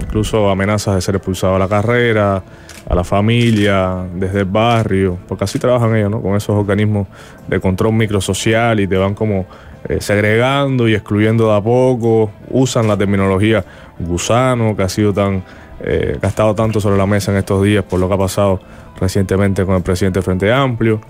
incluso 0.00 0.48
amenazas 0.48 0.94
de 0.94 1.00
ser 1.02 1.16
expulsado 1.16 1.56
a 1.56 1.58
la 1.58 1.68
carrera, 1.68 2.42
a 2.88 2.94
la 2.94 3.04
familia, 3.04 4.06
desde 4.14 4.40
el 4.40 4.44
barrio, 4.46 5.18
porque 5.28 5.44
así 5.44 5.58
trabajan 5.58 5.94
ellos, 5.94 6.10
¿no? 6.10 6.22
Con 6.22 6.36
esos 6.36 6.56
organismos 6.56 7.06
de 7.46 7.60
control 7.60 7.92
microsocial 7.92 8.80
y 8.80 8.86
te 8.86 8.96
van 8.96 9.14
como 9.14 9.46
eh, 9.88 9.98
segregando 10.00 10.88
y 10.88 10.94
excluyendo 10.94 11.50
de 11.50 11.56
a 11.56 11.60
poco. 11.60 12.30
Usan 12.48 12.88
la 12.88 12.96
terminología 12.96 13.64
gusano, 13.98 14.74
que 14.74 14.82
ha 14.82 14.88
sido 14.88 15.12
tan, 15.12 15.42
eh, 15.82 16.16
que 16.18 16.26
ha 16.26 16.30
estado 16.30 16.54
tanto 16.54 16.80
sobre 16.80 16.96
la 16.96 17.06
mesa 17.06 17.30
en 17.30 17.38
estos 17.38 17.62
días 17.62 17.84
por 17.84 18.00
lo 18.00 18.08
que 18.08 18.14
ha 18.14 18.18
pasado 18.18 18.60
recientemente 18.98 19.66
con 19.66 19.76
el 19.76 19.82
presidente 19.82 20.22
Frente 20.22 20.50
Amplio. 20.50 21.00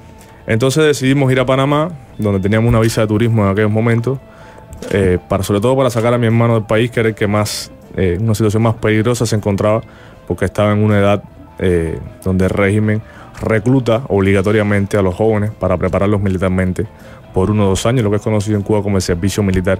Entonces 0.47 0.85
decidimos 0.85 1.31
ir 1.31 1.39
a 1.39 1.47
Panamá, 1.47 1.91
donde 2.19 2.41
teníamos 2.41 2.69
una 2.69 2.81
visa 2.81 3.03
de 3.03 3.07
turismo 3.07 3.45
en 3.45 3.53
aquellos 3.53 3.71
momentos, 3.71 4.19
eh, 4.91 5.19
para, 5.29 5.43
sobre 5.43 5.61
todo 5.61 5.77
para 5.77 5.91
sacar 5.91 6.15
a 6.15 6.19
mi 6.19 6.27
hermano 6.27 6.55
del 6.55 6.65
país, 6.65 6.91
que 6.91 7.01
era 7.01 7.09
el 7.11 7.15
que 7.15 7.27
más, 7.27 7.71
eh, 7.97 8.19
una 8.21 8.35
situación 8.35 8.63
más 8.63 8.75
peligrosa 8.77 9.27
se 9.27 9.37
encontraba, 9.37 9.83
porque 10.27 10.45
estaba 10.45 10.73
en 10.73 10.83
una 10.83 10.99
edad 10.99 11.23
eh, 11.59 11.99
donde 12.25 12.47
el 12.47 12.51
régimen 12.51 13.03
recluta 13.41 14.03
obligatoriamente 14.09 14.97
a 14.97 15.03
los 15.03 15.15
jóvenes 15.15 15.51
para 15.51 15.77
prepararlos 15.77 16.21
militarmente 16.21 16.87
por 17.33 17.51
uno 17.51 17.67
o 17.67 17.69
dos 17.71 17.87
años, 17.87 18.05
lo 18.05 18.11
que 18.11 18.17
es 18.17 18.23
conocido 18.23 18.57
en 18.57 18.63
Cuba 18.63 18.83
como 18.83 18.97
el 18.97 19.03
servicio 19.03 19.43
militar 19.43 19.79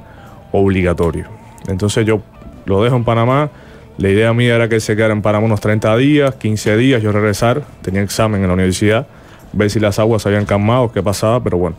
obligatorio. 0.53 1.27
Entonces 1.69 2.07
yo 2.07 2.21
lo 2.67 2.83
dejo 2.83 2.97
en 2.97 3.05
Panamá. 3.05 3.51
La 3.99 4.09
idea 4.09 4.33
mía 4.33 4.55
era 4.55 4.69
que 4.69 4.81
se 4.81 4.97
quedara 4.97 5.13
en 5.13 5.21
Panamá 5.21 5.47
unos 5.47 5.61
30 5.61 5.97
días, 5.97 6.35
15 6.37 6.77
días, 6.77 7.03
yo 7.03 7.13
regresar, 7.13 7.63
tenía 7.83 8.03
examen 8.03 8.41
en 8.41 8.49
la 8.49 8.55
universidad, 8.55 9.07
ver 9.53 9.71
si 9.71 9.81
las 9.81 9.99
aguas 9.99 10.23
se 10.23 10.29
habían 10.29 10.47
calmado, 10.47 10.91
qué 10.93 11.03
pasaba, 11.03 11.43
pero 11.43 11.59
bueno, 11.59 11.77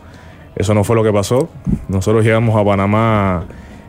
eso 0.62 0.74
no 0.74 0.84
fue 0.84 0.96
lo 0.96 1.02
que 1.02 1.12
pasó. 1.12 1.48
Nosotros 1.88 2.24
llegamos 2.24 2.56
a 2.56 2.64
Panamá 2.64 3.44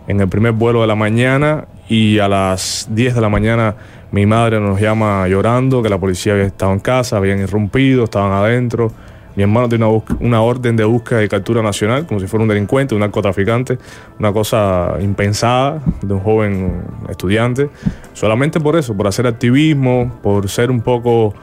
en 0.08 0.20
el 0.20 0.28
primer 0.28 0.52
vuelo 0.54 0.82
de 0.82 0.88
la 0.88 0.96
mañana 0.96 1.66
y 1.88 2.20
a 2.20 2.28
las 2.28 2.88
10 2.90 3.16
de 3.16 3.22
la 3.22 3.30
mañana 3.30 3.76
mi 4.12 4.26
madre 4.26 4.60
nos 4.60 4.82
llama 4.82 5.28
llorando 5.28 5.84
que 5.84 5.90
la 5.90 6.00
policía 6.00 6.34
había 6.34 6.46
estado 6.46 6.74
en 6.74 6.80
casa, 6.80 7.18
habían 7.18 7.40
irrumpido, 7.40 8.06
estaban 8.06 8.32
adentro. 8.32 8.92
Mi 9.36 9.44
hermano 9.44 9.70
tiene 9.70 9.86
una, 9.86 10.04
una 10.20 10.42
orden 10.42 10.76
de 10.76 10.84
búsqueda 10.84 11.24
y 11.24 11.30
captura 11.30 11.62
nacional, 11.62 12.06
como 12.08 12.20
si 12.20 12.28
fuera 12.28 12.44
un 12.44 12.50
delincuente, 12.50 12.96
un 12.96 13.02
narcotraficante, 13.02 13.78
una 14.20 14.32
cosa 14.34 14.98
impensada 15.00 15.80
de 16.02 16.14
un 16.14 16.20
joven 16.22 16.84
estudiante. 17.10 17.70
Solamente 18.14 18.60
por 18.60 18.76
eso, 18.76 18.96
por 18.96 19.08
hacer 19.08 19.26
activismo, 19.28 20.20
por 20.22 20.50
ser 20.50 20.70
un 20.72 20.82
poco 20.82 21.34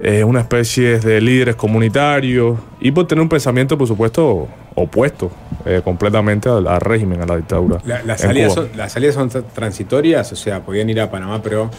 eh, 0.00 0.24
una 0.24 0.40
especie 0.40 0.98
de 0.98 1.20
líderes 1.20 1.56
comunitarios 1.56 2.58
y 2.80 2.90
por 2.90 3.06
tener 3.06 3.22
un 3.22 3.28
pensamiento, 3.28 3.78
por 3.78 3.86
supuesto, 3.88 4.46
opuesto 4.74 5.30
eh, 5.64 5.80
completamente 5.82 6.50
al, 6.50 6.66
al 6.66 6.80
régimen, 6.82 7.22
a 7.22 7.26
la 7.26 7.36
dictadura. 7.36 7.78
La- 7.86 8.02
las, 8.02 8.20
salidas 8.20 8.52
son, 8.52 8.68
las 8.76 8.92
salidas 8.92 9.14
son 9.14 9.30
tra- 9.30 9.42
transitorias, 9.54 10.30
o 10.32 10.36
sea, 10.36 10.60
podían 10.60 10.90
ir 10.90 11.00
a 11.00 11.10
Panamá, 11.10 11.40
pero. 11.42 11.70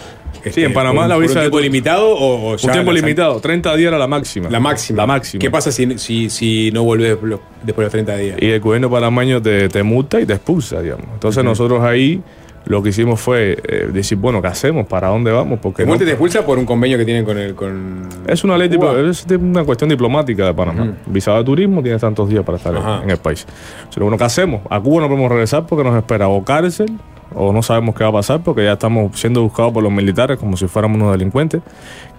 Sí, 0.52 0.64
en 0.64 0.74
Panamá 0.74 1.02
por- 1.02 1.10
la 1.10 1.18
visa 1.18 1.34
un 1.36 1.40
tiempo 1.42 1.60
limitado 1.60 2.10
o, 2.10 2.52
o 2.52 2.52
Un 2.54 2.72
tiempo 2.72 2.92
limitado, 2.92 3.40
30 3.40 3.76
días 3.76 3.90
era 3.90 3.98
la 4.00 4.08
máxima. 4.08 4.50
La 4.50 4.60
máxima. 4.60 4.98
La 4.98 5.08
máxima. 5.08 5.40
¿Qué 5.40 5.52
pasa 5.52 5.72
si, 5.72 5.98
si, 6.00 6.30
si 6.32 6.72
no 6.72 6.84
vuelves 6.84 7.10
después 7.10 7.40
de 7.64 7.82
los 7.84 7.92
30 7.92 8.16
días? 8.18 8.38
Y 8.42 8.48
el 8.50 8.60
gobierno 8.60 8.90
panameño 8.90 9.42
te, 9.42 9.70
te 9.70 9.84
multa 9.84 10.20
y 10.20 10.26
te 10.26 10.34
expulsa, 10.34 10.82
digamos. 10.82 11.06
Entonces 11.14 11.44
nosotros 11.44 11.84
ahí 11.84 12.22
lo 12.68 12.84
que 12.84 12.90
hicimos 12.90 13.20
fue 13.20 13.58
eh, 13.68 13.90
decir, 13.92 14.18
bueno, 14.18 14.42
¿qué 14.42 14.48
hacemos? 14.48 14.86
¿Para 14.88 15.08
dónde 15.08 15.32
vamos? 15.32 15.60
Porque 15.62 15.84
no- 15.84 15.88
muerte 15.88 16.06
te 16.06 16.12
expulsa 16.12 16.46
por 16.46 16.58
un 16.58 16.66
convenio 16.66 16.98
que 16.98 17.06
tienen 17.06 17.24
con 17.26 17.38
el. 17.38 17.56
Con 17.56 18.08
es 18.28 18.44
una 18.44 18.58
ley, 18.58 18.70
Cuba. 18.70 18.94
diplo- 18.94 19.10
es 19.10 19.26
de 19.28 19.38
una 19.38 19.64
cuestión 19.64 19.90
diplomática 19.90 20.46
de 20.46 20.54
Panamá. 20.54 20.94
Visado 21.06 21.38
de 21.38 21.44
turismo, 21.44 21.82
tienes 21.82 22.02
tantos 22.02 22.30
días 22.30 22.44
para 22.44 22.58
estar 22.58 22.74
en- 22.74 22.80
Ajá. 22.82 23.02
en 23.04 23.10
el 23.10 23.18
país. 23.18 23.46
Entonces, 23.80 24.02
bueno, 24.04 24.18
¿qué 24.18 24.24
hacemos? 24.26 24.62
A 24.70 24.80
Cuba 24.80 25.02
no 25.02 25.08
podemos 25.08 25.32
regresar 25.32 25.66
porque 25.66 25.84
nos 25.84 25.96
espera 25.98 26.28
o 26.28 26.44
cárcel 26.44 26.92
o 27.36 27.52
no 27.52 27.62
sabemos 27.62 27.94
qué 27.94 28.04
va 28.06 28.10
a 28.10 28.14
pasar 28.14 28.42
porque 28.42 28.64
ya 28.64 28.74
estamos 28.74 29.20
siendo 29.20 29.42
buscados 29.44 29.74
por 29.74 29.84
los 29.84 29.92
militares 29.92 30.38
como 30.38 30.56
si 30.58 30.66
fuéramos 30.68 30.96
unos 31.00 31.12
delincuentes. 31.12 31.62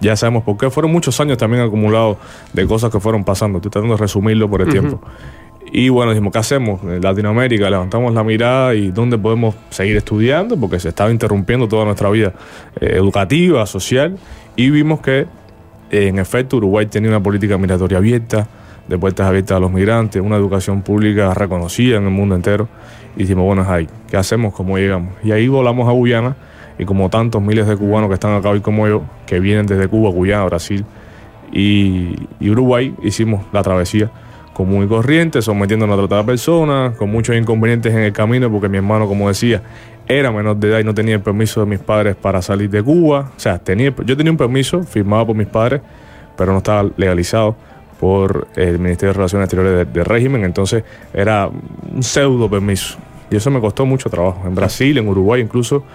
Ya 0.01 0.15
sabemos 0.15 0.43
por 0.43 0.55
qué. 0.57 0.69
Fueron 0.69 0.91
muchos 0.91 1.19
años 1.19 1.37
también 1.37 1.63
acumulados 1.63 2.17
de 2.53 2.65
cosas 2.67 2.91
que 2.91 2.99
fueron 2.99 3.23
pasando. 3.23 3.57
Estoy 3.57 3.71
tratando 3.71 3.95
de 3.95 4.01
resumirlo 4.01 4.49
por 4.49 4.61
el 4.61 4.69
tiempo. 4.69 5.01
Y 5.71 5.89
bueno, 5.89 6.11
dijimos, 6.11 6.33
¿qué 6.33 6.39
hacemos? 6.39 6.81
En 6.83 7.01
Latinoamérica 7.01 7.69
levantamos 7.69 8.13
la 8.13 8.23
mirada 8.23 8.73
y 8.73 8.89
dónde 8.89 9.17
podemos 9.17 9.55
seguir 9.69 9.97
estudiando, 9.97 10.59
porque 10.59 10.79
se 10.79 10.89
estaba 10.89 11.11
interrumpiendo 11.11 11.67
toda 11.67 11.85
nuestra 11.85 12.09
vida 12.09 12.33
eh, 12.79 12.93
educativa, 12.95 13.65
social, 13.65 14.17
y 14.55 14.69
vimos 14.71 14.99
que 15.01 15.27
en 15.91 16.19
efecto 16.19 16.57
Uruguay 16.57 16.85
tenía 16.87 17.09
una 17.09 17.21
política 17.21 17.57
migratoria 17.57 17.99
abierta, 17.99 18.47
de 18.87 18.97
puertas 18.97 19.27
abiertas 19.27 19.57
a 19.57 19.59
los 19.59 19.71
migrantes, 19.71 20.21
una 20.21 20.35
educación 20.35 20.81
pública 20.81 21.33
reconocida 21.35 21.97
en 21.97 22.05
el 22.05 22.09
mundo 22.09 22.33
entero. 22.35 22.67
Y 23.15 23.19
dijimos, 23.21 23.45
bueno, 23.45 23.61
es 23.61 23.67
ahí, 23.67 23.87
¿qué 24.09 24.17
hacemos? 24.17 24.53
¿Cómo 24.53 24.77
llegamos? 24.77 25.13
Y 25.23 25.31
ahí 25.31 25.47
volamos 25.47 25.87
a 25.87 25.91
Guyana, 25.91 26.35
y 26.79 26.85
como 26.85 27.09
tantos 27.09 27.41
miles 27.41 27.67
de 27.67 27.77
cubanos 27.77 28.09
que 28.09 28.15
están 28.15 28.33
acá 28.33 28.49
hoy 28.49 28.61
como 28.61 28.87
yo, 28.87 29.03
que 29.27 29.39
vienen 29.39 29.67
desde 29.67 29.87
Cuba, 29.87 30.09
Guyana, 30.09 30.45
Brasil 30.45 30.85
y 31.51 32.15
Uruguay, 32.41 32.95
hicimos 33.03 33.43
la 33.51 33.61
travesía 33.61 34.09
común 34.59 34.83
y 34.83 34.87
corriente, 34.89 35.41
sometiéndonos 35.41 35.97
a 35.97 36.01
tratar 36.01 36.19
a 36.19 36.25
personas, 36.25 36.93
con 36.97 37.09
muchos 37.09 37.33
inconvenientes 37.33 37.93
en 37.93 37.99
el 38.01 38.11
camino, 38.11 38.51
porque 38.51 38.67
mi 38.67 38.75
hermano, 38.75 39.07
como 39.07 39.29
decía, 39.29 39.61
era 40.05 40.33
menor 40.33 40.57
de 40.57 40.67
edad 40.67 40.79
y 40.79 40.83
no 40.83 40.93
tenía 40.93 41.15
el 41.15 41.21
permiso 41.21 41.61
de 41.61 41.65
mis 41.65 41.79
padres 41.79 42.17
para 42.17 42.41
salir 42.41 42.69
de 42.69 42.83
Cuba. 42.83 43.31
O 43.37 43.39
sea, 43.39 43.57
tenía, 43.57 43.93
yo 44.05 44.17
tenía 44.17 44.31
un 44.33 44.37
permiso 44.37 44.83
firmado 44.83 45.27
por 45.27 45.35
mis 45.37 45.47
padres, 45.47 45.79
pero 46.35 46.51
no 46.51 46.57
estaba 46.57 46.89
legalizado 46.97 47.55
por 48.01 48.49
el 48.57 48.79
Ministerio 48.79 49.13
de 49.13 49.13
Relaciones 49.13 49.45
Exteriores 49.45 49.87
de- 49.87 49.93
del 49.93 50.03
régimen, 50.03 50.43
entonces 50.43 50.83
era 51.13 51.47
un 51.47 52.03
pseudo 52.03 52.49
permiso. 52.49 52.97
Y 53.31 53.37
eso 53.37 53.49
me 53.51 53.61
costó 53.61 53.85
mucho 53.85 54.09
trabajo. 54.09 54.41
En 54.45 54.55
Brasil, 54.55 54.97
en 54.97 55.07
Uruguay 55.07 55.41
incluso, 55.41 55.85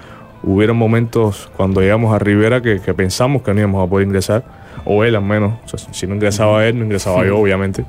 hubieron 0.42 0.78
momentos 0.78 1.50
cuando 1.54 1.82
llegamos 1.82 2.14
a 2.14 2.18
Rivera 2.18 2.62
que, 2.62 2.80
que 2.80 2.94
pensamos 2.94 3.42
que 3.42 3.52
no 3.52 3.60
íbamos 3.60 3.86
a 3.86 3.90
poder 3.90 4.06
ingresar, 4.06 4.42
o 4.86 5.04
él 5.04 5.16
al 5.16 5.22
menos. 5.22 5.52
O 5.66 5.68
sea, 5.68 5.92
si 5.92 6.06
no 6.06 6.14
ingresaba 6.14 6.66
él, 6.66 6.78
no 6.78 6.84
ingresaba 6.86 7.26
yo, 7.26 7.36
obviamente. 7.40 7.84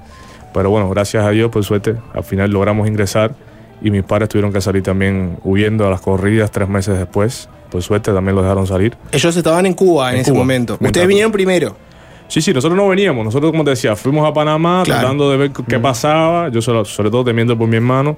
Pero 0.56 0.70
bueno, 0.72 0.89
gracias 0.89 1.24
a 1.24 1.30
Dios, 1.30 1.51
por 1.51 1.64
suerte, 1.64 1.95
al 2.14 2.24
final 2.24 2.49
logramos 2.49 2.88
ingresar 2.88 3.36
y 3.82 3.91
mis 3.91 4.03
padres 4.03 4.30
tuvieron 4.30 4.51
que 4.53 4.62
salir 4.62 4.82
también 4.82 5.38
huyendo 5.43 5.86
a 5.86 5.89
las 5.89 5.99
corridas 6.01 6.49
tres 6.49 6.68
meses 6.70 6.97
después. 6.97 7.47
Por 7.70 7.82
suerte 7.84 8.12
también 8.14 8.36
los 8.36 8.43
dejaron 8.45 8.66
salir. 8.66 8.95
Ellos 9.12 9.36
estaban 9.36 9.66
en 9.66 9.74
Cuba 9.74 10.10
en, 10.12 10.16
En 10.16 10.22
ese 10.22 10.32
Cuba. 10.32 10.41
momento. 10.43 10.78
Ustedes 10.80 11.08
vinieron 11.08 11.32
primero. 11.32 11.76
Sí, 12.30 12.41
sí, 12.41 12.53
nosotros 12.53 12.78
no 12.78 12.88
veníamos. 12.88 13.26
Nosotros, 13.26 13.51
como 13.51 13.64
te 13.66 13.72
decía, 13.72 13.95
fuimos 13.97 14.28
a 14.28 14.34
Panamá 14.34 14.82
Claro. 14.86 15.01
tratando 15.01 15.30
de 15.30 15.38
ver 15.38 15.51
qué 15.68 15.78
pasaba. 15.78 16.47
Yo 16.49 16.62
sobre, 16.62 16.86
sobre 16.86 17.12
todo 17.12 17.26
temiendo 17.26 17.58
por 17.58 17.68
mi 17.68 17.76
hermano, 17.76 18.18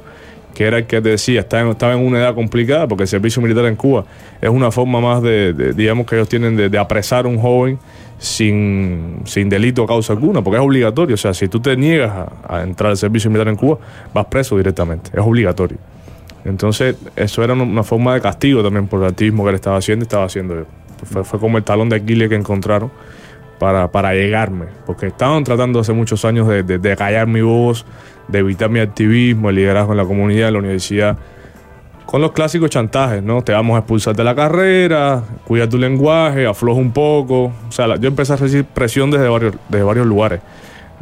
que 0.54 0.64
era 0.66 0.78
el 0.78 0.86
que 0.86 1.02
te 1.02 1.10
decía, 1.10 1.40
estaba 1.42 1.64
en, 1.64 1.70
estaba 1.70 1.94
en 1.94 2.06
una 2.06 2.20
edad 2.20 2.36
complicada, 2.36 2.88
porque 2.88 3.04
el 3.04 3.08
servicio 3.10 3.42
militar 3.42 3.66
en 3.66 3.76
Cuba 3.76 4.06
es 4.40 4.50
una 4.50 4.72
forma 4.72 5.02
más 5.02 5.22
de, 5.24 5.54
de- 5.54 5.74
digamos, 5.74 6.06
que 6.06 6.16
ellos 6.16 6.30
tienen 6.30 6.56
de, 6.56 6.70
de 6.70 6.78
apresar 6.78 7.26
a 7.26 7.28
un 7.28 7.38
joven 7.40 7.80
sin, 8.18 9.22
sin 9.26 9.50
delito 9.50 9.84
o 9.84 9.88
causa 9.88 10.14
alguna, 10.14 10.42
porque 10.42 10.58
es 10.58 10.64
obligatorio. 10.64 11.16
O 11.16 11.18
sea, 11.18 11.34
si 11.34 11.48
tú 11.48 11.60
te 11.60 11.76
niegas 11.78 12.12
a, 12.12 12.58
a 12.58 12.64
entrar 12.64 12.92
al 12.92 12.98
servicio 12.98 13.30
militar 13.30 13.48
en 13.50 13.56
Cuba, 13.56 13.78
vas 14.14 14.26
preso 14.26 14.58
directamente. 14.58 15.12
Es 15.14 15.20
obligatorio. 15.26 15.78
Entonces, 16.46 16.96
eso 17.16 17.44
era 17.44 17.54
una, 17.54 17.64
una 17.64 17.84
forma 17.84 18.14
de 18.14 18.22
castigo 18.22 18.64
también 18.64 18.88
por 18.88 19.02
el 19.02 19.10
activismo 19.10 19.44
que 19.44 19.50
él 19.50 19.56
estaba 19.56 19.78
haciendo 19.78 20.04
y 20.04 20.08
estaba 20.08 20.26
haciendo 20.26 20.56
yo. 20.56 20.66
Fue, 21.06 21.24
fue 21.24 21.40
como 21.40 21.58
el 21.58 21.64
talón 21.64 21.90
de 21.90 21.98
Aquiles 21.98 22.30
que 22.30 22.36
encontraron 22.36 22.90
para, 23.60 23.92
para 23.92 24.14
llegarme, 24.14 24.66
porque 24.86 25.08
estaban 25.08 25.44
tratando 25.44 25.80
hace 25.80 25.94
muchos 25.94 26.24
años 26.26 26.48
de, 26.48 26.64
de- 26.64 26.78
de 26.80 26.96
callar 26.96 27.28
mi 27.28 27.42
voz, 27.42 27.86
de 28.28 28.40
evitar 28.40 28.70
mi 28.70 28.80
activismo, 28.80 29.50
el 29.50 29.56
liderazgo 29.58 29.92
en 29.94 29.98
la 29.98 30.06
comunidad, 30.06 30.48
en 30.48 30.54
la 30.54 30.60
universidad, 30.60 31.18
con 32.08 32.22
los 32.22 32.32
clásicos 32.32 32.70
chantajes, 32.72 33.22
¿no? 33.22 33.44
Te 33.44 33.52
vamos 33.52 33.76
a 33.76 33.80
expulsar 33.80 34.16
de 34.16 34.24
la 34.24 34.34
carrera, 34.34 35.22
cuida 35.46 35.68
tu 35.70 35.78
lenguaje, 35.78 36.48
afloja 36.48 36.80
un 36.80 36.92
poco. 36.92 37.52
O 37.68 37.72
sea, 37.72 37.96
yo 37.98 38.08
empecé 38.08 38.34
a 38.34 38.38
recibir 38.38 38.66
presión 38.66 39.12
desde 39.12 39.28
varios, 39.28 39.54
desde 39.70 39.84
varios 39.84 40.08
lugares 40.08 40.40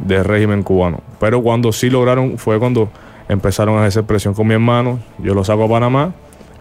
del 0.00 0.24
régimen 0.24 0.62
cubano. 0.62 1.00
Pero 1.20 1.40
cuando 1.42 1.72
sí 1.72 1.88
lograron 1.90 2.36
fue 2.38 2.58
cuando 2.58 2.90
empezaron 3.28 3.76
a 3.76 3.80
ejercer 3.82 4.04
presión 4.04 4.34
con 4.34 4.46
mi 4.48 4.54
hermano, 4.54 4.98
yo 5.18 5.32
lo 5.32 5.42
saco 5.44 5.64
a 5.64 5.68
Panamá 5.68 6.12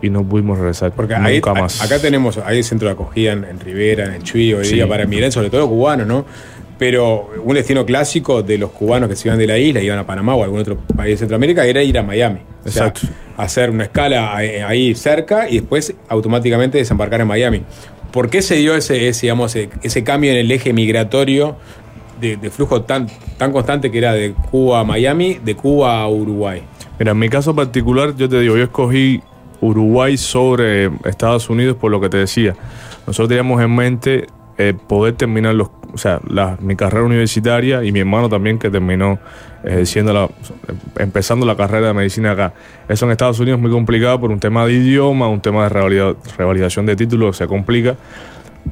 y 0.01 0.09
no 0.11 0.23
pudimos 0.23 0.59
regresar 0.59 0.91
Porque 0.91 1.15
ahí, 1.15 1.35
nunca 1.35 1.53
más. 1.59 1.81
a- 1.81 1.85
acá 1.85 1.99
tenemos, 1.99 2.37
hay 2.37 2.61
centro 2.63 2.87
de 2.87 2.93
acogida 2.93 3.31
en, 3.33 3.43
en 3.45 3.59
Rivera, 3.59 4.05
en 4.05 4.13
el 4.13 4.23
Chuy, 4.23 4.53
hoy 4.53 4.65
Sí. 4.65 4.75
día 4.75 4.87
para 4.87 5.05
migrantes, 5.07 5.33
sobre 5.33 5.49
todo 5.49 5.67
cubanos, 5.67 6.05
¿no? 6.05 6.23
Pero 6.77 7.29
un 7.43 7.55
destino 7.55 7.85
clásico 7.85 8.43
de 8.43 8.57
los 8.57 8.71
cubanos 8.71 9.07
que 9.09 9.15
se 9.15 9.27
iban 9.27 9.37
de 9.39 9.47
la 9.47 9.57
isla, 9.57 9.81
iban 9.81 9.99
a 9.99 10.05
Panamá 10.05 10.35
o 10.35 10.41
a 10.41 10.45
algún 10.45 10.59
otro 10.59 10.77
país 10.95 11.13
de 11.13 11.17
Centroamérica, 11.17 11.65
era 11.65 11.81
ir 11.81 11.97
a 11.97 12.03
Miami. 12.03 12.39
O 12.65 12.69
sea, 12.69 12.87
Exacto. 12.87 13.07
hacer 13.37 13.69
una 13.69 13.85
escala 13.85 14.35
ahí, 14.35 14.57
ahí 14.57 14.95
cerca 14.95 15.47
y 15.49 15.59
después 15.59 15.93
automáticamente 16.09 16.77
desembarcar 16.77 17.21
en 17.21 17.27
Miami. 17.27 17.61
¿Por 18.11 18.29
qué 18.29 18.41
se 18.41 18.55
dio 18.55 18.75
ese, 18.75 19.07
ese, 19.07 19.27
digamos, 19.27 19.55
ese, 19.55 19.69
ese 19.83 20.03
cambio 20.03 20.31
en 20.31 20.37
el 20.37 20.51
eje 20.51 20.73
migratorio 20.73 21.57
de, 22.19 22.37
de 22.37 22.49
flujo 22.49 22.81
tan, 22.81 23.07
tan 23.37 23.51
constante 23.51 23.91
que 23.91 23.97
era 23.97 24.13
de 24.13 24.33
Cuba 24.51 24.81
a 24.81 24.83
Miami, 24.83 25.39
de 25.43 25.55
Cuba 25.55 26.01
a 26.01 26.07
Uruguay? 26.07 26.61
Mira, 26.97 27.11
en 27.11 27.19
mi 27.19 27.29
caso 27.29 27.53
particular, 27.53 28.15
yo 28.15 28.29
te 28.29 28.39
digo, 28.39 28.55
yo 28.55 28.63
escogí 28.63 29.21
Uruguay 29.61 30.17
sobre 30.17 30.91
Estados 31.05 31.49
Unidos 31.49 31.77
por 31.77 31.91
lo 31.91 31.99
que 31.99 32.09
te 32.09 32.17
decía. 32.17 32.55
Nosotros 33.05 33.29
teníamos 33.29 33.61
en 33.61 33.75
mente 33.75 34.27
eh, 34.57 34.73
poder 34.87 35.15
terminar 35.15 35.55
los, 35.55 35.69
o 35.95 35.97
sea, 35.97 36.19
mi 36.59 36.75
carrera 36.75 37.05
universitaria 37.05 37.81
y 37.83 37.93
mi 37.93 38.01
hermano 38.01 38.27
también 38.27 38.59
que 38.59 38.69
terminó 38.69 39.17
ejerciendo 39.63 40.11
la, 40.11 40.29
empezando 40.97 41.45
la 41.45 41.55
carrera 41.55 41.87
de 41.87 41.93
medicina 41.93 42.31
acá. 42.31 42.53
Eso 42.89 43.05
en 43.05 43.13
Estados 43.13 43.39
Unidos 43.39 43.57
es 43.57 43.61
muy 43.61 43.71
complicado 43.71 44.19
por 44.19 44.29
un 44.29 44.41
tema 44.41 44.65
de 44.65 44.73
idioma, 44.73 45.29
un 45.29 45.39
tema 45.39 45.63
de 45.63 45.69
revalida- 45.69 46.15
revalidación 46.37 46.85
de 46.85 46.97
títulos, 46.97 47.37
se 47.37 47.47
complica. 47.47 47.95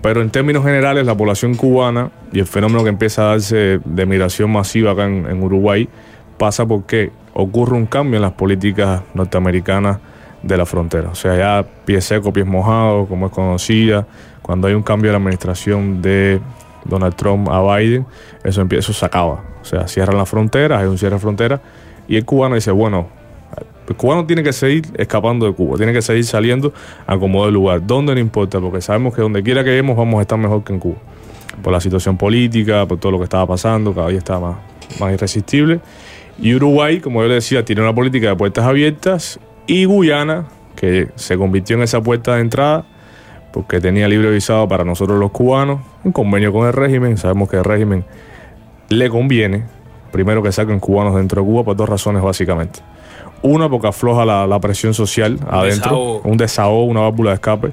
Pero 0.02 0.22
en 0.22 0.32
términos 0.32 0.66
generales, 0.66 1.06
la 1.06 1.16
población 1.16 1.56
cubana 1.56 2.12
y 2.34 2.40
el 2.40 2.46
fenómeno 2.46 2.84
que 2.84 2.90
empieza 2.90 3.22
a 3.22 3.26
darse 3.30 3.80
de 3.86 4.06
migración 4.06 4.52
masiva 4.52 4.92
acá 4.92 5.06
en, 5.06 5.42
Uruguay 5.42 5.88
pasa 6.38 6.66
porque 6.66 7.12
ocurre 7.34 7.78
un 7.78 7.86
cambio 7.86 8.18
en 8.18 8.24
las 8.24 8.34
políticas 8.34 9.02
norteamericanas 9.14 10.00
de 10.42 10.58
la 10.58 10.66
frontera. 10.66 11.10
O 11.10 11.16
sea, 11.16 11.38
ya 11.38 11.66
pies 11.86 12.04
seco, 12.04 12.34
pies 12.34 12.46
mojados, 12.46 13.08
como 13.08 13.28
es 13.28 13.32
conocida, 13.32 14.06
cuando 14.42 14.68
hay 14.68 14.74
un 14.74 14.84
cambio 14.84 15.10
de 15.10 15.14
la 15.14 15.18
administración 15.20 16.02
de 16.02 16.42
Donald 16.86 17.16
Trump 17.16 17.50
a 17.50 17.62
Biden, 17.78 18.06
eso, 18.44 18.94
se 18.94 19.06
acaba. 19.06 19.44
O 19.62 19.66
sea, 19.66 19.88
cierran 19.88 20.18
las 20.18 20.30
fronteras, 20.30 20.82
hay 20.82 20.88
un 20.88 20.98
cierre 20.98 21.16
de 21.16 21.20
fronteras, 21.20 21.62
y 22.08 22.18
el 22.18 22.26
cubano 22.26 22.56
dice, 22.56 22.72
bueno, 22.72 23.08
el 23.88 23.96
cubano 23.96 24.26
tiene 24.26 24.44
que 24.44 24.54
seguir 24.54 24.86
escapando 24.98 25.46
de 25.46 25.54
Cuba, 25.54 25.78
tiene 25.78 25.94
que 25.94 26.02
seguir 26.02 26.24
saliendo 26.24 26.74
a 27.06 27.18
como 27.18 27.46
de 27.46 27.52
lugar, 27.52 27.86
donde 27.86 28.14
no 28.14 28.20
importa, 28.20 28.60
porque 28.60 28.82
sabemos 28.82 29.14
que 29.14 29.22
donde 29.22 29.44
quiera 29.44 29.64
que 29.64 29.72
vayamos 29.72 29.98
vamos 29.98 30.20
a 30.20 30.22
estar 30.22 30.38
mejor 30.38 30.64
que 30.64 30.74
en 30.74 30.80
Cuba. 30.80 30.98
Por 31.62 31.72
la 31.72 31.80
situación 31.80 32.18
política, 32.18 32.86
por 32.88 33.00
todo 33.00 33.12
lo 33.12 33.18
que 33.20 33.26
estaba 33.26 33.46
pasando, 33.46 33.94
cada 33.94 34.08
día 34.08 34.18
estaba 34.18 34.52
más, 34.52 35.00
más 35.00 35.14
irresistible. 35.14 35.82
Y 36.40 36.56
Uruguay, 36.56 37.00
como 37.00 37.22
yo 37.22 37.28
le 37.28 37.36
decía, 37.36 37.64
tiene 37.64 37.82
una 37.82 37.94
política 37.94 38.30
de 38.30 38.36
puertas 38.36 38.66
abiertas. 38.66 39.40
Y 39.68 39.86
Guyana, 39.86 40.46
que 40.76 41.10
se 41.16 41.38
convirtió 41.38 41.76
en 41.76 41.84
esa 41.84 42.02
puerta 42.02 42.36
de 42.36 42.42
entrada, 42.42 42.86
porque 43.54 43.80
tenía 43.80 44.08
libre 44.08 44.32
visado 44.32 44.68
para 44.68 44.84
nosotros 44.84 45.20
los 45.20 45.30
cubanos, 45.30 45.80
un 46.04 46.12
convenio 46.12 46.52
con 46.52 46.66
el 46.66 46.74
régimen. 46.74 47.18
Sabemos 47.18 47.48
que 47.48 47.58
el 47.58 47.64
régimen 47.64 48.04
le 48.90 49.10
conviene, 49.10 49.64
primero 50.12 50.42
que 50.42 50.52
saquen 50.52 50.80
cubanos 50.80 51.16
dentro 51.16 51.42
de 51.42 51.48
Cuba, 51.48 51.64
por 51.64 51.76
dos 51.76 51.88
razones 51.88 52.24
básicamente. 52.24 52.80
Una, 53.44 53.70
porque 53.70 53.88
afloja 53.88 54.26
la, 54.26 54.48
la 54.48 54.60
presión 54.60 54.96
social 54.96 55.38
adentro, 55.48 55.92
desahogo. 55.92 56.22
un 56.24 56.38
desahogo, 56.38 56.84
una 56.86 57.02
válvula 57.02 57.30
de 57.30 57.36
escape. 57.36 57.72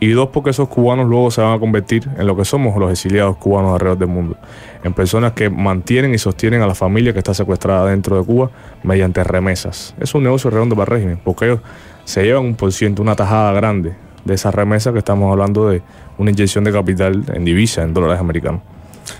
Y 0.00 0.08
dos, 0.08 0.28
porque 0.28 0.50
esos 0.50 0.68
cubanos 0.68 1.08
luego 1.08 1.30
se 1.30 1.40
van 1.40 1.54
a 1.54 1.58
convertir 1.58 2.06
en 2.18 2.26
lo 2.26 2.36
que 2.36 2.44
somos 2.44 2.76
los 2.76 2.90
exiliados 2.90 3.36
cubanos 3.38 3.72
alrededor 3.72 3.98
del 3.98 4.08
mundo. 4.08 4.36
En 4.84 4.92
personas 4.92 5.32
que 5.32 5.48
mantienen 5.48 6.12
y 6.12 6.18
sostienen 6.18 6.60
a 6.60 6.66
la 6.66 6.74
familia 6.74 7.14
que 7.14 7.20
está 7.20 7.32
secuestrada 7.32 7.88
dentro 7.88 8.18
de 8.18 8.26
Cuba 8.26 8.50
mediante 8.82 9.24
remesas. 9.24 9.94
Es 9.98 10.14
un 10.14 10.24
negocio 10.24 10.50
redondo 10.50 10.76
para 10.76 10.94
el 10.94 11.00
régimen, 11.00 11.20
porque 11.24 11.46
ellos 11.46 11.60
se 12.04 12.22
llevan 12.24 12.44
un 12.44 12.54
por 12.54 12.70
ciento, 12.72 13.00
una 13.00 13.16
tajada 13.16 13.52
grande 13.52 13.94
de 14.24 14.34
esa 14.34 14.50
remesa 14.50 14.92
que 14.92 14.98
estamos 14.98 15.30
hablando 15.30 15.68
de 15.70 15.82
una 16.18 16.30
inyección 16.30 16.64
de 16.64 16.72
capital 16.72 17.24
en 17.34 17.44
divisa, 17.44 17.82
en 17.82 17.92
dólares 17.94 18.20
americanos. 18.20 18.60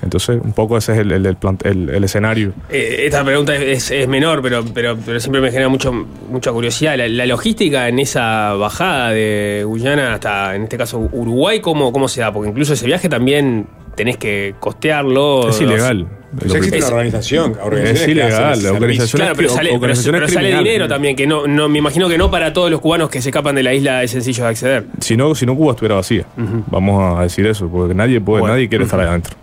Entonces, 0.01 0.41
un 0.43 0.53
poco 0.53 0.77
ese 0.79 0.93
es 0.93 0.99
el, 1.01 1.11
el- 1.13 1.91
el 1.91 2.05
escenario. 2.05 2.53
Eh, 2.71 3.03
esta 3.07 3.25
pregunta 3.25 3.55
es, 3.57 3.91
es 3.91 4.07
menor, 4.09 4.41
pero, 4.41 4.65
pero, 4.73 4.97
pero 5.05 5.19
siempre 5.21 5.41
me 5.41 5.51
genera 5.51 5.69
mucho, 5.69 5.93
mucha 6.31 6.53
curiosidad. 6.53 6.97
La, 6.97 7.09
la 7.09 7.27
logística 7.27 7.89
en 7.89 7.99
esa 7.99 8.53
bajada 8.55 9.11
de 9.11 9.63
Guyana 9.67 10.15
hasta, 10.15 10.55
en 10.55 10.63
este 10.65 10.79
caso, 10.79 10.99
Uruguay, 11.13 11.61
¿cómo, 11.61 11.93
cómo 11.93 12.07
se 12.09 12.21
da? 12.21 12.33
Porque 12.33 12.49
incluso 12.51 12.75
ese 12.75 12.87
viaje 12.87 13.09
también 13.09 13.67
tenés 14.03 14.17
que 14.17 14.55
costearlo. 14.59 15.49
Es 15.49 15.61
ilegal. 15.61 16.07
Ya 16.47 16.57
existe 16.57 16.79
una 16.79 16.87
organización, 16.89 17.57
Es 17.85 18.09
ilegal, 18.09 18.63
la 18.63 18.73
organización 18.73 19.21
Claro, 19.21 19.35
pero 19.37 19.49
sale, 19.51 19.71
pero- 19.79 19.95
sale 20.29 20.57
dinero 20.57 20.89
también, 20.89 21.15
que 21.15 21.27
no, 21.27 21.47
no, 21.47 21.69
me 21.69 21.79
imagino 21.79 22.09
que 22.09 22.17
no 22.19 22.31
para 22.31 22.53
todos 22.53 22.71
los 22.71 22.81
cubanos 22.81 23.11
que 23.11 23.21
se 23.23 23.29
escapan 23.29 23.55
de 23.55 23.63
la 23.63 23.75
isla 23.75 24.03
es 24.03 24.11
sencillo 24.13 24.45
de 24.45 24.51
acceder. 24.51 24.87
Si 25.01 25.17
no, 25.17 25.35
si 25.35 25.45
no 25.47 25.55
Cuba 25.55 25.73
estuviera 25.73 25.95
vacía. 25.97 26.25
Vamos 26.69 27.19
a 27.19 27.23
decir 27.23 27.47
eso, 27.47 27.69
porque 27.69 27.95
nadie 27.95 28.21
puede, 28.21 28.41
Bueno. 28.41 28.55
nadie 28.55 28.69
quiere 28.69 28.85
estar 28.85 28.99
ahí 28.99 29.07
adentro. 29.09 29.37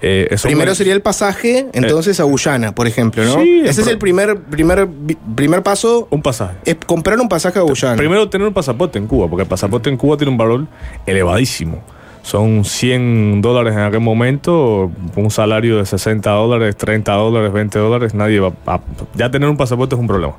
Eh, 0.00 0.28
eso 0.30 0.46
Primero 0.46 0.70
me- 0.70 0.74
sería 0.76 0.92
el 0.92 1.02
pasaje, 1.02 1.66
entonces 1.72 2.20
a 2.20 2.22
Guyana, 2.22 2.72
por 2.72 2.86
ejemplo, 2.86 3.24
¿no? 3.24 3.40
Sí, 3.40 3.62
Ese 3.64 3.80
es 3.80 3.86
el 3.88 3.98
primer, 3.98 4.36
primer, 4.38 4.86
primer 5.34 5.62
paso, 5.64 6.06
un 6.10 6.22
pasaje. 6.22 6.54
es 6.64 6.76
comprar 6.86 7.18
un 7.18 7.28
pasaje 7.28 7.58
a 7.58 7.62
Guyana. 7.62 7.96
Primero 7.96 8.28
tener 8.28 8.46
un 8.46 8.54
pasaporte 8.54 8.96
en 8.98 9.08
Cuba, 9.08 9.26
porque 9.28 9.42
el 9.42 9.48
pasaporte 9.48 9.90
en 9.90 9.96
Cuba 9.96 10.16
tiene 10.16 10.30
un 10.30 10.38
valor 10.38 10.66
elevadísimo. 11.04 11.82
Son 12.28 12.62
100 12.62 13.40
dólares 13.40 13.72
en 13.72 13.78
aquel 13.80 14.00
momento, 14.00 14.90
un 15.16 15.30
salario 15.30 15.78
de 15.78 15.86
60 15.86 16.30
dólares, 16.30 16.76
30 16.76 17.10
dólares, 17.14 17.50
20 17.54 17.78
dólares, 17.78 18.14
nadie 18.14 18.38
va 18.38 18.52
a... 18.66 18.80
Ya 19.14 19.30
tener 19.30 19.48
un 19.48 19.56
pasaporte 19.56 19.94
es 19.94 19.98
un 19.98 20.06
problema. 20.06 20.34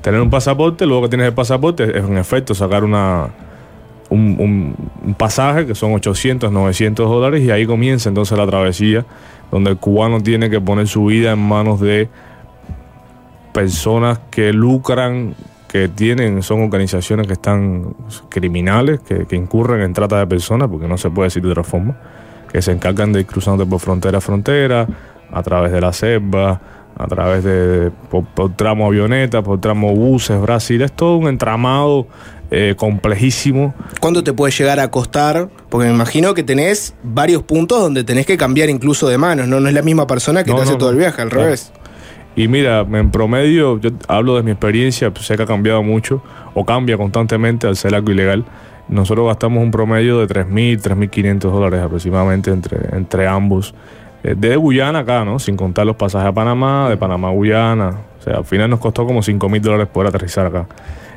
Tener 0.00 0.20
un 0.20 0.28
pasaporte, 0.28 0.86
luego 0.86 1.02
que 1.02 1.10
tienes 1.10 1.28
el 1.28 1.32
pasaporte, 1.32 1.84
es 1.84 2.04
en 2.04 2.18
efecto 2.18 2.52
sacar 2.52 2.82
una, 2.82 3.28
un, 4.08 4.34
un- 4.40 4.74
un 5.06 5.14
pasaje 5.14 5.66
que 5.66 5.76
son 5.76 5.92
800, 5.94 6.50
900 6.50 7.08
dólares 7.08 7.44
y 7.44 7.52
ahí 7.52 7.64
comienza 7.64 8.08
entonces 8.08 8.36
la 8.36 8.46
travesía 8.48 9.06
donde 9.52 9.70
el 9.70 9.76
cubano 9.76 10.20
tiene 10.20 10.50
que 10.50 10.60
poner 10.60 10.88
su 10.88 11.04
vida 11.04 11.30
en 11.30 11.38
manos 11.38 11.78
de 11.78 12.08
personas 13.52 14.18
que 14.32 14.52
lucran, 14.52 15.36
que 15.70 15.88
tienen, 15.88 16.42
son 16.42 16.62
organizaciones 16.62 17.28
que 17.28 17.34
están 17.34 17.94
criminales, 18.28 19.00
que, 19.00 19.26
que 19.26 19.36
incurren 19.36 19.82
en 19.82 19.92
trata 19.92 20.18
de 20.18 20.26
personas, 20.26 20.68
porque 20.68 20.88
no 20.88 20.98
se 20.98 21.10
puede 21.10 21.26
decir 21.28 21.42
de 21.44 21.50
otra 21.50 21.62
forma, 21.62 21.96
que 22.52 22.60
se 22.60 22.72
encargan 22.72 23.12
de 23.12 23.20
ir 23.20 23.26
cruzando 23.26 23.64
por 23.66 23.78
frontera 23.78 24.18
a 24.18 24.20
frontera, 24.20 24.86
a 25.32 25.42
través 25.44 25.70
de 25.70 25.80
la 25.80 25.92
selva, 25.92 26.60
a 26.98 27.06
través 27.06 27.44
de 27.44 27.92
por, 28.10 28.24
por 28.24 28.56
tramo 28.56 28.86
avioneta, 28.86 29.42
por 29.42 29.60
tramo 29.60 29.94
buses, 29.94 30.40
Brasil, 30.40 30.82
es 30.82 30.90
todo 30.92 31.16
un 31.18 31.28
entramado 31.28 32.08
eh, 32.50 32.74
complejísimo. 32.76 33.72
¿Cuánto 34.00 34.24
te 34.24 34.32
puede 34.32 34.52
llegar 34.52 34.80
a 34.80 34.90
costar? 34.90 35.48
Porque 35.68 35.86
me 35.86 35.94
imagino 35.94 36.34
que 36.34 36.42
tenés 36.42 36.94
varios 37.04 37.44
puntos 37.44 37.80
donde 37.80 38.02
tenés 38.02 38.26
que 38.26 38.36
cambiar 38.36 38.70
incluso 38.70 39.08
de 39.08 39.18
manos, 39.18 39.46
¿no? 39.46 39.60
No 39.60 39.68
es 39.68 39.74
la 39.74 39.82
misma 39.82 40.08
persona 40.08 40.42
que 40.42 40.50
No, 40.50 40.56
te 40.56 40.62
hace 40.62 40.72
no, 40.72 40.78
todo 40.78 40.90
el 40.90 40.96
viaje, 40.96 41.22
al 41.22 41.28
Claro. 41.28 41.44
revés. 41.44 41.72
Y 42.36 42.48
mira, 42.48 42.80
en 42.80 43.10
promedio, 43.10 43.78
yo 43.80 43.90
hablo 44.08 44.36
de 44.36 44.42
mi 44.42 44.52
experiencia, 44.52 45.10
pues 45.10 45.26
sé 45.26 45.36
que 45.36 45.42
ha 45.42 45.46
cambiado 45.46 45.82
mucho 45.82 46.22
o 46.54 46.64
cambia 46.64 46.96
constantemente 46.96 47.66
al 47.66 47.76
ser 47.76 47.94
algo 47.94 48.12
ilegal. 48.12 48.44
Nosotros 48.88 49.26
gastamos 49.26 49.62
un 49.62 49.70
promedio 49.70 50.24
de 50.24 50.26
3.000, 50.26 50.80
3.500 50.80 51.38
dólares 51.38 51.80
aproximadamente 51.80 52.50
entre, 52.50 52.96
entre 52.96 53.26
ambos. 53.26 53.74
Eh, 54.22 54.34
de 54.36 54.56
Guyana 54.56 55.00
acá, 55.00 55.24
¿no? 55.24 55.38
Sin 55.38 55.56
contar 55.56 55.86
los 55.86 55.96
pasajes 55.96 56.28
a 56.28 56.32
Panamá, 56.32 56.88
de 56.88 56.96
Panamá 56.96 57.28
a 57.28 57.32
Guyana. 57.32 58.00
O 58.18 58.22
sea, 58.22 58.36
al 58.38 58.44
final 58.44 58.70
nos 58.70 58.80
costó 58.80 59.06
como 59.06 59.20
5.000 59.20 59.60
dólares 59.60 59.88
poder 59.88 60.08
aterrizar 60.08 60.46
acá, 60.46 60.66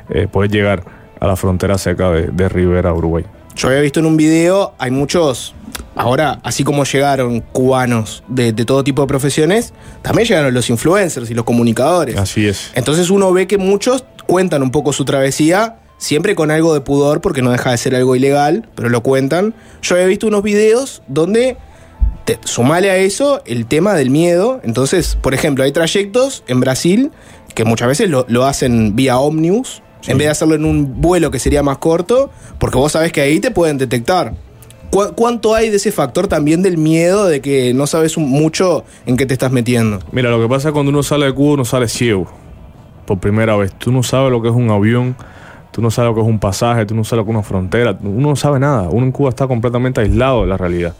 eh, 0.08 0.26
poder 0.30 0.50
llegar 0.50 0.82
a 1.20 1.26
la 1.26 1.36
frontera 1.36 1.78
seca 1.78 2.10
de, 2.10 2.28
de 2.28 2.48
Rivera, 2.48 2.92
Uruguay. 2.92 3.24
Yo 3.56 3.68
había 3.68 3.80
visto 3.80 4.00
en 4.00 4.06
un 4.06 4.16
video, 4.16 4.74
hay 4.78 4.90
muchos, 4.90 5.54
ahora, 5.94 6.40
así 6.42 6.64
como 6.64 6.84
llegaron 6.84 7.40
cubanos 7.40 8.24
de, 8.28 8.52
de 8.52 8.64
todo 8.64 8.82
tipo 8.82 9.02
de 9.02 9.08
profesiones, 9.08 9.72
también 10.02 10.26
llegaron 10.28 10.52
los 10.52 10.68
influencers 10.70 11.30
y 11.30 11.34
los 11.34 11.44
comunicadores. 11.44 12.16
Así 12.16 12.46
es. 12.46 12.70
Entonces 12.74 13.10
uno 13.10 13.32
ve 13.32 13.46
que 13.46 13.58
muchos 13.58 14.04
cuentan 14.26 14.62
un 14.62 14.70
poco 14.72 14.92
su 14.92 15.04
travesía, 15.04 15.76
siempre 15.98 16.34
con 16.34 16.50
algo 16.50 16.74
de 16.74 16.80
pudor, 16.80 17.20
porque 17.20 17.42
no 17.42 17.52
deja 17.52 17.70
de 17.70 17.76
ser 17.78 17.94
algo 17.94 18.16
ilegal, 18.16 18.68
pero 18.74 18.88
lo 18.88 19.02
cuentan. 19.02 19.54
Yo 19.82 19.94
había 19.94 20.06
visto 20.08 20.26
unos 20.26 20.42
videos 20.42 21.02
donde, 21.06 21.56
te- 22.24 22.38
sumale 22.44 22.90
a 22.90 22.96
eso 22.96 23.40
el 23.46 23.66
tema 23.66 23.94
del 23.94 24.10
miedo. 24.10 24.60
Entonces, 24.64 25.16
por 25.20 25.32
ejemplo, 25.32 25.62
hay 25.62 25.70
trayectos 25.70 26.42
en 26.48 26.58
Brasil 26.58 27.12
que 27.54 27.64
muchas 27.64 27.86
veces 27.86 28.10
lo, 28.10 28.26
lo 28.28 28.46
hacen 28.46 28.96
vía 28.96 29.18
ómnibus, 29.18 29.80
en 30.06 30.18
vez 30.18 30.26
de 30.26 30.30
hacerlo 30.30 30.54
en 30.54 30.64
un 30.64 31.00
vuelo 31.00 31.30
que 31.30 31.38
sería 31.38 31.62
más 31.62 31.78
corto, 31.78 32.30
porque 32.58 32.78
vos 32.78 32.92
sabés 32.92 33.12
que 33.12 33.20
ahí 33.20 33.40
te 33.40 33.50
pueden 33.50 33.78
detectar. 33.78 34.34
¿Cu- 34.90 35.12
¿Cuánto 35.14 35.54
hay 35.54 35.70
de 35.70 35.76
ese 35.76 35.90
factor 35.92 36.28
también 36.28 36.62
del 36.62 36.78
miedo 36.78 37.26
de 37.26 37.40
que 37.40 37.74
no 37.74 37.86
sabes 37.86 38.16
mucho 38.18 38.84
en 39.06 39.16
qué 39.16 39.26
te 39.26 39.32
estás 39.34 39.50
metiendo? 39.50 39.98
Mira, 40.12 40.30
lo 40.30 40.40
que 40.40 40.48
pasa 40.48 40.68
es 40.68 40.72
que 40.72 40.72
cuando 40.74 40.90
uno 40.90 41.02
sale 41.02 41.26
de 41.26 41.32
Cuba, 41.32 41.54
uno 41.54 41.64
sale 41.64 41.88
ciego. 41.88 42.26
Por 43.06 43.18
primera 43.18 43.56
vez. 43.56 43.72
Tú 43.76 43.90
no 43.92 44.02
sabes 44.02 44.30
lo 44.30 44.40
que 44.40 44.48
es 44.48 44.54
un 44.54 44.70
avión, 44.70 45.16
tú 45.72 45.82
no 45.82 45.90
sabes 45.90 46.10
lo 46.10 46.14
que 46.14 46.20
es 46.20 46.26
un 46.26 46.38
pasaje, 46.38 46.86
tú 46.86 46.94
no 46.94 47.02
sabes 47.04 47.18
lo 47.20 47.24
que 47.24 47.30
es 47.32 47.36
una 47.36 47.42
frontera. 47.42 47.98
Uno 48.02 48.28
no 48.30 48.36
sabe 48.36 48.58
nada. 48.60 48.88
Uno 48.90 49.04
en 49.06 49.12
Cuba 49.12 49.30
está 49.30 49.46
completamente 49.46 50.00
aislado 50.00 50.42
de 50.42 50.46
la 50.46 50.56
realidad. 50.56 50.94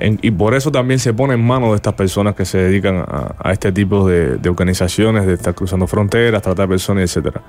En- 0.00 0.18
y 0.22 0.30
por 0.30 0.54
eso 0.54 0.70
también 0.72 0.98
se 1.00 1.12
pone 1.12 1.34
en 1.34 1.44
manos 1.44 1.70
de 1.70 1.76
estas 1.76 1.94
personas 1.94 2.34
que 2.34 2.44
se 2.44 2.56
dedican 2.58 2.96
a, 3.06 3.34
a 3.38 3.52
este 3.52 3.72
tipo 3.72 4.08
de, 4.08 4.36
de 4.36 4.48
organizaciones, 4.48 5.26
de 5.26 5.34
estar 5.34 5.54
cruzando 5.54 5.86
fronteras, 5.86 6.40
tratar 6.40 6.68
personas, 6.68 7.02
etcétera. 7.04 7.42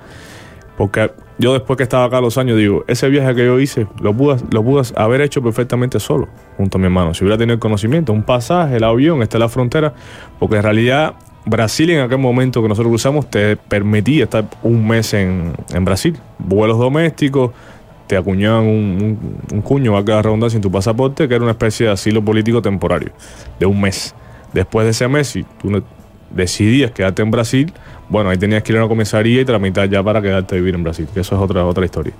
Porque 0.80 1.10
yo 1.36 1.52
después 1.52 1.76
que 1.76 1.82
estaba 1.82 2.06
acá 2.06 2.16
a 2.16 2.20
los 2.22 2.38
años 2.38 2.56
digo, 2.56 2.84
ese 2.88 3.10
viaje 3.10 3.34
que 3.34 3.44
yo 3.44 3.60
hice 3.60 3.86
lo 4.00 4.14
pude, 4.14 4.38
lo 4.50 4.82
haber 4.96 5.20
hecho 5.20 5.42
perfectamente 5.42 6.00
solo, 6.00 6.26
junto 6.56 6.78
a 6.78 6.80
mi 6.80 6.86
hermano. 6.86 7.12
Si 7.12 7.22
hubiera 7.22 7.36
tenido 7.36 7.52
el 7.52 7.60
conocimiento, 7.60 8.14
un 8.14 8.22
pasaje, 8.22 8.76
el 8.78 8.84
avión, 8.84 9.20
está 9.20 9.38
la 9.38 9.50
frontera, 9.50 9.92
porque 10.38 10.56
en 10.56 10.62
realidad 10.62 11.16
Brasil 11.44 11.90
en 11.90 12.00
aquel 12.00 12.16
momento 12.16 12.62
que 12.62 12.68
nosotros 12.68 12.88
cruzamos 12.92 13.28
te 13.28 13.56
permitía 13.58 14.24
estar 14.24 14.46
un 14.62 14.88
mes 14.88 15.12
en, 15.12 15.52
en 15.70 15.84
Brasil. 15.84 16.18
Vuelos 16.38 16.78
domésticos, 16.78 17.50
te 18.06 18.16
acuñaban 18.16 18.62
un, 18.62 18.70
un- 18.72 19.36
un 19.52 19.60
cuño, 19.60 19.92
valga 19.92 20.14
la 20.14 20.22
redundancia, 20.22 20.56
en 20.56 20.62
tu 20.62 20.70
pasaporte, 20.70 21.28
que 21.28 21.34
era 21.34 21.42
una 21.42 21.52
especie 21.52 21.88
de 21.88 21.92
asilo 21.92 22.24
político 22.24 22.62
temporario, 22.62 23.12
de 23.58 23.66
un 23.66 23.78
mes. 23.82 24.14
Después 24.54 24.86
de 24.86 24.92
ese 24.92 25.08
mes, 25.08 25.28
si 25.28 25.42
tú 25.60 25.82
decidías 26.30 26.90
quedarte 26.92 27.20
en 27.20 27.30
Brasil, 27.30 27.70
bueno, 28.10 28.28
ahí 28.30 28.36
tenías 28.36 28.62
que 28.62 28.72
ir 28.72 28.78
a 28.78 28.82
una 28.82 28.88
comisaría 28.88 29.40
y 29.40 29.44
tramitar 29.44 29.88
ya 29.88 30.02
para 30.02 30.20
quedarte 30.20 30.56
a 30.56 30.58
vivir 30.58 30.74
en 30.74 30.82
Brasil, 30.82 31.06
que 31.14 31.20
eso 31.20 31.36
es 31.36 31.40
otra, 31.40 31.64
otra 31.64 31.84
historia. 31.84 32.12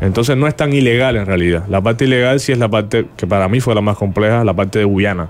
Entonces 0.00 0.36
no 0.36 0.46
es 0.48 0.56
tan 0.56 0.72
ilegal 0.72 1.16
en 1.16 1.26
realidad. 1.26 1.64
La 1.68 1.80
parte 1.80 2.04
ilegal 2.04 2.40
sí 2.40 2.52
es 2.52 2.58
la 2.58 2.68
parte 2.68 3.06
que 3.16 3.26
para 3.26 3.48
mí 3.48 3.60
fue 3.60 3.74
la 3.74 3.80
más 3.80 3.96
compleja, 3.96 4.44
la 4.44 4.54
parte 4.54 4.78
de 4.78 4.84
Guyana. 4.84 5.28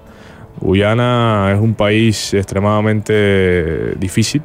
Guyana 0.60 1.50
es 1.54 1.60
un 1.60 1.74
país 1.74 2.34
extremadamente 2.34 3.94
difícil, 3.96 4.42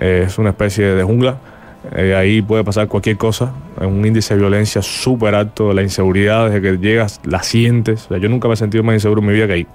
es 0.00 0.38
una 0.38 0.50
especie 0.50 0.84
de 0.86 1.02
jungla. 1.02 1.36
Eh, 1.94 2.16
ahí 2.16 2.42
puede 2.42 2.64
pasar 2.64 2.88
cualquier 2.88 3.16
cosa, 3.16 3.52
es 3.80 3.86
un 3.86 4.04
índice 4.04 4.34
de 4.34 4.40
violencia 4.40 4.82
súper 4.82 5.36
alto, 5.36 5.72
la 5.72 5.82
inseguridad 5.82 6.46
desde 6.50 6.60
que 6.60 6.78
llegas 6.78 7.20
la 7.24 7.42
sientes. 7.42 8.08
Yo 8.10 8.28
nunca 8.28 8.48
me 8.48 8.54
he 8.54 8.56
sentido 8.56 8.82
más 8.82 8.94
inseguro 8.94 9.20
en 9.20 9.28
mi 9.28 9.34
vida 9.34 9.46
que 9.46 9.52
ahí, 9.52 9.66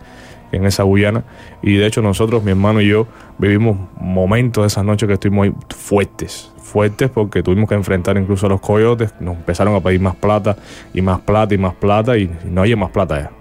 en 0.52 0.66
esa 0.66 0.84
Guyana. 0.84 1.24
Y 1.62 1.76
de 1.76 1.86
hecho 1.86 2.02
nosotros, 2.02 2.44
mi 2.44 2.52
hermano 2.52 2.82
y 2.82 2.88
yo, 2.88 3.08
vivimos 3.38 3.78
momentos 4.00 4.64
de 4.64 4.68
esas 4.68 4.86
noches 4.86 5.08
que 5.08 5.14
estuvimos 5.14 5.46
ahí 5.46 5.54
fuertes, 5.70 6.52
fuertes 6.58 7.10
porque 7.10 7.44
tuvimos 7.44 7.68
que 7.68 7.76
enfrentar 7.76 8.18
incluso 8.18 8.46
a 8.46 8.50
los 8.50 8.62
coyotes, 8.62 9.14
nos 9.20 9.36
empezaron 9.38 9.76
a 9.76 9.80
pedir 9.82 10.02
más 10.02 10.16
plata 10.16 10.56
y 10.94 11.02
más 11.02 11.20
plata 11.22 11.54
y 11.54 11.58
más 11.58 11.76
plata 11.76 12.18
y, 12.18 12.30
no 12.50 12.62
había 12.62 12.78
más 12.78 12.92
plata 12.92 13.22
ya. 13.22 13.32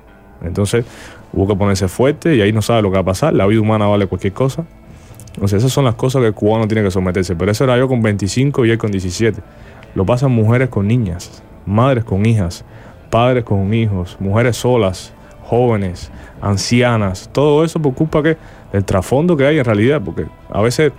Entonces 0.42 0.84
hubo 1.32 1.46
que 1.46 1.56
ponerse 1.56 1.88
fuerte 1.88 2.34
y 2.34 2.40
ahí 2.40 2.52
no 2.52 2.62
sabe 2.62 2.82
lo 2.82 2.90
que 2.90 2.94
va 2.94 3.02
a 3.02 3.04
pasar, 3.04 3.34
la 3.34 3.46
vida 3.46 3.60
humana 3.60 3.86
vale 3.86 4.06
cualquier 4.06 4.32
cosa. 4.32 4.64
Entonces 5.34 5.58
esas 5.58 5.72
son 5.72 5.84
las 5.84 5.94
cosas 5.94 6.20
que 6.20 6.28
el 6.28 6.34
cubano 6.34 6.66
tiene 6.66 6.82
que 6.82 6.90
someterse. 6.90 7.36
Pero 7.36 7.52
eso 7.52 7.64
era 7.64 7.78
yo 7.78 7.86
con 7.88 8.02
25 8.02 8.66
y 8.66 8.70
él 8.72 8.78
con 8.78 8.90
17. 8.90 9.40
Lo 9.94 10.04
pasan 10.04 10.32
mujeres 10.32 10.68
con 10.68 10.88
niñas, 10.88 11.42
madres 11.66 12.04
con 12.04 12.26
hijas, 12.26 12.64
padres 13.10 13.44
con 13.44 13.72
hijos, 13.72 14.16
mujeres 14.20 14.56
solas, 14.56 15.12
jóvenes, 15.50 16.12
ancianas. 16.40 17.28
Todo 17.32 17.64
eso 17.64 17.82
por 17.82 17.92
culpa 17.94 18.22
que 18.22 18.36
del 18.72 18.84
trasfondo 18.84 19.36
que 19.36 19.46
hay 19.46 19.58
en 19.58 19.64
realidad. 19.64 20.00
Porque 20.02 20.26
a 20.48 20.62
veces 20.62 20.92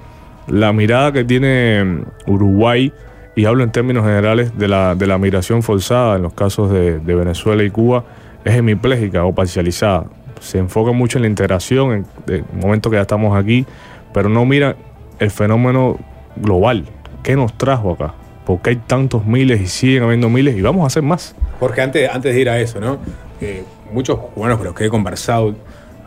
la 0.48 0.74
mirada 0.74 1.14
que 1.14 1.24
tiene 1.24 1.84
mm, 1.84 2.30
Uruguay, 2.30 2.92
y 3.34 3.46
hablo 3.46 3.64
en 3.64 3.72
términos 3.72 4.04
generales 4.04 4.58
de 4.58 4.68
la, 4.68 4.94
de 4.94 5.08
la 5.08 5.18
migración 5.18 5.64
forzada 5.64 6.18
en 6.18 6.24
los 6.24 6.34
casos 6.34 6.70
de, 6.70 7.00
Venezuela 7.00 7.64
y 7.64 7.70
Cuba, 7.70 8.04
es 8.44 8.56
hemipléjica 8.56 9.24
o 9.24 9.34
parcializada. 9.34 10.08
Se 10.42 10.58
enfoca 10.58 10.92
mucho 10.92 11.18
en 11.18 11.22
la 11.22 11.28
integración, 11.30 12.06
en 12.28 12.34
el 12.34 12.44
momento 12.54 12.90
que 12.90 12.98
ya 12.98 13.04
estamos 13.04 13.42
aquí, 13.42 13.66
pero 14.14 14.28
no 14.28 14.46
mira 14.46 14.76
el 15.20 15.32
fenómeno 15.32 15.98
global. 16.36 16.84
¿Qué 17.24 17.38
nos 17.38 17.58
trajo 17.58 17.94
acá? 17.94 18.14
¿Por 18.46 18.60
qué 18.62 18.72
hay 18.72 18.76
tantos 18.76 19.26
miles 19.26 19.62
y 19.62 19.68
siguen 19.68 20.04
habiendo 20.04 20.30
miles 20.30 20.58
y 20.58 20.62
vamos 20.62 20.84
a 20.84 20.88
hacer 20.88 21.04
más? 21.04 21.36
Jorge, 21.60 21.82
antes, 21.82 22.10
antes 22.10 22.34
de 22.36 22.42
ir 22.42 22.50
a 22.50 22.60
eso, 22.60 22.82
¿no? 22.82 22.98
Eh, 23.40 23.64
muchos 23.92 24.18
cubanos 24.20 24.58
con 24.58 24.66
los 24.68 24.76
que 24.76 24.86
he 24.86 24.90
conversado 24.90 25.56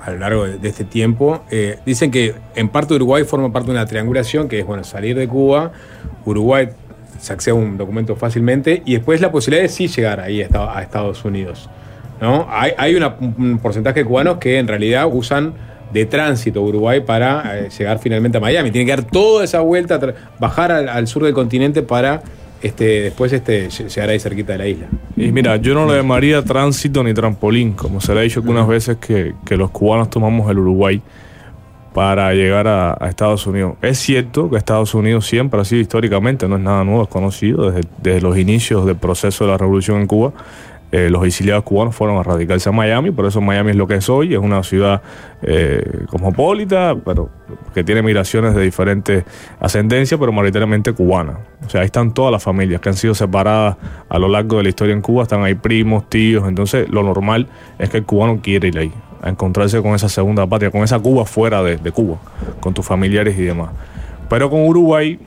a 0.05 0.11
lo 0.11 0.19
largo 0.19 0.45
de, 0.45 0.69
este 0.69 0.85
tiempo 0.85 1.45
eh, 1.51 1.79
dicen 1.87 2.11
que 2.11 2.35
en 2.55 2.69
parte 2.69 2.95
Uruguay 2.95 3.25
forma 3.25 3.51
parte 3.53 3.69
de 3.69 3.73
una 3.79 3.87
triangulación 3.87 4.49
que 4.49 4.61
es, 4.61 4.67
bueno, 4.67 4.85
salir 4.85 5.17
de 5.17 5.27
Cuba, 5.27 5.73
Uruguay 6.27 6.69
se 7.21 7.33
accede 7.33 7.53
a 7.53 7.55
un 7.55 7.79
documento 7.79 8.15
fácilmente 8.17 8.83
y 8.85 8.95
después 8.95 9.21
la 9.23 9.33
posibilidad 9.33 9.63
de 9.63 9.69
sí 9.71 9.89
llegar 9.89 10.21
ahí 10.21 10.43
a 10.43 10.45
Esta- 10.45 10.77
a 10.79 10.83
Estados 10.83 11.25
Unidos, 11.25 11.71
¿no? 12.21 12.47
Hay, 12.51 12.73
hay 12.77 12.97
un 12.97 13.59
porcentaje 13.63 14.01
de 14.01 14.05
cubanos 14.05 14.37
que 14.39 14.59
en 14.59 14.69
realidad 14.69 15.09
usan 15.11 15.55
de 15.93 16.05
tránsito 16.07 16.61
Uruguay 16.61 17.01
para 17.01 17.61
eh, 17.61 17.69
llegar 17.71 17.99
finalmente 17.99 18.37
a 18.39 18.41
Miami. 18.41 18.71
Tienen 18.73 18.87
que 18.89 19.01
dar 19.01 19.11
toda 19.11 19.45
esa 19.45 19.61
vuelta, 19.61 19.99
bajar 20.39 20.73
al, 20.73 20.89
al 20.89 21.07
sur 21.07 21.23
del 21.23 21.33
continente 21.33 21.83
para 21.83 22.21
este, 22.65 23.03
después 23.03 23.33
este, 23.33 23.69
ll- 23.69 23.89
llegar 23.89 24.09
ahí 24.09 24.19
cerquita 24.19 24.53
de 24.53 24.59
la 24.59 24.67
isla. 24.67 24.87
Y 25.17 25.31
mira, 25.31 25.57
yo 25.57 25.75
no 25.75 25.87
le 25.87 25.97
llamaría 25.97 26.43
tránsito 26.43 27.05
ni 27.05 27.15
trampolín, 27.15 27.73
como 27.75 28.01
se 28.01 28.13
le 28.15 28.21
ha 28.21 28.23
dicho 28.25 28.41
algunas 28.41 28.67
veces 28.67 28.97
que, 28.97 29.35
que 29.45 29.57
los 29.57 29.71
cubanos 29.71 30.11
tomamos 30.11 30.51
el 30.51 30.59
Uruguay 30.59 31.01
para 31.93 32.33
llegar 32.35 32.67
a, 32.67 32.97
a 32.99 33.09
Estados 33.09 33.47
Unidos. 33.47 33.75
Es 33.81 33.99
cierto 33.99 34.51
que 34.51 34.57
Estados 34.57 34.95
Unidos 34.95 35.27
siempre 35.27 35.61
ha 35.61 35.65
sido 35.65 35.81
históricamente, 35.81 36.49
no 36.49 36.57
es 36.57 36.63
nada 36.63 36.83
nuevo, 36.83 37.05
es 37.05 37.09
conocido 37.09 37.71
desde, 37.71 37.89
desde 38.03 38.21
los 38.21 38.37
inicios 38.37 38.85
del 38.85 38.97
proceso 38.97 39.45
de 39.45 39.53
la 39.53 39.59
revolución 39.59 40.01
en 40.01 40.07
Cuba, 40.09 40.33
eh, 40.97 41.11
los 41.11 41.27
exiliados 41.27 41.65
cubanos 41.65 41.93
fueron 41.93 42.19
a 42.19 42.23
radicarse 42.23 42.69
a 42.69 42.73
Miami, 42.73 43.11
por 43.11 43.27
eso 43.27 43.41
Miami 43.41 43.71
es 43.71 43.77
lo 43.77 43.89
que 43.89 43.97
es 43.97 44.09
hoy, 44.09 44.33
es 44.33 44.39
una 44.39 44.63
ciudad 44.63 45.03
eh, 45.43 46.05
cosmopolita, 46.09 46.95
pero 47.05 47.31
que 47.75 47.83
tiene 47.83 48.01
migraciones 48.01 48.55
de 48.55 48.63
diferentes 48.63 49.25
ascendencias, 49.59 50.21
pero 50.21 50.31
mayoritariamente 50.31 50.93
cubana. 50.93 51.41
O 51.67 51.69
sea, 51.69 51.81
ahí 51.81 51.87
están 51.87 52.15
todas 52.15 52.31
las 52.31 52.45
familias 52.45 52.81
que 52.81 52.91
han 52.91 52.95
sido 52.95 53.13
separadas 53.13 53.77
a 54.09 54.19
lo 54.21 54.29
largo 54.29 54.59
de 54.59 54.63
la 54.63 54.69
historia 54.69 54.95
en 54.95 55.01
Cuba, 55.01 55.25
están 55.25 55.43
ahí 55.43 55.57
primos, 55.57 56.09
tíos, 56.09 56.47
entonces 56.47 56.89
lo 56.89 57.03
normal 57.03 57.49
es 57.81 57.91
que 57.91 57.97
el 57.97 58.05
cubano 58.05 58.39
quiere 58.41 58.69
ir 58.69 58.79
ahí, 58.79 58.93
a 59.21 59.31
encontrarse 59.31 59.83
con 59.83 59.97
esa 59.97 60.09
segunda 60.09 60.47
patria, 60.47 60.71
con 60.71 60.85
esa 60.85 61.01
Cuba 61.01 61.25
fuera 61.25 61.61
de, 61.65 61.77
de 61.77 61.91
Cuba, 61.91 62.19
con 62.61 62.73
tus 62.73 62.87
familiares 62.87 63.37
y 63.37 63.43
demás. 63.43 63.71
Pero 64.29 64.49
con 64.49 64.61
Uruguay 64.65 65.19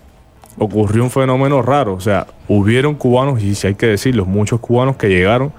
ocurrió 0.58 1.04
un 1.04 1.12
fenómeno 1.12 1.62
raro. 1.62 1.94
O 1.94 2.00
sea, 2.00 2.28
hubieron 2.48 2.96
cubanos, 2.96 3.42
y 3.42 3.56
si 3.56 3.68
hay 3.68 3.76
que 3.76 3.88
decirlo, 3.88 4.26
muchos 4.26 4.60
cubanos 4.60 4.98
que 4.98 5.10
llegaron, 5.10 5.52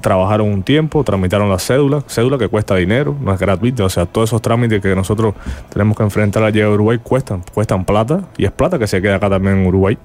trabajaron 0.00 0.48
un 0.48 0.62
tiempo, 0.62 1.04
tramitaron 1.04 1.48
la 1.50 1.58
cédula, 1.58 2.02
cédula 2.06 2.38
que 2.38 2.48
cuesta 2.48 2.76
dinero, 2.76 3.16
no 3.20 3.32
es 3.32 3.38
gratuita. 3.38 3.84
O 3.84 3.88
sea, 3.88 4.06
todos 4.06 4.30
esos 4.30 4.40
trámites 4.42 4.80
que 4.80 4.94
nosotros 4.94 5.34
tenemos 5.72 5.96
que 5.96 6.02
enfrentar 6.02 6.42
al 6.42 6.52
llegar 6.52 6.70
a 6.70 6.74
Uruguay 6.74 6.98
cuestan, 7.02 7.42
cuestan 7.52 7.84
plata, 7.84 8.22
y 8.36 8.44
es 8.44 8.52
plata 8.52 8.78
que 8.78 8.86
se 8.86 9.00
queda 9.02 9.16
acá 9.16 9.28
también 9.30 9.58
en 9.58 9.66
Uruguay. 9.66 9.98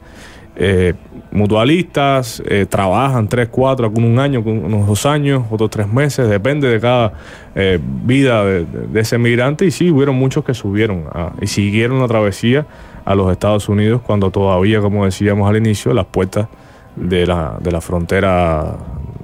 Eh, 0.58 0.94
mutualistas 1.32 2.42
eh, 2.46 2.66
trabajan 2.66 3.28
tres, 3.28 3.50
cuatro, 3.50 3.86
algunos 3.86 4.10
un 4.10 4.20
año, 4.20 4.40
unos 4.40 4.88
dos 4.88 5.06
años, 5.06 5.44
otros 5.50 5.70
tres 5.70 5.88
meses, 5.88 6.30
depende 6.30 6.70
de 6.70 6.80
cada 6.80 7.12
eh, 7.56 7.78
vida 7.82 8.46
de, 8.46 8.66
ese 9.00 9.18
migrante. 9.18 9.66
Y 9.66 9.72
sí, 9.72 9.92
hubieron 9.92 10.16
muchos 10.16 10.46
que 10.46 10.54
subieron 10.54 11.06
a- 11.14 11.34
y 11.42 11.48
siguieron 11.48 12.00
la 12.00 12.08
travesía 12.08 12.66
a 13.06 13.16
los 13.16 13.32
Estados 13.32 13.70
Unidos 13.70 14.02
cuando 14.02 14.32
todavía, 14.32 14.82
como 14.82 15.06
decíamos 15.06 15.48
al 15.48 15.58
inicio, 15.58 15.94
las 15.94 16.06
puertas 16.06 16.48
de 16.96 17.26
la, 17.28 17.58
de 17.62 17.72
la 17.72 17.82
frontera 17.82 18.78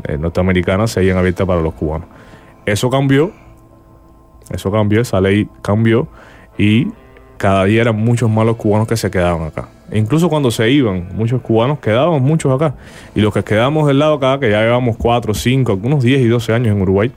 eh, 0.08 0.18
norteamericana 0.18 0.88
seguían 0.88 1.18
abiertas 1.18 1.48
para 1.48 1.62
los 1.62 1.74
cubanos. 1.74 2.08
Eso 2.66 2.90
cambió, 2.90 3.32
eso 4.52 4.72
cambió, 4.72 5.02
esa 5.02 5.20
ley 5.20 5.50
cambió 5.62 6.08
y 6.58 6.88
cada 7.38 7.66
día 7.66 7.82
eran 7.82 7.96
muchos 7.96 8.30
más 8.30 8.46
los 8.46 8.56
cubanos 8.56 8.88
que 8.88 8.96
se 8.96 9.10
quedaban 9.10 9.48
acá. 9.48 9.68
Incluso 9.92 10.30
cuando 10.30 10.52
se 10.52 10.70
iban, 10.70 11.10
muchos 11.16 11.42
cubanos 11.42 11.80
quedaban 11.80 12.22
muchos 12.22 12.54
acá. 12.54 12.76
Y 13.16 13.22
los 13.22 13.34
que 13.34 13.44
quedamos 13.44 13.88
del 13.88 14.00
lado 14.00 14.14
acá, 14.14 14.40
que 14.40 14.50
ya 14.50 14.62
llevamos 14.62 14.96
4, 14.98 15.34
5, 15.34 15.72
algunos 15.72 16.04
10 16.04 16.22
y 16.22 16.28
12 16.28 16.54
años 16.54 16.76
en 16.76 16.82
Uruguay, 16.82 17.12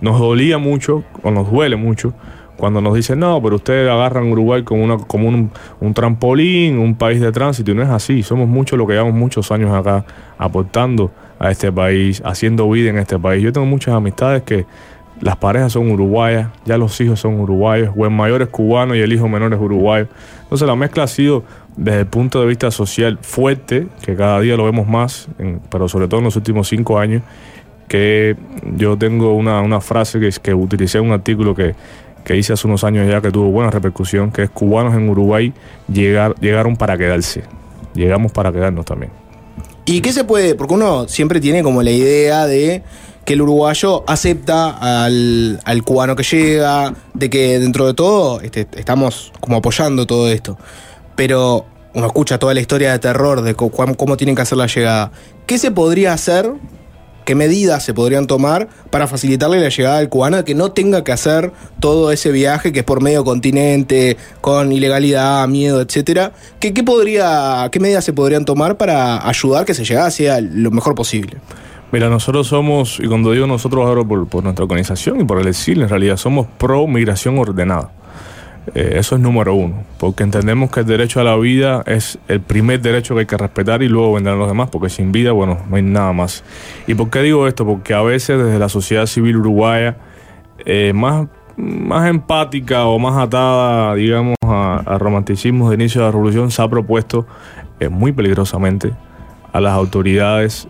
nos 0.00 0.18
dolía 0.18 0.58
mucho, 0.58 1.04
o 1.22 1.30
nos 1.30 1.50
duele 1.50 1.76
mucho, 1.76 2.14
cuando 2.56 2.80
nos 2.80 2.94
dicen, 2.94 3.18
no, 3.18 3.40
pero 3.42 3.56
ustedes 3.56 3.90
agarran 3.90 4.30
Uruguay 4.30 4.62
como, 4.62 4.84
una, 4.84 4.98
como 4.98 5.28
un, 5.28 5.50
un 5.80 5.94
trampolín, 5.94 6.78
un 6.78 6.94
país 6.94 7.20
de 7.20 7.30
tránsito, 7.32 7.70
y 7.70 7.74
no 7.74 7.82
es 7.82 7.88
así. 7.88 8.22
Somos 8.22 8.48
muchos 8.48 8.78
los 8.78 8.86
que 8.86 8.94
llevamos 8.94 9.14
muchos 9.14 9.50
años 9.52 9.74
acá 9.74 10.04
aportando 10.38 11.10
a 11.38 11.50
este 11.50 11.70
país, 11.70 12.22
haciendo 12.24 12.68
vida 12.70 12.90
en 12.90 12.98
este 12.98 13.18
país. 13.18 13.42
Yo 13.42 13.52
tengo 13.52 13.66
muchas 13.66 13.94
amistades 13.94 14.42
que 14.42 14.66
las 15.20 15.36
parejas 15.36 15.72
son 15.72 15.90
uruguayas, 15.90 16.48
ya 16.64 16.76
los 16.78 17.00
hijos 17.00 17.20
son 17.20 17.40
uruguayos, 17.40 17.90
o 17.96 18.04
el 18.04 18.10
mayor 18.10 18.42
es 18.42 18.48
cubano 18.48 18.94
y 18.94 19.00
el 19.00 19.12
hijo 19.12 19.28
menor 19.28 19.52
es 19.52 19.60
uruguayo. 19.60 20.08
Entonces 20.42 20.66
la 20.66 20.76
mezcla 20.76 21.04
ha 21.04 21.08
sido 21.08 21.44
desde 21.76 22.00
el 22.00 22.06
punto 22.06 22.40
de 22.40 22.46
vista 22.46 22.70
social 22.70 23.18
fuerte, 23.20 23.88
que 24.02 24.14
cada 24.14 24.40
día 24.40 24.56
lo 24.56 24.64
vemos 24.64 24.86
más, 24.86 25.28
pero 25.70 25.88
sobre 25.88 26.08
todo 26.08 26.18
en 26.18 26.24
los 26.24 26.36
últimos 26.36 26.68
cinco 26.68 26.98
años, 26.98 27.22
que 27.88 28.36
yo 28.76 28.96
tengo 28.96 29.34
una, 29.34 29.60
una 29.60 29.80
frase 29.80 30.18
que, 30.18 30.30
que 30.42 30.52
utilicé 30.54 30.98
en 30.98 31.04
un 31.04 31.12
artículo 31.12 31.54
que, 31.54 31.74
que 32.26 32.36
hice 32.36 32.52
hace 32.52 32.66
unos 32.66 32.82
años 32.82 33.08
ya 33.08 33.20
que 33.20 33.30
tuvo 33.30 33.50
buena 33.52 33.70
repercusión, 33.70 34.32
que 34.32 34.42
es 34.42 34.50
cubanos 34.50 34.94
en 34.94 35.08
Uruguay 35.08 35.52
llegar, 35.90 36.34
llegaron 36.40 36.76
para 36.76 36.98
quedarse. 36.98 37.44
Llegamos 37.94 38.32
para 38.32 38.50
quedarnos 38.52 38.84
también. 38.84 39.12
¿Y 39.84 40.00
qué 40.00 40.12
se 40.12 40.24
puede? 40.24 40.56
Porque 40.56 40.74
uno 40.74 41.06
siempre 41.06 41.40
tiene 41.40 41.62
como 41.62 41.84
la 41.84 41.92
idea 41.92 42.46
de 42.46 42.82
que 43.24 43.34
el 43.34 43.42
uruguayo 43.42 44.02
acepta 44.08 44.70
al, 45.04 45.60
al 45.64 45.82
cubano 45.84 46.16
que 46.16 46.24
llega, 46.24 46.92
de 47.14 47.30
que 47.30 47.60
dentro 47.60 47.86
de 47.86 47.94
todo 47.94 48.40
este, 48.40 48.66
estamos 48.76 49.32
como 49.40 49.56
apoyando 49.58 50.04
todo 50.04 50.28
esto. 50.28 50.58
Pero 51.14 51.64
uno 51.94 52.06
escucha 52.06 52.38
toda 52.38 52.54
la 52.54 52.60
historia 52.60 52.90
de 52.90 52.98
terror 52.98 53.42
de 53.42 53.54
cuán- 53.54 53.94
cómo 53.94 54.16
tienen 54.16 54.34
que 54.34 54.42
hacer 54.42 54.58
la 54.58 54.66
llegada. 54.66 55.12
¿Qué 55.46 55.58
se 55.58 55.70
podría 55.70 56.12
hacer? 56.12 56.50
¿Qué 57.26 57.34
medidas 57.34 57.82
se 57.82 57.92
podrían 57.92 58.28
tomar 58.28 58.68
para 58.88 59.08
facilitarle 59.08 59.58
la 59.58 59.68
llegada 59.68 59.98
al 59.98 60.08
cubano 60.08 60.44
que 60.44 60.54
no 60.54 60.70
tenga 60.70 61.02
que 61.02 61.10
hacer 61.10 61.50
todo 61.80 62.12
ese 62.12 62.30
viaje 62.30 62.72
que 62.72 62.78
es 62.78 62.84
por 62.84 63.02
medio 63.02 63.24
continente, 63.24 64.16
con 64.40 64.70
ilegalidad, 64.70 65.48
miedo, 65.48 65.80
etcétera? 65.80 66.30
¿Qué, 66.60 66.72
qué 66.72 66.84
podría, 66.84 67.68
¿Qué 67.72 67.80
medidas 67.80 68.04
se 68.04 68.12
podrían 68.12 68.44
tomar 68.44 68.76
para 68.76 69.28
ayudar 69.28 69.64
que 69.64 69.74
se 69.74 69.84
llegase 69.84 70.30
a 70.30 70.40
lo 70.40 70.70
mejor 70.70 70.94
posible? 70.94 71.38
Mira, 71.90 72.08
nosotros 72.08 72.46
somos, 72.46 73.00
y 73.00 73.08
cuando 73.08 73.32
digo 73.32 73.48
nosotros 73.48 73.88
hablo 73.88 74.06
por, 74.06 74.28
por 74.28 74.44
nuestra 74.44 74.62
organización 74.62 75.20
y 75.20 75.24
por 75.24 75.40
el 75.40 75.48
exilio, 75.48 75.82
en 75.82 75.88
realidad 75.88 76.18
somos 76.18 76.46
pro 76.58 76.86
migración 76.86 77.38
ordenada. 77.38 77.90
Eh, 78.74 78.94
eso 78.96 79.14
es 79.14 79.20
número 79.20 79.54
uno, 79.54 79.84
porque 79.98 80.24
entendemos 80.24 80.70
que 80.70 80.80
el 80.80 80.86
derecho 80.86 81.20
a 81.20 81.24
la 81.24 81.36
vida 81.36 81.82
es 81.86 82.18
el 82.28 82.40
primer 82.40 82.80
derecho 82.80 83.14
que 83.14 83.20
hay 83.20 83.26
que 83.26 83.36
respetar 83.36 83.82
y 83.82 83.88
luego 83.88 84.14
vendrán 84.14 84.38
los 84.38 84.48
demás, 84.48 84.70
porque 84.70 84.88
sin 84.88 85.12
vida, 85.12 85.32
bueno, 85.32 85.58
no 85.68 85.76
hay 85.76 85.82
nada 85.82 86.12
más. 86.12 86.42
¿Y 86.86 86.94
por 86.94 87.10
qué 87.10 87.22
digo 87.22 87.46
esto? 87.46 87.64
Porque 87.64 87.94
a 87.94 88.02
veces 88.02 88.38
desde 88.42 88.58
la 88.58 88.68
sociedad 88.68 89.06
civil 89.06 89.36
uruguaya, 89.36 89.98
eh, 90.64 90.92
más, 90.94 91.28
más 91.56 92.08
empática 92.08 92.86
o 92.86 92.98
más 92.98 93.16
atada, 93.16 93.94
digamos, 93.94 94.34
a, 94.42 94.82
a 94.84 94.98
romanticismos 94.98 95.70
de 95.70 95.76
inicio 95.76 96.00
de 96.00 96.08
la 96.08 96.12
revolución, 96.12 96.50
se 96.50 96.60
ha 96.60 96.68
propuesto 96.68 97.26
eh, 97.78 97.88
muy 97.88 98.12
peligrosamente 98.12 98.92
a 99.52 99.60
las 99.60 99.72
autoridades 99.72 100.68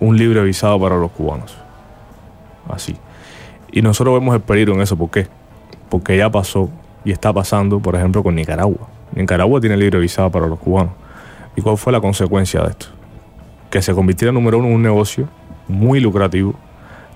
un 0.00 0.16
libre 0.16 0.42
visado 0.42 0.80
para 0.80 0.96
los 0.96 1.10
cubanos. 1.12 1.56
Así. 2.68 2.96
Y 3.72 3.82
nosotros 3.82 4.18
vemos 4.18 4.34
el 4.34 4.40
peligro 4.40 4.74
en 4.74 4.80
eso. 4.80 4.96
¿Por 4.96 5.10
qué? 5.10 5.28
Porque 5.88 6.16
ya 6.16 6.30
pasó 6.30 6.70
y 7.04 7.12
está 7.12 7.32
pasando, 7.32 7.80
por 7.80 7.96
ejemplo, 7.96 8.22
con 8.22 8.34
Nicaragua. 8.34 8.88
Nicaragua 9.14 9.60
tiene 9.60 9.76
libre 9.76 9.98
visado 9.98 10.30
para 10.30 10.46
los 10.46 10.58
cubanos. 10.58 10.92
¿Y 11.56 11.62
cuál 11.62 11.76
fue 11.76 11.92
la 11.92 12.00
consecuencia 12.00 12.62
de 12.62 12.70
esto? 12.70 12.86
Que 13.70 13.82
se 13.82 13.94
convirtiera, 13.94 14.32
número 14.32 14.58
uno, 14.58 14.68
en 14.68 14.74
un 14.74 14.82
negocio 14.82 15.28
muy 15.68 16.00
lucrativo, 16.00 16.54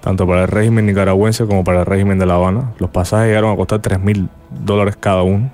tanto 0.00 0.26
para 0.26 0.42
el 0.42 0.48
régimen 0.48 0.86
nicaragüense 0.86 1.46
como 1.46 1.64
para 1.64 1.80
el 1.80 1.86
régimen 1.86 2.18
de 2.18 2.26
La 2.26 2.34
Habana. 2.34 2.72
Los 2.78 2.90
pasajes 2.90 3.28
llegaron 3.28 3.52
a 3.52 3.56
costar 3.56 3.80
3 3.80 4.00
mil 4.00 4.28
dólares 4.50 4.96
cada 4.98 5.22
uno. 5.22 5.50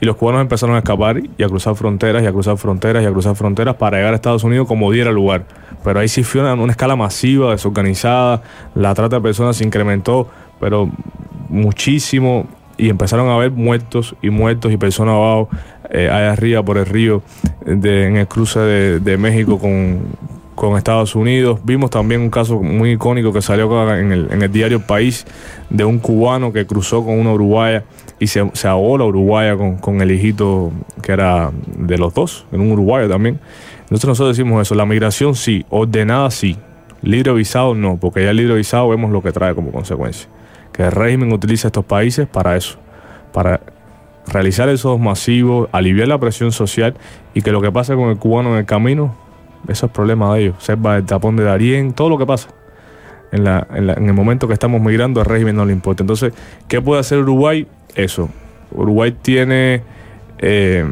Y 0.00 0.06
los 0.06 0.16
cubanos 0.16 0.40
empezaron 0.40 0.76
a 0.76 0.78
escapar 0.78 1.18
y 1.18 1.42
a 1.42 1.48
cruzar 1.48 1.74
fronteras 1.74 2.22
y 2.22 2.26
a 2.26 2.32
cruzar 2.32 2.56
fronteras 2.56 3.02
y 3.02 3.06
a 3.06 3.12
cruzar 3.12 3.36
fronteras 3.36 3.74
para 3.76 3.98
llegar 3.98 4.14
a 4.14 4.16
Estados 4.16 4.44
Unidos 4.44 4.66
como 4.66 4.90
diera 4.90 5.12
lugar. 5.12 5.44
Pero 5.84 6.00
ahí 6.00 6.08
sí 6.08 6.22
fue 6.22 6.40
una, 6.40 6.54
una 6.54 6.72
escala 6.72 6.96
masiva, 6.96 7.50
desorganizada, 7.50 8.42
la 8.74 8.94
trata 8.94 9.16
de 9.16 9.22
personas 9.22 9.56
se 9.58 9.64
incrementó, 9.64 10.26
pero 10.58 10.88
muchísimo 11.50 12.46
y 12.80 12.88
empezaron 12.88 13.28
a 13.28 13.34
haber 13.34 13.50
muertos 13.50 14.14
y 14.22 14.30
muertos 14.30 14.72
y 14.72 14.76
personas 14.76 15.14
abajo, 15.14 15.48
eh, 15.90 16.08
allá 16.10 16.32
arriba 16.32 16.62
por 16.62 16.78
el 16.78 16.86
río, 16.86 17.22
de- 17.66 18.06
en 18.06 18.16
el 18.16 18.26
cruce 18.26 18.58
de, 18.60 19.00
de 19.00 19.16
México 19.18 19.58
con, 19.58 20.00
con 20.54 20.76
Estados 20.76 21.14
Unidos. 21.14 21.60
Vimos 21.64 21.90
también 21.90 22.20
un 22.20 22.30
caso 22.30 22.60
muy 22.62 22.92
icónico 22.92 23.32
que 23.32 23.42
salió 23.42 23.68
en 23.96 24.12
el, 24.12 24.28
en 24.32 24.42
el 24.42 24.50
diario 24.52 24.80
País 24.80 25.26
de 25.68 25.84
un 25.84 25.98
cubano 25.98 26.52
que 26.52 26.66
cruzó 26.66 27.04
con 27.04 27.18
una 27.18 27.32
uruguaya 27.32 27.84
y 28.18 28.26
se, 28.26 28.48
se 28.54 28.68
ahogó 28.68 28.98
la 28.98 29.04
uruguaya 29.04 29.56
con, 29.56 29.76
con 29.78 30.00
el 30.00 30.10
hijito 30.10 30.72
que 31.02 31.12
era 31.12 31.50
de 31.76 31.98
los 31.98 32.12
dos, 32.14 32.46
en 32.52 32.60
un 32.60 32.72
uruguayo 32.72 33.08
también. 33.08 33.38
Entonces 33.82 34.06
nosotros 34.06 34.36
decimos 34.36 34.62
eso, 34.62 34.74
la 34.74 34.86
migración 34.86 35.34
sí, 35.34 35.64
ordenada 35.70 36.30
sí, 36.30 36.56
libre 37.02 37.32
visado 37.32 37.74
no, 37.74 37.96
porque 37.96 38.22
ya 38.22 38.30
el 38.30 38.36
libre 38.36 38.54
visado 38.54 38.88
vemos 38.88 39.10
lo 39.10 39.22
que 39.22 39.32
trae 39.32 39.54
como 39.54 39.72
consecuencia. 39.72 40.28
El 40.80 40.92
régimen 40.92 41.32
utiliza 41.32 41.68
estos 41.68 41.84
países 41.84 42.26
para 42.26 42.56
eso, 42.56 42.78
para 43.32 43.60
realizar 44.26 44.68
esos 44.68 44.98
masivos, 44.98 45.68
aliviar 45.72 46.08
la 46.08 46.18
presión 46.18 46.52
social 46.52 46.94
y 47.34 47.42
que 47.42 47.52
lo 47.52 47.60
que 47.60 47.70
pasa 47.70 47.94
con 47.94 48.08
el 48.10 48.16
cubano 48.16 48.52
en 48.52 48.58
el 48.58 48.66
camino, 48.66 49.14
eso 49.68 49.86
es 49.86 49.92
problema 49.92 50.34
de 50.34 50.42
ellos. 50.42 50.56
Selva 50.58 50.96
el 50.96 51.04
tapón 51.04 51.36
de 51.36 51.44
Darién, 51.44 51.92
todo 51.92 52.08
lo 52.08 52.18
que 52.18 52.26
pasa. 52.26 52.48
En, 53.32 53.46
el 53.46 54.12
momento 54.12 54.48
que 54.48 54.54
estamos 54.54 54.80
migrando, 54.80 55.20
al 55.20 55.26
régimen 55.26 55.54
no 55.54 55.64
le 55.64 55.72
importa. 55.72 56.02
Entonces, 56.02 56.32
¿qué 56.66 56.80
puede 56.80 57.00
hacer 57.00 57.18
Uruguay? 57.18 57.66
Eso. 57.94 58.28
Uruguay 58.72 59.14
tiene 59.22 59.82
eh, 60.38 60.84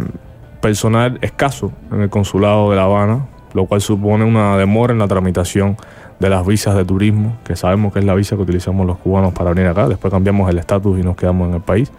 personal 0.61 1.19
escaso 1.23 1.73
en 1.91 2.03
el 2.03 2.11
consulado 2.11 2.71
de 2.71 2.77
La 2.77 2.85
Habana, 2.85 3.27
lo 3.55 3.67
cual 3.67 3.81
supone 3.81 4.25
una 4.25 4.57
demora 4.57 4.93
en 4.93 4.99
la 4.99 5.09
tramitación 5.09 5.77
de 6.19 6.29
las 6.29 6.45
visas 6.47 6.75
de 6.77 6.85
turismo, 6.85 7.37
que 7.45 7.55
sabemos 7.57 7.93
que 7.93 8.01
es 8.01 8.05
la 8.05 8.15
visa 8.15 8.35
que 8.37 8.43
utilizamos 8.43 8.87
los 8.87 8.99
cubanos 8.99 9.33
para 9.35 9.51
venir 9.51 9.67
acá. 9.69 9.89
Después 9.89 10.13
cambiamos 10.13 10.51
el 10.51 10.59
estatus 10.59 10.99
y 10.99 11.03
nos 11.03 11.17
quedamos 11.17 11.49
en 11.49 11.55
el 11.55 11.61
país. 11.61 11.93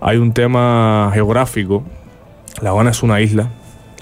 Hay 0.00 0.18
un 0.18 0.32
tema 0.32 1.10
geográfico. 1.14 1.82
La 2.60 2.70
Habana 2.70 2.90
es 2.90 3.02
una 3.02 3.20
isla, 3.20 3.48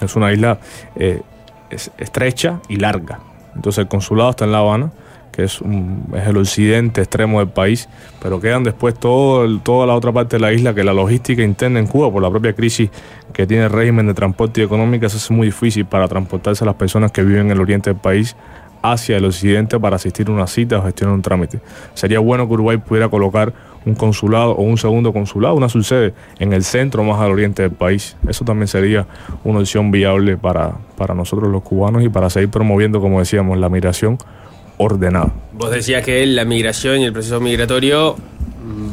es 0.01 0.15
una 0.15 0.31
isla 0.33 0.59
eh, 0.95 1.21
es- 1.69 1.91
estrecha 1.97 2.59
y 2.67 2.77
larga. 2.77 3.19
Entonces 3.55 3.79
el 3.83 3.87
consulado 3.87 4.31
está 4.31 4.43
en 4.45 4.51
La 4.51 4.57
Habana, 4.59 4.91
que 5.31 5.43
es, 5.45 5.59
es 6.13 6.27
el 6.27 6.37
occidente 6.37 7.01
extremo 7.01 7.39
del 7.39 7.49
país, 7.49 7.89
pero 8.21 8.39
quedan 8.39 8.63
después 8.63 8.93
todo 8.95 9.59
toda 9.59 9.85
la 9.87 9.93
otra 9.95 10.11
parte 10.13 10.37
de 10.37 10.39
la 10.41 10.53
isla, 10.53 10.73
que 10.73 10.83
la 10.83 10.93
logística 10.93 11.43
interna 11.43 11.79
en 11.79 11.87
Cuba, 11.87 12.09
por 12.11 12.21
la 12.21 12.29
propia 12.29 12.53
crisis 12.53 12.89
que 13.33 13.45
tiene 13.45 13.65
el 13.65 13.69
régimen 13.69 14.07
de 14.07 14.13
transporte 14.13 14.61
y 14.61 14.63
económica, 14.63 15.07
se 15.09 15.17
hace 15.17 15.33
muy 15.33 15.47
difícil 15.47 15.85
para 15.85 16.07
transportarse 16.07 16.63
a 16.63 16.67
las 16.67 16.75
personas 16.75 17.11
que 17.11 17.23
viven 17.23 17.47
en 17.47 17.51
el 17.51 17.59
oriente 17.61 17.89
del 17.89 17.99
país 17.99 18.35
hacia 18.91 19.17
el 19.17 19.25
occidente 19.25 19.79
para 19.79 19.95
asistir 19.95 20.27
a 20.27 20.31
una 20.31 20.47
cita 20.47 20.79
o 20.79 20.83
gestionar 20.83 21.15
un 21.15 21.21
trámite. 21.21 21.59
Sería 21.93 22.19
bueno 22.19 22.47
que 22.47 22.53
Uruguay 22.53 22.77
pudiera 22.77 23.09
colocar 23.09 23.53
un 23.85 23.95
consulado 23.95 24.51
o 24.51 24.63
un 24.63 24.77
segundo 24.77 25.13
consulado, 25.13 25.55
una 25.55 25.69
subsede 25.69 26.13
en 26.39 26.53
el 26.53 26.63
centro 26.63 27.03
más 27.03 27.19
al 27.21 27.31
oriente 27.31 27.61
del 27.61 27.71
país. 27.71 28.17
Eso 28.27 28.43
también 28.43 28.67
sería 28.67 29.05
una 29.43 29.59
opción 29.59 29.91
viable 29.91 30.37
para, 30.37 30.73
para 30.97 31.13
nosotros 31.13 31.51
los 31.51 31.61
cubanos 31.61 32.03
y 32.03 32.09
para 32.09 32.29
seguir 32.29 32.49
promoviendo, 32.49 32.99
como 32.99 33.19
decíamos, 33.19 33.57
la 33.57 33.69
migración 33.69 34.17
ordenada. 34.77 35.31
Vos 35.53 35.71
decías 35.71 36.03
que 36.03 36.25
la 36.25 36.45
migración 36.45 36.99
y 36.99 37.05
el 37.05 37.13
proceso 37.13 37.39
migratorio 37.39 38.15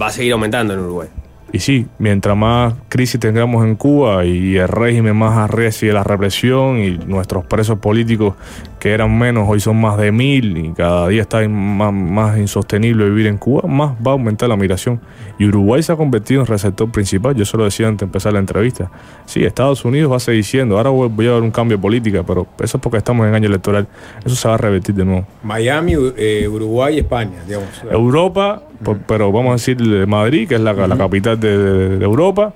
va 0.01 0.09
a 0.09 0.11
seguir 0.11 0.33
aumentando 0.33 0.75
en 0.75 0.81
Uruguay. 0.81 1.09
Y 1.55 1.59
sí, 1.59 1.87
mientras 1.99 2.35
más 2.35 2.73
crisis 2.89 3.21
tengamos 3.21 3.67
en 3.67 3.77
Cuba 3.77 4.25
y 4.25 4.57
el 4.57 4.69
régimen 4.69 5.15
más 5.15 5.37
arrecie 5.37 5.93
la 5.93 6.03
represión 6.03 6.79
y 6.79 6.93
nuestros 6.93 7.45
presos 7.45 7.79
políticos 7.79 8.35
que 8.83 8.91
eran 8.93 9.17
menos 9.17 9.49
hoy 9.49 9.61
son 9.61 9.81
más 9.81 9.97
de 9.97 10.11
mil 10.11 10.57
y 10.59 10.71
cada 10.73 11.07
día 11.07 11.23
está 11.23 11.49
más, 11.49 11.93
más 11.93 12.37
insostenible 12.37 13.05
vivir 13.09 13.29
en 13.29 13.39
Cuba, 13.39 13.63
más 13.69 13.93
va 14.05 14.11
a 14.11 14.15
aumentar 14.15 14.49
la 14.49 14.57
migración. 14.57 15.01
Y 15.39 15.45
Uruguay 15.47 15.85
se 15.85 15.93
ha 15.93 15.97
convertido 15.97 16.41
en 16.41 16.49
receptor 16.49 16.91
principal, 16.91 17.37
yo 17.37 17.45
se 17.45 17.57
lo 17.57 17.63
decía 17.63 17.87
antes 17.87 18.01
de 18.01 18.07
empezar 18.07 18.33
la 18.33 18.41
entrevista. 18.41 18.91
Sí, 19.25 19.45
Estados 19.45 19.85
Unidos 19.85 20.11
va 20.11 20.17
a 20.17 20.19
seguir 20.19 20.41
diciendo, 20.41 20.79
ahora 20.79 20.91
voy 20.91 21.29
a 21.29 21.35
ver 21.35 21.43
un 21.43 21.53
cambio 21.53 21.77
de 21.77 21.81
política, 21.81 22.25
pero 22.27 22.49
eso 22.59 22.77
es 22.79 22.83
porque 22.83 22.99
estamos 22.99 23.25
en 23.29 23.35
año 23.37 23.47
electoral, 23.47 23.87
eso 24.25 24.35
se 24.35 24.49
va 24.49 24.55
a 24.55 24.59
revertir 24.59 24.97
de 24.97 25.05
nuevo. 25.05 25.27
Miami, 25.45 25.95
eh, 26.17 26.49
Uruguay 26.51 26.97
y 26.97 26.99
España, 26.99 27.39
digamos. 27.47 27.69
Europa, 27.89 28.63
pero 29.07 29.31
vamos 29.31 29.51
a 29.51 29.53
decir 29.53 29.77
de 29.77 30.07
Madrid, 30.07 30.49
que 30.49 30.57
es 30.57 30.61
la, 30.61 30.73
la 30.73 30.97
capital 30.97 31.39
de, 31.39 31.57
de- 31.57 31.99
de 31.99 32.05
Europa, 32.05 32.53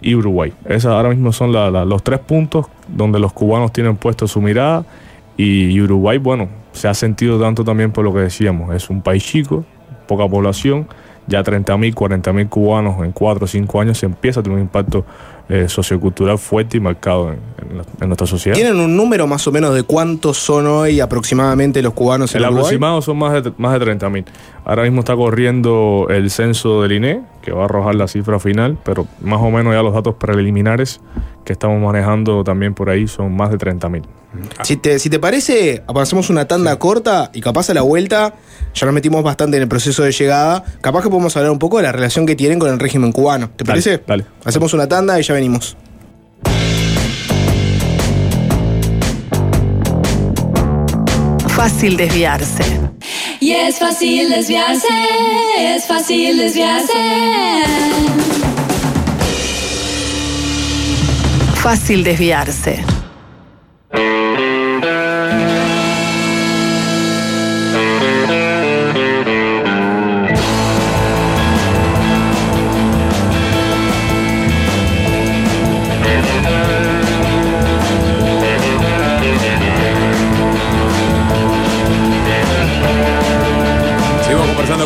y 0.00 0.14
Uruguay. 0.14 0.54
Esos 0.64 0.90
ahora 0.90 1.10
mismo 1.10 1.32
son 1.32 1.52
la- 1.52 1.70
la- 1.70 1.84
los 1.84 2.02
tres 2.02 2.20
puntos 2.20 2.64
donde 2.88 3.18
los 3.18 3.34
cubanos 3.34 3.72
tienen 3.74 3.96
puesto 3.96 4.26
su 4.26 4.40
mirada. 4.40 4.86
Y, 5.36 5.78
Uruguay, 5.80 6.18
bueno, 6.18 6.48
se 6.72 6.88
ha 6.88 6.94
sentido 6.94 7.38
tanto 7.40 7.62
también 7.64 7.92
por 7.92 8.04
lo 8.04 8.12
que 8.14 8.20
decíamos. 8.20 8.74
Es 8.74 8.88
un 8.90 9.02
país 9.02 9.22
chico, 9.24 9.64
poca 10.06 10.26
población, 10.28 10.86
ya 11.26 11.42
30.000, 11.42 11.92
40.000 11.94 12.48
cubanos 12.48 13.04
en 13.04 13.12
4 13.12 13.44
o 13.44 13.48
5 13.48 13.80
años 13.80 13.98
se 13.98 14.06
empieza 14.06 14.40
a 14.40 14.42
tener 14.42 14.56
un 14.56 14.62
impacto 14.62 15.04
eh, 15.48 15.68
sociocultural 15.68 16.38
fuerte 16.38 16.76
y 16.76 16.80
marcado 16.80 17.28
en, 17.32 17.38
en 17.70 17.78
la- 17.78 17.84
en 18.00 18.08
nuestra 18.08 18.26
sociedad. 18.26 18.56
¿Tienen 18.56 18.78
un 18.80 18.96
número 18.96 19.26
más 19.28 19.46
o 19.46 19.52
menos 19.52 19.74
de 19.74 19.82
cuántos 19.84 20.38
son 20.38 20.66
hoy 20.66 20.98
aproximadamente 21.00 21.82
los 21.82 21.92
cubanos 21.94 22.34
en 22.34 22.38
El 22.40 22.44
Uruguay? 22.46 22.62
aproximado 22.64 23.02
son 23.02 23.18
más 23.18 23.44
de, 23.44 23.52
más 23.58 23.72
de 23.74 23.80
30 23.80 24.08
mil. 24.10 24.24
Ahora 24.64 24.82
mismo 24.84 25.00
está 25.00 25.14
corriendo 25.14 26.06
el 26.10 26.30
censo 26.30 26.82
del 26.82 26.92
INE, 26.92 27.20
que 27.42 27.52
va 27.52 27.62
a 27.62 27.64
arrojar 27.66 27.94
la 27.94 28.08
cifra 28.08 28.40
final, 28.40 28.76
pero 28.84 29.06
más 29.20 29.40
o 29.40 29.50
menos 29.50 29.72
ya 29.74 29.82
los 29.82 29.94
datos 29.94 30.14
preliminares 30.14 31.00
que 31.44 31.52
estamos 31.52 31.80
manejando 31.80 32.42
también 32.42 32.74
por 32.74 32.90
ahí 32.90 33.06
son 33.06 33.36
más 33.36 33.50
de 33.50 33.58
30 33.58 33.88
mil. 33.88 34.02
Si 34.62 34.76
te, 34.76 34.98
si 34.98 35.10
te 35.10 35.18
parece, 35.18 35.82
hacemos 35.94 36.30
una 36.30 36.46
tanda 36.46 36.78
corta 36.78 37.30
y 37.32 37.40
capaz 37.40 37.70
a 37.70 37.74
la 37.74 37.82
vuelta, 37.82 38.34
ya 38.74 38.86
nos 38.86 38.94
metimos 38.94 39.22
bastante 39.22 39.56
en 39.56 39.62
el 39.64 39.68
proceso 39.68 40.02
de 40.02 40.12
llegada, 40.12 40.64
capaz 40.80 41.02
que 41.02 41.08
podemos 41.08 41.36
hablar 41.36 41.52
un 41.52 41.58
poco 41.58 41.76
de 41.78 41.84
la 41.84 41.92
relación 41.92 42.26
que 42.26 42.36
tienen 42.36 42.58
con 42.58 42.70
el 42.70 42.78
régimen 42.78 43.12
cubano. 43.12 43.50
¿Te 43.56 43.64
Dale, 43.64 43.80
parece? 43.82 44.02
dale. 44.06 44.26
Hacemos 44.44 44.72
una 44.74 44.86
tanda 44.88 45.18
y 45.18 45.22
ya 45.22 45.34
venimos. 45.34 45.76
Fácil 51.48 51.96
desviarse. 51.96 52.64
Y 53.40 53.52
es 53.52 53.78
fácil 53.78 54.28
desviarse, 54.28 54.86
es 55.58 55.84
fácil 55.86 56.36
desviarse. 56.38 56.92
Fácil 61.54 62.04
desviarse. 62.04 62.84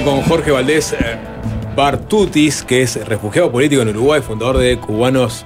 Con 0.04 0.22
Jorge 0.22 0.50
Valdés 0.50 0.94
eh, 0.94 1.18
Bartutis, 1.76 2.62
que 2.62 2.80
es 2.80 3.06
refugiado 3.06 3.52
político 3.52 3.82
en 3.82 3.88
Uruguay, 3.88 4.22
fundador 4.22 4.56
de 4.56 4.78
Cubanos 4.78 5.44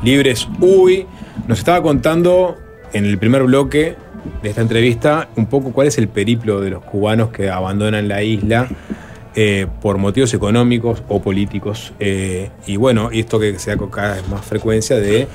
Libres 0.00 0.46
UI. 0.60 1.08
Nos 1.48 1.58
estaba 1.58 1.82
contando 1.82 2.56
en 2.96 3.04
el 3.04 3.18
primer 3.18 3.42
bloque 3.42 3.94
de 4.42 4.48
esta 4.48 4.62
entrevista 4.62 5.28
un 5.36 5.46
poco 5.46 5.72
cuál 5.72 5.88
es 5.88 5.98
el 5.98 6.08
periplo 6.08 6.60
de 6.60 6.70
los 6.70 6.82
cubanos 6.82 7.30
que 7.30 7.50
abandonan 7.50 8.08
la 8.08 8.22
isla 8.22 8.68
eh, 9.34 9.66
por 9.82 9.98
motivos 9.98 10.32
económicos 10.32 11.02
o 11.08 11.20
políticos. 11.20 11.92
Eh, 12.00 12.48
y 12.66 12.76
bueno, 12.76 13.10
esto 13.12 13.38
que 13.38 13.58
se 13.58 13.70
da 13.70 13.76
con 13.76 13.90
cada 13.90 14.14
vez 14.14 14.28
más 14.28 14.46
frecuencia 14.46 14.96
de 14.96 15.28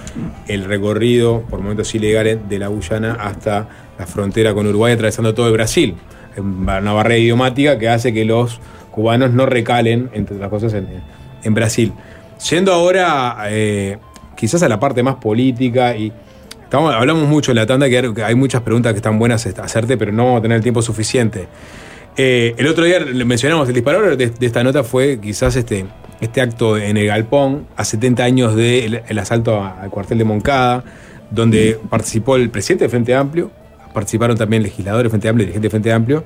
el 0.48 0.64
recorrido 0.66 1.44
por 1.50 1.62
momentos 1.62 1.94
ilegales 1.94 2.40
de 2.50 2.58
la 2.58 2.68
Guyana 2.68 3.14
hasta 3.20 3.70
la 4.00 4.08
frontera 4.08 4.56
con 4.56 4.66
Uruguay, 4.66 4.94
atravesando 4.94 5.36
todo 5.36 5.48
el 5.48 5.54
Brasil. 5.54 5.96
Una 6.38 6.94
barrera 6.94 7.20
idiomática 7.20 7.78
que 7.78 7.90
hace 7.90 8.12
que 8.12 8.26
los 8.26 8.60
cubanos 8.90 9.32
no 9.32 9.46
recalen, 9.46 10.10
entre 10.14 10.36
otras 10.38 10.50
cosas, 10.50 10.74
en, 10.74 10.88
en 11.44 11.54
Brasil. 11.54 11.94
Yendo 12.50 12.74
ahora 12.74 13.38
eh, 13.50 14.00
quizás 14.36 14.64
a 14.64 14.68
la 14.68 14.80
parte 14.80 15.04
más 15.04 15.18
política 15.18 15.96
y 15.96 16.12
estamos- 16.72 16.94
hablamos 16.96 17.28
mucho 17.28 17.52
en 17.52 17.58
la 17.58 17.66
tanda 17.66 17.90
que 17.90 17.98
hay- 18.24 18.34
muchas 18.36 18.62
preguntas 18.62 18.94
que 18.94 18.98
están 19.00 19.20
buenas 19.20 19.46
a 19.46 19.50
hacerte, 19.64 19.98
pero 19.98 20.14
no 20.14 20.24
vamos 20.24 20.40
a 20.40 20.42
tener 20.42 20.56
el 20.56 20.64
tiempo 20.64 20.82
suficiente. 20.82 21.48
Eh, 22.16 22.56
el 22.58 22.66
otro 22.68 22.86
día 22.86 23.00
mencionamos, 23.26 23.68
el 23.68 23.74
disparador 23.76 24.16
de, 24.16 24.28
de 24.30 24.46
esta 24.46 24.64
nota 24.64 24.82
fue 24.86 25.20
quizás 25.22 25.58
este, 25.58 25.86
este 26.22 26.40
acto 26.40 26.78
en 26.78 26.96
el 26.96 27.08
Galpón, 27.08 27.68
a 27.76 27.84
70 27.84 28.24
años 28.24 28.56
del 28.56 29.02
el 29.06 29.20
asalto 29.20 29.62
al 29.62 29.90
cuartel 29.90 30.18
de 30.18 30.24
Moncada, 30.24 30.84
donde 31.30 31.78
participó 31.90 32.38
el 32.38 32.50
presidente 32.50 32.86
del 32.86 32.92
Frente 32.92 33.16
Amplio, 33.16 33.52
participaron 33.94 34.38
también 34.38 34.64
legisladores 34.64 35.04
del 35.04 35.10
Frente 35.12 35.28
Amplio, 35.28 35.46
dirigentes 35.48 35.64
del 35.64 35.72
Frente 35.72 35.92
Amplio. 35.92 36.24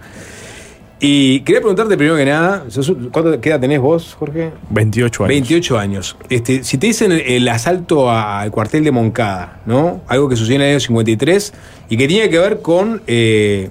Y 1.07 1.41
quería 1.41 1.59
preguntarte 1.59 1.97
primero 1.97 2.17
que 2.17 2.25
nada, 2.25 2.65
¿cuánto, 3.11 3.39
¿qué 3.39 3.49
edad 3.49 3.59
tenés 3.59 3.79
vos, 3.79 4.15
Jorge? 4.17 4.49
28 4.71 5.25
años. 5.25 5.29
28 5.29 5.77
años. 5.77 6.17
Este, 6.31 6.63
si 6.63 6.79
te 6.79 6.87
dicen 6.87 7.11
el, 7.11 7.21
el 7.21 7.47
asalto 7.47 8.09
al 8.09 8.49
cuartel 8.49 8.83
de 8.83 8.89
Moncada, 8.89 9.61
¿no? 9.67 10.01
Algo 10.07 10.27
que 10.27 10.35
sucedió 10.35 10.55
en 10.55 10.61
el 10.63 10.69
año 10.71 10.79
53 10.79 11.53
y 11.89 11.97
que 11.97 12.07
tiene 12.07 12.27
que 12.31 12.39
ver 12.39 12.59
con 12.63 13.03
eh, 13.05 13.69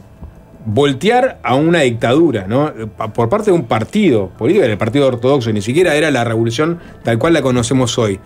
voltear 0.65 1.40
a 1.43 1.56
una 1.56 1.81
dictadura, 1.81 2.47
¿no? 2.47 2.73
Por 3.12 3.28
parte 3.28 3.47
de 3.47 3.56
un 3.56 3.65
partido 3.65 4.28
político, 4.39 4.65
el 4.65 4.78
partido 4.78 5.09
ortodoxo, 5.09 5.52
ni 5.52 5.61
siquiera 5.61 5.97
era 5.97 6.12
la 6.12 6.23
revolución 6.23 6.78
tal 7.02 7.19
cual 7.19 7.32
la 7.32 7.43
conocemos 7.43 7.98
hoy. 7.98 8.20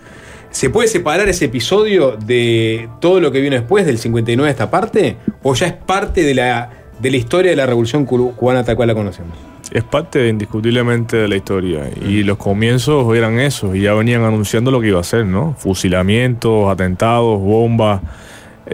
¿Se 0.51 0.69
puede 0.69 0.87
separar 0.87 1.27
ese 1.29 1.45
episodio 1.45 2.15
de 2.15 2.87
todo 3.01 3.19
lo 3.19 3.31
que 3.31 3.41
vino 3.41 3.55
después 3.55 3.87
del 3.87 3.97
59 3.97 4.47
a 4.47 4.51
esta 4.51 4.69
parte? 4.69 5.17
¿O 5.41 5.55
ya 5.55 5.65
es 5.65 5.73
parte 5.73 6.21
de 6.23 6.35
la, 6.35 6.78
de 6.99 7.11
la 7.11 7.17
historia 7.17 7.51
de 7.51 7.57
la 7.57 7.65
revolución 7.65 8.05
cu- 8.05 8.33
cubana 8.35 8.63
tal 8.63 8.75
cual 8.75 8.87
la 8.89 8.95
conocemos? 8.95 9.37
Es 9.71 9.83
parte 9.83 10.27
indiscutiblemente 10.27 11.15
de 11.17 11.27
la 11.27 11.35
historia. 11.35 11.81
Y 12.05 12.23
los 12.23 12.37
comienzos 12.37 13.15
eran 13.15 13.39
esos. 13.39 13.75
Y 13.75 13.81
ya 13.81 13.93
venían 13.93 14.23
anunciando 14.23 14.71
lo 14.71 14.81
que 14.81 14.87
iba 14.87 14.99
a 14.99 15.03
ser, 15.03 15.25
¿no? 15.25 15.53
Fusilamientos, 15.59 16.71
atentados, 16.71 17.39
bombas. 17.39 18.01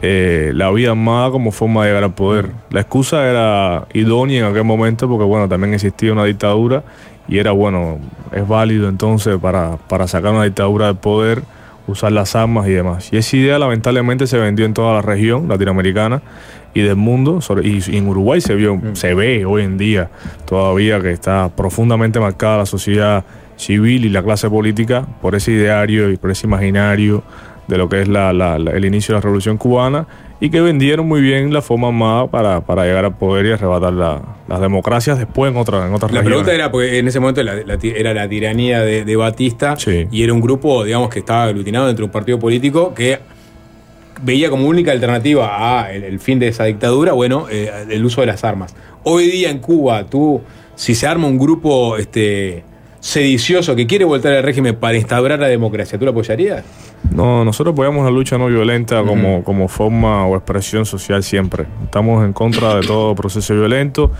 eh, 0.01 0.51
la 0.53 0.71
vida 0.71 0.91
armada 0.91 1.31
como 1.31 1.51
forma 1.51 1.83
de 1.83 1.89
llegar 1.89 2.03
al 2.03 2.13
poder. 2.13 2.49
La 2.69 2.81
excusa 2.81 3.29
era 3.29 3.87
idónea 3.93 4.39
en 4.39 4.45
aquel 4.51 4.63
momento 4.65 5.07
porque, 5.07 5.23
bueno, 5.25 5.47
también 5.47 5.73
existía 5.73 6.11
una 6.11 6.25
dictadura 6.25 6.83
y 7.29 7.37
era, 7.39 7.51
bueno, 7.51 7.99
es 8.33 8.45
válido 8.47 8.89
entonces 8.89 9.37
para, 9.41 9.77
para 9.87 10.07
sacar 10.07 10.33
una 10.33 10.43
dictadura 10.43 10.87
del 10.87 10.97
poder, 10.97 11.43
usar 11.87 12.11
las 12.11 12.35
armas 12.35 12.67
y 12.67 12.71
demás. 12.71 13.09
Y 13.13 13.17
esa 13.17 13.37
idea 13.37 13.57
lamentablemente 13.59 14.27
se 14.27 14.37
vendió 14.37 14.65
en 14.65 14.73
toda 14.73 14.93
la 14.95 15.01
región 15.01 15.47
latinoamericana 15.47 16.21
y 16.75 16.81
del 16.81 16.97
mundo, 16.97 17.39
y, 17.63 17.97
en 17.97 18.07
Uruguay 18.07 18.41
se 18.41 18.53
vio, 18.53 18.79
se 18.93 19.13
ve 19.15 19.45
hoy 19.45 19.63
en 19.63 19.77
día 19.77 20.09
todavía 20.45 20.99
que 21.01 21.09
está 21.11 21.49
profundamente 21.55 22.19
marcada 22.19 22.57
la 22.59 22.65
sociedad 22.65 23.23
civil 23.55 24.05
y 24.05 24.09
la 24.09 24.21
clase 24.21 24.49
política 24.49 25.07
por 25.21 25.33
ese 25.35 25.53
ideario 25.53 26.11
y 26.11 26.17
por 26.17 26.29
ese 26.31 26.45
imaginario 26.47 27.23
de 27.69 27.77
lo 27.77 27.87
que 27.89 28.01
es 28.01 28.07
la- 28.07 28.33
la- 28.33 28.59
la- 28.59 28.71
el 28.71 28.85
inicio 28.85 29.13
de 29.13 29.17
la 29.19 29.21
revolución 29.21 29.57
cubana 29.57 30.05
y 30.41 30.49
que 30.49 30.59
vendieron 30.59 31.07
muy 31.07 31.21
bien 31.21 31.51
la 31.53 31.61
forma 31.61 31.87
armada 31.87 32.27
para, 32.27 32.59
para 32.61 32.83
llegar 32.83 33.05
al 33.05 33.17
poder 33.17 33.45
y 33.45 33.51
arrebatar 33.53 33.93
la- 33.93 34.21
las 34.47 34.59
democracias 34.59 35.17
después 35.17 35.51
en, 35.51 35.57
otras 35.57 35.87
en 35.87 35.93
otras 35.93 36.11
La 36.11 36.19
regiones. 36.19 36.43
pregunta 36.43 36.53
era, 36.53 36.69
porque 36.71 36.99
en 36.99 37.07
ese 37.07 37.19
momento 37.21 37.41
la- 37.41 37.55
la 37.55 37.77
era 37.81 38.13
la 38.13 38.27
tiranía 38.27 38.81
de, 38.81 39.05
de 39.05 39.15
Batista 39.15 39.75
y 40.11 40.23
era 40.23 40.33
un 40.33 40.41
grupo, 40.41 40.83
digamos, 40.83 41.09
que 41.09 41.19
estaba 41.19 41.45
aglutinado 41.45 41.87
dentro 41.87 42.03
de 42.03 42.07
un 42.07 42.11
partido 42.11 42.37
político 42.37 42.93
que 42.93 43.19
veía 44.21 44.49
como 44.49 44.67
única 44.67 44.91
alternativa 44.91 45.81
a 45.81 45.91
el, 45.91 46.03
el 46.03 46.19
fin 46.19 46.39
de 46.39 46.47
esa 46.47 46.65
dictadura, 46.65 47.13
bueno, 47.13 47.47
eh, 47.49 47.71
el 47.89 48.05
uso 48.05 48.21
de 48.21 48.27
las 48.27 48.43
armas. 48.43 48.75
Hoy 49.03 49.27
día 49.27 49.49
en 49.49 49.59
Cuba, 49.59 50.05
tú, 50.05 50.41
si 50.75 50.95
se 50.95 51.07
arma 51.07 51.27
un 51.27 51.37
grupo 51.37 51.97
este, 51.97 52.63
sedicioso 52.99 53.75
que 53.75 53.85
quiere 53.85 54.03
voltar 54.03 54.33
al 54.33 54.43
régimen 54.43 54.75
para 54.75 54.97
instaurar 54.97 55.39
la 55.39 55.47
democracia, 55.47 55.99
¿tú 55.99 56.05
lo 56.05 56.11
apoyarías? 56.11 56.63
No, 57.11 57.45
nosotros 57.45 57.73
apoyamos 57.73 58.03
la 58.03 58.09
lucha 58.09 58.37
no 58.37 58.47
violenta 58.47 59.03
como, 59.03 59.43
como 59.43 59.67
forma 59.67 60.25
o 60.25 60.35
expresión 60.35 60.87
social 60.87 61.21
siempre. 61.21 61.65
Estamos 61.83 62.25
en 62.25 62.33
contra 62.33 62.75
de 62.75 62.81
todo 62.81 63.13
proceso 63.13 63.53
violento 63.53 64.11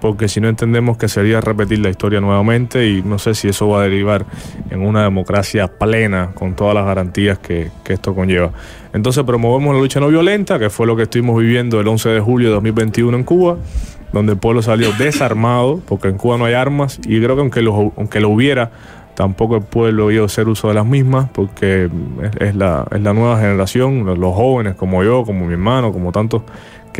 porque 0.00 0.28
si 0.28 0.40
no 0.40 0.48
entendemos 0.48 0.96
que 0.96 1.08
sería 1.08 1.40
repetir 1.40 1.80
la 1.80 1.90
historia 1.90 2.20
nuevamente 2.20 2.88
y 2.88 3.02
no 3.02 3.18
sé 3.18 3.34
si 3.34 3.48
eso 3.48 3.68
va 3.68 3.80
a 3.80 3.82
derivar 3.82 4.26
en 4.70 4.80
una 4.80 5.02
democracia 5.02 5.68
plena 5.68 6.30
con 6.34 6.54
todas 6.54 6.74
las 6.74 6.86
garantías 6.86 7.38
que, 7.38 7.70
que 7.84 7.92
esto 7.92 8.14
conlleva. 8.14 8.52
Entonces 8.92 9.22
promovemos 9.24 9.74
la 9.74 9.80
lucha 9.80 10.00
no 10.00 10.08
violenta, 10.08 10.58
que 10.58 10.70
fue 10.70 10.86
lo 10.86 10.96
que 10.96 11.04
estuvimos 11.04 11.38
viviendo 11.40 11.80
el 11.80 11.86
11 11.86 12.08
de 12.08 12.20
julio 12.20 12.48
de 12.48 12.54
2021 12.54 13.16
en 13.16 13.24
Cuba, 13.24 13.56
donde 14.12 14.32
el 14.32 14.38
pueblo 14.38 14.62
salió 14.62 14.92
desarmado, 14.98 15.80
porque 15.86 16.08
en 16.08 16.16
Cuba 16.16 16.38
no 16.38 16.46
hay 16.46 16.54
armas 16.54 16.98
y 17.06 17.20
creo 17.20 17.36
que 17.36 17.42
aunque 17.42 17.62
lo, 17.62 17.92
aunque 17.96 18.20
lo 18.20 18.30
hubiera, 18.30 18.70
tampoco 19.14 19.56
el 19.56 19.62
pueblo 19.62 20.10
iba 20.10 20.22
a 20.22 20.26
hacer 20.26 20.48
uso 20.48 20.68
de 20.68 20.74
las 20.74 20.86
mismas 20.86 21.28
porque 21.30 21.90
es, 22.40 22.54
la, 22.54 22.86
es 22.90 23.02
la 23.02 23.12
nueva 23.12 23.38
generación, 23.38 24.04
los 24.06 24.34
jóvenes 24.34 24.76
como 24.76 25.04
yo, 25.04 25.24
como 25.24 25.46
mi 25.46 25.52
hermano, 25.52 25.92
como 25.92 26.10
tantos 26.10 26.42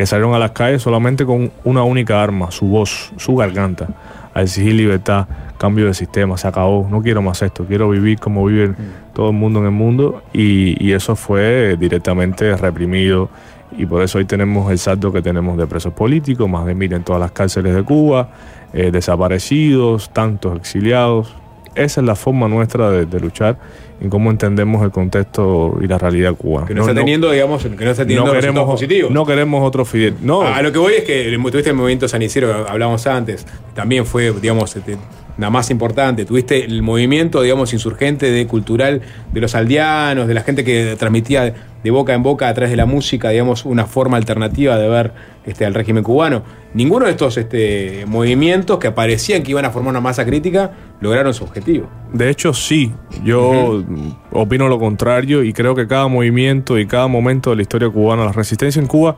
que 0.01 0.07
salieron 0.07 0.33
a 0.33 0.39
las 0.39 0.49
calles 0.49 0.81
solamente 0.81 1.27
con 1.27 1.51
una 1.63 1.83
única 1.83 2.23
arma, 2.23 2.49
su 2.49 2.65
voz, 2.65 3.13
su 3.17 3.35
garganta, 3.35 3.87
a 4.33 4.41
exigir 4.41 4.73
libertad, 4.73 5.27
cambio 5.59 5.85
de 5.85 5.93
sistema, 5.93 6.39
se 6.39 6.47
acabó, 6.47 6.87
no 6.89 7.03
quiero 7.03 7.21
más 7.21 7.39
esto, 7.43 7.65
quiero 7.65 7.87
vivir 7.87 8.17
como 8.17 8.43
vive 8.43 8.73
todo 9.13 9.29
el 9.29 9.35
mundo 9.35 9.59
en 9.59 9.65
el 9.65 9.71
mundo. 9.71 10.23
Y, 10.33 10.91
eso 10.91 11.15
fue 11.15 11.77
directamente 11.77 12.57
reprimido. 12.57 13.29
Y 13.77 13.85
por 13.85 14.01
eso 14.01 14.17
hoy 14.17 14.25
tenemos 14.25 14.71
el 14.71 14.79
saldo 14.79 15.13
que 15.13 15.21
tenemos 15.21 15.55
de 15.55 15.67
presos 15.67 15.93
políticos, 15.93 16.49
más 16.49 16.65
de 16.65 16.73
mil 16.73 16.91
en 16.93 17.03
todas 17.03 17.19
las 17.19 17.31
cárceles 17.31 17.75
de 17.75 17.83
Cuba, 17.83 18.29
eh, 18.73 18.89
desaparecidos, 18.89 20.09
tantos 20.09 20.57
exiliados. 20.57 21.35
Esa 21.75 22.01
es 22.01 22.07
la 22.07 22.15
forma 22.15 22.47
nuestra 22.47 22.89
de 22.89 23.19
luchar 23.19 23.59
en 24.01 24.09
cómo 24.09 24.31
entendemos 24.31 24.83
el 24.83 24.89
contexto 24.91 25.77
y 25.81 25.87
la 25.87 25.97
realidad 25.97 26.33
cubana. 26.35 26.67
Que 26.67 26.73
no, 26.73 26.81
está 26.81 26.93
teniendo, 26.95 27.29
digamos, 27.31 27.61
que 27.63 27.69
no 27.69 27.91
está 27.91 28.03
teniendo 28.03 28.25
no 28.25 28.33
queremos, 28.33 28.65
positivos. 28.65 29.11
no 29.11 29.25
queremos 29.25 29.63
otro 29.67 29.85
Fidel. 29.85 30.15
No, 30.21 30.41
A 30.41 30.61
lo 30.63 30.71
que 30.71 30.79
voy 30.79 30.93
es 30.95 31.03
que 31.03 31.27
el- 31.27 31.41
tuviste 31.41 31.69
el 31.69 31.75
movimiento 31.75 32.07
sanicero 32.07 32.47
que 32.65 32.71
hablábamos 32.71 33.05
antes, 33.05 33.45
también 33.75 34.05
fue, 34.05 34.31
digamos, 34.41 34.75
este, 34.75 34.97
la 35.37 35.49
más 35.49 35.69
importante. 35.71 36.25
Tuviste 36.25 36.63
el 36.65 36.81
movimiento, 36.81 37.41
digamos, 37.41 37.73
insurgente 37.73 38.31
de 38.31 38.47
cultural 38.47 39.01
de 39.31 39.41
los 39.41 39.55
aldeanos, 39.55 40.27
de 40.27 40.33
la 40.33 40.41
gente 40.41 40.63
que 40.63 40.95
transmitía 40.97 41.53
de 41.83 41.91
boca 41.91 42.13
en 42.13 42.21
boca 42.21 42.47
a 42.47 42.53
través 42.53 42.69
de 42.69 42.77
la 42.77 42.85
música, 42.85 43.29
digamos, 43.29 43.65
una 43.65 43.85
forma 43.85 44.17
alternativa 44.17 44.77
de 44.77 44.87
ver 44.87 45.13
este, 45.45 45.65
al 45.65 45.73
régimen 45.73 46.03
cubano. 46.03 46.43
Ninguno 46.73 47.05
de 47.05 47.11
estos 47.11 47.37
este, 47.37 48.05
movimientos 48.07 48.77
que 48.77 48.91
parecían 48.91 49.43
que 49.43 49.51
iban 49.51 49.65
a 49.65 49.71
formar 49.71 49.91
una 49.91 50.01
masa 50.01 50.25
crítica 50.25 50.71
lograron 50.99 51.33
su 51.33 51.43
objetivo. 51.43 51.89
De 52.13 52.29
hecho, 52.29 52.53
sí. 52.53 52.93
Yo 53.23 53.83
opino 54.31 54.67
lo 54.67 54.79
contrario 54.79 55.43
y 55.43 55.53
creo 55.53 55.75
que 55.75 55.87
cada 55.87 56.07
movimiento 56.07 56.77
y 56.77 56.85
cada 56.85 57.07
momento 57.07 57.49
de 57.49 57.55
la 57.57 57.61
historia 57.63 57.89
cubana, 57.89 58.25
la 58.25 58.31
resistencia 58.31 58.79
en 58.79 58.87
Cuba 58.87 59.17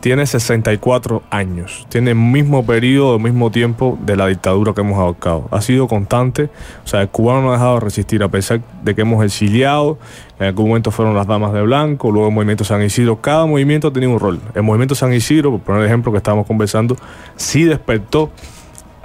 tiene 0.00 0.26
64 0.26 1.22
años. 1.30 1.86
Tiene 1.88 2.10
el 2.10 2.16
mismo 2.16 2.64
periodo, 2.64 3.16
el 3.16 3.22
mismo 3.22 3.50
tiempo 3.50 3.98
de 4.02 4.16
la 4.16 4.26
dictadura 4.26 4.72
que 4.72 4.80
hemos 4.80 4.98
abocado. 4.98 5.48
Ha 5.50 5.60
sido 5.60 5.88
constante. 5.88 6.50
O 6.84 6.88
sea, 6.88 7.02
el 7.02 7.08
cubano 7.08 7.42
no 7.42 7.50
ha 7.50 7.52
dejado 7.54 7.74
de 7.74 7.80
resistir 7.80 8.22
a 8.22 8.28
pesar 8.28 8.60
de 8.82 8.94
que 8.94 9.02
hemos 9.02 9.24
exiliado. 9.24 9.98
En 10.38 10.46
algún 10.46 10.68
momento 10.68 10.90
fueron 10.90 11.14
las 11.14 11.26
damas 11.26 11.52
de 11.52 11.62
blanco, 11.62 12.12
luego 12.12 12.28
el 12.28 12.34
movimiento 12.34 12.64
San 12.64 12.82
Isidro. 12.82 13.20
Cada 13.20 13.46
movimiento 13.46 13.88
ha 13.88 13.92
tenido 13.92 14.12
un 14.12 14.20
rol. 14.20 14.40
El 14.54 14.62
movimiento 14.62 14.94
San 14.94 15.12
Isidro, 15.12 15.50
por 15.50 15.60
poner 15.60 15.82
el 15.82 15.86
ejemplo 15.88 16.12
que 16.12 16.18
estábamos 16.18 16.46
conversando, 16.46 16.96
sí 17.36 17.64
despertó 17.64 18.30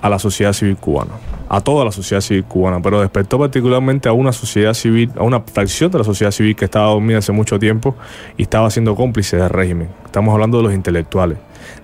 a 0.03 0.09
la 0.09 0.19
sociedad 0.19 0.51
civil 0.51 0.75
cubana, 0.75 1.13
a 1.47 1.61
toda 1.61 1.85
la 1.85 1.91
sociedad 1.93 2.19
civil 2.19 2.43
cubana, 2.43 2.81
pero 2.81 2.99
despertó 2.99 3.39
particularmente 3.39 4.09
a 4.09 4.11
una 4.11 4.33
sociedad 4.33 4.73
civil, 4.73 5.09
a 5.15 5.23
una 5.23 5.39
fracción 5.39 5.89
de 5.91 5.99
la 5.99 6.03
sociedad 6.03 6.31
civil 6.31 6.57
que 6.57 6.65
estaba 6.65 6.87
dormida 6.87 7.19
hace 7.19 7.31
mucho 7.31 7.57
tiempo 7.57 7.95
y 8.35 8.41
estaba 8.41 8.69
siendo 8.69 8.95
cómplice 8.95 9.37
del 9.37 9.49
régimen. 9.49 9.87
Estamos 10.03 10.33
hablando 10.33 10.57
de 10.57 10.63
los 10.63 10.73
intelectuales, 10.73 11.37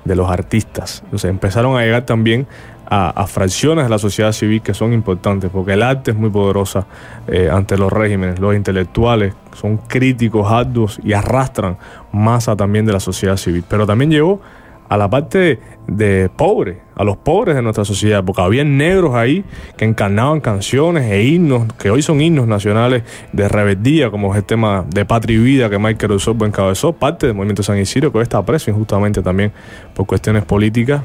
de 0.04 0.16
los 0.18 0.30
artistas. 0.30 1.00
Entonces 1.06 1.30
empezaron 1.30 1.78
a 1.78 1.84
llegar 1.84 2.06
también 2.06 2.46
a, 2.90 3.26
fracciones 3.26 3.86
de 3.86 3.90
la 3.90 4.00
sociedad 4.00 4.34
civil 4.34 4.62
que 4.62 4.74
son 4.74 4.92
importantes, 4.92 5.50
porque 5.50 5.74
el 5.74 5.82
arte 5.82 6.12
es 6.12 6.18
muy 6.18 6.30
poderosa 6.30 6.88
eh, 7.28 7.50
ante 7.50 7.78
los 7.78 7.94
regímenes. 7.94 8.40
Los 8.40 8.54
intelectuales 8.54 9.34
son 9.54 9.78
críticos, 9.78 10.52
arduos 10.52 11.00
y 11.06 11.14
arrastran 11.14 11.78
masa 12.12 12.58
también 12.58 12.86
de 12.86 12.92
la 12.92 13.00
sociedad 13.00 13.38
civil. 13.38 13.64
Pero 13.70 13.88
también 13.88 14.12
llegó 14.12 14.42
a 14.90 14.98
la 14.98 15.10
parte 15.10 15.60
de 15.88 16.30
pobres, 16.36 16.78
a 16.96 17.04
los 17.04 17.18
pobres 17.18 17.56
de 17.56 17.62
nuestra 17.62 17.86
sociedad, 17.86 18.24
porque 18.24 18.42
había 18.42 18.64
negros 18.64 19.16
ahí 19.16 19.46
que 19.78 19.86
encarnaban 19.86 20.42
canciones 20.42 21.10
e 21.12 21.24
himnos, 21.24 21.72
que 21.74 21.92
hoy 21.92 22.02
son 22.02 22.20
himnos 22.22 22.48
nacionales 22.48 23.04
de 23.32 23.48
rebeldía, 23.48 24.10
como 24.10 24.32
es 24.34 24.40
el 24.40 24.46
tema 24.46 24.86
de 24.90 25.06
Patria 25.06 25.38
y 25.38 25.40
Vida 25.40 25.70
que 25.70 25.78
Michael 25.78 26.14
Osorbo 26.14 26.46
encabezó, 26.46 26.92
parte 26.94 27.28
del 27.28 27.36
movimiento 27.36 27.64
San 27.64 27.78
Isidro, 27.78 28.12
que 28.12 28.18
hoy 28.18 28.24
está 28.24 28.44
preso 28.44 28.72
injustamente 28.72 29.22
también 29.22 29.52
por 29.94 30.06
cuestiones 30.08 30.44
políticas 30.44 31.04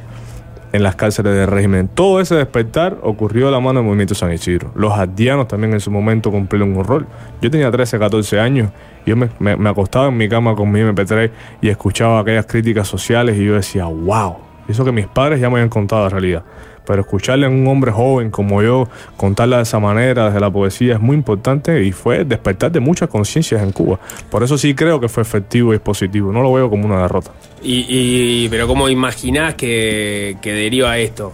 en 0.74 0.82
las 0.82 0.96
cárceles 0.96 1.36
del 1.36 1.46
régimen. 1.46 1.86
Todo 1.86 2.20
ese 2.20 2.34
despertar 2.34 2.98
ocurrió 3.02 3.46
de 3.46 3.52
la 3.52 3.60
mano 3.60 3.78
del 3.78 3.86
movimiento 3.86 4.16
San 4.16 4.32
Isidro. 4.32 4.72
Los 4.74 4.92
aldeanos 4.92 5.46
también 5.46 5.72
en 5.72 5.78
su 5.78 5.88
momento 5.88 6.32
cumplieron 6.32 6.76
un 6.76 6.82
rol. 6.82 7.06
Yo 7.40 7.48
tenía 7.48 7.70
13, 7.70 7.96
14 7.96 8.40
años, 8.40 8.70
yo 9.06 9.14
me 9.14 9.68
acostaba 9.68 10.09
en 10.09 10.16
mi 10.16 10.28
cama 10.28 10.56
con 10.56 10.72
mi 10.72 10.80
MP3 10.80 11.30
y 11.62 11.68
escuchaba 11.68 12.18
aquellas 12.18 12.46
críticas 12.46 12.88
sociales 12.88 13.38
y 13.38 13.44
yo 13.44 13.55
decía, 13.55 13.84
wow, 13.84 14.38
eso 14.66 14.84
que 14.84 14.90
mis 14.90 15.06
padres 15.06 15.40
ya 15.40 15.48
me 15.48 15.56
habían 15.56 15.68
contado 15.68 16.02
la 16.02 16.09
realidad. 16.09 16.42
Pero 16.86 17.01
escucharle 17.01 17.47
a 17.47 17.48
un 17.48 17.66
hombre 17.66 17.90
joven 17.93 18.31
como 18.31 18.62
yo 18.62 18.89
contarla 19.16 19.56
de 19.56 19.62
esa 19.62 19.78
manera, 19.78 20.27
desde 20.27 20.40
la 20.40 20.51
poesía, 20.51 20.94
es 20.94 21.01
muy 21.01 21.16
importante 21.16 21.82
y 21.82 21.93
fue 21.93 22.24
despertar 22.24 22.70
de 22.73 22.81
muchas 22.81 23.09
conciencias 23.09 23.62
en 23.62 23.73
Cuba. 23.73 23.98
Por 24.31 24.43
eso 24.43 24.59
sí 24.59 24.74
creo 24.74 25.01
que 25.01 25.09
fue 25.09 25.23
efectivo 25.23 25.73
y 25.73 25.78
positivo. 25.78 26.31
No 26.32 26.43
lo 26.43 26.52
veo 26.52 26.69
como 26.69 26.85
una 26.85 27.01
derrota. 27.02 27.31
Y, 27.62 27.86
y- 27.89 28.48
pero 28.51 28.66
¿cómo 28.66 28.89
imaginás 28.90 29.55
que, 29.55 30.36
que 30.43 30.52
deriva 30.52 30.98
esto? 30.98 31.32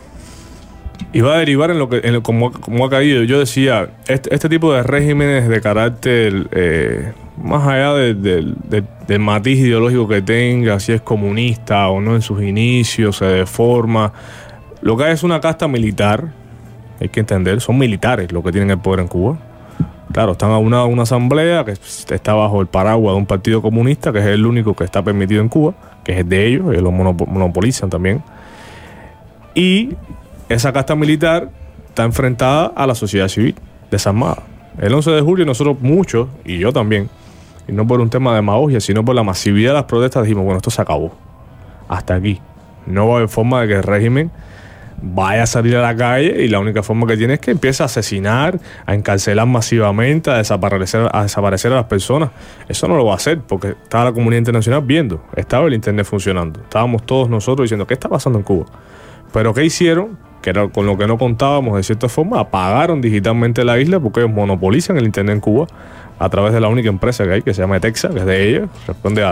Y 1.13 1.23
va 1.23 1.35
a 1.35 1.39
derivar 1.39 1.71
en 1.73 1.79
lo 1.81 1.89
que, 1.89 2.01
en 2.05 2.13
lo- 2.13 2.23
como, 2.23 2.53
como 2.53 2.85
ha 2.87 2.91
caído. 2.91 3.25
Yo 3.25 3.41
decía, 3.41 3.91
este, 4.07 4.33
este 4.33 4.49
tipo 4.49 4.73
de 4.73 4.85
regímenes 4.85 5.49
de 5.49 5.61
carácter, 5.61 6.47
eh, 6.53 7.13
más 7.43 7.67
allá 7.67 7.95
de- 7.95 8.15
del- 8.15 8.55
del 9.09 9.19
matiz 9.19 9.59
ideológico 9.59 10.07
que 10.07 10.23
tenga, 10.23 10.79
si 10.79 10.93
es 10.93 11.01
comunista 11.01 11.89
o 11.89 12.01
no 12.01 12.15
en 12.15 12.23
sus 12.23 12.41
inicios, 12.43 13.17
se 13.17 13.25
deforma. 13.25 14.13
Lo 14.82 14.97
que 14.97 15.05
hay 15.05 15.12
es 15.12 15.23
una 15.23 15.40
casta 15.40 15.69
militar, 15.69 16.28
hay 17.01 17.09
que 17.09 17.20
entender, 17.20 17.61
son 17.61 17.78
militares 17.78 18.32
los 18.32 18.43
que 18.43 18.52
tienen 18.52 18.70
el 18.70 18.78
poder 18.78 19.01
en 19.01 19.09
Cuba. 19.09 19.39
Claro, 20.12 20.32
están 20.32 20.51
a 20.51 20.59
una, 20.59 21.02
asamblea 21.02 21.65
que 21.65 21.73
está 21.73 22.35
bajo 22.35 22.61
el 22.61 22.66
paraguas 22.66 23.15
de 23.15 23.19
un 23.19 23.27
partido 23.27 23.62
comunista, 23.62 24.12
que 24.12 24.19
es 24.19 24.27
el 24.27 24.44
único 24.44 24.74
que 24.74 24.85
está 24.85 25.02
permitido 25.02 25.40
en 25.40 25.48
Cuba, 25.48 25.74
que 26.02 26.19
es 26.19 26.28
de 26.28 26.47
ellos, 26.47 26.70
ellos 26.70 26.82
lo 26.82 26.90
monopo- 26.90 27.27
monopolizan 27.27 27.90
también. 27.90 28.23
Y 29.55 29.90
esa 30.48 30.73
casta 30.73 30.97
militar 30.97 31.51
está 31.89 32.05
enfrentada 32.05 32.73
a 32.74 32.86
la 32.86 32.94
sociedad 32.94 33.28
civil 33.28 33.55
desarmada. 33.90 34.43
El 34.78 34.94
11 34.94 35.11
de 35.11 35.20
julio 35.20 35.44
nosotros 35.47 35.77
muchos, 35.81 36.28
y 36.44 36.59
yo 36.59 36.73
también, 36.73 37.09
y 37.69 37.73
no 37.73 37.86
por 37.86 38.01
un 38.01 38.11
tema 38.11 38.31
de 38.31 38.36
demagogia, 38.36 38.81
sino 38.81 39.05
por 39.05 39.15
la 39.15 39.23
masividad 39.23 39.70
de 39.70 39.74
las 39.74 39.85
protestas, 39.85 40.24
dijimos, 40.24 40.44
bueno, 40.44 40.57
esto 40.57 40.70
se 40.70 40.82
acabó. 40.82 41.12
Hasta 41.89 42.15
aquí. 42.15 42.40
No 42.86 43.07
va 43.09 43.15
a 43.15 43.16
haber 43.19 43.28
forma 43.28 43.61
de 43.61 43.69
que 43.69 43.74
el 43.74 43.82
régimen 43.82 44.31
vaya 45.03 45.45
a 45.45 45.47
salir 45.47 45.77
a 45.77 45.83
la 45.83 45.97
calle 45.97 46.45
y 46.45 46.49
la 46.49 46.59
única 46.59 46.83
forma 46.83 47.07
que 47.07 47.17
tiene 47.17 47.35
es 47.35 47.41
que 47.41 47.51
empiece 47.51 47.83
a 47.83 47.87
asesinar, 47.87 48.59
a 48.87 48.95
encarcelar 48.95 49.47
masivamente, 49.47 50.31
a 50.31 50.37
desaparecer, 50.37 51.09
a 51.13 51.23
desaparecer 51.23 51.73
a 51.73 51.77
las 51.77 51.85
personas. 51.87 52.31
Eso 52.69 52.89
no 52.89 52.97
lo 52.97 53.05
va 53.07 53.13
a 53.13 53.17
hacer 53.17 53.41
porque 53.41 53.69
estaba 53.69 54.05
la 54.05 54.13
comunidad 54.13 54.39
internacional 54.39 54.83
viendo, 54.83 55.23
estaba 55.37 55.67
el 55.67 55.75
internet 55.75 56.07
funcionando. 56.07 56.61
Estábamos 56.61 57.05
todos 57.05 57.29
nosotros 57.29 57.65
diciendo, 57.65 57.87
¿qué 57.87 57.95
está 57.95 58.09
pasando 58.09 58.39
en 58.39 58.45
Cuba? 58.45 58.67
Pero 59.33 59.55
¿qué 59.55 59.65
hicieron? 59.65 60.19
Que 60.43 60.51
era 60.51 60.69
con 60.69 60.87
lo 60.87 60.97
que 60.97 61.07
no 61.07 61.19
contábamos 61.19 61.77
de 61.77 61.83
cierta 61.83 62.09
forma, 62.09 62.41
apagaron 62.41 63.01
digitalmente 63.01 63.65
la 63.65 63.79
isla 63.79 64.01
porque 64.01 64.21
ellos 64.21 64.33
monopolizan 64.33 64.97
el 64.97 65.05
internet 65.05 65.35
en 65.35 65.41
Cuba 65.41 65.67
a 66.19 66.29
través 66.29 66.53
de 66.53 66.61
la 66.61 66.69
única 66.69 66.89
empresa 66.89 67.25
que 67.25 67.33
hay, 67.33 67.43
que 67.43 67.55
se 67.55 67.63
llama 67.63 67.81
Texa, 67.81 68.11
que 68.11 68.19
es 68.19 68.27
de 68.27 68.49
ellos, 68.49 68.69
responde 68.87 69.25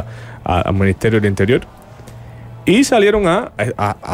al 0.44 0.74
Ministerio 0.74 1.20
del 1.20 1.28
Interior. 1.28 1.77
Y 2.70 2.84
salieron 2.84 3.26
a, 3.26 3.50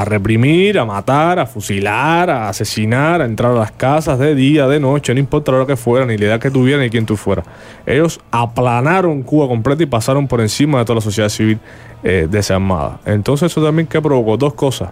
reprimir, 0.04 0.78
a 0.78 0.84
matar, 0.84 1.40
a 1.40 1.46
fusilar, 1.46 2.30
a 2.30 2.48
asesinar, 2.48 3.20
a 3.20 3.24
entrar 3.24 3.50
a 3.50 3.54
las 3.56 3.72
casas 3.72 4.18
de 4.20 4.36
día, 4.36 4.68
de 4.68 4.78
noche, 4.78 5.12
no 5.12 5.18
importa 5.18 5.50
hora 5.50 5.66
que 5.66 5.76
fuera, 5.76 6.06
ni 6.06 6.16
la 6.16 6.26
edad 6.26 6.40
que 6.40 6.52
tuvieran, 6.52 6.82
ni 6.82 6.88
quién 6.90 7.04
tú 7.04 7.16
fueras. 7.16 7.44
Ellos 7.84 8.20
aplanaron 8.30 9.22
Cuba 9.24 9.48
completa 9.48 9.82
y 9.82 9.86
pasaron 9.86 10.28
por 10.28 10.40
encima 10.40 10.78
de 10.78 10.84
toda 10.84 10.94
la 10.96 11.00
sociedad 11.00 11.28
civil 11.30 11.58
eh, 12.04 12.28
desarmada. 12.30 13.00
Entonces 13.06 13.50
eso 13.50 13.60
también 13.64 13.88
que 13.88 14.00
provocó 14.00 14.36
dos 14.36 14.54
cosas. 14.54 14.90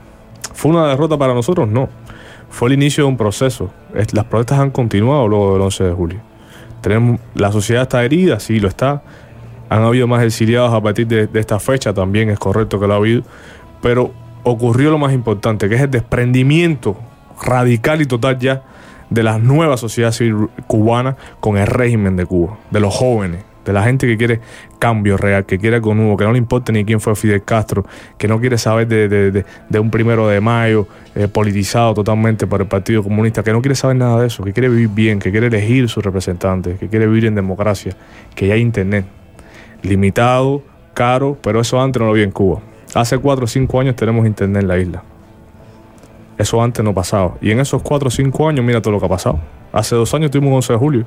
¿Fue 0.54 0.72
una 0.72 0.88
derrota 0.88 1.16
para 1.16 1.32
nosotros? 1.32 1.68
No. 1.68 1.88
Fue 2.50 2.68
el 2.68 2.74
inicio 2.74 3.04
de 3.04 3.10
un 3.10 3.16
proceso. 3.16 3.70
Es- 3.94 4.12
Las 4.12 4.24
protestas 4.24 4.58
han 4.58 4.70
continuado 4.72 5.28
luego 5.28 5.52
del 5.52 5.62
11 5.62 5.84
de 5.84 5.92
julio. 5.92 6.20
Tenemos, 6.80 7.20
la 7.34 7.52
sociedad 7.52 7.82
está 7.82 8.02
herida, 8.04 8.40
sí 8.40 8.58
lo 8.58 8.66
está. 8.66 9.02
Han 9.72 9.84
habido 9.84 10.06
más 10.06 10.22
exiliados 10.22 10.74
a 10.74 10.82
partir 10.82 11.06
de, 11.06 11.30
esta 11.32 11.58
fecha, 11.58 11.94
también 11.94 12.28
es 12.28 12.38
correcto 12.38 12.78
que 12.78 12.86
lo 12.86 12.92
ha 12.92 12.96
habido. 12.96 13.22
Pero 13.80 14.12
ocurrió 14.42 14.90
lo 14.90 14.98
más 14.98 15.14
importante, 15.14 15.66
que 15.66 15.76
es 15.76 15.80
el 15.80 15.90
desprendimiento 15.90 16.94
radical 17.42 18.02
y 18.02 18.04
total 18.04 18.38
ya 18.38 18.62
de 19.08 19.22
la 19.22 19.38
nueva 19.38 19.78
sociedad 19.78 20.12
civil 20.12 20.50
cubana 20.66 21.16
con 21.40 21.56
el 21.56 21.66
régimen 21.66 22.16
de 22.16 22.26
Cuba, 22.26 22.58
de 22.70 22.80
los 22.80 22.94
jóvenes, 22.94 23.44
de 23.64 23.72
la 23.72 23.82
gente 23.82 24.06
que 24.06 24.18
quiere 24.18 24.40
cambio 24.78 25.16
real, 25.16 25.46
que 25.46 25.58
quiere 25.58 25.76
algo 25.76 25.94
nuevo, 25.94 26.18
que 26.18 26.24
no 26.24 26.32
le 26.32 26.38
importa 26.38 26.70
ni 26.70 26.84
quién 26.84 27.00
fue 27.00 27.16
Fidel 27.16 27.42
Castro, 27.42 27.86
que 28.18 28.28
no 28.28 28.40
quiere 28.40 28.58
saber 28.58 28.86
de 28.88 29.80
un 29.80 29.90
primero 29.90 30.28
de 30.28 30.42
mayo 30.42 30.86
eh, 31.14 31.28
politizado 31.28 31.94
totalmente 31.94 32.46
por 32.46 32.60
el 32.60 32.66
Partido 32.66 33.02
Comunista, 33.02 33.42
que 33.42 33.52
no 33.52 33.62
quiere 33.62 33.74
saber 33.74 33.96
nada 33.96 34.20
de 34.20 34.26
eso, 34.26 34.44
que 34.44 34.52
quiere 34.52 34.68
vivir 34.68 34.88
bien, 34.88 35.18
que 35.18 35.30
quiere 35.30 35.46
elegir 35.46 35.88
sus 35.88 36.04
representantes, 36.04 36.78
que 36.78 36.88
quiere 36.88 37.06
vivir 37.06 37.24
en 37.24 37.34
democracia, 37.34 37.96
que 38.34 38.48
ya 38.48 38.52
hay 38.52 38.60
internet, 38.60 39.06
limitado, 39.82 40.62
caro, 40.94 41.36
pero 41.42 41.60
eso 41.60 41.80
antes 41.80 42.00
no 42.00 42.06
lo 42.06 42.12
había 42.12 42.24
en 42.24 42.30
Cuba. 42.30 42.60
Hace 42.94 43.18
cuatro 43.18 43.44
o 43.44 43.48
cinco 43.48 43.80
años 43.80 43.96
tenemos 43.96 44.26
internet 44.26 44.62
en 44.62 44.68
la 44.68 44.78
isla. 44.78 45.02
Eso 46.38 46.62
antes 46.62 46.84
no 46.84 46.92
pasaba. 46.94 47.34
Y 47.40 47.50
en 47.50 47.60
esos 47.60 47.82
cuatro 47.82 48.08
o 48.08 48.10
cinco 48.10 48.48
años, 48.48 48.64
mira 48.64 48.80
todo 48.80 48.92
lo 48.92 49.00
que 49.00 49.06
ha 49.06 49.08
pasado. 49.08 49.40
Hace 49.72 49.94
dos 49.94 50.12
años 50.14 50.30
tuvimos 50.30 50.54
11 50.54 50.72
de 50.72 50.78
julio. 50.78 51.06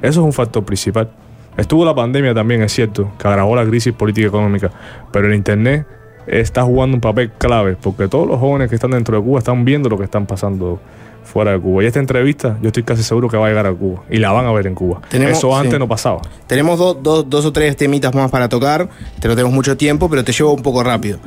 Eso 0.00 0.20
es 0.20 0.26
un 0.26 0.32
factor 0.32 0.64
principal. 0.64 1.10
Estuvo 1.56 1.84
la 1.84 1.94
pandemia 1.94 2.34
también, 2.34 2.62
es 2.62 2.72
cierto, 2.72 3.10
que 3.18 3.26
agravó 3.26 3.56
la 3.56 3.64
crisis 3.64 3.92
política 3.92 4.26
y 4.26 4.28
económica. 4.28 4.70
Pero 5.10 5.26
el 5.26 5.34
Internet 5.34 5.86
está 6.28 6.62
jugando 6.62 6.96
un 6.96 7.00
papel 7.00 7.32
clave, 7.36 7.76
porque 7.80 8.06
todos 8.06 8.28
los 8.28 8.38
jóvenes 8.38 8.68
que 8.68 8.76
están 8.76 8.92
dentro 8.92 9.16
de 9.16 9.24
Cuba 9.24 9.38
están 9.40 9.64
viendo 9.64 9.88
lo 9.88 9.98
que 9.98 10.04
están 10.04 10.26
pasando 10.26 10.80
fuera 11.28 11.52
de 11.52 11.60
Cuba. 11.60 11.82
Y 11.84 11.86
esta 11.86 12.00
entrevista, 12.00 12.58
yo 12.60 12.68
estoy 12.68 12.82
casi 12.82 13.02
seguro 13.02 13.28
que 13.28 13.36
va 13.36 13.46
a 13.46 13.48
llegar 13.50 13.66
a 13.66 13.72
Cuba. 13.72 14.02
Y 14.10 14.16
la 14.18 14.32
van 14.32 14.46
a 14.46 14.52
ver 14.52 14.66
en 14.66 14.74
Cuba. 14.74 15.00
Tenemos- 15.08 15.38
Eso 15.38 15.54
antes 15.56 15.72
sí. 15.74 15.78
no 15.78 15.86
pasaba. 15.86 16.20
Tenemos 16.46 16.78
do- 16.78 16.94
do- 16.94 17.22
dos 17.22 17.44
o 17.44 17.52
tres 17.52 17.76
temitas 17.76 18.14
más 18.14 18.30
para 18.30 18.48
tocar. 18.48 18.88
Te 19.20 19.28
no 19.28 19.34
tenemos 19.34 19.52
mucho 19.54 19.76
tiempo, 19.76 20.08
pero 20.08 20.24
te 20.24 20.32
llevo 20.32 20.52
un 20.54 20.62
poco 20.62 20.82
rápido. 20.82 21.18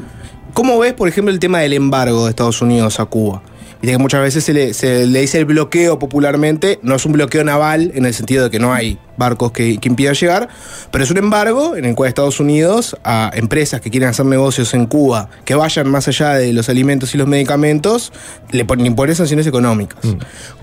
¿Cómo 0.53 0.77
ves, 0.79 0.93
por 0.93 1.07
ejemplo, 1.07 1.31
el 1.33 1.39
tema 1.39 1.59
del 1.59 1.73
embargo 1.73 2.25
de 2.25 2.31
Estados 2.31 2.61
Unidos 2.61 2.99
a 2.99 3.05
Cuba? 3.05 3.41
Viste 3.81 3.93
que 3.93 3.97
muchas 3.97 4.21
veces 4.21 4.43
se 4.43 4.53
le, 4.53 4.73
se 4.75 5.07
le 5.07 5.21
dice 5.21 5.39
el 5.39 5.45
bloqueo 5.45 5.97
popularmente. 5.97 6.79
No 6.83 6.93
es 6.95 7.05
un 7.05 7.13
bloqueo 7.13 7.43
naval 7.43 7.91
en 7.95 8.05
el 8.05 8.13
sentido 8.13 8.43
de 8.43 8.51
que 8.51 8.59
no 8.59 8.73
hay 8.73 8.99
barcos 9.17 9.51
que, 9.51 9.77
que 9.79 9.89
impidan 9.89 10.13
llegar, 10.13 10.49
pero 10.91 11.03
es 11.03 11.09
un 11.11 11.17
embargo 11.17 11.75
en 11.75 11.85
el 11.85 11.95
cual 11.95 12.07
Estados 12.09 12.39
Unidos 12.39 12.95
a 13.03 13.31
empresas 13.33 13.81
que 13.81 13.89
quieren 13.89 14.09
hacer 14.09 14.25
negocios 14.25 14.73
en 14.75 14.85
Cuba 14.85 15.29
que 15.45 15.55
vayan 15.55 15.89
más 15.89 16.07
allá 16.07 16.33
de 16.35 16.53
los 16.53 16.69
alimentos 16.69 17.13
y 17.15 17.17
los 17.17 17.27
medicamentos 17.27 18.13
le 18.51 18.65
ponen, 18.65 18.85
imponen 18.85 19.15
sanciones 19.15 19.45
económicas. 19.47 19.99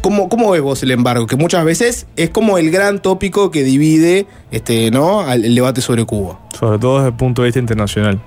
¿Cómo, 0.01 0.29
¿Cómo 0.29 0.51
ves 0.53 0.63
vos 0.63 0.83
el 0.85 0.91
embargo? 0.93 1.27
Que 1.27 1.37
muchas 1.37 1.65
veces 1.65 2.07
es 2.17 2.31
como 2.31 2.57
el 2.59 2.71
gran 2.71 3.01
tópico 3.01 3.51
que 3.51 3.63
divide 3.65 4.27
este, 4.53 4.91
¿no? 4.93 5.21
al- 5.23 5.45
el 5.45 5.55
debate 5.57 5.81
sobre 5.81 6.05
Cuba. 6.05 6.39
sobre 6.59 6.79
todo 6.79 6.99
desde 6.99 7.09
el 7.11 7.15
punto 7.17 7.43
de 7.43 7.47
vista 7.47 7.59
internacional. 7.61 8.21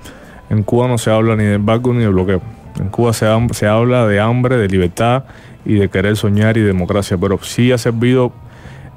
En 0.50 0.64
Cuba 0.64 0.88
no 0.90 0.98
se 0.98 1.10
habla 1.12 1.36
ni 1.38 1.46
de 1.46 1.54
embargo 1.56 1.94
ni 1.94 2.02
de 2.02 2.08
bloqueo. 2.10 2.42
En 2.80 2.90
Cuba 2.90 3.14
se, 3.14 3.26
habla 3.68 4.08
de 4.08 4.20
hambre, 4.20 4.58
de 4.58 4.68
libertad 4.68 5.24
y 5.66 5.76
de 5.76 5.90
querer 5.90 6.16
soñar 6.18 6.58
y 6.58 6.62
democracia, 6.62 7.18
pero 7.18 7.38
sí 7.44 7.72
ha 7.72 7.78
servido, 7.78 8.32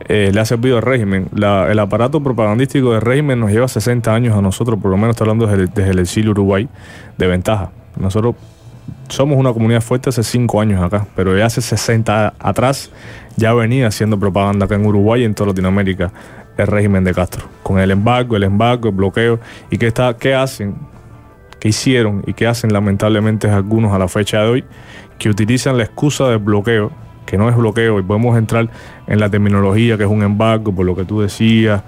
eh, 0.09 0.31
le 0.33 0.41
ha 0.41 0.45
servido 0.45 0.77
al 0.77 0.83
régimen. 0.83 1.29
El 1.35 1.79
aparato 1.79 2.23
propagandístico 2.23 2.93
del 2.93 3.01
régimen 3.01 3.41
nos 3.41 3.51
lleva 3.51 3.69
60 3.69 4.15
años 4.15 4.37
a 4.37 4.43
nosotros, 4.43 4.79
por 4.81 4.91
lo 4.91 4.97
menos 4.97 5.11
estoy 5.11 5.29
hablando 5.29 5.47
desde 5.47 5.91
el 5.91 5.99
exilio 5.99 6.31
Uruguay, 6.31 6.69
de 7.19 7.27
ventaja. 7.27 7.71
Nosotros 7.97 8.35
somos 9.09 9.39
una 9.39 9.53
comunidad 9.53 9.81
fuerte 9.81 10.11
hace 10.11 10.23
5 10.23 10.61
años 10.61 10.83
acá, 10.83 11.07
pero 11.15 11.37
ya 11.37 11.47
hace 11.47 11.61
60 11.61 12.35
atrás 12.39 12.91
ya 13.37 13.53
venía 13.53 13.89
haciendo 13.89 14.19
propaganda 14.19 14.67
acá 14.67 14.77
en 14.77 14.87
Uruguay 14.87 15.23
y 15.23 15.25
en 15.25 15.35
toda 15.35 15.49
Latinoamérica 15.49 16.13
el 16.57 16.67
régimen 16.67 17.05
de 17.05 17.13
Castro, 17.13 17.47
con 17.63 17.79
el 17.79 17.91
embargo, 17.91 18.37
el 18.37 18.45
embargo, 18.45 18.89
el 18.89 18.95
bloqueo. 18.95 19.41
¿Y 19.71 19.79
qué, 19.79 19.89
está, 19.89 20.17
qué 20.17 20.35
hacen? 20.35 20.77
¿Qué 21.65 21.71
hicieron 21.71 22.23
y 22.27 22.35
qué 22.35 22.47
hacen 22.47 22.75
lamentablemente 22.75 23.49
algunos 23.49 23.95
a 23.95 23.99
la 23.99 24.07
fecha 24.07 24.43
de 24.43 24.49
hoy? 24.51 24.65
Que 25.19 25.31
utilizan 25.31 25.79
la 25.79 25.85
excusa 25.85 26.29
del 26.29 26.37
bloqueo, 26.37 26.91
que 27.25 27.39
no 27.39 27.49
es 27.49 27.57
bloqueo, 27.57 27.99
y 27.99 28.03
podemos 28.03 28.37
entrar 28.37 28.69
en 29.07 29.19
la 29.19 29.31
terminología 29.31 29.97
que 29.97 30.03
es 30.03 30.11
un 30.11 30.23
embargo, 30.23 30.75
por 30.75 30.85
lo 30.85 30.95
que 30.95 31.07
tú 31.07 31.23
decías, 31.23 31.83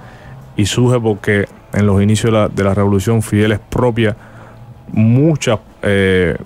y 0.57 0.65
surge 0.65 0.99
porque 0.99 1.45
en 1.75 1.85
los 1.85 2.03
inicios 2.03 2.33
de 2.33 2.39
la, 2.39 2.49
de 2.49 2.65
la 2.65 2.73
revolución 2.73 3.21
Fidel 3.21 3.53
expropia 3.53 4.17
muchas 4.93 5.59
eh, 5.83 6.39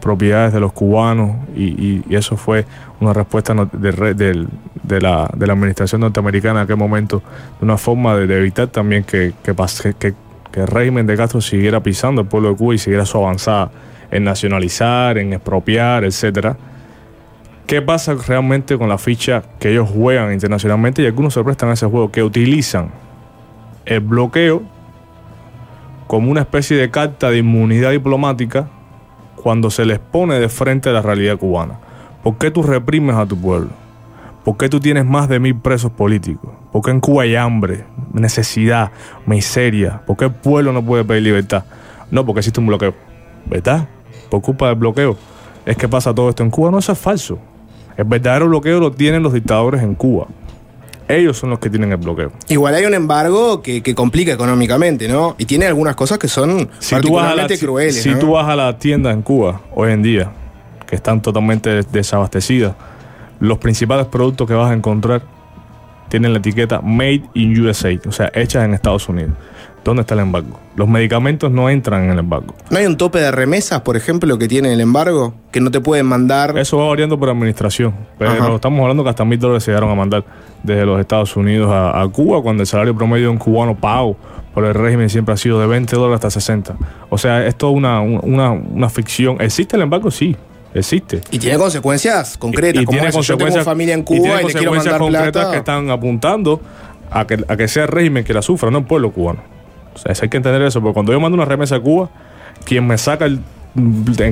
propiedades 0.00 0.52
de 0.52 0.60
los 0.60 0.72
cubanos 0.72 1.38
y, 1.56 2.04
eso 2.14 2.36
fue 2.36 2.66
una 3.00 3.12
respuesta 3.12 3.52
de, 3.72 5.00
la, 5.00 5.24
administración 5.24 6.02
norteamericana 6.02 6.60
en 6.60 6.64
aquel 6.66 6.76
momento, 6.76 7.20
de 7.58 7.64
una 7.64 7.78
forma 7.78 8.14
de, 8.14 8.28
de 8.28 8.38
evitar 8.38 8.68
también 8.68 9.02
que, 9.02 9.32
que, 9.42 9.54
pase- 9.54 9.94
que- 9.98 10.14
que 10.50 10.60
el 10.60 10.66
régimen 10.66 11.06
de 11.06 11.16
Castro 11.16 11.40
siguiera 11.40 11.82
pisando 11.82 12.22
el 12.22 12.28
pueblo 12.28 12.50
de 12.50 12.56
Cuba 12.56 12.74
y 12.74 12.78
siguiera 12.78 13.04
su 13.04 13.18
avanzada 13.18 13.70
en 14.10 14.24
nacionalizar, 14.24 15.18
en 15.18 15.32
expropiar, 15.32 16.04
etcétera. 16.04 16.56
¿Qué 17.66 17.82
pasa 17.82 18.14
realmente 18.14 18.78
con 18.78 18.88
la 18.88 18.98
ficha 18.98 19.42
que 19.58 19.72
ellos 19.72 19.90
juegan 19.90 20.32
internacionalmente? 20.32 21.02
Y 21.02 21.06
algunos 21.06 21.34
se 21.34 21.42
prestan 21.42 21.70
a 21.70 21.72
ese 21.72 21.86
juego, 21.86 22.12
que 22.12 22.22
utilizan 22.22 22.90
el 23.84 24.00
bloqueo 24.00 24.62
como 26.06 26.30
una 26.30 26.42
especie 26.42 26.76
de 26.76 26.90
carta 26.90 27.30
de 27.30 27.38
inmunidad 27.38 27.90
diplomática 27.90 28.68
cuando 29.34 29.70
se 29.70 29.84
les 29.84 29.98
pone 29.98 30.38
de 30.38 30.48
frente 30.48 30.90
a 30.90 30.92
la 30.92 31.02
realidad 31.02 31.38
cubana. 31.38 31.78
¿Por 32.22 32.38
qué 32.38 32.50
tú 32.50 32.62
reprimes 32.62 33.16
a 33.16 33.26
tu 33.26 33.36
pueblo? 33.36 33.85
¿Por 34.46 34.56
qué 34.56 34.68
tú 34.68 34.78
tienes 34.78 35.04
más 35.04 35.28
de 35.28 35.40
mil 35.40 35.56
presos 35.56 35.90
políticos? 35.90 36.52
¿Por 36.70 36.80
qué 36.82 36.92
en 36.92 37.00
Cuba 37.00 37.24
hay 37.24 37.34
hambre, 37.34 37.84
necesidad, 38.12 38.92
miseria? 39.26 40.02
¿Por 40.06 40.16
qué 40.16 40.26
el 40.26 40.30
pueblo 40.32 40.72
no 40.72 40.84
puede 40.84 41.04
pedir 41.04 41.24
libertad? 41.24 41.64
No, 42.12 42.24
porque 42.24 42.38
existe 42.40 42.60
un 42.60 42.68
bloqueo. 42.68 42.94
¿Verdad? 43.46 43.88
Por 44.30 44.42
culpa 44.42 44.68
del 44.68 44.76
bloqueo. 44.76 45.16
Es 45.64 45.76
que 45.76 45.88
pasa 45.88 46.14
todo 46.14 46.28
esto 46.28 46.44
en 46.44 46.50
Cuba. 46.50 46.70
No, 46.70 46.78
eso 46.78 46.92
es 46.92 46.98
falso. 46.98 47.38
El 47.96 48.04
verdadero 48.04 48.46
bloqueo 48.48 48.78
lo 48.78 48.92
tienen 48.92 49.22
los 49.24 49.32
dictadores 49.32 49.82
en 49.82 49.96
Cuba. 49.96 50.28
Ellos 51.08 51.36
son 51.38 51.50
los 51.50 51.58
que 51.58 51.68
tienen 51.68 51.90
el 51.90 51.98
bloqueo. 51.98 52.30
Igual 52.48 52.74
hay 52.76 52.84
un 52.84 52.94
embargo 52.94 53.62
que, 53.62 53.82
que 53.82 53.94
complica 53.96 54.32
económicamente, 54.32 55.08
¿no? 55.08 55.34
Y 55.38 55.44
tiene 55.46 55.66
algunas 55.66 55.96
cosas 55.96 56.18
que 56.18 56.28
son 56.28 56.68
Si 56.78 56.94
la, 56.94 56.98
particularmente 57.00 57.58
crueles. 57.58 58.00
si 58.02 58.10
¿no? 58.10 58.18
tú 58.20 58.30
vas 58.32 58.48
a 58.48 58.54
las 58.54 58.78
tiendas 58.78 59.12
en 59.14 59.22
Cuba 59.22 59.60
hoy 59.74 59.92
en 59.92 60.02
día, 60.02 60.30
que 60.86 60.94
están 60.96 61.20
totalmente 61.22 61.70
des- 61.70 61.90
desabastecidas, 61.92 62.74
los 63.40 63.58
principales 63.58 64.06
productos 64.06 64.46
que 64.46 64.54
vas 64.54 64.70
a 64.70 64.74
encontrar 64.74 65.22
tienen 66.08 66.32
la 66.32 66.38
etiqueta 66.38 66.80
Made 66.80 67.22
in 67.34 67.60
USA, 67.60 67.90
o 68.06 68.12
sea, 68.12 68.30
hechas 68.34 68.64
en 68.64 68.74
Estados 68.74 69.08
Unidos. 69.08 69.32
¿Dónde 69.84 70.00
está 70.00 70.14
el 70.14 70.20
embargo? 70.20 70.58
Los 70.74 70.88
medicamentos 70.88 71.50
no 71.52 71.70
entran 71.70 72.04
en 72.04 72.10
el 72.10 72.18
embargo. 72.18 72.54
¿No 72.70 72.78
hay 72.78 72.86
un 72.86 72.96
tope 72.96 73.20
de 73.20 73.30
remesas, 73.30 73.82
por 73.82 73.96
ejemplo, 73.96 74.36
que 74.36 74.48
tiene 74.48 74.72
el 74.72 74.80
embargo? 74.80 75.34
Que 75.52 75.60
no 75.60 75.70
te 75.70 75.80
pueden 75.80 76.06
mandar. 76.06 76.58
Eso 76.58 76.78
va 76.78 76.88
variando 76.88 77.16
por 77.18 77.28
administración, 77.30 77.94
pero 78.18 78.32
Ajá. 78.32 78.54
estamos 78.54 78.80
hablando 78.80 79.04
que 79.04 79.10
hasta 79.10 79.24
mil 79.24 79.38
dólares 79.38 79.62
se 79.62 79.70
llegaron 79.70 79.90
a 79.90 79.94
mandar 79.94 80.24
desde 80.64 80.84
los 80.84 80.98
Estados 80.98 81.36
Unidos 81.36 81.70
a, 81.70 82.00
a 82.02 82.08
Cuba, 82.08 82.42
cuando 82.42 82.64
el 82.64 82.66
salario 82.66 82.96
promedio 82.96 83.26
de 83.26 83.30
un 83.30 83.38
cubano 83.38 83.76
pago 83.76 84.16
por 84.54 84.64
el 84.64 84.74
régimen 84.74 85.08
siempre 85.08 85.34
ha 85.34 85.36
sido 85.36 85.60
de 85.60 85.66
20 85.68 85.94
dólares 85.94 86.16
hasta 86.16 86.30
60. 86.30 86.76
O 87.10 87.18
sea, 87.18 87.46
es 87.46 87.54
toda 87.56 87.72
una, 87.72 88.00
una, 88.00 88.50
una 88.50 88.88
ficción. 88.88 89.36
¿Existe 89.40 89.76
el 89.76 89.82
embargo? 89.82 90.10
Sí, 90.10 90.34
existe. 90.80 91.20
Y 91.30 91.38
tiene 91.38 91.58
consecuencias 91.58 92.36
concretas. 92.38 92.82
y 92.82 92.84
como 92.84 92.96
tiene 92.98 93.08
eso. 93.08 93.20
Yo 93.20 93.36
tengo 93.36 93.38
consecuencias, 93.50 93.64
familia 93.64 93.94
en 93.94 94.00
y 94.00 94.04
Cuba 94.04 94.16
tiene 94.18 94.34
y, 94.42 94.44
le 94.46 94.52
quiero 94.52 94.70
consecuencias 94.72 94.84
mandar 94.84 95.00
concretas 95.00 95.32
plata. 95.32 95.50
que 95.52 95.58
están 95.58 95.90
apuntando 95.90 96.60
a 97.10 97.26
que, 97.26 97.44
a 97.48 97.56
que 97.56 97.68
sea 97.68 97.84
el 97.84 97.88
régimen 97.88 98.24
que 98.24 98.34
la 98.34 98.42
sufra, 98.42 98.70
no 98.70 98.78
el 98.78 98.84
pueblo 98.84 99.10
cubano. 99.12 99.40
O 99.94 99.98
sea, 99.98 100.12
eso 100.12 100.24
hay 100.24 100.28
que 100.28 100.36
entender 100.36 100.62
eso, 100.62 100.80
porque 100.80 100.94
cuando 100.94 101.12
yo 101.12 101.20
mando 101.20 101.36
una 101.36 101.44
remesa 101.44 101.76
a 101.76 101.80
Cuba, 101.80 102.10
quien 102.64 102.86
me 102.86 102.98
saca 102.98 103.24
el- 103.24 103.40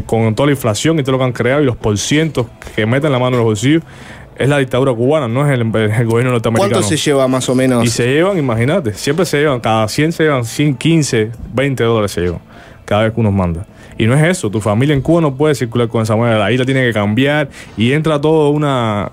con 0.07 0.35
toda 0.35 0.47
la 0.47 0.53
inflación 0.53 0.99
y 0.99 1.03
todo 1.03 1.13
lo 1.13 1.19
que 1.19 1.25
han 1.25 1.33
creado 1.33 1.63
y 1.63 1.65
los 1.67 1.77
porcientos 1.77 2.47
que 2.75 2.87
meten 2.87 3.13
la 3.13 3.19
mano 3.19 3.37
en 3.37 3.39
los 3.39 3.45
bolsillos, 3.45 3.83
es 4.37 4.49
la 4.49 4.59
dictadura 4.59 4.93
cubana, 4.93 5.29
no 5.29 5.47
es 5.47 5.53
el, 5.53 5.61
el 5.63 6.07
gobierno 6.07 6.33
norteamericano. 6.33 6.73
¿Cuánto 6.73 6.89
se 6.89 6.97
lleva 6.97 7.29
más 7.29 7.49
o 7.49 7.55
menos? 7.55 7.85
Y 7.85 7.89
se 7.89 8.07
llevan, 8.07 8.37
imagínate, 8.39 8.93
siempre 8.95 9.25
se 9.27 9.39
llevan, 9.39 9.61
cada 9.61 9.87
100 9.87 10.13
se 10.13 10.25
llevan 10.25 10.45
100, 10.45 10.75
15, 10.77 11.31
20 11.53 11.85
dólares 11.85 12.11
se 12.13 12.23
llevan, 12.23 12.41
cada 12.85 13.05
vez 13.05 13.13
que 13.13 13.21
uno 13.21 13.31
manda. 13.31 13.67
Y 13.99 14.07
no 14.07 14.15
es 14.15 14.23
eso, 14.23 14.51
tu 14.51 14.61
familia 14.61 14.95
en 14.95 15.01
Cuba 15.01 15.21
no 15.21 15.35
puede 15.35 15.55
circular 15.55 15.89
con 15.89 16.03
esa 16.03 16.17
moneda, 16.17 16.39
la 16.39 16.53
isla 16.53 16.65
tiene 16.65 16.83
que 16.83 16.93
cambiar 16.93 17.49
y 17.77 17.93
entra 17.93 18.21
todo 18.21 18.51
una, 18.51 19.13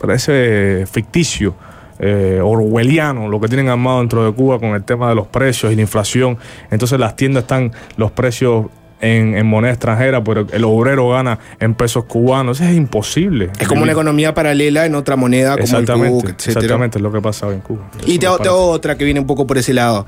parece 0.00 0.86
ficticio, 0.90 1.54
eh, 1.98 2.40
orwelliano, 2.42 3.28
lo 3.28 3.40
que 3.40 3.48
tienen 3.48 3.68
armado 3.68 4.00
dentro 4.00 4.24
de 4.24 4.32
Cuba 4.32 4.58
con 4.58 4.70
el 4.70 4.82
tema 4.82 5.08
de 5.08 5.14
los 5.14 5.28
precios 5.28 5.72
y 5.72 5.76
la 5.76 5.82
inflación. 5.82 6.36
Entonces 6.70 6.98
las 6.98 7.14
tiendas 7.14 7.44
están 7.44 7.72
los 7.96 8.10
precios 8.10 8.66
en, 9.00 9.36
en 9.36 9.46
moneda 9.46 9.72
extranjera, 9.72 10.24
pero 10.24 10.46
el 10.50 10.64
obrero 10.64 11.10
gana 11.10 11.38
en 11.60 11.74
pesos 11.74 12.04
cubanos. 12.04 12.60
Es 12.60 12.74
imposible. 12.74 13.50
Es 13.58 13.68
como 13.68 13.82
una 13.82 13.92
economía 13.92 14.32
paralela 14.32 14.86
en 14.86 14.94
otra 14.94 15.16
moneda 15.16 15.56
como 15.56 15.78
el 15.78 16.30
Exactamente, 16.30 16.98
es 16.98 17.02
lo 17.02 17.12
que 17.12 17.20
pasa 17.20 17.52
en 17.52 17.60
Cuba. 17.60 17.90
Y 18.06 18.18
te, 18.18 18.26
te 18.42 18.48
hago 18.48 18.70
otra 18.70 18.96
que 18.96 19.04
viene 19.04 19.20
un 19.20 19.26
poco 19.26 19.46
por 19.46 19.58
ese 19.58 19.74
lado. 19.74 20.06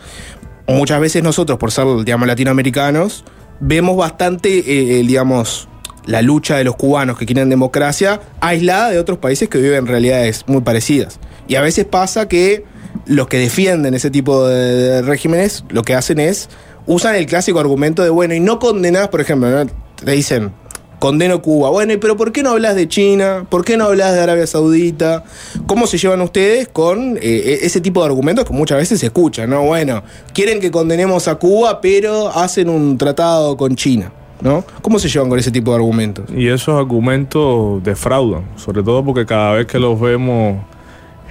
Muchas 0.67 0.99
veces 1.01 1.23
nosotros, 1.23 1.59
por 1.59 1.73
ser, 1.73 1.85
digamos, 2.05 2.27
latinoamericanos, 2.27 3.25
vemos 3.61 3.97
bastante, 3.97 4.59
eh, 4.59 5.01
el, 5.01 5.07
digamos, 5.07 5.69
la 6.07 6.23
lucha 6.23 6.57
de 6.57 6.65
los 6.65 6.77
cubanos 6.77 7.19
que 7.19 7.27
quieren 7.27 7.49
democracia 7.49 8.21
aislada 8.41 8.91
de 8.91 8.99
otros 8.99 9.19
países 9.19 9.49
que 9.49 9.59
viven 9.59 9.87
realidades 9.87 10.45
muy 10.47 10.61
parecidas. 10.61 11.19
Y 11.49 11.57
a 11.57 11.63
veces 11.63 11.85
pasa 11.85 12.29
que 12.29 12.65
los 13.07 13.27
que 13.29 13.39
defienden 13.39 13.95
ese 13.95 14.11
tipo 14.11 14.47
de, 14.47 15.03
regímenes 15.03 15.65
lo 15.69 15.83
que 15.83 15.95
hacen 15.95 16.21
es 16.21 16.49
usan 16.87 17.15
el 17.17 17.27
clásico 17.27 17.61
argumento 17.61 18.03
de, 18.03 18.11
bueno, 18.11 18.35
y 18.35 18.41
no 18.41 18.59
condenás, 18.59 19.09
por 19.09 19.21
ejemplo, 19.21 19.67
te 20.03 20.11
dicen, 20.11 20.53
condeno 20.99 21.43
Cuba. 21.43 21.71
Bueno, 21.71 21.93
¿y 21.93 21.97
pero 21.97 22.17
por 22.17 22.33
qué 22.33 22.43
no 22.43 22.51
hablas 22.51 22.75
de 22.75 22.89
China? 22.89 23.47
¿Por 23.49 23.65
qué 23.65 23.77
no 23.77 23.85
hablas 23.85 24.15
de 24.15 24.21
Arabia 24.21 24.47
Saudita? 24.47 25.25
¿Cómo 25.67 25.87
se 25.87 25.99
llevan 25.99 26.21
ustedes 26.21 26.69
con 26.69 27.19
eh, 27.21 27.59
ese 27.63 27.81
tipo 27.81 28.01
de 28.01 28.07
argumentos 28.07 28.45
que 28.45 28.53
muchas 28.53 28.79
veces 28.79 29.01
se 29.01 29.07
escuchan, 29.07 29.51
¿no? 29.51 29.63
Bueno, 29.63 30.03
quieren 30.33 30.61
que 30.61 30.71
condenemos 30.71 31.29
a 31.29 31.37
Cuba, 31.37 31.81
pero 31.81 32.29
hacen 32.29 32.69
un 32.69 32.97
tratado 32.99 33.57
con 33.57 33.77
China, 33.77 34.13
¿no? 34.41 34.65
¿Cómo 34.83 34.99
se 34.99 35.09
llevan 35.09 35.29
con 35.29 35.39
ese 35.39 35.51
tipo 35.51 35.71
de 35.73 35.77
argumentos? 35.77 36.27
Y 36.35 36.49
esos 36.49 36.79
argumentos 36.79 37.83
defraudan, 37.83 38.45
sobre 38.57 38.83
todo 38.83 39.05
porque 39.05 39.27
cada 39.27 39.53
vez 39.55 39.67
que 39.67 39.79
los 39.79 40.01
vemos, 40.01 40.63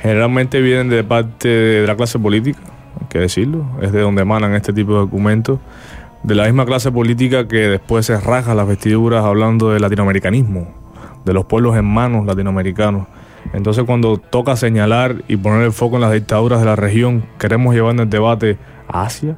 generalmente 0.01 0.61
vienen 0.61 0.89
de 0.89 1.03
parte 1.03 1.47
de 1.47 1.87
la 1.87 1.95
clase 1.95 2.19
política, 2.19 2.59
hay 2.99 3.07
que 3.07 3.19
decirlo, 3.19 3.65
es 3.81 3.91
de 3.91 4.01
donde 4.01 4.21
emanan 4.21 4.53
este 4.53 4.73
tipo 4.73 4.93
de 4.93 4.99
documentos, 4.99 5.59
de 6.23 6.35
la 6.35 6.45
misma 6.45 6.65
clase 6.65 6.91
política 6.91 7.47
que 7.47 7.67
después 7.67 8.05
se 8.05 8.19
raja 8.19 8.55
las 8.55 8.67
vestiduras 8.67 9.23
hablando 9.25 9.69
de 9.71 9.79
latinoamericanismo, 9.79 10.67
de 11.25 11.33
los 11.33 11.45
pueblos 11.45 11.75
hermanos 11.75 12.25
latinoamericanos. 12.25 13.07
Entonces 13.53 13.83
cuando 13.83 14.17
toca 14.17 14.55
señalar 14.55 15.17
y 15.27 15.35
poner 15.35 15.63
el 15.63 15.73
foco 15.73 15.95
en 15.95 16.01
las 16.01 16.13
dictaduras 16.13 16.59
de 16.59 16.65
la 16.65 16.75
región, 16.75 17.23
queremos 17.37 17.75
llevar 17.75 17.99
el 17.99 18.09
debate 18.09 18.57
a 18.87 19.03
Asia, 19.03 19.35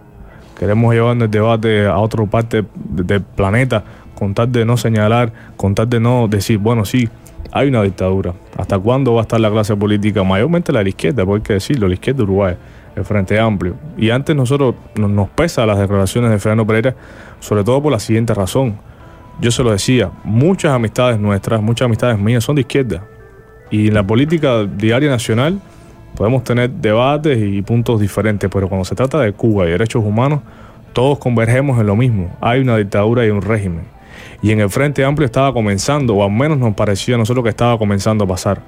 queremos 0.59 0.93
llevar 0.93 1.17
el 1.17 1.29
debate 1.29 1.87
a 1.87 1.97
otra 1.97 2.23
parte 2.25 2.63
de- 2.75 3.03
del 3.03 3.21
planeta, 3.21 3.83
con 4.17 4.33
tal 4.33 4.51
de 4.51 4.63
no 4.63 4.77
señalar, 4.77 5.33
con 5.57 5.75
tal 5.75 5.89
de 5.89 5.99
no 5.99 6.27
decir, 6.27 6.57
bueno, 6.59 6.85
sí, 6.85 7.09
hay 7.51 7.67
una 7.67 7.81
dictadura. 7.81 8.33
¿Hasta 8.57 8.77
cuándo 8.79 9.13
va 9.13 9.21
a 9.21 9.23
estar 9.23 9.39
la 9.39 9.49
clase 9.51 9.75
política? 9.75 10.23
Mayormente 10.23 10.71
la 10.71 10.79
de 10.79 10.85
la 10.85 10.89
izquierda, 10.89 11.25
porque 11.25 11.41
hay 11.41 11.47
que 11.47 11.53
decirlo, 11.55 11.87
la 11.87 11.95
izquierda 11.95 12.17
de 12.19 12.23
Uruguay, 12.23 12.55
el 12.95 13.05
Frente 13.05 13.39
Amplio. 13.39 13.75
Y 13.97 14.09
antes 14.09 14.35
nosotros 14.35 14.75
nos, 14.95 15.29
pesa 15.29 15.65
las 15.65 15.79
declaraciones 15.79 16.31
de 16.31 16.39
Fernando 16.39 16.65
Pereira, 16.65 16.95
sobre 17.39 17.63
todo 17.63 17.81
por 17.81 17.91
la 17.91 17.99
siguiente 17.99 18.33
razón. 18.33 18.77
Yo 19.41 19.51
se 19.51 19.63
lo 19.63 19.71
decía, 19.71 20.11
muchas 20.23 20.71
amistades 20.71 21.19
nuestras, 21.19 21.61
muchas 21.61 21.87
amistades 21.87 22.17
mías 22.17 22.43
son 22.43 22.55
de 22.55 22.61
izquierda. 22.61 23.03
Y 23.69 23.89
en 23.89 23.93
la 23.93 24.05
política 24.05 24.63
diaria 24.63 25.09
nacional 25.09 25.59
podemos 26.15 26.43
tener 26.43 26.69
debates 26.69 27.37
y 27.37 27.61
puntos 27.61 27.99
diferentes, 27.99 28.49
pero 28.51 28.69
cuando 28.69 28.85
se 28.85 28.95
trata 28.95 29.19
de 29.19 29.33
Cuba 29.33 29.65
y 29.65 29.71
derechos 29.71 30.03
humanos, 30.03 30.39
todos 30.93 31.19
convergemos 31.19 31.79
en 31.79 31.87
lo 31.87 31.97
mismo. 31.97 32.33
Hay 32.39 32.61
una 32.61 32.77
dictadura 32.77 33.25
y 33.25 33.29
un 33.29 33.41
régimen. 33.41 33.83
Y 34.41 34.51
en 34.51 34.61
el 34.61 34.69
Frente 34.69 35.03
Amplio 35.03 35.25
estaba 35.25 35.51
comenzando, 35.51 36.15
o 36.15 36.23
al 36.23 36.31
menos 36.31 36.57
nos 36.57 36.73
parecía 36.73 37.15
a 37.15 37.17
nosotros 37.17 37.43
que 37.43 37.49
estaba 37.49 37.77
comenzando 37.77 38.23
a 38.23 38.27
pasar, 38.27 38.61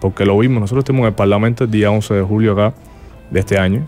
porque 0.00 0.24
lo 0.24 0.38
vimos. 0.38 0.60
Nosotros 0.60 0.82
estuvimos 0.82 1.04
en 1.04 1.08
el 1.08 1.14
Parlamento 1.14 1.64
el 1.64 1.70
día 1.72 1.90
11 1.90 2.14
de 2.14 2.22
julio 2.22 2.52
acá 2.52 2.72
de 3.30 3.40
este 3.40 3.58
año, 3.58 3.86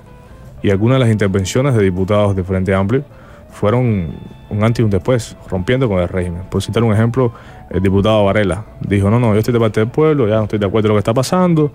y 0.62 0.70
algunas 0.70 0.96
de 0.96 1.00
las 1.04 1.10
intervenciones 1.12 1.74
de 1.74 1.82
diputados 1.82 2.34
del 2.34 2.44
Frente 2.44 2.74
Amplio 2.74 3.04
fueron 3.50 4.12
un 4.50 4.64
antes 4.64 4.80
y 4.80 4.82
un 4.82 4.90
después, 4.90 5.36
rompiendo 5.48 5.88
con 5.88 5.98
el 6.00 6.08
régimen. 6.08 6.42
Por 6.50 6.62
citar 6.62 6.82
un 6.82 6.92
ejemplo, 6.92 7.32
el 7.70 7.82
diputado 7.82 8.24
Varela 8.24 8.64
dijo, 8.80 9.10
no, 9.10 9.20
no, 9.20 9.32
yo 9.32 9.38
estoy 9.38 9.52
de 9.54 9.60
parte 9.60 9.80
del 9.80 9.90
pueblo, 9.90 10.26
ya 10.28 10.36
no 10.36 10.44
estoy 10.44 10.58
de 10.58 10.66
acuerdo 10.66 10.88
con 10.88 10.96
lo 10.96 10.96
que 10.96 11.00
está 11.00 11.14
pasando, 11.14 11.70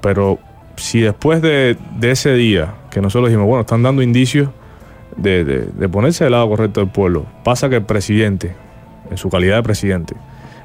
pero 0.00 0.38
si 0.76 1.00
después 1.00 1.42
de, 1.42 1.76
de 1.98 2.10
ese 2.10 2.34
día 2.34 2.74
que 2.90 3.00
nosotros 3.00 3.28
dijimos, 3.28 3.46
bueno, 3.46 3.62
están 3.62 3.82
dando 3.82 4.02
indicios 4.02 4.50
de, 5.16 5.44
de- 5.44 5.66
de 5.66 5.88
ponerse 5.88 6.24
del 6.24 6.32
lado 6.32 6.48
correcto 6.48 6.80
del 6.80 6.90
pueblo, 6.90 7.26
pasa 7.44 7.68
que 7.68 7.76
el 7.76 7.82
presidente, 7.84 8.54
en 9.10 9.16
su 9.16 9.28
calidad 9.30 9.56
de 9.56 9.62
presidente, 9.62 10.14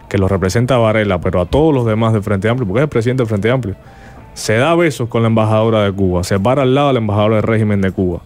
que 0.09 0.17
lo 0.19 0.27
representa 0.27 0.75
a 0.75 0.77
Varela, 0.77 1.19
pero 1.19 1.41
a 1.41 1.45
todos 1.45 1.73
los 1.73 1.85
demás 1.85 2.13
del 2.13 2.21
Frente 2.21 2.47
Amplio, 2.47 2.67
porque 2.67 2.79
es 2.81 2.83
el 2.83 2.89
presidente 2.89 3.23
del 3.23 3.27
Frente 3.27 3.49
Amplio, 3.49 3.75
se 4.35 4.57
da 4.57 4.75
besos 4.75 5.09
con 5.09 5.23
la 5.23 5.29
embajadora 5.29 5.83
de 5.83 5.91
Cuba, 5.91 6.23
se 6.23 6.39
para 6.39 6.61
al 6.61 6.75
lado 6.75 6.89
de 6.89 6.93
la 6.93 6.99
embajadora 6.99 7.37
del 7.37 7.43
régimen 7.43 7.81
de 7.81 7.91
Cuba, 7.91 8.21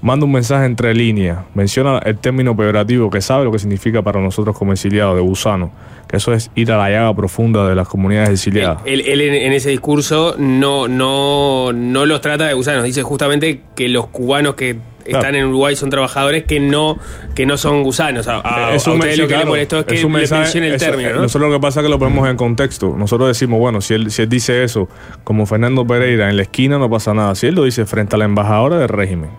manda 0.00 0.24
un 0.26 0.32
mensaje 0.32 0.64
entre 0.64 0.94
líneas, 0.94 1.44
menciona 1.54 1.98
el 1.98 2.18
término 2.18 2.56
peyorativo 2.56 3.10
que 3.10 3.20
sabe 3.20 3.44
lo 3.44 3.52
que 3.52 3.58
significa 3.58 4.02
para 4.02 4.20
nosotros 4.20 4.58
como 4.58 4.72
exiliados, 4.72 5.14
de 5.14 5.20
gusano, 5.20 5.70
que 6.08 6.16
eso 6.16 6.32
es 6.32 6.50
ir 6.54 6.72
a 6.72 6.78
la 6.78 6.90
llaga 6.90 7.14
profunda 7.14 7.68
de 7.68 7.74
las 7.74 7.86
comunidades 7.86 8.30
exiliadas. 8.30 8.80
Él, 8.86 9.02
él 9.02 9.20
en, 9.20 9.34
en 9.34 9.52
ese 9.52 9.68
discurso 9.68 10.34
no, 10.38 10.88
no, 10.88 11.72
no 11.72 12.06
los 12.06 12.20
trata 12.22 12.46
de 12.46 12.54
gusanos, 12.54 12.82
dice 12.84 13.02
justamente 13.02 13.60
que 13.76 13.88
los 13.90 14.06
cubanos 14.06 14.54
que 14.54 14.78
están 15.06 15.34
en 15.34 15.46
Uruguay 15.46 15.76
son 15.76 15.90
trabajadores 15.90 16.44
que 16.44 16.60
no, 16.60 16.98
que 17.34 17.46
no 17.46 17.56
son 17.56 17.82
gusanos. 17.82 18.28
A, 18.28 18.40
a- 18.68 18.74
Es 18.74 18.86
a 18.86 18.90
lo 18.90 18.98
que 18.98 19.06
mensaje, 19.08 19.36
le 19.38 19.44
molestó 19.44 19.78
es 19.80 19.84
que 19.86 19.94
es 19.96 20.04
un 20.04 20.12
le 20.12 20.18
mensaje- 20.20 20.58
el 20.58 20.74
eso- 20.74 20.84
término, 20.86 21.10
¿no? 21.14 21.22
Nosotros 21.22 21.50
lo 21.50 21.56
que 21.56 21.60
pasa 21.60 21.80
es 21.80 21.84
que 21.84 21.90
lo 21.90 21.98
ponemos 21.98 22.28
en 22.28 22.36
contexto. 22.36 22.94
Nosotros 22.96 23.28
decimos, 23.28 23.58
bueno, 23.60 23.80
si 23.80 23.94
él, 23.94 24.10
si 24.10 24.22
él 24.22 24.28
dice 24.28 24.62
eso, 24.64 24.88
como 25.24 25.46
Fernando 25.46 25.86
Pereira, 25.86 26.30
en 26.30 26.36
la 26.36 26.42
esquina 26.42 26.78
no 26.78 26.88
pasa 26.90 27.14
nada. 27.14 27.34
Si 27.34 27.46
él 27.46 27.54
lo 27.54 27.64
dice 27.64 27.86
frente 27.86 28.16
a 28.16 28.18
la 28.18 28.24
embajadora 28.24 28.78
del 28.78 28.88
régimen, 28.88 29.30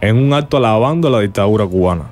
en 0.00 0.16
un 0.16 0.32
acto 0.32 0.56
alabando 0.56 1.08
a 1.08 1.10
la 1.10 1.20
dictadura 1.20 1.66
cubana, 1.66 2.04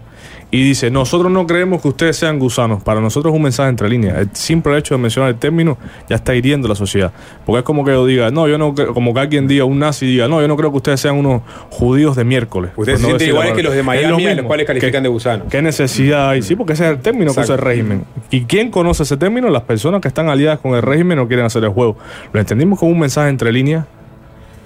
y 0.50 0.62
dice, 0.64 0.90
nosotros 0.90 1.30
no 1.30 1.46
creemos 1.46 1.82
que 1.82 1.88
ustedes 1.88 2.16
sean 2.16 2.38
gusanos, 2.38 2.82
para 2.82 3.00
nosotros 3.02 3.32
es 3.32 3.36
un 3.36 3.42
mensaje 3.42 3.68
entre 3.68 3.88
líneas. 3.90 4.16
El 4.16 4.30
simple 4.32 4.78
hecho 4.78 4.94
de 4.94 4.98
mencionar 5.00 5.30
el 5.30 5.36
término 5.36 5.76
ya 6.08 6.16
está 6.16 6.34
hiriendo 6.34 6.66
la 6.68 6.74
sociedad. 6.74 7.12
Porque 7.44 7.58
es 7.58 7.64
como 7.64 7.84
que 7.84 7.90
yo 7.90 8.06
diga, 8.06 8.30
no, 8.30 8.48
yo 8.48 8.56
no 8.56 8.74
creo, 8.74 8.94
como 8.94 9.12
que 9.12 9.20
alguien 9.20 9.46
diga, 9.46 9.64
un 9.64 9.78
nazi 9.78 10.06
diga, 10.06 10.26
no, 10.26 10.40
yo 10.40 10.48
no 10.48 10.56
creo 10.56 10.70
que 10.70 10.78
ustedes 10.78 11.00
sean 11.00 11.16
unos 11.16 11.42
judíos 11.68 12.16
de 12.16 12.24
miércoles. 12.24 12.70
Ustedes 12.76 12.98
no 13.00 13.08
se 13.08 13.10
sienten 13.10 13.28
iguales 13.28 13.52
que 13.52 13.62
los 13.62 13.72
de 13.72 13.78
lo 13.80 13.84
Miami, 13.84 14.26
a 14.26 14.34
los 14.36 14.46
cuales 14.46 14.66
califican 14.66 14.92
¿Qué- 14.92 15.00
de 15.02 15.08
gusanos. 15.08 15.46
¿Qué 15.50 15.60
necesidad 15.60 16.30
hay? 16.30 16.40
Sí, 16.40 16.56
porque 16.56 16.72
ese 16.72 16.84
es 16.86 16.90
el 16.92 17.00
término 17.00 17.34
que 17.34 17.40
usa 17.40 17.54
el 17.56 17.60
régimen. 17.60 18.04
¿Y 18.30 18.44
quién 18.44 18.70
conoce 18.70 19.02
ese 19.02 19.18
término? 19.18 19.50
Las 19.50 19.64
personas 19.64 20.00
que 20.00 20.08
están 20.08 20.30
aliadas 20.30 20.60
con 20.60 20.74
el 20.74 20.80
régimen 20.80 21.18
no 21.18 21.28
quieren 21.28 21.44
hacer 21.44 21.62
el 21.64 21.70
juego. 21.70 21.96
Lo 22.32 22.40
entendimos 22.40 22.78
como 22.78 22.90
un 22.92 23.00
mensaje 23.00 23.28
entre 23.28 23.52
líneas 23.52 23.84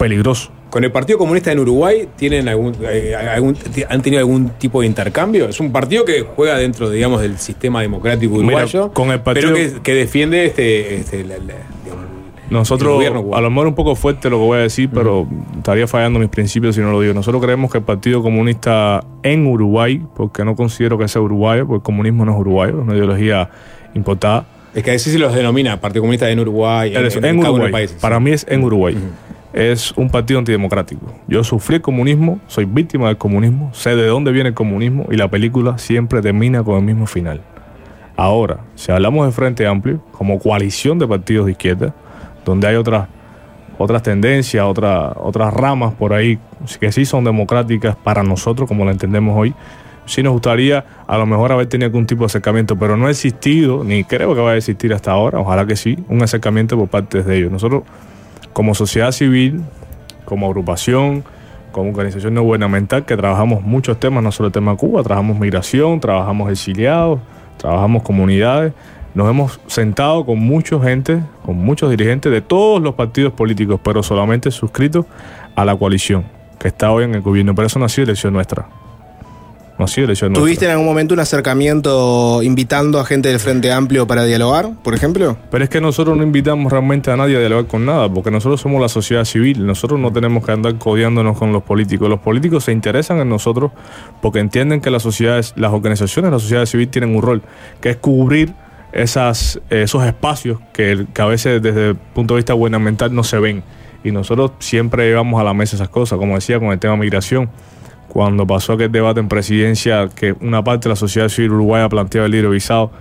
peligroso. 0.03 0.51
¿Con 0.69 0.83
el 0.83 0.91
Partido 0.91 1.17
Comunista 1.19 1.51
en 1.51 1.59
Uruguay 1.59 2.07
tienen 2.15 2.47
algún, 2.49 2.73
eh, 2.81 3.15
algún- 3.15 3.55
han 3.89 4.01
tenido 4.01 4.19
algún 4.19 4.49
tipo 4.57 4.81
de 4.81 4.87
intercambio? 4.87 5.47
Es 5.47 5.59
un 5.59 5.71
partido 5.71 6.03
que 6.03 6.21
juega 6.35 6.57
dentro, 6.57 6.89
digamos, 6.89 7.21
del 7.21 7.37
sistema 7.37 7.81
democrático 7.81 8.33
Mira, 8.33 8.47
uruguayo, 8.47 8.91
con 8.91 9.11
el 9.11 9.21
partido- 9.21 9.53
pero 9.53 9.73
que, 9.75 9.81
que 9.81 9.93
defiende 9.93 10.45
este, 10.45 10.95
este, 10.95 11.23
la- 11.23 11.37
la- 11.37 11.43
digamos, 11.85 12.05
el 12.47 12.53
Nosotros, 12.53 13.03
a 13.33 13.41
lo 13.41 13.49
mejor 13.49 13.67
un 13.67 13.75
poco 13.75 13.95
fuerte 13.95 14.29
lo 14.29 14.37
que 14.39 14.43
voy 14.45 14.57
a 14.57 14.61
decir, 14.61 14.89
pero 14.93 15.25
estaría 15.57 15.87
fallando 15.87 16.19
mis 16.19 16.29
principios 16.29 16.75
si 16.75 16.81
no 16.81 16.91
lo 16.91 16.99
digo. 17.01 17.13
Nosotros 17.13 17.41
creemos 17.41 17.71
que 17.71 17.77
el 17.77 17.83
Partido 17.83 18.21
Comunista 18.21 19.03
en 19.23 19.45
Uruguay, 19.47 20.01
porque 20.15 20.43
no 20.43 20.55
considero 20.55 20.97
que 20.97 21.07
sea 21.07 21.21
uruguayo, 21.21 21.65
porque 21.65 21.77
el 21.77 21.83
comunismo 21.83 22.25
no 22.25 22.33
es 22.33 22.39
uruguayo, 22.39 22.79
es 22.79 22.83
una 22.83 22.93
ideología 22.95 23.49
importada. 23.95 24.45
Es 24.73 24.83
que 24.83 24.89
así 24.91 25.11
se 25.11 25.19
los 25.19 25.33
denomina 25.35 25.79
Partido 25.79 26.01
Comunista 26.01 26.27
en 26.29 26.39
Uruguay, 26.39 26.95
en, 26.95 27.05
en 27.05 27.05
en 27.05 27.11
cada 27.11 27.31
uno 27.31 27.41
de 27.41 27.43
los 27.43 27.53
Uruguay. 27.53 27.71
países. 27.71 27.97
Para 28.01 28.19
mí 28.19 28.31
es 28.31 28.43
en 28.49 28.63
Uruguay. 28.63 28.97
Es 29.53 29.91
un 29.95 30.09
partido 30.09 30.39
antidemocrático. 30.39 31.05
Yo 31.27 31.43
sufrí 31.43 31.75
el 31.75 31.81
comunismo, 31.81 32.39
soy 32.47 32.65
víctima 32.65 33.07
del 33.07 33.17
comunismo, 33.17 33.69
sé 33.73 33.95
de 33.95 34.07
dónde 34.07 34.31
viene 34.31 34.49
el 34.49 34.55
comunismo 34.55 35.05
y 35.11 35.15
la 35.15 35.29
película 35.29 35.77
siempre 35.77 36.21
termina 36.21 36.63
con 36.63 36.77
el 36.77 36.83
mismo 36.83 37.05
final. 37.05 37.41
Ahora, 38.17 38.61
si 38.75 38.91
hablamos 38.91 39.25
de 39.27 39.31
Frente 39.31 39.67
Amplio, 39.67 40.01
como 40.11 40.39
coalición 40.39 40.97
de 40.97 41.07
partidos 41.07 41.45
de 41.45 41.51
izquierda, 41.51 41.93
donde 42.45 42.67
hay 42.67 42.75
otras 42.75 43.07
otras 43.79 44.03
tendencias, 44.03 44.63
otra- 44.65 45.13
otras 45.19 45.51
ramas 45.51 45.93
por 45.95 46.13
ahí 46.13 46.37
que 46.79 46.91
sí 46.91 47.05
son 47.05 47.23
democráticas 47.23 47.95
para 47.95 48.21
nosotros, 48.23 48.67
como 48.67 48.85
lo 48.85 48.91
entendemos 48.91 49.35
hoy, 49.35 49.53
sí 50.05 50.21
nos 50.21 50.31
gustaría 50.33 50.85
a 51.07 51.17
lo 51.17 51.25
mejor 51.25 51.51
haber 51.51 51.65
tenido 51.67 51.87
algún 51.87 52.05
tipo 52.05 52.21
de 52.21 52.27
acercamiento, 52.27 52.75
pero 52.77 52.97
no 52.97 53.07
ha 53.07 53.09
existido, 53.09 53.83
ni 53.83 54.03
creo 54.03 54.35
que 54.35 54.41
vaya 54.41 54.53
a 54.53 54.57
existir 54.57 54.93
hasta 54.93 55.11
ahora, 55.11 55.39
ojalá 55.39 55.65
que 55.65 55.75
sí, 55.75 55.97
un 56.07 56.21
acercamiento 56.21 56.77
por 56.77 56.87
parte 56.87 57.23
de 57.23 57.37
ellos. 57.37 57.51
Nosotros, 57.51 57.81
como 58.53 58.75
sociedad 58.75 59.11
civil, 59.11 59.61
como 60.25 60.47
agrupación, 60.47 61.23
como 61.71 61.89
organización 61.89 62.35
no 62.35 62.43
gubernamental, 62.43 63.03
que 63.05 63.17
trabajamos 63.17 63.61
muchos 63.61 63.99
temas, 63.99 64.23
no 64.23 64.31
solo 64.31 64.47
el 64.47 64.53
tema 64.53 64.75
Cuba, 64.75 65.03
trabajamos 65.03 65.39
migración, 65.39 65.99
trabajamos 65.99 66.51
exiliados, 66.51 67.19
trabajamos 67.57 68.03
comunidades, 68.03 68.73
nos 69.15 69.29
hemos 69.29 69.59
sentado 69.67 70.25
con 70.25 70.39
mucha 70.39 70.79
gente, 70.79 71.21
con 71.45 71.57
muchos 71.57 71.89
dirigentes 71.89 72.31
de 72.31 72.41
todos 72.41 72.81
los 72.81 72.95
partidos 72.95 73.33
políticos, 73.33 73.79
pero 73.83 74.01
solamente 74.01 74.49
suscritos 74.51 75.05
a 75.55 75.65
la 75.65 75.75
coalición 75.75 76.23
que 76.59 76.69
está 76.69 76.91
hoy 76.91 77.03
en 77.03 77.13
el 77.13 77.21
gobierno. 77.21 77.53
Pero 77.53 77.67
eso 77.67 77.77
no 77.77 77.85
ha 77.85 78.01
elección 78.01 78.33
nuestra. 78.33 78.65
No. 80.29 80.39
¿Tuviste 80.39 80.65
en 80.65 80.71
algún 80.71 80.85
momento 80.85 81.13
un 81.13 81.19
acercamiento 81.19 82.41
invitando 82.43 82.99
a 82.99 83.05
gente 83.05 83.29
del 83.29 83.39
Frente 83.39 83.71
Amplio 83.71 84.05
para 84.05 84.23
dialogar, 84.23 84.69
por 84.83 84.93
ejemplo? 84.93 85.35
Pero 85.49 85.63
es 85.63 85.69
que 85.69 85.81
nosotros 85.81 86.15
no 86.15 86.23
invitamos 86.23 86.71
realmente 86.71 87.11
a 87.11 87.17
nadie 87.17 87.37
a 87.37 87.39
dialogar 87.39 87.65
con 87.65 87.85
nada, 87.85 88.07
porque 88.07 88.29
nosotros 88.29 88.61
somos 88.61 88.81
la 88.81 88.89
sociedad 88.89 89.25
civil, 89.25 89.65
nosotros 89.65 89.99
no 89.99 90.13
tenemos 90.13 90.45
que 90.45 90.51
andar 90.51 90.77
codeándonos 90.77 91.37
con 91.37 91.51
los 91.51 91.63
políticos. 91.63 92.07
Los 92.07 92.19
políticos 92.19 92.65
se 92.65 92.71
interesan 92.71 93.19
en 93.19 93.29
nosotros 93.29 93.71
porque 94.21 94.39
entienden 94.39 94.79
que 94.79 94.91
las 94.91 95.01
sociedades, 95.01 95.53
las 95.55 95.73
organizaciones 95.73 96.29
de 96.29 96.35
la 96.35 96.39
sociedad 96.39 96.65
civil 96.65 96.87
tienen 96.89 97.15
un 97.15 97.21
rol, 97.21 97.41
que 97.81 97.89
es 97.89 97.97
cubrir 97.97 98.53
esas, 98.91 99.59
esos 99.71 100.05
espacios 100.05 100.59
que, 100.71 101.07
que 101.13 101.21
a 101.21 101.25
veces 101.25 101.61
desde 101.61 101.89
el 101.89 101.95
punto 101.95 102.35
de 102.35 102.39
vista 102.39 102.53
gubernamental 102.53 103.13
no 103.13 103.23
se 103.23 103.39
ven. 103.39 103.63
Y 104.03 104.11
nosotros 104.11 104.51
siempre 104.59 105.07
llevamos 105.07 105.41
a 105.41 105.43
la 105.43 105.53
mesa 105.53 105.75
esas 105.75 105.89
cosas, 105.89 106.19
como 106.19 106.35
decía 106.35 106.59
con 106.59 106.69
el 106.69 106.79
tema 106.79 106.95
migración. 106.95 107.49
Cuando 108.13 108.45
pasó 108.45 108.73
aquel 108.73 108.91
debate 108.91 109.19
en 109.19 109.27
presidencia, 109.27 110.07
que 110.07 110.33
una 110.39 110.63
parte 110.63 110.83
de 110.87 110.89
la 110.89 110.95
sociedad 110.95 111.29
civil 111.29 111.51
uruguaya 111.53 111.89
planteaba 111.89 112.27
el 112.27 112.31
libre 112.31 112.47
visado, 112.49 112.91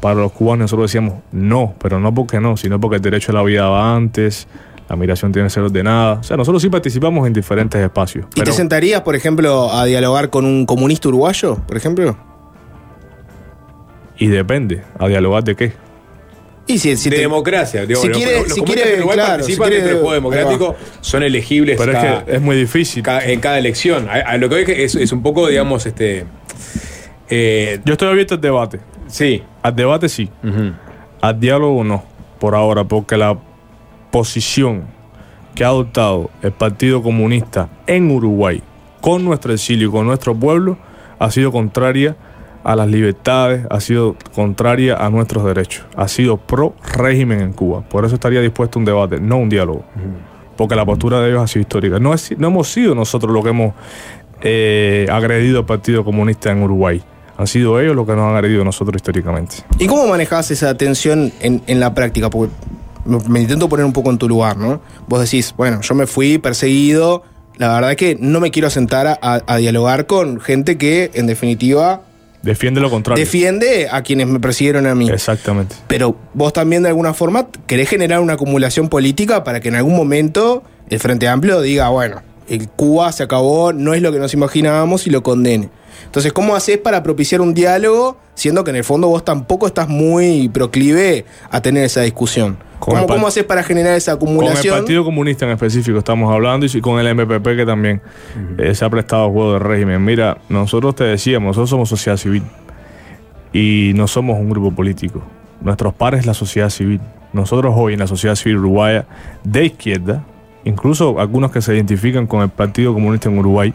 para 0.00 0.14
los 0.14 0.30
cubanos 0.32 0.64
nosotros 0.64 0.90
decíamos 0.90 1.14
no, 1.32 1.74
pero 1.80 1.98
no 1.98 2.14
porque 2.14 2.40
no, 2.40 2.56
sino 2.56 2.80
porque 2.80 2.96
el 2.96 3.02
derecho 3.02 3.32
a 3.32 3.34
la 3.34 3.42
vida 3.42 3.68
va 3.68 3.94
antes, 3.96 4.46
la 4.88 4.94
migración 4.94 5.32
tiene 5.32 5.46
que 5.46 5.50
ser 5.50 5.64
ordenada. 5.64 6.14
O 6.14 6.22
sea, 6.22 6.36
nosotros 6.36 6.62
sí 6.62 6.68
participamos 6.68 7.26
en 7.26 7.32
diferentes 7.32 7.80
espacios. 7.80 8.26
¿Y 8.30 8.40
pero- 8.40 8.44
te 8.46 8.52
sentarías, 8.52 9.00
por 9.02 9.16
ejemplo, 9.16 9.72
a 9.72 9.84
dialogar 9.84 10.30
con 10.30 10.44
un 10.44 10.64
comunista 10.64 11.08
uruguayo, 11.08 11.56
por 11.66 11.76
ejemplo? 11.76 12.16
Y 14.18 14.28
depende, 14.28 14.82
¿a 14.98 15.08
dialogar 15.08 15.42
de 15.42 15.56
qué? 15.56 15.72
Y 16.66 16.78
si, 16.78 16.96
si 16.96 17.10
de 17.10 17.16
te- 17.16 17.22
democracia. 17.22 17.84
digo, 17.86 18.00
si 18.00 18.08
los- 18.08 18.16
quiere- 18.16 18.32
los 18.42 18.42
si 18.52 18.60
comunistas 18.60 18.74
quiere, 18.74 18.90
en 18.92 18.98
Uruguay 19.00 19.16
claro, 19.16 19.30
participan 19.32 19.66
si 19.66 19.70
quiere- 19.70 19.76
dentro 19.76 19.90
del 19.94 20.00
juego 20.02 20.14
democrático, 20.14 20.76
son 21.00 21.22
elegibles 21.24 21.76
Pero 21.76 21.92
es 21.92 21.98
cada- 21.98 22.24
que 22.24 22.34
es 22.36 22.40
muy 22.40 22.56
difícil. 22.56 23.02
cada- 23.02 23.24
en 23.24 23.40
cada 23.40 23.58
elección. 23.58 24.08
A, 24.08 24.12
a 24.12 24.36
lo 24.38 24.48
que 24.48 24.54
hoy 24.54 24.64
es, 24.68 24.94
es 24.94 25.12
un 25.12 25.22
poco, 25.22 25.48
digamos, 25.48 25.86
este. 25.86 26.24
eh, 27.28 27.80
Yo 27.84 27.92
estoy 27.92 28.08
abierto 28.08 28.34
al 28.34 28.40
debate. 28.40 28.80
sí. 29.08 29.42
Al 29.62 29.74
debate 29.76 30.08
sí. 30.08 30.28
Al 31.20 31.38
diálogo 31.40 31.84
no, 31.84 32.04
por 32.40 32.54
ahora, 32.54 32.84
porque 32.84 33.16
la 33.16 33.38
posición 34.10 34.84
que 35.54 35.64
ha 35.64 35.68
adoptado 35.68 36.30
el 36.42 36.52
Partido 36.52 37.02
Comunista 37.02 37.68
en 37.86 38.10
Uruguay 38.10 38.62
con 39.00 39.24
nuestro 39.24 39.52
exilio 39.52 39.88
y 39.88 39.90
con 39.90 40.06
nuestro 40.06 40.34
pueblo 40.34 40.78
ha 41.18 41.30
sido 41.30 41.52
contraria 41.52 42.10
a 42.10 42.16
las 42.64 42.88
libertades, 42.88 43.66
ha 43.70 43.80
sido 43.80 44.16
contraria 44.34 44.96
a 44.96 45.10
nuestros 45.10 45.44
derechos, 45.44 45.84
ha 45.96 46.06
sido 46.08 46.36
pro 46.36 46.74
régimen 46.94 47.40
en 47.40 47.52
Cuba. 47.52 47.82
Por 47.88 48.04
eso 48.04 48.14
estaría 48.14 48.40
dispuesto 48.40 48.78
a 48.78 48.80
un 48.80 48.84
debate, 48.84 49.20
no 49.20 49.38
un 49.38 49.48
diálogo. 49.48 49.84
Porque 50.56 50.74
la 50.76 50.84
postura 50.84 51.20
de 51.20 51.30
ellos 51.30 51.42
ha 51.42 51.46
sido 51.48 51.62
histórica. 51.62 51.98
No, 51.98 52.14
es- 52.14 52.36
no 52.38 52.46
hemos 52.48 52.68
sido 52.70 52.94
nosotros 52.94 53.32
los 53.32 53.42
que 53.42 53.50
hemos 53.50 53.74
eh, 54.42 55.06
agredido 55.10 55.60
al 55.60 55.66
Partido 55.66 56.04
Comunista 56.04 56.50
en 56.50 56.62
Uruguay. 56.62 57.02
Han 57.38 57.46
sido 57.46 57.80
ellos 57.80 57.96
los 57.96 58.06
que 58.06 58.14
nos 58.14 58.28
han 58.28 58.36
agredido 58.36 58.62
a 58.62 58.64
nosotros 58.64 58.96
históricamente. 58.96 59.56
¿Y 59.78 59.86
cómo 59.86 60.06
manejás 60.06 60.50
esa 60.50 60.76
tensión 60.76 61.32
en, 61.40 61.62
en 61.66 61.80
la 61.80 61.94
práctica? 61.94 62.28
Porque 62.30 62.52
me, 63.04 63.18
me 63.28 63.40
intento 63.40 63.68
poner 63.68 63.84
un 63.86 63.92
poco 63.92 64.10
en 64.10 64.18
tu 64.18 64.28
lugar, 64.28 64.56
¿no? 64.56 64.80
Vos 65.08 65.20
decís, 65.20 65.54
bueno, 65.56 65.80
yo 65.80 65.94
me 65.94 66.06
fui 66.06 66.38
perseguido, 66.38 67.22
la 67.56 67.74
verdad 67.74 67.90
es 67.92 67.96
que 67.96 68.16
no 68.20 68.38
me 68.38 68.50
quiero 68.50 68.68
sentar 68.70 69.06
a, 69.06 69.18
a 69.46 69.56
dialogar 69.56 70.06
con 70.06 70.40
gente 70.40 70.76
que, 70.78 71.10
en 71.14 71.26
definitiva, 71.26 72.02
Defiende 72.42 72.80
lo 72.80 72.90
contrario. 72.90 73.22
defiende 73.24 73.88
a 73.90 74.02
quienes 74.02 74.26
me 74.26 74.40
persiguieron 74.40 74.86
a 74.86 74.94
mí. 74.94 75.08
Exactamente. 75.08 75.76
Pero 75.86 76.16
vos 76.34 76.52
también 76.52 76.82
de 76.82 76.88
alguna 76.88 77.14
forma 77.14 77.46
querés 77.66 77.88
generar 77.88 78.20
una 78.20 78.34
acumulación 78.34 78.88
política 78.88 79.44
para 79.44 79.60
que 79.60 79.68
en 79.68 79.76
algún 79.76 79.96
momento 79.96 80.62
el 80.90 80.98
Frente 80.98 81.28
Amplio 81.28 81.60
diga, 81.60 81.88
bueno, 81.88 82.22
el 82.48 82.68
Cuba 82.68 83.12
se 83.12 83.22
acabó, 83.22 83.72
no 83.72 83.94
es 83.94 84.02
lo 84.02 84.12
que 84.12 84.18
nos 84.18 84.34
imaginábamos 84.34 85.06
y 85.06 85.10
lo 85.10 85.22
condene. 85.22 85.70
Entonces, 86.04 86.32
¿cómo 86.32 86.54
haces 86.54 86.78
para 86.78 87.02
propiciar 87.02 87.40
un 87.40 87.54
diálogo, 87.54 88.18
siendo 88.34 88.64
que 88.64 88.70
en 88.70 88.76
el 88.76 88.84
fondo 88.84 89.08
vos 89.08 89.24
tampoco 89.24 89.66
estás 89.66 89.88
muy 89.88 90.48
proclive 90.48 91.24
a 91.50 91.60
tener 91.60 91.84
esa 91.84 92.02
discusión? 92.02 92.58
Con 92.78 93.06
¿Cómo, 93.06 93.28
haces 93.28 93.44
para 93.44 93.62
generar 93.62 93.94
esa 93.94 94.18
Con 94.18 94.28
el 94.28 94.34
acumulación? 94.34 94.78
Partido 94.78 95.04
Comunista 95.04 95.44
en 95.44 95.52
específico 95.52 95.98
estamos 95.98 96.32
hablando 96.32 96.66
y 96.66 96.80
con 96.80 96.98
el 96.98 97.14
MPP 97.14 97.56
que 97.56 97.64
también 97.64 98.02
eh, 98.58 98.74
se 98.74 98.84
ha 98.84 98.90
prestado 98.90 99.26
a 99.26 99.30
juego 99.30 99.52
de 99.52 99.58
régimen. 99.60 100.04
Mira, 100.04 100.38
nosotros 100.48 100.96
te 100.96 101.04
decíamos, 101.04 101.56
nosotros 101.56 101.70
somos 101.70 101.88
sociedad 101.88 102.16
civil 102.16 102.42
y 103.52 103.92
no 103.94 104.08
somos 104.08 104.38
un 104.38 104.50
grupo 104.50 104.72
político. 104.72 105.22
Nuestros 105.60 105.94
pares 105.94 106.20
es 106.20 106.26
la 106.26 106.34
sociedad 106.34 106.70
civil. 106.70 107.00
Nosotros 107.32 107.72
hoy 107.76 107.92
en 107.92 108.00
la 108.00 108.06
sociedad 108.06 108.34
civil 108.34 108.58
uruguaya 108.58 109.06
de 109.44 109.66
izquierda, 109.66 110.24
incluso 110.64 111.20
algunos 111.20 111.52
que 111.52 111.62
se 111.62 111.74
identifican 111.74 112.26
con 112.26 112.42
el 112.42 112.48
Partido 112.48 112.92
Comunista 112.92 113.28
en 113.28 113.38
Uruguay, 113.38 113.72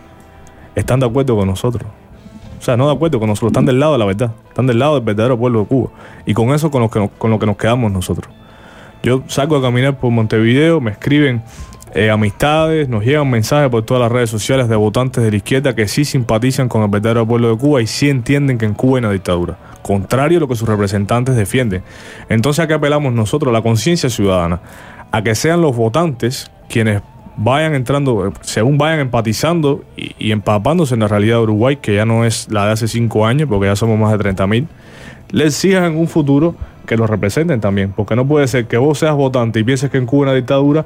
están 0.75 0.99
de 0.99 1.05
acuerdo 1.05 1.35
con 1.37 1.47
nosotros. 1.47 1.89
Sea, 2.67 2.75
no 2.75 2.87
de 2.87 2.95
acuerdo 2.95 3.17
con 3.17 3.29
nosotros, 3.29 3.51
están 3.51 3.65
del 3.65 3.79
lado 3.79 3.93
de 3.93 3.99
la 3.99 4.03
verdad, 4.03 4.33
están 4.49 4.67
del 4.67 4.77
lado 4.77 4.95
del 4.95 5.03
verdadero 5.05 5.39
pueblo 5.39 5.61
de 5.61 5.67
Cuba. 5.67 5.89
Y 6.25 6.33
con 6.33 6.49
eso 6.49 6.69
con 6.69 6.81
lo 6.81 6.89
que 6.89 6.99
nos, 6.99 7.11
con 7.11 7.31
lo 7.31 7.39
que 7.39 7.45
nos 7.45 7.55
quedamos 7.55 7.93
nosotros. 7.93 8.29
Yo 9.01 9.23
salgo 9.27 9.55
a 9.55 9.61
caminar 9.61 9.97
por 9.97 10.11
Montevideo, 10.11 10.81
me 10.81 10.91
escriben 10.91 11.43
eh, 11.95 12.09
amistades, 12.09 12.89
nos 12.89 13.05
llegan 13.05 13.29
mensajes 13.29 13.69
por 13.69 13.83
todas 13.83 14.01
las 14.01 14.11
redes 14.11 14.29
sociales 14.29 14.67
de 14.67 14.75
votantes 14.75 15.23
de 15.23 15.31
la 15.31 15.37
izquierda 15.37 15.75
que 15.75 15.87
sí 15.87 16.03
simpatizan 16.03 16.67
con 16.67 16.83
el 16.83 16.89
verdadero 16.89 17.25
pueblo 17.25 17.51
de 17.51 17.57
Cuba 17.57 17.81
y 17.81 17.87
sí 17.87 18.09
entienden 18.09 18.57
que 18.57 18.65
en 18.65 18.73
Cuba 18.73 18.97
hay 18.97 19.05
una 19.05 19.13
dictadura, 19.13 19.57
contrario 19.81 20.39
a 20.39 20.41
lo 20.41 20.49
que 20.49 20.57
sus 20.57 20.67
representantes 20.67 21.37
defienden. 21.37 21.83
Entonces, 22.27 22.65
¿a 22.65 22.67
qué 22.67 22.73
apelamos 22.73 23.13
nosotros? 23.13 23.53
La 23.53 23.61
conciencia 23.61 24.09
ciudadana, 24.09 24.59
a 25.09 25.21
que 25.21 25.35
sean 25.35 25.61
los 25.61 25.73
votantes 25.73 26.51
quienes 26.67 27.01
vayan 27.37 27.75
entrando, 27.75 28.27
eh, 28.27 28.31
según 28.41 28.77
vayan 28.77 28.99
empatizando 28.99 29.83
y, 29.95 30.31
empapándose 30.31 30.95
en 30.95 31.01
la 31.01 31.07
realidad 31.07 31.37
de 31.37 31.43
Uruguay, 31.43 31.77
que 31.77 31.95
ya 31.95 32.05
no 32.05 32.25
es 32.25 32.51
la 32.51 32.65
de 32.65 32.71
hace 32.73 32.87
cinco 32.87 33.25
años, 33.25 33.47
porque 33.47 33.67
ya 33.67 33.75
somos 33.75 33.97
más 33.97 34.11
de 34.11 34.17
30 34.17 34.47
mil, 34.47 34.67
le 35.31 35.45
exijan 35.45 35.95
un 35.95 36.07
futuro 36.07 36.55
que 36.85 36.97
los 36.97 37.09
representen 37.09 37.61
también, 37.61 37.93
porque 37.95 38.15
no 38.15 38.27
puede 38.27 38.47
ser 38.47 38.65
que 38.65 38.77
vos 38.77 38.99
seas 38.99 39.15
votante 39.15 39.59
y 39.59 39.63
pienses 39.63 39.89
que 39.89 39.97
en 39.97 40.05
Cuba 40.05 40.23
una 40.23 40.33
dictadura, 40.33 40.85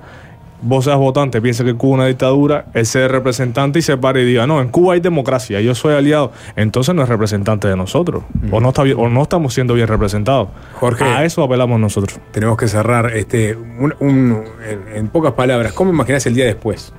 vos 0.61 0.85
seas 0.85 0.97
votante 0.97 1.39
y 1.39 1.41
pienses 1.41 1.65
que 1.65 1.73
Cuba 1.75 1.95
hay 1.95 1.99
una 2.01 2.07
dictadura, 2.07 2.65
él 2.73 2.85
sea 2.85 3.07
representante 3.07 3.79
y 3.79 3.81
se 3.81 3.97
pare 3.97 4.21
y 4.21 4.25
diga, 4.25 4.45
no, 4.47 4.61
en 4.61 4.69
Cuba 4.69 4.93
hay 4.93 4.99
democracia, 4.99 5.59
yo 5.61 5.73
soy 5.75 5.93
aliado, 5.95 6.31
entonces 6.55 6.93
no 6.95 7.03
es 7.03 7.09
representante 7.09 7.67
de 7.67 7.75
nosotros, 7.75 8.23
o, 8.51 8.59
no 8.59 8.69
está 8.69 8.83
bien, 8.83 8.97
o 8.99 9.09
no 9.09 9.23
estamos 9.23 9.53
siendo 9.53 9.73
bien 9.73 9.87
representados. 9.87 10.49
Jorge. 10.75 11.03
A 11.03 11.25
eso 11.25 11.43
apelamos 11.43 11.79
nosotros. 11.79 12.19
Tenemos 12.31 12.57
que 12.57 12.67
cerrar 12.67 13.15
este 13.15 13.55
un- 13.55 13.95
un- 13.99 14.43
en, 14.67 14.95
en 14.97 15.07
pocas 15.07 15.33
palabras. 15.33 15.73
¿Cómo 15.73 15.91
imaginás 15.91 16.25
el 16.27 16.35
día 16.35 16.45
después? 16.45 16.93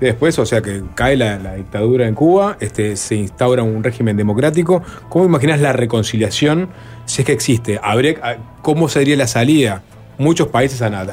Después, 0.00 0.38
o 0.38 0.46
sea, 0.46 0.62
que 0.62 0.82
cae 0.94 1.16
la, 1.16 1.38
la 1.40 1.54
dictadura 1.56 2.06
en 2.06 2.14
Cuba, 2.14 2.56
este, 2.60 2.94
se 2.94 3.16
instaura 3.16 3.64
un 3.64 3.82
régimen 3.82 4.16
democrático. 4.16 4.80
¿Cómo 5.08 5.24
imaginás 5.24 5.60
la 5.60 5.72
reconciliación 5.72 6.68
si 7.04 7.22
es 7.22 7.26
que 7.26 7.32
existe? 7.32 7.80
¿Habría, 7.82 8.14
a- 8.22 8.36
¿Cómo 8.62 8.88
sería 8.88 9.16
la 9.16 9.26
salida? 9.26 9.82
Muchos 10.18 10.48
países 10.48 10.82
han- 10.82 10.94
a 10.94 11.04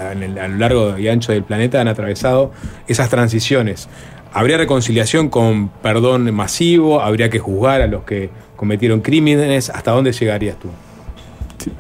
lo 0.47 0.57
largo 0.57 0.97
y 0.97 1.07
ancho 1.07 1.31
del 1.31 1.43
planeta 1.43 1.79
han 1.79 1.87
atravesado 1.87 2.51
esas 2.87 3.09
transiciones. 3.09 3.87
¿Habría 4.33 4.57
reconciliación 4.57 5.29
con 5.29 5.69
perdón 5.69 6.33
masivo? 6.33 7.01
¿Habría 7.01 7.29
que 7.29 7.39
juzgar 7.39 7.81
a 7.81 7.87
los 7.87 8.03
que 8.03 8.29
cometieron 8.55 9.01
crímenes? 9.01 9.69
¿Hasta 9.69 9.91
dónde 9.91 10.11
llegarías 10.11 10.57
tú? 10.57 10.69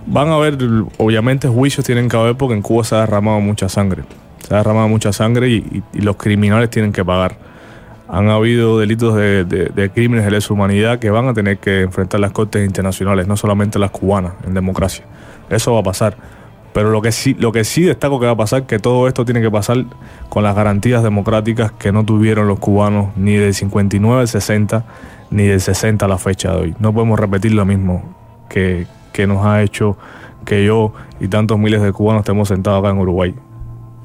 Van 0.05 0.29
a 0.29 0.35
haber, 0.35 0.57
obviamente, 0.97 1.47
juicios 1.47 1.85
tienen 1.85 2.07
que 2.09 2.15
haber 2.17 2.35
porque 2.35 2.53
en 2.55 2.61
Cuba 2.61 2.83
se 2.83 2.95
ha 2.95 2.99
derramado 3.01 3.39
mucha 3.41 3.67
sangre. 3.69 4.03
Se 4.47 4.53
ha 4.53 4.57
derramado 4.57 4.87
mucha 4.87 5.11
sangre 5.11 5.49
y, 5.49 5.83
los 5.93 6.15
criminales 6.15 6.69
tienen 6.69 6.91
que 6.93 7.03
pagar. 7.03 7.35
Han 8.07 8.29
habido 8.29 8.79
delitos 8.79 9.15
de, 9.15 9.43
de- 9.45 9.65
de 9.69 9.89
crímenes 9.89 10.25
de 10.25 10.31
lesa 10.31 10.53
humanidad 10.53 10.99
que 10.99 11.09
van 11.09 11.27
a 11.27 11.33
tener 11.33 11.57
que 11.57 11.81
enfrentar 11.81 12.19
las 12.19 12.31
cortes 12.31 12.63
internacionales, 12.65 13.27
no 13.27 13.35
solamente 13.35 13.79
las 13.79 13.89
cubanas 13.91 14.33
en 14.45 14.53
democracia. 14.53 15.03
Eso 15.49 15.73
va 15.73 15.79
a 15.79 15.83
pasar. 15.83 16.15
Pero 16.75 16.91
lo 16.91 17.01
que 17.01 17.13
sí, 17.13 17.37
lo 17.39 17.53
que 17.53 17.63
sí 17.63 17.83
destaco 17.83 18.19
que 18.19 18.25
va 18.25 18.33
a 18.33 18.35
pasar 18.35 18.65
que 18.65 18.79
todo 18.79 19.07
esto 19.07 19.23
tiene 19.23 19.41
que 19.41 19.49
pasar 19.49 19.85
con 20.27 20.43
las 20.43 20.53
garantías 20.57 21.03
democráticas 21.03 21.71
que 21.71 21.93
no 21.93 22.03
tuvieron 22.03 22.49
los 22.49 22.59
cubanos 22.59 23.15
ni 23.15 23.35
del 23.35 23.53
59 23.53 24.19
al 24.19 24.27
60 24.27 24.83
ni 25.31 25.45
del 25.45 25.61
60 25.61 26.03
a 26.03 26.09
la 26.09 26.17
fecha 26.17 26.51
de 26.51 26.57
hoy. 26.57 26.75
No 26.79 26.93
podemos 26.93 27.17
repetir 27.17 27.53
lo 27.53 27.63
mismo 27.63 28.03
que, 28.49 28.87
que 29.13 29.25
nos 29.25 29.45
ha 29.45 29.63
hecho 29.63 29.95
que 30.43 30.65
yo 30.65 30.91
y 31.21 31.29
tantos 31.29 31.57
miles 31.57 31.81
de 31.81 31.93
cubanos 31.93 32.23
estemos 32.23 32.49
sentados 32.49 32.81
acá 32.81 32.89
en 32.89 32.97
Uruguay, 32.97 33.33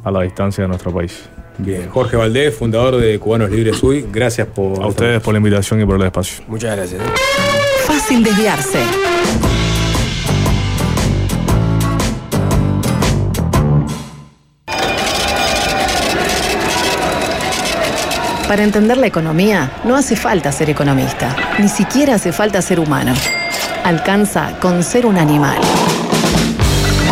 a 0.05 0.13
la 0.13 0.23
distancia 0.23 0.63
de 0.63 0.69
nuestro 0.69 0.95
país. 0.95 1.29
Bien, 1.59 1.89
Jorge 1.91 2.17
Valdés, 2.17 2.55
fundador 2.55 2.99
de 2.99 3.19
Cubanos 3.19 3.51
Libres 3.51 3.83
Uy, 3.83 4.07
gracias 4.13 4.47
por... 4.47 4.81
A 4.81 4.87
ustedes 4.87 5.21
por 5.21 5.35
la 5.35 5.39
invitación 5.39 5.81
y 5.81 5.85
por 5.85 5.97
el 5.97 6.03
espacio. 6.03 6.45
Muchas 6.47 6.77
gracias. 6.77 7.03
Fácil 7.85 8.23
desviarse. 8.23 9.10
Para 18.51 18.65
entender 18.65 18.97
la 18.97 19.07
economía 19.07 19.71
no 19.85 19.95
hace 19.95 20.17
falta 20.17 20.51
ser 20.51 20.71
economista, 20.71 21.37
ni 21.61 21.69
siquiera 21.69 22.17
hace 22.17 22.33
falta 22.33 22.61
ser 22.61 22.81
humano. 22.81 23.15
Alcanza 23.85 24.59
con 24.59 24.83
ser 24.83 25.07
un 25.07 25.19
animal. 25.19 25.57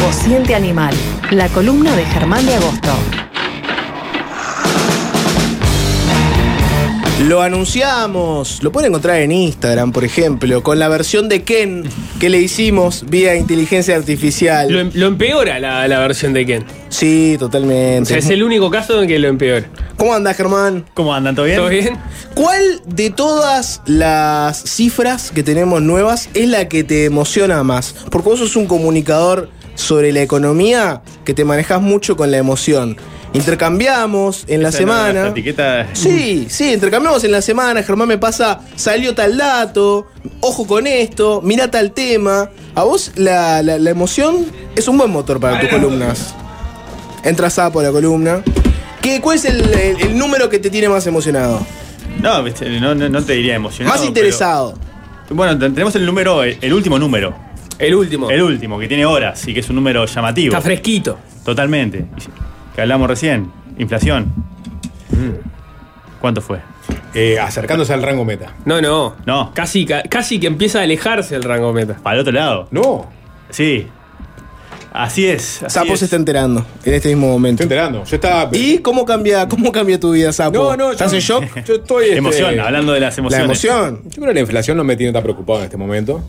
Cociente 0.04 0.56
Animal, 0.56 0.96
la 1.30 1.48
columna 1.50 1.94
de 1.94 2.04
Germán 2.06 2.44
de 2.44 2.56
Agosto. 2.56 3.27
Lo 7.26 7.42
anunciamos, 7.42 8.62
lo 8.62 8.70
pueden 8.70 8.90
encontrar 8.92 9.20
en 9.20 9.32
Instagram, 9.32 9.90
por 9.90 10.04
ejemplo, 10.04 10.62
con 10.62 10.78
la 10.78 10.86
versión 10.88 11.28
de 11.28 11.42
Ken 11.42 11.82
que 12.20 12.28
le 12.28 12.38
hicimos 12.38 13.04
vía 13.08 13.34
inteligencia 13.34 13.96
artificial. 13.96 14.70
Lo, 14.70 14.78
em- 14.78 14.92
lo 14.94 15.08
empeora 15.08 15.58
la, 15.58 15.88
la 15.88 15.98
versión 15.98 16.32
de 16.32 16.46
Ken. 16.46 16.64
Sí, 16.90 17.34
totalmente. 17.36 18.02
O 18.04 18.06
sea, 18.06 18.18
es 18.18 18.30
el 18.30 18.44
único 18.44 18.70
caso 18.70 19.02
en 19.02 19.08
que 19.08 19.18
lo 19.18 19.26
empeora. 19.26 19.66
¿Cómo 19.96 20.14
anda, 20.14 20.32
Germán? 20.32 20.84
¿Cómo 20.94 21.12
andan? 21.12 21.34
¿Todo 21.34 21.46
bien? 21.46 21.58
¿Todo 21.58 21.68
bien? 21.68 21.98
¿Cuál 22.34 22.62
de 22.86 23.10
todas 23.10 23.82
las 23.86 24.62
cifras 24.62 25.32
que 25.32 25.42
tenemos 25.42 25.82
nuevas 25.82 26.28
es 26.34 26.48
la 26.48 26.68
que 26.68 26.84
te 26.84 27.04
emociona 27.06 27.64
más? 27.64 27.96
Porque 28.10 28.28
vos 28.28 28.38
sos 28.38 28.54
un 28.54 28.66
comunicador 28.66 29.50
sobre 29.74 30.12
la 30.12 30.22
economía 30.22 31.02
que 31.24 31.34
te 31.34 31.44
manejas 31.44 31.82
mucho 31.82 32.16
con 32.16 32.30
la 32.30 32.36
emoción. 32.38 32.96
Intercambiamos 33.32 34.44
en 34.48 34.62
la 34.62 34.72
semana. 34.72 35.22
la 35.24 35.28
etiqueta. 35.28 35.86
Sí, 35.92 36.46
sí, 36.48 36.72
intercambiamos 36.72 37.22
en 37.24 37.32
la 37.32 37.42
semana. 37.42 37.82
Germán 37.82 38.08
me 38.08 38.18
pasa, 38.18 38.60
salió 38.74 39.14
tal 39.14 39.36
dato, 39.36 40.06
ojo 40.40 40.66
con 40.66 40.86
esto, 40.86 41.40
mira 41.44 41.70
tal 41.70 41.92
tema. 41.92 42.50
A 42.74 42.82
vos 42.84 43.12
la, 43.16 43.62
la- 43.62 43.78
la 43.78 43.90
emoción 43.90 44.46
es 44.74 44.88
un 44.88 44.98
buen 44.98 45.10
motor 45.10 45.40
para 45.40 45.60
tus 45.60 45.68
columnas. 45.68 46.34
Entras 47.24 47.58
a 47.58 47.70
por 47.70 47.82
la 47.84 47.90
columna. 47.90 48.42
¿Qué, 49.02 49.20
¿Cuál 49.20 49.36
es 49.36 49.44
el, 49.44 49.60
el- 49.74 50.00
el 50.00 50.18
número 50.18 50.48
que 50.48 50.58
te 50.58 50.70
tiene 50.70 50.88
más 50.88 51.06
emocionado? 51.06 51.64
No, 52.22 52.42
viste, 52.42 52.68
no, 52.80 52.94
no, 52.94 53.22
te 53.22 53.34
diría 53.34 53.54
emocionado. 53.54 53.96
más 53.96 54.04
interesado. 54.06 54.74
pero- 55.28 55.36
bueno, 55.36 55.58
ten- 55.58 55.74
tenemos 55.74 55.94
el 55.96 56.06
número, 56.06 56.42
el 56.42 56.72
último 56.72 56.98
número. 56.98 57.34
El 57.78 57.94
último. 57.94 58.28
El 58.30 58.42
último, 58.42 58.78
que 58.78 58.88
tiene 58.88 59.06
horas 59.06 59.46
y 59.46 59.54
que 59.54 59.60
es 59.60 59.68
un 59.68 59.76
número 59.76 60.04
llamativo. 60.06 60.52
Está 60.52 60.60
fresquito. 60.62 61.16
Totalmente. 61.44 62.06
Que 62.78 62.82
hablamos 62.82 63.08
recién. 63.08 63.50
Inflación. 63.76 64.32
¿Cuánto 66.20 66.40
fue? 66.40 66.60
Eh, 67.12 67.36
acercándose 67.40 67.92
al 67.92 68.04
rango 68.04 68.24
meta. 68.24 68.54
No, 68.66 68.80
no. 68.80 69.16
No. 69.26 69.50
Casi, 69.52 69.84
ca- 69.84 70.04
casi 70.08 70.38
que 70.38 70.46
empieza 70.46 70.78
a 70.78 70.82
alejarse 70.82 71.34
el 71.34 71.42
rango 71.42 71.72
meta. 71.72 71.96
Para 72.00 72.14
el 72.14 72.20
otro 72.20 72.32
lado. 72.32 72.68
No. 72.70 73.08
Sí. 73.50 73.88
Así 74.92 75.26
es. 75.26 75.60
así 75.64 75.74
Sapo 75.74 75.94
es. 75.94 75.98
se 75.98 76.04
está 76.04 76.14
enterando 76.14 76.64
en 76.84 76.94
este 76.94 77.08
mismo 77.08 77.26
momento. 77.26 77.64
Estoy 77.64 77.76
enterando. 77.76 78.04
Yo 78.04 78.14
estaba. 78.14 78.48
¿Y 78.52 78.78
cómo 78.78 79.04
cambia, 79.04 79.48
cómo 79.48 79.72
cambia 79.72 79.98
tu 79.98 80.12
vida, 80.12 80.32
Sapo? 80.32 80.56
No, 80.56 80.76
no, 80.76 80.92
¿Estás 80.92 81.10
yo- 81.10 81.16
en 81.16 81.22
shock? 81.48 81.64
Yo 81.64 81.74
estoy. 81.74 82.04
este, 82.04 82.18
Emoción, 82.18 82.60
hablando 82.60 82.92
de 82.92 83.00
las 83.00 83.16
La 83.16 83.20
emociones. 83.22 83.44
emoción. 83.44 84.02
Yo 84.04 84.10
creo 84.22 84.28
que 84.28 84.34
la 84.34 84.40
inflación 84.40 84.76
no 84.76 84.84
me 84.84 84.94
tiene 84.96 85.12
tan 85.12 85.24
preocupado 85.24 85.58
en 85.58 85.64
este 85.64 85.76
momento. 85.76 86.22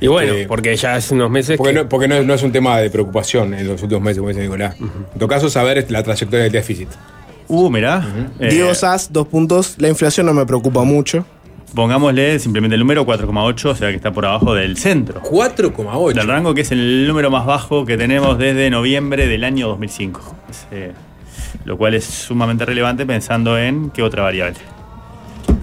Y 0.00 0.06
bueno, 0.06 0.32
Eh, 0.34 0.46
porque 0.48 0.74
ya 0.76 0.94
hace 0.94 1.14
unos 1.14 1.30
meses. 1.30 1.56
Porque, 1.56 1.72
que- 1.74 1.82
no, 1.82 1.88
porque 1.88 2.08
no, 2.08 2.14
es- 2.16 2.26
no 2.26 2.34
es 2.34 2.42
un 2.42 2.52
tema 2.52 2.78
de 2.78 2.90
preocupación 2.90 3.54
en 3.54 3.66
los 3.68 3.82
últimos 3.82 4.02
meses, 4.02 4.18
como 4.18 4.28
dice 4.30 4.42
Nicolás. 4.42 4.76
En 4.80 5.18
todo 5.18 5.28
caso, 5.28 5.48
saber 5.48 5.84
la 5.90 6.02
trayectoria 6.02 6.44
del 6.44 6.52
déficit. 6.52 6.88
Uh, 7.48 7.68
mirá. 7.70 8.06
Eh, 8.38 8.48
Diego 8.50 8.74
Sass, 8.74 9.12
dos 9.12 9.26
puntos. 9.28 9.74
La 9.78 9.88
inflación 9.88 10.26
no 10.26 10.32
me 10.34 10.46
preocupa 10.46 10.84
mucho. 10.84 11.24
Pongámosle 11.74 12.38
simplemente 12.38 12.74
el 12.74 12.80
número 12.80 13.06
4,8, 13.06 13.70
o 13.70 13.74
sea 13.74 13.88
que 13.88 13.96
está 13.96 14.12
por 14.12 14.26
abajo 14.26 14.54
del 14.54 14.76
centro. 14.76 15.22
4,8. 15.22 16.12
Del 16.14 16.28
rango 16.28 16.52
que 16.54 16.60
es 16.60 16.70
el 16.72 17.06
número 17.08 17.30
más 17.30 17.46
bajo 17.46 17.86
que 17.86 17.96
tenemos 17.96 18.36
desde 18.38 18.68
noviembre 18.68 19.26
del 19.26 19.42
año 19.44 19.68
2005. 19.68 20.20
Es, 20.50 20.66
eh, 20.70 20.92
lo 21.64 21.78
cual 21.78 21.94
es 21.94 22.04
sumamente 22.04 22.64
relevante 22.66 23.06
pensando 23.06 23.58
en 23.58 23.88
qué 23.90 24.02
otra 24.02 24.22
variable. 24.22 24.56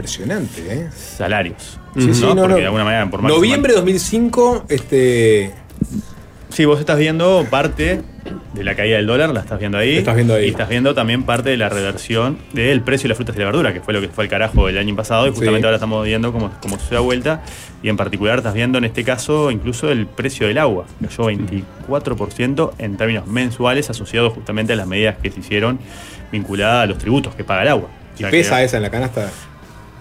Impresionante, 0.03 0.61
¿eh? 0.73 0.87
Salarios. 0.95 1.77
Sí, 1.97 2.13
sí, 2.13 2.21
no, 2.21 2.29
Porque 2.35 2.47
no. 2.47 2.55
de 2.55 2.65
alguna 2.65 2.85
manera, 2.85 3.09
por 3.09 3.21
más 3.21 3.33
Noviembre 3.33 3.73
de 3.73 3.79
2005, 3.79 4.65
este. 4.69 5.51
Sí, 6.49 6.63
vos 6.65 6.79
estás 6.79 6.97
viendo 6.97 7.45
parte 7.49 8.01
de 8.53 8.63
la 8.63 8.75
caída 8.75 8.95
del 8.95 9.07
dólar, 9.07 9.29
la 9.31 9.41
estás 9.41 9.59
viendo 9.59 9.77
ahí. 9.77 9.97
Estás 9.97 10.15
viendo 10.15 10.35
ahí. 10.35 10.45
Y 10.45 10.49
estás 10.51 10.69
viendo 10.69 10.95
también 10.95 11.23
parte 11.23 11.49
de 11.49 11.57
la 11.57 11.67
reversión 11.69 12.37
del 12.53 12.81
precio 12.81 13.03
de 13.03 13.09
las 13.09 13.17
frutas 13.17 13.35
y 13.35 13.39
la 13.39 13.45
verdura, 13.45 13.73
que 13.73 13.81
fue 13.81 13.93
lo 13.93 13.99
que 14.01 14.07
fue 14.07 14.23
el 14.23 14.29
carajo 14.29 14.69
el 14.69 14.77
año 14.77 14.95
pasado. 14.95 15.27
Y 15.27 15.31
justamente 15.31 15.59
Sí. 15.61 15.65
ahora 15.65 15.75
estamos 15.75 16.05
viendo 16.05 16.31
cómo, 16.31 16.49
cómo 16.61 16.79
se 16.79 16.95
da 16.95 17.01
vuelta. 17.01 17.43
Y 17.83 17.89
en 17.89 17.97
particular 17.97 18.37
estás 18.37 18.53
viendo 18.53 18.77
en 18.77 18.85
este 18.85 19.03
caso 19.03 19.51
incluso 19.51 19.91
el 19.91 20.07
precio 20.07 20.47
del 20.47 20.57
agua. 20.59 20.85
Cayó 21.01 21.25
24% 21.29 22.73
en 22.77 22.95
términos 22.97 23.27
mensuales 23.27 23.89
asociados 23.89 24.31
justamente 24.33 24.71
a 24.73 24.75
las 24.77 24.87
medidas 24.87 25.17
que 25.21 25.29
se 25.29 25.41
hicieron 25.41 25.77
vinculadas 26.31 26.83
a 26.83 26.87
los 26.87 26.97
tributos 26.97 27.35
que 27.35 27.43
paga 27.43 27.63
el 27.63 27.67
agua. 27.67 27.89
O 27.89 28.15
¿Y 28.15 28.19
sea, 28.21 28.31
pesa 28.31 28.57
que- 28.57 28.63
esa 28.65 28.77
en 28.77 28.83
la 28.83 28.89
canasta? 28.89 29.29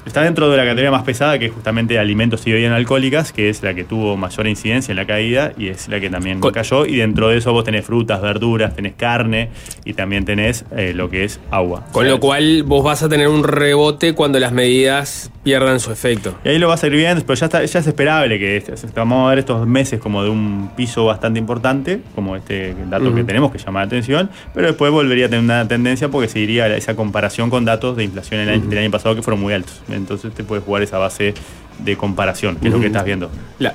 Está 0.09 0.23
dentro 0.23 0.51
de 0.51 0.57
la 0.57 0.65
categoría 0.65 0.91
más 0.91 1.03
pesada, 1.05 1.39
que 1.39 1.47
es 1.47 1.53
justamente 1.53 1.99
alimentos 1.99 2.47
y 2.47 2.53
bebidas 2.53 2.73
alcohólicas, 2.73 3.33
que 3.33 3.49
es 3.49 3.63
la 3.63 3.75
que 3.75 3.85
tuvo 3.85 4.17
mayor 4.17 4.47
incidencia 4.49 4.91
en 4.93 4.97
la 4.97 5.07
caída 5.07 5.53
y 5.57 5.69
es 5.69 5.87
la 5.89 6.01
que 6.01 6.11
también 6.11 6.41
Co- 6.41 6.51
cayó. 6.51 6.87
Y 6.87 6.97
dentro 6.97 7.29
de 7.29 7.39
eso 7.39 7.53
vos 7.53 7.63
tenés 7.65 7.85
frutas, 7.85 8.21
verduras, 8.23 8.75
tenés 8.75 8.95
carne 8.95 9.51
y 9.85 9.93
también 9.93 10.25
tenés 10.25 10.65
eh, 10.77 10.93
lo 10.95 11.11
que 11.11 11.25
es 11.25 11.39
agua. 11.51 11.85
Con 11.93 12.09
lo 12.09 12.19
cual 12.21 12.63
vos 12.65 12.83
vas 12.83 13.03
a 13.03 13.09
tener 13.09 13.29
un 13.29 13.45
rebote 13.45 14.15
cuando 14.15 14.39
las 14.41 14.53
medidas 14.53 15.31
pierdan 15.45 15.79
su 15.81 15.93
efecto. 15.93 16.35
Y 16.45 16.49
ahí 16.51 16.59
lo 16.59 16.69
vas 16.69 16.83
a 16.83 16.87
ir 16.89 16.93
viendo, 16.95 17.25
pero 17.25 17.35
ya, 17.39 17.47
está, 17.47 17.65
ya 17.65 17.79
es 17.79 17.87
esperable 17.87 18.39
que 18.39 18.57
este- 18.57 18.75
vamos 18.95 19.27
a 19.27 19.31
ver 19.31 19.39
estos 19.39 19.67
meses 19.67 20.01
como 20.01 20.23
de 20.23 20.31
un 20.31 20.71
piso 20.77 21.05
bastante 21.07 21.39
importante, 21.39 22.01
como 22.15 22.35
este 22.37 22.75
dato 22.91 23.15
que 23.15 23.25
tenemos 23.25 23.51
que 23.53 23.59
llama 23.59 23.81
la 23.81 23.87
atención, 23.87 24.31
pero 24.55 24.67
después 24.67 24.91
volvería 24.93 25.27
a 25.27 25.29
tener 25.29 25.45
una 25.45 25.67
tendencia 25.69 26.09
porque 26.09 26.29
seguiría 26.29 26.67
esa 26.77 26.95
comparación 26.97 27.51
con 27.51 27.65
datos 27.65 27.97
de 27.97 28.05
inflación 28.05 28.41
año- 28.49 28.61
del 28.69 28.79
año 28.79 28.91
pasado 28.91 29.15
que 29.15 29.23
fueron 29.23 29.41
muy 29.41 29.53
altos. 29.55 29.81
Entonces 29.99 30.33
te 30.33 30.43
puedes 30.45 30.65
jugar 30.65 30.83
esa 30.83 30.99
base 30.99 31.35
de 31.79 31.97
comparación, 31.97 32.57
que 32.57 32.69
es 32.69 32.75
lo 32.75 32.81
que 32.81 32.87
estás 32.87 33.05
viendo. 33.05 33.31
La- 33.59 33.75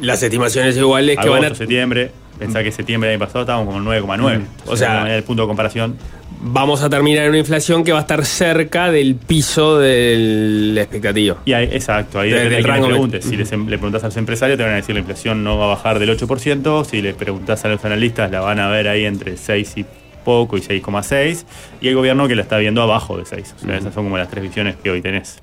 las 0.00 0.22
estimaciones 0.22 0.76
iguales 0.76 1.16
que 1.18 1.28
van 1.28 1.44
a. 1.44 1.54
septiembre, 1.54 2.10
pensá 2.38 2.62
que 2.64 2.72
septiembre 2.72 3.10
del 3.10 3.16
año 3.20 3.26
pasado 3.26 3.42
estábamos 3.42 3.66
como 3.72 3.78
en 3.78 4.02
9,9. 4.02 4.40
O 4.66 4.76
sea, 4.76 5.14
el 5.16 5.22
punto 5.22 5.42
de 5.42 5.48
comparación. 5.48 5.96
Vamos 6.42 6.82
a 6.82 6.88
terminar 6.88 7.24
en 7.24 7.30
una 7.30 7.38
inflación 7.38 7.84
que 7.84 7.92
va 7.92 7.98
a 7.98 8.00
estar 8.00 8.24
cerca 8.24 8.90
del 8.90 9.14
piso 9.14 9.78
del 9.78 10.74
expectativo. 10.78 11.36
Y 11.44 11.52
ahí, 11.52 11.68
exacto, 11.70 12.18
ahí 12.18 12.30
depende 12.30 12.56
de 12.56 12.62
quién 12.62 12.80
le 12.82 12.88
preguntes. 12.88 13.24
Si 13.26 13.36
les- 13.36 13.50
le 13.52 13.58
preguntas 13.76 14.02
a 14.04 14.06
los 14.06 14.16
empresarios, 14.16 14.56
te 14.56 14.62
van 14.64 14.72
a 14.72 14.76
decir 14.76 14.94
la 14.94 15.00
inflación 15.00 15.44
no 15.44 15.58
va 15.58 15.66
a 15.66 15.68
bajar 15.68 15.98
del 15.98 16.08
8%. 16.16 16.84
Si 16.84 17.02
le 17.02 17.12
preguntas 17.12 17.62
a 17.66 17.68
los 17.68 17.84
analistas, 17.84 18.30
la 18.30 18.40
van 18.40 18.58
a 18.58 18.68
ver 18.68 18.88
ahí 18.88 19.04
entre 19.04 19.36
6 19.36 19.74
y 19.76 19.84
poco 20.24 20.56
y 20.56 20.60
6,6. 20.60 21.44
Y 21.80 21.88
el 21.88 21.94
gobierno 21.96 22.28
que 22.28 22.34
la 22.36 22.42
está 22.42 22.58
viendo 22.58 22.82
abajo 22.82 23.16
de 23.18 23.24
6. 23.26 23.54
O 23.56 23.66
sea, 23.66 23.76
esas 23.76 23.92
son 23.94 24.04
como 24.04 24.18
las 24.18 24.28
tres 24.28 24.42
visiones 24.42 24.76
que 24.82 24.90
hoy 24.90 25.02
tenés. 25.02 25.38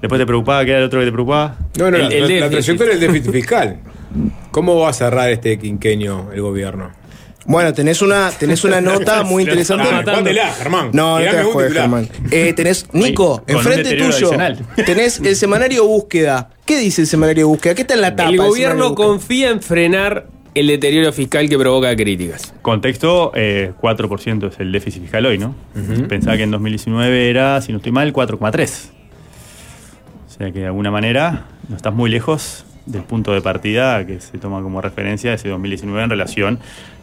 Después 0.00 0.18
te 0.18 0.26
preocupaba, 0.26 0.64
¿qué 0.64 0.70
era 0.70 0.80
el 0.80 0.86
otro 0.86 1.00
que 1.00 1.06
te 1.06 1.12
preocupaba? 1.12 1.56
No, 1.78 1.90
no, 1.90 1.96
El- 1.98 2.08
la, 2.08 2.14
el 2.34 2.40
la- 2.40 2.50
trayectoria 2.50 2.94
del 2.96 3.00
déficit 3.00 3.32
fiscal. 3.32 3.76
¿Cómo 4.50 4.78
va 4.80 4.88
a 4.88 4.92
cerrar 4.92 5.30
este 5.30 5.58
quinquenio 5.58 6.30
el 6.34 6.40
gobierno? 6.42 6.90
Bueno, 7.46 7.72
tenés 7.72 8.02
una, 8.02 8.30
tenés 8.30 8.64
una 8.64 8.80
nota 8.80 9.22
muy 9.24 9.42
interesante. 9.44 9.88
Ah, 9.90 10.02
jugátela, 10.04 10.52
Germán. 10.52 10.90
No, 10.92 11.18
no 11.18 11.30
te 11.30 11.42
juegues. 11.44 11.72
Germán. 11.74 12.08
Eh, 12.30 12.52
tenés, 12.54 12.86
Nico, 12.92 13.42
enfrente 13.46 13.90
tuyo, 13.90 14.04
adicional. 14.06 14.58
tenés 14.86 15.20
el 15.20 15.36
semanario 15.36 15.86
búsqueda. 15.86 16.50
¿Qué 16.64 16.78
dice 16.78 17.02
el 17.02 17.06
semanario 17.06 17.48
búsqueda? 17.48 17.74
¿Qué 17.74 17.82
está 17.82 17.94
en 17.94 18.00
la 18.02 18.16
tapa? 18.16 18.30
El 18.30 18.36
gobierno 18.38 18.94
confía 18.94 19.50
en 19.50 19.60
frenar 19.62 20.26
el 20.54 20.66
deterioro 20.66 21.12
fiscal 21.12 21.48
que 21.48 21.58
provoca 21.58 21.94
críticas. 21.94 22.54
Contexto, 22.62 23.32
eh, 23.34 23.72
4% 23.80 24.48
es 24.48 24.60
el 24.60 24.72
déficit 24.72 25.02
fiscal 25.02 25.26
hoy, 25.26 25.38
¿no? 25.38 25.54
Pensaba 26.08 26.36
que 26.36 26.42
en 26.42 26.50
2019 26.50 27.30
era, 27.30 27.60
si 27.60 27.72
no 27.72 27.78
estoy 27.78 27.92
mal, 27.92 28.12
4,3. 28.12 28.90
O 30.26 30.30
sea 30.30 30.50
que 30.52 30.60
de 30.60 30.66
alguna 30.66 30.90
manera 30.90 31.46
no 31.68 31.76
estás 31.76 31.94
muy 31.94 32.10
lejos 32.10 32.64
del 32.86 33.02
punto 33.02 33.32
de 33.32 33.40
partida 33.40 34.04
que 34.06 34.20
se 34.20 34.38
toma 34.38 34.62
como 34.62 34.80
referencia 34.80 35.34
ese 35.34 35.48
2019 35.48 36.02
en 36.02 36.10
relación 36.10 36.58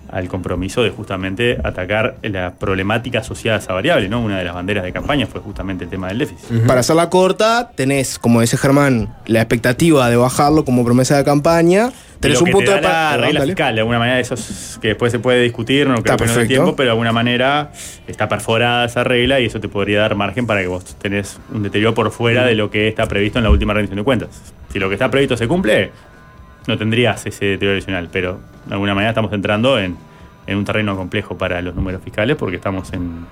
al 0.10 0.28
compromiso 0.28 0.84
de 0.84 0.90
justamente 0.90 1.58
atacar 1.64 2.16
la 2.22 2.54
problemática 2.56 3.20
asociada 3.20 3.58
a 3.58 3.60
esa 3.62 3.74
variable, 3.74 4.10
¿no? 4.10 4.22
Una 4.22 4.38
de 4.38 4.44
las 4.46 4.54
banderas 4.56 4.84
de 4.84 4.92
campaña 4.94 5.28
fue 5.28 5.42
justamente 5.42 5.84
el 5.86 5.90
tema 5.90 6.08
del 6.08 6.20
déficit. 6.20 6.66
Para 6.66 6.80
hacerla 6.82 7.10
corta, 7.10 7.72
tenés, 7.76 8.18
como 8.20 8.42
dice 8.42 8.58
Germán, 8.58 9.14
la 9.26 9.40
expectativa 9.40 10.10
de 10.10 10.16
bajarlo 10.16 10.66
como 10.66 10.84
promesa 10.86 11.18
de 11.18 11.24
campaña. 11.24 11.92
Tenés 12.20 12.38
lo 12.40 12.42
un 12.42 12.46
que 12.48 12.52
punto 12.54 12.72
te 12.72 12.78
de 12.78 12.82
da 12.82 12.90
la 12.90 13.10
partida. 13.10 13.28
regla 13.28 13.42
fiscal, 13.46 13.76
de 13.76 13.82
alguna 13.82 14.00
manera, 14.00 14.20
eso 14.20 14.34
es 14.34 14.80
que 14.82 14.88
después 14.90 15.12
se 15.12 15.20
puede 15.20 15.42
discutir, 15.44 15.86
no 15.88 16.02
creo 16.02 16.16
Está 16.16 16.16
que 16.16 16.24
no 16.24 16.34
perfecto. 16.34 16.48
tiempo, 16.48 16.76
pero 16.76 16.88
de 16.88 16.92
alguna 16.92 17.12
manera 17.12 17.72
está 18.08 18.28
perforada 18.28 18.86
esa 18.86 19.04
regla 19.04 19.40
y 19.40 19.46
eso 19.46 19.60
te 19.60 19.70
podría 19.70 20.00
dar 20.00 20.16
margen 20.16 20.48
para 20.48 20.62
que 20.62 20.68
vos 20.68 20.84
tenés 21.00 21.38
un 21.54 21.62
deterioro 21.62 21.94
por 21.94 22.10
fuera 22.12 22.44
de 22.46 22.56
lo 22.56 22.72
que 22.72 22.88
está 22.88 23.06
previsto 23.08 23.38
en 23.38 23.44
la 23.44 23.52
última 23.52 23.74
rendición 23.76 23.98
de 23.98 24.04
cuentas. 24.04 24.30
Si 24.74 24.80
lo 24.80 24.90
que 24.90 24.96
está 24.96 25.12
previsto 25.12 25.38
se 25.38 25.48
cumple, 25.48 25.92
no 26.68 26.78
tendrías 26.78 27.26
ese 27.26 27.46
deterioro 27.46 27.76
adicional, 27.76 28.10
pero 28.12 28.40
de 28.66 28.74
alguna 28.74 28.94
manera 28.94 29.12
estamos 29.12 29.32
entrando 29.34 29.80
en, 29.80 29.98
en 30.46 30.58
un 30.58 30.66
terreno 30.66 30.96
complejo 30.96 31.38
para 31.38 31.62
los 31.62 31.76
números 31.76 32.02
fiscales 32.04 32.36
porque 32.36 32.58
estamos 32.58 32.92
en, 32.94 33.26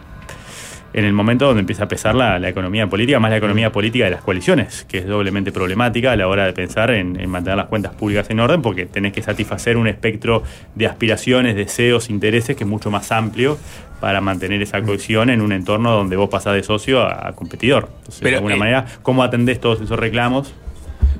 en 0.93 1.03
el 1.03 1.11
momento 1.11 1.45
donde 1.45 1.59
empieza 1.59 1.83
a 1.83 1.87
pesar 1.89 2.15
la, 2.15 2.39
la 2.39 2.47
economía 2.47 2.87
política, 2.87 3.19
más 3.19 3.29
la 3.29 3.37
economía 3.37 3.69
política 3.71 4.05
de 4.05 4.11
las 4.11 4.21
coaliciones, 4.21 4.85
que 4.85 4.99
es 4.99 5.07
doblemente 5.07 5.51
problemática 5.51 6.13
a 6.13 6.15
la 6.15 6.27
hora 6.27 6.45
de 6.45 6.53
pensar 6.53 6.91
en, 6.91 7.19
en 7.19 7.29
mantener 7.29 7.57
las 7.57 7.67
cuentas 7.67 7.93
públicas 7.93 8.29
en 8.29 8.39
orden, 8.39 8.61
porque 8.61 8.85
tenés 8.85 9.11
que 9.11 9.21
satisfacer 9.21 9.75
un 9.75 9.87
espectro 9.87 10.43
de 10.73 10.87
aspiraciones, 10.87 11.57
deseos, 11.57 12.09
intereses 12.09 12.55
que 12.55 12.63
es 12.63 12.69
mucho 12.69 12.91
más 12.91 13.11
amplio 13.11 13.57
para 13.99 14.21
mantener 14.21 14.61
esa 14.61 14.81
cohesión 14.81 15.29
en 15.29 15.41
un 15.41 15.51
entorno 15.51 15.91
donde 15.91 16.15
vos 16.15 16.29
pasás 16.29 16.53
de 16.53 16.63
socio 16.63 17.01
a, 17.01 17.33
competidor. 17.33 17.89
Entonces, 17.97 18.21
Pero, 18.21 18.31
de 18.31 18.37
alguna 18.37 18.55
eh, 18.55 18.59
manera, 18.59 18.85
¿cómo 19.01 19.21
atendés 19.23 19.59
todos 19.59 19.81
esos 19.81 19.99
reclamos? 19.99 20.53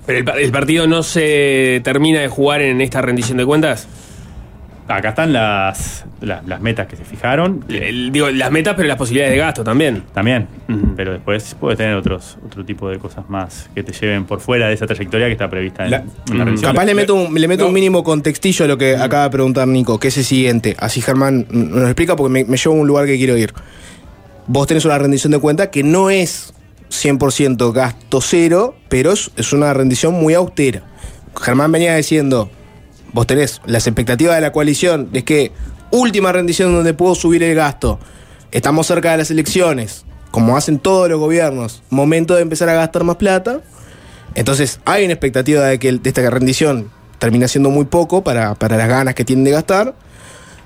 Pero 0.06 0.20
el, 0.20 0.26
pa- 0.26 0.34
el 0.40 0.52
partido 0.52 0.88
no 0.88 1.04
se 1.04 1.82
termina 1.84 2.20
de 2.22 2.28
jugar 2.28 2.62
en 2.62 2.82
esta 2.82 3.02
rendición 3.02 3.38
de 3.38 3.46
cuentas. 3.46 3.88
Acá 4.88 5.10
están 5.10 5.34
las, 5.34 6.06
las, 6.22 6.46
las 6.46 6.62
metas 6.62 6.86
que 6.86 6.96
se 6.96 7.04
fijaron. 7.04 7.66
El- 7.70 8.12
digo, 8.12 8.30
las 8.30 8.52
metas, 8.52 8.76
pero 8.76 8.88
las 8.88 8.98
posibilidades 8.98 9.34
de 9.34 9.40
gasto 9.40 9.64
también. 9.64 10.04
También, 10.14 10.48
pero 10.96 11.14
después 11.14 11.56
puedes 11.60 11.80
tener 11.80 11.96
otros 11.96 12.38
otro 12.46 12.64
tipo 12.64 12.88
de 12.88 13.00
cosas 13.00 13.28
más 13.28 13.68
que 13.74 13.82
te 13.82 13.94
lleven 13.94 14.26
por 14.26 14.42
fuera 14.42 14.68
de 14.68 14.76
esa 14.76 14.86
trayectoria 14.86 15.26
que 15.26 15.32
está 15.32 15.50
prevista 15.50 15.86
en 15.86 15.90
La- 15.92 15.98
en 15.98 16.08
la, 16.38 16.44
Mm. 16.44 16.48
rendición. 16.48 16.72
Capaz 16.72 16.86
le 16.86 16.94
meto, 16.94 17.16
un, 17.16 17.34
le 17.34 17.48
meto 17.48 17.64
No. 17.64 17.70
un 17.70 17.74
mínimo 17.74 18.04
contextillo 18.04 18.66
a 18.66 18.68
lo 18.68 18.78
que 18.78 18.96
acaba 18.96 19.24
de 19.24 19.30
preguntar 19.32 19.68
Nico, 19.68 20.00
que 20.00 20.10
es 20.10 20.18
el 20.20 20.24
siguiente. 20.24 20.76
Así 20.78 21.02
Germán 21.02 21.48
nos 21.50 21.86
explica 21.86 22.16
porque 22.16 22.32
me, 22.32 22.44
me 22.46 22.56
lleva 22.58 22.76
a 22.76 22.78
un 22.80 22.86
lugar 22.88 23.08
que 23.08 23.18
quiero 23.18 23.36
ir. 23.38 23.54
Vos 24.46 24.68
tenés 24.68 24.86
una 24.86 25.00
rendición 25.00 25.32
de 25.32 25.40
cuenta 25.40 25.72
que 25.72 25.82
no 25.82 26.12
es 26.12 26.54
100% 26.90 27.72
gasto 27.72 28.22
cero, 28.22 28.76
pero 28.90 29.12
es, 29.12 29.54
una 29.54 29.74
rendición 29.74 30.14
muy 30.14 30.34
austera. 30.34 30.84
Germán 31.40 31.72
venía 31.72 31.96
diciendo, 31.96 32.50
vos 33.14 33.28
tenés 33.28 33.62
las 33.66 33.88
expectativas 33.88 34.36
de 34.36 34.42
la 34.42 34.52
coalición, 34.52 35.10
es 35.14 35.24
que 35.24 35.52
última 35.92 36.32
rendición 36.32 36.74
donde 36.74 36.94
puedo 36.94 37.16
subir 37.16 37.44
el 37.44 37.56
gasto, 37.56 38.00
estamos 38.52 38.88
cerca 38.88 39.12
de 39.12 39.18
las 39.18 39.32
elecciones, 39.32 40.06
como 40.32 40.58
hacen 40.58 40.80
todos 40.80 41.10
los 41.10 41.20
gobiernos, 41.20 41.84
momento 41.90 42.36
de 42.36 42.42
empezar 42.42 42.70
a 42.70 42.74
gastar 42.74 43.04
más 43.04 43.18
plata. 43.18 43.62
Entonces 44.34 44.80
hay 44.86 45.06
una 45.06 45.14
expectativa 45.14 45.64
de 45.64 45.80
que 45.80 45.92
de 45.92 46.10
esta 46.10 46.30
rendición 46.30 46.92
termina 47.20 47.48
siendo 47.48 47.70
muy 47.70 47.86
poco 47.86 48.24
para, 48.24 48.56
para 48.56 48.78
las 48.78 48.88
ganas 48.88 49.16
que 49.16 49.26
tienen 49.26 49.46
de 49.46 49.52
gastar. 49.52 49.96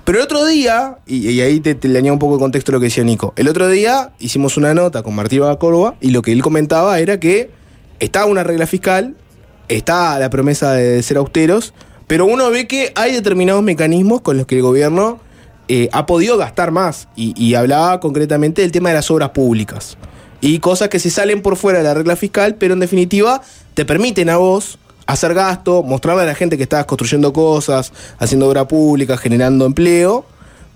Pero 0.05 0.17
el 0.17 0.23
otro 0.23 0.45
día, 0.45 0.97
y, 1.05 1.39
ahí 1.41 1.59
te, 1.59 1.77
le 1.87 1.99
añado 1.99 2.13
un 2.13 2.19
poco 2.19 2.35
de 2.35 2.39
contexto 2.39 2.71
lo 2.71 2.79
que 2.79 2.85
decía 2.85 3.03
Nico, 3.03 3.33
el 3.35 3.47
otro 3.47 3.67
día 3.67 4.11
hicimos 4.19 4.57
una 4.57 4.73
nota 4.73 5.03
con 5.03 5.13
Martín 5.13 5.41
Córdoba 5.59 5.95
y 6.01 6.09
lo 6.09 6.21
que 6.21 6.31
él 6.31 6.41
comentaba 6.41 6.99
era 6.99 7.19
que 7.19 7.51
estaba 7.99 8.25
una 8.25 8.43
regla 8.43 8.65
fiscal 8.65 9.15
está 9.67 10.17
la 10.19 10.29
promesa 10.29 10.73
de 10.73 11.01
ser 11.03 11.17
austeros, 11.17 11.73
pero 12.07 12.25
uno 12.25 12.49
ve 12.49 12.67
que 12.67 12.91
hay 12.95 13.13
determinados 13.13 13.61
mecanismos 13.61 14.21
con 14.21 14.35
los 14.35 14.47
que 14.47 14.55
el 14.55 14.63
gobierno 14.63 15.19
eh, 15.67 15.89
ha 15.91 16.07
podido 16.07 16.37
gastar 16.37 16.71
más. 16.71 17.07
Y, 17.15 17.39
y 17.41 17.53
hablaba 17.53 17.99
concretamente 17.99 18.63
del 18.63 18.71
tema 18.71 18.89
de 18.89 18.95
las 18.95 19.11
obras 19.11 19.29
públicas. 19.29 19.95
Y 20.41 20.59
cosas 20.59 20.89
que 20.89 20.99
se 20.99 21.11
salen 21.11 21.43
por 21.43 21.55
fuera 21.55 21.79
de 21.79 21.83
la 21.83 21.93
regla 21.93 22.15
fiscal, 22.15 22.55
pero 22.55 22.73
en 22.73 22.79
definitiva 22.79 23.41
te 23.75 23.85
permiten 23.85 24.29
a 24.29 24.37
vos 24.37 24.78
hacer 25.11 25.33
gasto, 25.33 25.83
mostrarle 25.83 26.23
a 26.23 26.25
la 26.25 26.35
gente 26.35 26.55
que 26.57 26.63
estás 26.63 26.85
construyendo 26.85 27.33
cosas, 27.33 27.91
haciendo 28.19 28.47
obra 28.47 28.67
pública, 28.67 29.17
generando 29.17 29.65
empleo, 29.65 30.25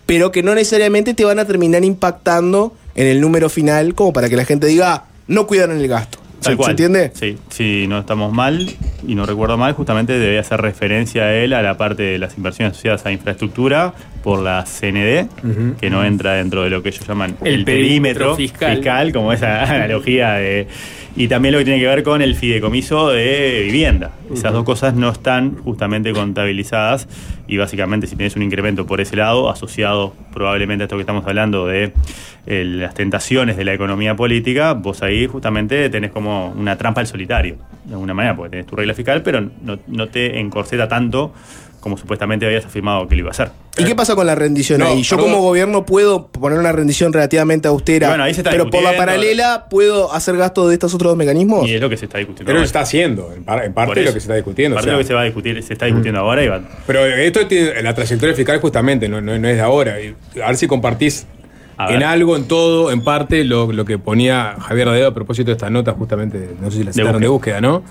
pero 0.05 0.31
que 0.31 0.43
no 0.43 0.55
necesariamente 0.55 1.13
te 1.13 1.23
van 1.23 1.39
a 1.39 1.45
terminar 1.45 1.83
impactando 1.83 2.73
en 2.95 3.07
el 3.07 3.21
número 3.21 3.49
final 3.49 3.93
como 3.95 4.11
para 4.11 4.29
que 4.29 4.35
la 4.35 4.45
gente 4.45 4.67
diga, 4.67 4.93
"Ah, 4.93 5.03
no 5.27 5.47
cuidaron 5.47 5.77
el 5.79 5.87
gasto. 5.87 6.17
¿Se, 6.39 6.49
Tal 6.49 6.57
cual. 6.57 6.65
se 6.67 6.71
entiende? 6.71 7.11
Sí, 7.13 7.37
si 7.49 7.87
no 7.87 7.99
estamos 7.99 8.33
mal 8.33 8.69
y 9.07 9.15
no 9.15 9.25
recuerdo 9.25 9.57
mal, 9.57 9.73
justamente 9.73 10.17
debía 10.17 10.39
hacer 10.39 10.61
referencia 10.61 11.23
a 11.23 11.33
él 11.33 11.53
a 11.53 11.61
la 11.61 11.77
parte 11.77 12.03
de 12.03 12.19
las 12.19 12.37
inversiones 12.37 12.73
asociadas 12.73 13.05
a 13.05 13.11
infraestructura 13.11 13.93
por 14.23 14.41
la 14.41 14.63
CND, 14.63 15.27
que 15.79 15.89
no 15.89 16.03
entra 16.03 16.33
dentro 16.33 16.63
de 16.63 16.69
lo 16.69 16.81
que 16.81 16.89
ellos 16.89 17.05
llaman 17.05 17.35
El 17.41 17.53
el, 17.53 17.65
perímetro 17.65 18.35
perímetro, 18.35 18.35
fiscal. 18.35 18.75
fiscal. 18.77 19.13
como 19.13 19.33
esa 19.33 19.63
analogía 19.75 20.33
de... 20.33 20.67
Y 21.15 21.27
también 21.27 21.51
lo 21.51 21.59
que 21.59 21.65
tiene 21.65 21.79
que 21.79 21.85
ver 21.85 22.01
con 22.01 22.23
el 22.23 22.35
fideicomiso 22.35 23.09
de 23.09 23.61
vivienda. 23.65 24.11
Esas 24.33 24.51
dos 24.51 24.63
cosas 24.63 24.95
no 24.95 25.09
están 25.09 25.57
justamente 25.57 26.11
contabilizadas 26.11 27.07
y 27.47 27.57
básicamente 27.57 28.07
si 28.07 28.15
tienes 28.15 28.35
un 28.35 28.41
incremento 28.41 28.87
por 28.87 28.99
ese 28.99 29.15
lado, 29.15 29.49
asociado 29.49 30.15
probablemente 30.33 30.83
a 30.83 30.85
esto 30.85 30.95
que 30.95 31.01
estamos 31.01 31.25
hablando 31.27 31.67
de 31.67 31.93
eh, 32.45 32.63
las 32.65 32.93
tentaciones 32.93 33.57
de 33.57 33.63
la 33.63 33.73
economía 33.73 34.15
política, 34.15 34.73
vos 34.73 35.03
ahí 35.03 35.27
justamente 35.27 35.89
tenés 35.89 36.11
como 36.11 36.49
una 36.49 36.77
trampa 36.77 37.01
al 37.01 37.07
solitario, 37.07 37.57
de 37.85 37.93
alguna 37.93 38.13
manera, 38.13 38.35
porque 38.35 38.51
tenés 38.51 38.65
tu 38.65 38.75
regla 38.75 38.92
fiscal, 38.95 39.21
pero 39.23 39.41
no, 39.41 39.79
no 39.87 40.07
te 40.09 40.39
encorseta 40.39 40.87
tanto 40.87 41.33
como 41.79 41.97
supuestamente 41.97 42.45
habías 42.45 42.65
afirmado 42.65 43.09
que 43.09 43.15
lo 43.15 43.19
iba 43.21 43.27
a 43.27 43.31
hacer. 43.31 43.51
¿Y 43.77 43.83
qué 43.83 43.93
pasa 43.93 44.15
con 44.15 44.25
la 44.25 44.35
rendición 44.35 44.79
No, 44.79 44.87
ahí? 44.87 45.03
Yo 45.03 45.17
perdón. 45.17 45.33
como 45.33 45.43
gobierno 45.43 45.85
puedo 45.85 46.27
poner 46.27 46.57
una 46.57 46.71
rendición 46.71 47.11
relativamente 47.11 47.67
austera, 47.67 48.07
Bueno, 48.07 48.23
ahí 48.23 48.33
se 48.33 48.39
está 48.39 48.51
pero 48.51 48.69
por 48.69 48.81
la 48.83 48.95
paralela 48.95 49.65
puedo 49.69 50.13
hacer 50.13 50.37
gasto 50.37 50.65
de 50.69 50.75
estos 50.75 50.93
otros 50.93 51.17
mecanismos. 51.17 51.67
Y 51.67 51.73
es 51.73 51.81
lo 51.81 51.89
que 51.89 51.97
se 51.97 52.05
está 52.05 52.19
discutiendo. 52.19 52.47
Pero 52.47 52.59
lo 52.59 52.63
está 52.65 52.79
haciendo, 52.79 53.33
en, 53.35 53.43
par- 53.43 53.65
en 53.65 53.73
parte 53.73 53.99
es 53.99 54.05
lo 54.05 54.13
que 54.13 54.19
se 54.21 54.25
está 54.25 54.35
discutiendo. 54.35 54.75
Parte 54.75 54.87
o 54.87 54.91
sea. 54.91 54.93
lo 54.93 54.99
que 54.99 55.07
se 55.07 55.13
va 55.13 55.21
a 55.21 55.23
discutir, 55.25 55.61
se 55.61 55.73
está 55.73 55.85
discutiendo 55.87 56.21
ahora 56.21 56.41
y 56.41 56.47
va, 56.47 56.61
Pero 56.87 57.05
esto 57.05 57.45
tiene 57.47 57.81
la 57.83 57.93
trayectoria 57.93 58.33
fiscal 58.33 58.59
justamente, 58.61 59.09
no, 59.09 59.19
no- 59.19 59.37
no 59.37 59.47
es 59.49 59.55
de 59.57 59.61
ahora. 59.61 59.95
A 60.41 60.47
ver 60.47 60.55
si 60.55 60.67
compartís 60.67 61.25
en 61.89 62.01
algo, 62.03 62.37
en 62.37 62.47
todo, 62.47 62.91
en 62.91 63.03
parte, 63.03 63.43
lo, 63.43 63.73
lo 63.73 63.83
que 63.83 63.97
ponía 63.97 64.55
Javier 64.57 64.87
Radeo 64.87 65.07
a 65.09 65.13
propósito 65.13 65.47
de 65.47 65.53
esta 65.53 65.69
nota, 65.69 65.91
justamente, 65.91 66.51
no 66.61 66.71
sé 66.71 66.77
si 66.77 66.83
la 66.85 66.93
citaron 66.93 67.21
de 67.21 67.27
búsqueda, 67.27 67.59
¿no? 67.59 67.83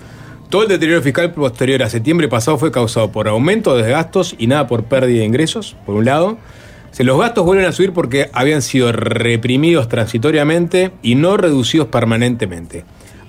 Todo 0.53 0.61
el 0.61 0.67
deterioro 0.69 1.01
fiscal 1.01 1.31
posterior 1.33 1.81
a 1.81 1.89
septiembre 1.89 2.27
pasado 2.27 2.59
fue 2.59 2.71
causado 2.71 3.11
por 3.11 3.27
aumento 3.27 3.75
de 3.75 3.89
gastos 3.89 4.35
y 4.37 4.45
nada 4.45 4.67
por 4.67 4.83
pérdida 4.83 5.21
de 5.21 5.25
ingresos, 5.25 5.75
por 5.83 5.95
un 5.95 6.05
lado. 6.05 6.37
Los 6.99 7.19
gastos 7.19 7.43
vuelven 7.43 7.65
a 7.65 7.71
subir 7.71 7.91
porque 7.91 8.29
habían 8.33 8.61
sido 8.61 8.91
reprimidos 8.91 9.89
transitoriamente 9.89 10.91
y 11.01 11.15
no 11.15 11.37
reducidos 11.37 11.87
permanentemente. 11.87 12.85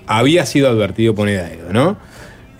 Había 0.06 0.44
sido 0.44 0.68
advertido 0.68 1.14
por 1.14 1.28
Aedo, 1.28 1.72
¿no? 1.72 1.96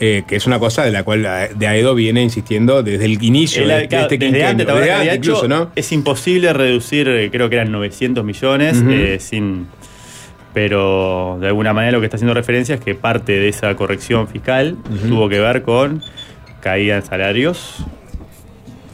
Eh, 0.01 0.23
que 0.27 0.37
es 0.37 0.47
una 0.47 0.59
cosa 0.59 0.83
de 0.83 0.93
la 0.93 1.03
cual 1.03 1.29
de 1.55 1.67
Aedo 1.67 1.95
viene 1.95 2.23
insistiendo 2.23 2.83
desde 2.83 3.05
el 3.05 3.23
inicio 3.23 3.65
El- 3.65 3.69
de, 3.69 3.75
de 3.81 3.89
claro, 3.89 4.05
este 4.05 4.17
desde 4.17 4.45
antes, 4.47 4.65
¿te 4.65 4.73
acuerdas 4.73 4.99
desde 4.99 5.11
antes 5.11 5.29
incluso, 5.29 5.47
¿no? 5.47 5.73
Es 5.77 5.93
imposible 5.93 6.55
reducir, 6.55 7.07
eh, 7.07 7.29
creo 7.31 7.51
que 7.51 7.57
eran 7.57 7.71
900 7.71 8.25
millones, 8.25 8.83
eh, 8.89 9.19
sin. 9.21 9.67
Pero 10.55 11.37
de 11.41 11.49
alguna 11.49 11.73
manera 11.73 11.93
lo 11.93 12.01
que 12.01 12.07
está 12.07 12.17
haciendo 12.17 12.33
referencia 12.33 12.77
es 12.77 12.81
que 12.81 12.95
parte 12.95 13.33
de 13.33 13.49
esa 13.49 13.75
corrección 13.75 14.29
fiscal 14.29 14.77
tuvo 15.09 15.29
que 15.29 15.41
ver 15.41 15.63
con 15.63 16.01
caída 16.61 16.97
en 16.97 17.03
salarios, 17.03 17.85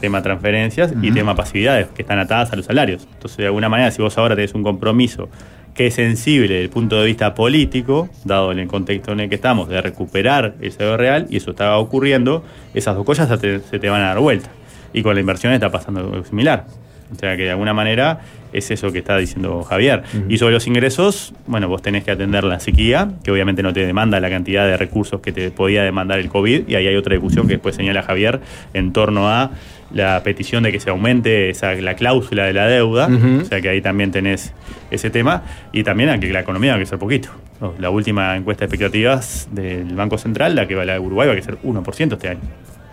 tema 0.01 0.23
transferencias 0.23 0.93
y 1.01 1.11
tema 1.11 1.35
pasividades 1.35 1.87
que 1.89 2.01
están 2.01 2.19
atadas 2.19 2.51
a 2.51 2.55
los 2.55 2.65
salarios. 2.65 3.07
Entonces, 3.13 3.37
de 3.37 3.45
alguna 3.45 3.69
manera, 3.69 3.91
si 3.91 4.01
vos 4.01 4.17
ahora 4.17 4.35
tenés 4.35 4.55
un 4.55 4.63
compromiso 4.63 5.29
que 5.75 5.87
es 5.87 5.93
sensible 5.93 6.49
desde 6.49 6.63
el 6.63 6.69
punto 6.69 6.99
de 6.99 7.05
vista 7.05 7.33
político, 7.33 8.09
dado 8.25 8.51
en 8.51 8.59
el 8.59 8.67
contexto 8.67 9.13
en 9.13 9.21
el 9.21 9.29
que 9.29 9.35
estamos, 9.35 9.69
de 9.69 9.81
recuperar 9.81 10.55
el 10.59 10.71
salario 10.71 10.97
real, 10.97 11.27
y 11.29 11.37
eso 11.37 11.51
estaba 11.51 11.77
ocurriendo, 11.77 12.43
esas 12.73 12.95
dos 12.95 13.05
cosas 13.05 13.29
se 13.29 13.37
te, 13.37 13.59
se 13.61 13.79
te 13.79 13.89
van 13.89 14.01
a 14.01 14.07
dar 14.07 14.19
vuelta. 14.19 14.49
Y 14.91 15.03
con 15.03 15.13
la 15.13 15.21
inversión 15.21 15.53
está 15.53 15.71
pasando 15.71 16.01
algo 16.01 16.25
similar. 16.25 16.65
O 17.11 17.15
sea 17.15 17.35
que 17.35 17.43
de 17.43 17.51
alguna 17.51 17.73
manera 17.73 18.21
es 18.53 18.71
eso 18.71 18.91
que 18.91 18.99
está 18.99 19.17
diciendo 19.17 19.63
Javier. 19.63 20.03
Y 20.29 20.37
sobre 20.37 20.53
los 20.53 20.67
ingresos, 20.67 21.33
bueno, 21.47 21.67
vos 21.67 21.81
tenés 21.81 22.03
que 22.03 22.11
atender 22.11 22.43
la 22.43 22.59
sequía, 22.59 23.11
que 23.23 23.31
obviamente 23.31 23.63
no 23.63 23.73
te 23.73 23.85
demanda 23.85 24.19
la 24.19 24.29
cantidad 24.29 24.65
de 24.65 24.77
recursos 24.77 25.21
que 25.21 25.31
te 25.31 25.51
podía 25.51 25.83
demandar 25.83 26.19
el 26.19 26.29
COVID, 26.29 26.67
y 26.67 26.75
ahí 26.75 26.87
hay 26.87 26.95
otra 26.95 27.13
discusión 27.13 27.47
que 27.47 27.53
después 27.53 27.75
señala 27.75 28.03
Javier 28.03 28.41
en 28.73 28.93
torno 28.93 29.29
a 29.29 29.51
la 29.93 30.21
petición 30.23 30.63
de 30.63 30.71
que 30.71 30.79
se 30.79 30.89
aumente 30.89 31.49
esa, 31.49 31.73
la 31.75 31.95
cláusula 31.95 32.45
de 32.45 32.53
la 32.53 32.67
deuda, 32.67 33.09
o 33.41 33.45
sea 33.45 33.61
que 33.61 33.69
ahí 33.69 33.81
también 33.81 34.11
tenés 34.11 34.53
ese 34.89 35.09
tema, 35.09 35.43
y 35.71 35.83
también 35.83 36.09
a 36.09 36.19
que 36.19 36.31
la 36.31 36.41
economía 36.41 36.71
va 36.71 36.75
a 36.75 36.79
crecer 36.79 36.99
poquito. 36.99 37.29
No, 37.59 37.75
La 37.77 37.89
última 37.91 38.35
encuesta 38.35 38.61
de 38.61 38.65
expectativas 38.65 39.47
del 39.51 39.93
Banco 39.95 40.17
Central, 40.17 40.55
la 40.55 40.67
que 40.67 40.75
va 40.75 40.83
la 40.83 40.93
de 40.93 40.99
Uruguay, 40.99 41.27
va 41.27 41.33
a 41.33 41.35
crecer 41.35 41.57
1% 41.63 42.13
este 42.13 42.29
año. 42.29 42.39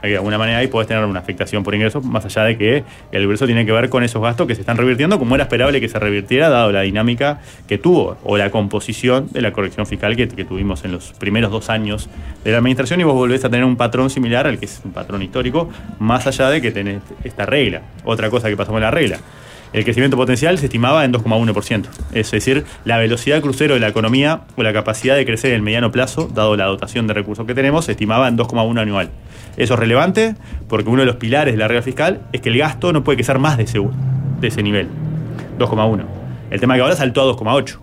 De 0.03 0.17
alguna 0.17 0.39
manera 0.39 0.59
ahí 0.59 0.69
podés 0.69 0.89
tener 0.89 1.05
una 1.05 1.21
afectación 1.21 1.65
por 1.65 1.75
ingresos, 1.75 2.05
más 2.05 2.25
allá 2.25 2.45
de 2.45 2.57
que 2.57 2.85
el 3.13 3.23
ingreso 3.23 3.47
tiene 3.47 3.67
que 3.67 3.73
ver 3.73 3.89
con 3.89 4.05
esos 4.05 4.23
gastos 4.23 4.47
que 4.47 4.55
se 4.55 4.61
están 4.61 4.77
revirtiendo, 4.77 5.19
como 5.19 5.35
era 5.35 5.45
esperable 5.45 5.81
que 5.81 5.89
se 5.89 5.99
revirtiera, 5.99 6.49
dado 6.49 6.73
la 6.73 6.83
dinámica 6.83 7.41
que 7.67 7.79
tuvo, 7.79 8.17
o 8.25 8.37
la 8.37 8.51
composición 8.51 9.29
de 9.31 9.43
la 9.43 9.53
corrección 9.53 9.87
fiscal 9.87 10.17
que, 10.17 10.29
que 10.29 10.45
tuvimos 10.45 10.85
en 10.85 10.93
los 10.93 11.13
primeros 11.13 11.51
dos 11.51 11.69
años 11.71 12.09
de 12.45 12.53
la 12.53 12.59
administración, 12.59 13.01
y 13.01 13.05
vos 13.05 13.15
volvés 13.15 13.45
a 13.45 13.51
tener 13.51 13.65
un 13.65 13.77
patrón 13.77 14.11
similar 14.11 14.47
al 14.47 14.59
que 14.59 14.67
es 14.67 14.81
un 14.85 14.93
patrón 14.93 15.23
histórico, 15.23 15.69
más 15.99 16.27
allá 16.27 16.51
de 16.51 16.61
que 16.61 16.71
tenés 16.71 17.03
esta 17.25 17.47
regla. 17.47 17.83
Otra 18.05 18.31
cosa 18.31 18.49
que 18.49 18.57
pasó 18.57 18.73
con 18.73 18.81
la 18.81 18.91
regla. 18.91 19.19
El 19.73 19.85
crecimiento 19.85 20.17
potencial 20.17 20.59
se 20.59 20.67
estimaba 20.67 21.05
en 21.05 21.13
2,1%. 21.13 21.87
Es 22.13 22.31
decir, 22.31 22.65
la 22.85 22.97
velocidad 22.97 23.43
crucero 23.43 23.75
de 23.75 23.81
la 23.81 23.89
economía 23.89 24.43
o 24.57 24.63
la 24.63 24.73
capacidad 24.73 25.15
de 25.15 25.27
crecer 25.27 25.51
en 25.51 25.57
el 25.57 25.63
mediano 25.63 25.93
plazo, 25.93 26.29
dado 26.33 26.57
la 26.57 26.65
dotación 26.65 27.07
de 27.07 27.15
recursos 27.15 27.47
que 27.47 27.55
tenemos, 27.55 27.85
se 27.85 27.93
estimaba 27.93 28.29
en 28.29 28.39
2,1 28.39 28.81
anual. 28.81 29.11
Eso 29.57 29.75
es 29.75 29.81
relevante 29.81 30.37
porque 30.69 30.89
uno 30.89 31.01
de 31.01 31.07
los 31.07 31.17
pilares 31.17 31.55
de 31.55 31.59
la 31.59 31.69
regla 31.69 31.83
fiscal 31.83 32.23
es 32.33 32.41
que 32.41 32.49
el 32.49 32.59
gasto 32.59 32.93
no 32.93 33.05
puede 33.05 33.17
crecer 33.17 33.39
más 33.39 33.59
de 33.59 33.65
ese, 33.65 33.81
de 34.41 34.49
ese 34.49 34.63
nivel, 34.63 34.89
2,1. 35.59 36.05
El 36.51 36.61
tema 36.61 36.77
que 36.77 36.81
ahora 36.81 36.97
saltó 36.97 37.23
a 37.23 37.35
2,8. 37.35 37.79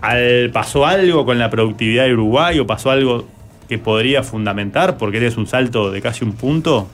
Al, 0.00 0.50
¿Pasó 0.52 0.86
algo 0.86 1.26
con 1.26 1.38
la 1.38 1.50
productividad 1.50 2.04
de 2.04 2.14
Uruguay 2.14 2.58
o 2.58 2.66
pasó 2.66 2.90
algo 2.90 3.26
que 3.68 3.76
podría 3.76 4.22
fundamentar 4.22 4.96
porque 4.96 5.18
tienes 5.18 5.36
un 5.36 5.46
salto 5.46 5.90
de 5.90 6.00
casi 6.00 6.24
un 6.24 6.32
punto? 6.32 6.88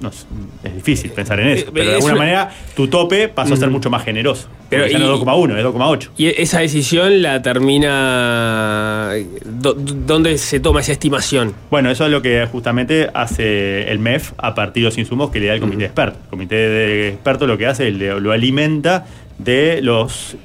No 0.00 0.08
es 0.10 0.74
difícil 0.74 1.12
pensar 1.12 1.38
en 1.40 1.48
eso. 1.48 1.66
Eh, 1.68 1.70
Pero 1.72 1.88
de 1.90 1.94
alguna 1.96 2.12
una- 2.14 2.22
manera 2.22 2.50
tu 2.76 2.88
tope 2.88 3.28
pasó 3.28 3.54
a 3.54 3.56
ser 3.56 3.68
Ujú. 3.68 3.76
mucho 3.78 3.90
más 3.90 4.04
generoso. 4.04 4.48
Pero 4.68 4.86
ya 4.88 4.98
no 4.98 5.04
es 5.04 5.10
2,1, 5.10 5.56
es 5.56 5.62
2,8. 5.64 6.10
Y 6.16 6.26
esa 6.26 6.58
decisión 6.60 7.22
la 7.22 7.40
termina. 7.42 9.12
¿Dónde 9.44 10.36
se 10.38 10.60
toma 10.60 10.80
esa 10.80 10.92
estimación? 10.92 11.54
Bueno, 11.70 11.90
eso 11.90 12.04
es 12.06 12.10
lo 12.10 12.22
que 12.22 12.46
justamente 12.50 13.08
hace 13.14 13.90
el 13.90 13.98
MEF 13.98 14.32
a 14.38 14.54
partir 14.54 14.82
de 14.82 14.88
los 14.88 14.98
insumos 14.98 15.30
que 15.30 15.40
le 15.40 15.46
da 15.46 15.54
el 15.54 15.60
comité 15.60 15.78
de 15.78 15.84
expertos. 15.86 16.20
El 16.24 16.30
comité 16.30 16.54
de 16.56 17.08
expertos 17.10 17.48
lo 17.48 17.56
que 17.58 17.66
hace 17.66 17.88
es 17.88 17.94
lo 17.94 18.32
alimenta 18.32 19.06
de 19.38 19.80
los 19.82 20.36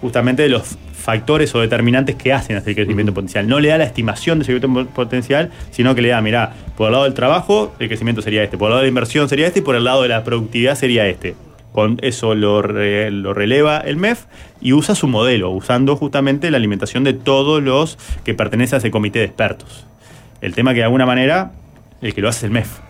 justamente 0.00 0.42
de 0.44 0.48
los 0.50 0.76
factores 1.04 1.54
o 1.54 1.60
determinantes 1.60 2.16
que 2.16 2.32
hacen 2.32 2.56
hacer 2.56 2.70
el 2.70 2.76
crecimiento 2.76 3.12
potencial. 3.12 3.46
No 3.46 3.60
le 3.60 3.68
da 3.68 3.76
la 3.78 3.84
estimación 3.84 4.38
de 4.38 4.44
ese 4.44 4.52
crecimiento 4.58 4.90
potencial, 4.92 5.50
sino 5.70 5.94
que 5.94 6.00
le 6.00 6.08
da, 6.08 6.20
mirá, 6.22 6.54
por 6.76 6.86
el 6.86 6.92
lado 6.92 7.04
del 7.04 7.12
trabajo 7.12 7.74
el 7.78 7.88
crecimiento 7.88 8.22
sería 8.22 8.42
este, 8.42 8.56
por 8.56 8.68
el 8.68 8.70
lado 8.70 8.80
de 8.80 8.86
la 8.86 8.88
inversión 8.88 9.28
sería 9.28 9.46
este 9.46 9.58
y 9.58 9.62
por 9.62 9.76
el 9.76 9.84
lado 9.84 10.02
de 10.02 10.08
la 10.08 10.24
productividad 10.24 10.76
sería 10.76 11.06
este. 11.06 11.34
Con 11.72 11.98
eso 12.02 12.34
lo, 12.34 12.62
re- 12.62 13.10
lo 13.10 13.34
releva 13.34 13.78
el 13.78 13.96
MEF 13.96 14.24
y 14.60 14.72
usa 14.72 14.94
su 14.94 15.08
modelo, 15.08 15.50
usando 15.50 15.96
justamente 15.96 16.50
la 16.50 16.56
alimentación 16.56 17.04
de 17.04 17.12
todos 17.12 17.62
los 17.62 17.98
que 18.24 18.32
pertenecen 18.32 18.76
a 18.76 18.78
ese 18.78 18.90
comité 18.90 19.18
de 19.18 19.26
expertos. 19.26 19.84
El 20.40 20.54
tema 20.54 20.72
que 20.72 20.78
de 20.78 20.84
alguna 20.84 21.04
manera 21.04 21.52
el 22.00 22.14
que 22.14 22.20
lo 22.20 22.28
hace 22.28 22.38
es 22.38 22.44
el 22.44 22.50
MEF. 22.50 22.83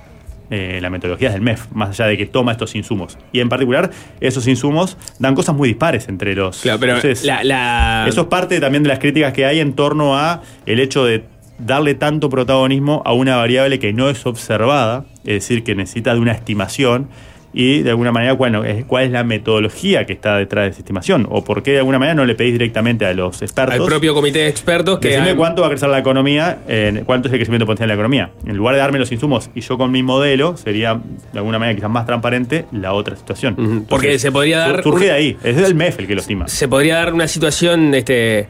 Eh, 0.50 0.78
la 0.82 0.90
metodología 0.90 1.28
es 1.28 1.34
del 1.34 1.42
MEF, 1.42 1.66
más 1.72 1.88
allá 1.90 2.06
de 2.08 2.18
que 2.18 2.26
toma 2.26 2.52
estos 2.52 2.74
insumos. 2.74 3.16
Y 3.32 3.40
en 3.40 3.48
particular, 3.48 3.90
esos 4.20 4.46
insumos 4.46 4.98
dan 5.18 5.34
cosas 5.34 5.54
muy 5.54 5.68
dispares 5.68 6.06
entre 6.08 6.34
los. 6.34 6.60
Claro, 6.60 6.78
pero 6.78 6.96
Entonces, 6.96 7.24
la- 7.24 7.42
la- 7.44 8.04
Eso 8.08 8.20
es 8.22 8.26
parte 8.26 8.60
también 8.60 8.82
de 8.82 8.90
las 8.90 8.98
críticas 8.98 9.32
que 9.32 9.46
hay 9.46 9.60
en 9.60 9.72
torno 9.72 10.18
a 10.18 10.42
el 10.66 10.80
hecho 10.80 11.04
de 11.04 11.24
darle 11.58 11.94
tanto 11.94 12.28
protagonismo 12.28 13.02
a 13.06 13.12
una 13.14 13.36
variable 13.36 13.78
que 13.78 13.92
no 13.92 14.10
es 14.10 14.26
observada, 14.26 15.06
es 15.24 15.34
decir, 15.34 15.64
que 15.64 15.74
necesita 15.74 16.12
de 16.12 16.20
una 16.20 16.32
estimación 16.32 17.08
y 17.54 17.82
de 17.82 17.90
alguna 17.90 18.10
manera 18.10 18.32
bueno, 18.32 18.62
cuál 18.88 19.04
es 19.04 19.12
la 19.12 19.22
metodología 19.22 20.04
que 20.04 20.12
está 20.12 20.36
detrás 20.36 20.64
de 20.64 20.70
esa 20.70 20.80
estimación 20.80 21.26
o 21.30 21.44
por 21.44 21.62
qué 21.62 21.70
de 21.72 21.78
alguna 21.78 22.00
manera 22.00 22.16
no 22.16 22.24
le 22.24 22.34
pedís 22.34 22.52
directamente 22.52 23.06
a 23.06 23.14
los 23.14 23.40
expertos 23.42 23.78
Al 23.78 23.86
propio 23.86 24.12
comité 24.12 24.40
de 24.40 24.48
expertos 24.48 24.98
que. 24.98 25.08
Decime 25.08 25.36
cuánto 25.36 25.62
va 25.62 25.68
a 25.68 25.70
crecer 25.70 25.88
la 25.88 25.98
economía, 25.98 26.58
eh, 26.66 27.02
cuánto 27.06 27.28
es 27.28 27.32
el 27.32 27.38
crecimiento 27.38 27.64
potencial 27.64 27.88
de 27.88 27.94
la 27.94 27.94
economía. 27.94 28.30
En 28.44 28.56
lugar 28.56 28.74
de 28.74 28.80
darme 28.80 28.98
los 28.98 29.12
insumos 29.12 29.50
y 29.54 29.60
yo 29.60 29.78
con 29.78 29.92
mi 29.92 30.02
modelo, 30.02 30.56
sería 30.56 31.00
de 31.32 31.38
alguna 31.38 31.60
manera 31.60 31.76
quizás 31.76 31.90
más 31.90 32.06
transparente 32.06 32.64
la 32.72 32.92
otra 32.92 33.16
situación. 33.16 33.54
Entonces, 33.56 33.86
porque 33.88 34.18
se 34.18 34.32
podría 34.32 34.58
dar 34.58 34.82
Surge 34.82 35.06
de 35.06 35.12
ahí, 35.12 35.36
es 35.44 35.56
el 35.56 35.74
MEF 35.76 36.00
el 36.00 36.06
que 36.08 36.14
lo 36.14 36.20
estima. 36.20 36.48
se 36.48 36.66
podría 36.66 36.96
dar 36.96 37.14
una 37.14 37.28
situación 37.28 37.94
este 37.94 38.48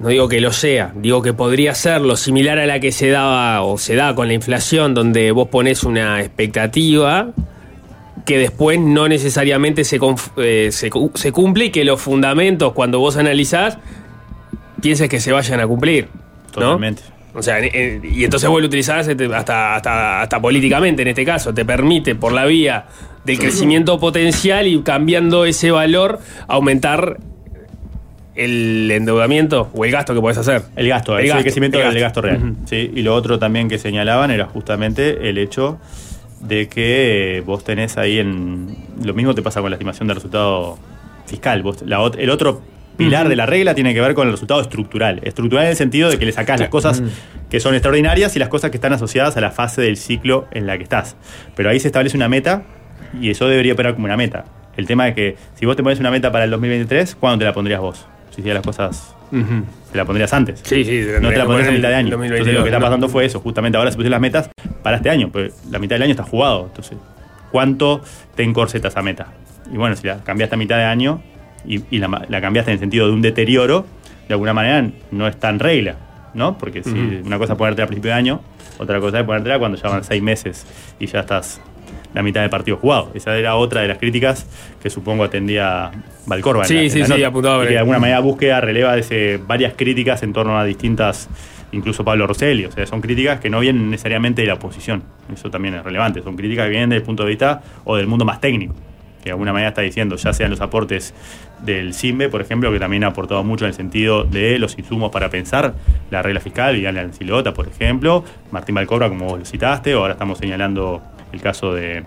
no 0.00 0.08
digo 0.08 0.28
que 0.28 0.40
lo 0.40 0.52
sea, 0.52 0.92
digo 0.96 1.22
que 1.22 1.32
podría 1.32 1.74
serlo, 1.74 2.16
similar 2.16 2.58
a 2.58 2.66
la 2.66 2.80
que 2.80 2.90
se 2.90 3.08
daba 3.08 3.62
o 3.62 3.78
se 3.78 3.94
da 3.94 4.14
con 4.14 4.26
la 4.26 4.34
inflación, 4.34 4.94
donde 4.94 5.30
vos 5.30 5.48
pones 5.48 5.84
una 5.84 6.20
expectativa 6.20 7.32
que 8.26 8.36
después 8.38 8.78
no 8.78 9.08
necesariamente 9.08 9.84
se, 9.84 9.98
eh, 10.36 10.68
se, 10.72 10.90
cu- 10.90 11.12
se 11.14 11.32
cumple 11.32 11.66
y 11.66 11.70
que 11.70 11.84
los 11.84 12.00
fundamentos, 12.02 12.72
cuando 12.74 12.98
vos 12.98 13.16
analizás, 13.16 13.78
pienses 14.82 15.08
que 15.08 15.20
se 15.20 15.32
vayan 15.32 15.60
a 15.60 15.66
cumplir. 15.66 16.08
¿no? 16.48 16.52
Totalmente. 16.52 17.02
O 17.34 17.42
sea, 17.42 17.64
y 17.64 18.24
entonces 18.24 18.48
vos 18.48 18.60
lo 18.60 18.66
utilizás 18.66 19.06
este, 19.08 19.26
hasta, 19.34 19.76
hasta, 19.76 20.22
hasta 20.22 20.40
políticamente 20.40 21.02
en 21.02 21.08
este 21.08 21.24
caso. 21.24 21.52
Te 21.54 21.64
permite, 21.64 22.14
por 22.14 22.32
la 22.32 22.46
vía 22.46 22.86
del 23.24 23.38
crecimiento 23.38 23.98
potencial 24.00 24.66
y 24.66 24.80
cambiando 24.82 25.44
ese 25.44 25.70
valor, 25.70 26.18
aumentar 26.48 27.18
el 28.34 28.90
endeudamiento 28.90 29.70
o 29.74 29.84
el 29.84 29.90
gasto 29.92 30.14
que 30.14 30.20
podés 30.20 30.38
hacer. 30.38 30.62
El 30.76 30.88
gasto, 30.88 31.18
El 31.18 31.24
es 31.24 31.28
gasto, 31.28 31.38
el 31.38 31.44
crecimiento 31.44 31.78
el 31.78 31.92
del 31.92 32.00
gasto. 32.02 32.22
gasto 32.22 32.40
real. 32.40 32.54
¿sí? 32.66 32.90
Y 32.94 33.02
lo 33.02 33.14
otro 33.14 33.38
también 33.38 33.68
que 33.68 33.78
señalaban 33.78 34.30
era 34.30 34.46
justamente 34.46 35.28
el 35.28 35.38
hecho 35.38 35.78
de 36.40 36.68
que 36.68 37.38
eh, 37.38 37.40
vos 37.40 37.64
tenés 37.64 37.96
ahí 37.98 38.18
en. 38.18 38.76
Lo 39.02 39.14
mismo 39.14 39.34
te 39.34 39.42
pasa 39.42 39.60
con 39.60 39.70
la 39.70 39.76
estimación 39.76 40.08
de 40.08 40.14
resultado 40.14 40.78
fiscal. 41.26 41.62
Vos, 41.62 41.82
la 41.82 42.10
el 42.18 42.30
otro 42.30 42.62
pilar 42.96 43.28
de 43.28 43.36
la 43.36 43.46
regla 43.46 43.74
tiene 43.74 43.94
que 43.94 44.00
ver 44.00 44.14
con 44.14 44.26
el 44.26 44.32
resultado 44.32 44.60
estructural. 44.60 45.20
Estructural 45.22 45.64
en 45.66 45.70
el 45.70 45.76
sentido 45.76 46.10
de 46.10 46.18
que 46.18 46.24
le 46.24 46.32
sacás 46.32 46.60
las 46.60 46.68
cosas 46.68 47.02
que 47.50 47.60
son 47.60 47.74
extraordinarias 47.74 48.34
y 48.36 48.38
las 48.38 48.48
cosas 48.48 48.70
que 48.70 48.76
están 48.76 48.92
asociadas 48.92 49.36
a 49.36 49.40
la 49.40 49.50
fase 49.50 49.82
del 49.82 49.96
ciclo 49.96 50.46
en 50.50 50.66
la 50.66 50.76
que 50.76 50.84
estás. 50.84 51.16
Pero 51.54 51.70
ahí 51.70 51.78
se 51.78 51.88
establece 51.88 52.16
una 52.16 52.28
meta 52.28 52.62
y 53.20 53.30
eso 53.30 53.48
debería 53.48 53.74
operar 53.74 53.94
como 53.94 54.06
una 54.06 54.16
meta. 54.16 54.44
El 54.76 54.86
tema 54.86 55.08
es 55.08 55.14
que 55.14 55.36
si 55.54 55.66
vos 55.66 55.76
te 55.76 55.82
pones 55.82 56.00
una 56.00 56.10
meta 56.10 56.32
para 56.32 56.44
el 56.44 56.50
2023, 56.50 57.16
¿cuándo 57.16 57.38
te 57.38 57.44
la 57.44 57.52
pondrías 57.52 57.80
vos? 57.80 58.06
Si 58.30 58.40
hicieras 58.40 58.64
las 58.64 58.76
cosas 58.76 59.15
te 59.30 59.98
la 59.98 60.04
pondrías 60.04 60.32
antes. 60.32 60.60
Sí, 60.62 60.84
sí. 60.84 61.04
No 61.20 61.30
te 61.30 61.36
la 61.36 61.44
pondrías 61.44 61.68
a 61.68 61.72
mitad 61.72 61.88
de 61.88 61.94
año. 61.94 62.10
2022, 62.10 62.38
Entonces 62.38 62.54
lo 62.54 62.62
que 62.62 62.68
está 62.68 62.78
¿no? 62.78 62.84
pasando 62.84 63.08
fue 63.08 63.24
eso. 63.24 63.40
Justamente 63.40 63.78
ahora 63.78 63.90
se 63.90 63.96
pusieron 63.96 64.12
las 64.12 64.20
metas 64.20 64.50
para 64.82 64.96
este 64.96 65.10
año. 65.10 65.30
Pues 65.30 65.54
la 65.70 65.78
mitad 65.78 65.96
del 65.96 66.02
año 66.02 66.12
está 66.12 66.22
jugado. 66.22 66.66
Entonces, 66.66 66.98
¿cuánto 67.50 68.00
te 68.34 68.42
encorseta 68.42 68.88
esa 68.88 69.02
meta? 69.02 69.28
Y 69.72 69.76
bueno, 69.76 69.96
si 69.96 70.06
la 70.06 70.22
cambiaste 70.22 70.54
a 70.54 70.58
mitad 70.58 70.76
de 70.76 70.84
año 70.84 71.22
y, 71.66 71.82
y 71.90 71.98
la, 71.98 72.40
cambiaste 72.40 72.70
en 72.70 72.74
el 72.74 72.80
sentido 72.80 73.06
de 73.06 73.12
un 73.12 73.22
deterioro, 73.22 73.86
de 74.28 74.34
alguna 74.34 74.52
manera 74.52 74.88
no 75.10 75.26
está 75.26 75.48
en 75.50 75.58
regla. 75.58 75.96
¿No? 76.34 76.58
Porque 76.58 76.82
si 76.82 77.22
una 77.24 77.38
cosa 77.38 77.54
es 77.54 77.58
ponértela 77.58 77.84
a 77.84 77.88
principio 77.88 78.10
de 78.10 78.16
año, 78.16 78.42
otra 78.76 79.00
cosa 79.00 79.20
es 79.20 79.24
ponértela 79.24 79.58
cuando 79.58 79.78
ya 79.78 79.88
van 79.88 80.04
seis 80.04 80.22
meses 80.22 80.66
y 80.98 81.06
ya 81.06 81.20
estás 81.20 81.62
la 82.14 82.22
mitad 82.22 82.40
del 82.40 82.50
partido 82.50 82.76
jugado. 82.78 83.10
Esa 83.14 83.36
era 83.36 83.56
otra 83.56 83.82
de 83.82 83.88
las 83.88 83.98
críticas 83.98 84.46
que 84.82 84.90
supongo 84.90 85.24
atendía 85.24 85.90
Valcorba. 86.26 86.62
en 86.62 86.68
Sí, 86.68 86.76
en 86.78 86.90
sí, 86.90 86.98
la 87.00 87.06
sí, 87.06 87.12
nota. 87.12 87.26
apuntaba 87.26 87.64
Y 87.64 87.66
que 87.68 87.72
de 87.74 87.78
alguna 87.78 87.98
manera 87.98 88.20
búsqueda 88.20 88.60
releva 88.60 88.96
ese- 88.96 89.38
varias 89.46 89.74
críticas 89.74 90.22
en 90.22 90.32
torno 90.32 90.58
a 90.58 90.64
distintas, 90.64 91.28
incluso 91.72 92.04
Pablo 92.04 92.26
Rosselli. 92.26 92.64
O 92.64 92.72
sea, 92.72 92.86
son 92.86 93.00
críticas 93.00 93.40
que 93.40 93.50
no 93.50 93.60
vienen 93.60 93.90
necesariamente 93.90 94.42
de 94.42 94.48
la 94.48 94.54
oposición. 94.54 95.02
Eso 95.32 95.50
también 95.50 95.74
es 95.74 95.84
relevante. 95.84 96.22
Son 96.22 96.36
críticas 96.36 96.64
que 96.66 96.70
vienen 96.70 96.88
desde 96.90 97.00
el 97.00 97.04
punto 97.06 97.24
de 97.24 97.28
vista 97.30 97.62
o 97.84 97.96
del 97.96 98.06
mundo 98.06 98.24
más 98.24 98.40
técnico. 98.40 98.74
Que 99.18 99.30
de 99.30 99.32
alguna 99.32 99.52
manera 99.52 99.70
está 99.70 99.82
diciendo, 99.82 100.14
ya 100.16 100.32
sean 100.32 100.50
los 100.50 100.60
aportes 100.60 101.12
del 101.64 101.94
CIMBE, 101.94 102.28
por 102.28 102.40
ejemplo, 102.40 102.70
que 102.70 102.78
también 102.78 103.02
ha 103.02 103.08
aportado 103.08 103.42
mucho 103.42 103.64
en 103.64 103.70
el 103.70 103.74
sentido 103.74 104.22
de 104.24 104.58
los 104.60 104.78
insumos 104.78 105.10
para 105.10 105.30
pensar 105.30 105.74
la 106.10 106.22
regla 106.22 106.38
fiscal, 106.40 106.76
y 106.76 106.86
Alan 106.86 107.12
Silota, 107.12 107.52
por 107.52 107.66
ejemplo, 107.66 108.24
Martín 108.52 108.74
Valcobra, 108.76 109.08
como 109.08 109.24
vos 109.26 109.38
lo 109.40 109.44
citaste, 109.44 109.94
o 109.96 110.00
ahora 110.00 110.12
estamos 110.12 110.38
señalando 110.38 111.02
el 111.32 111.40
caso 111.40 111.74
de, 111.74 112.02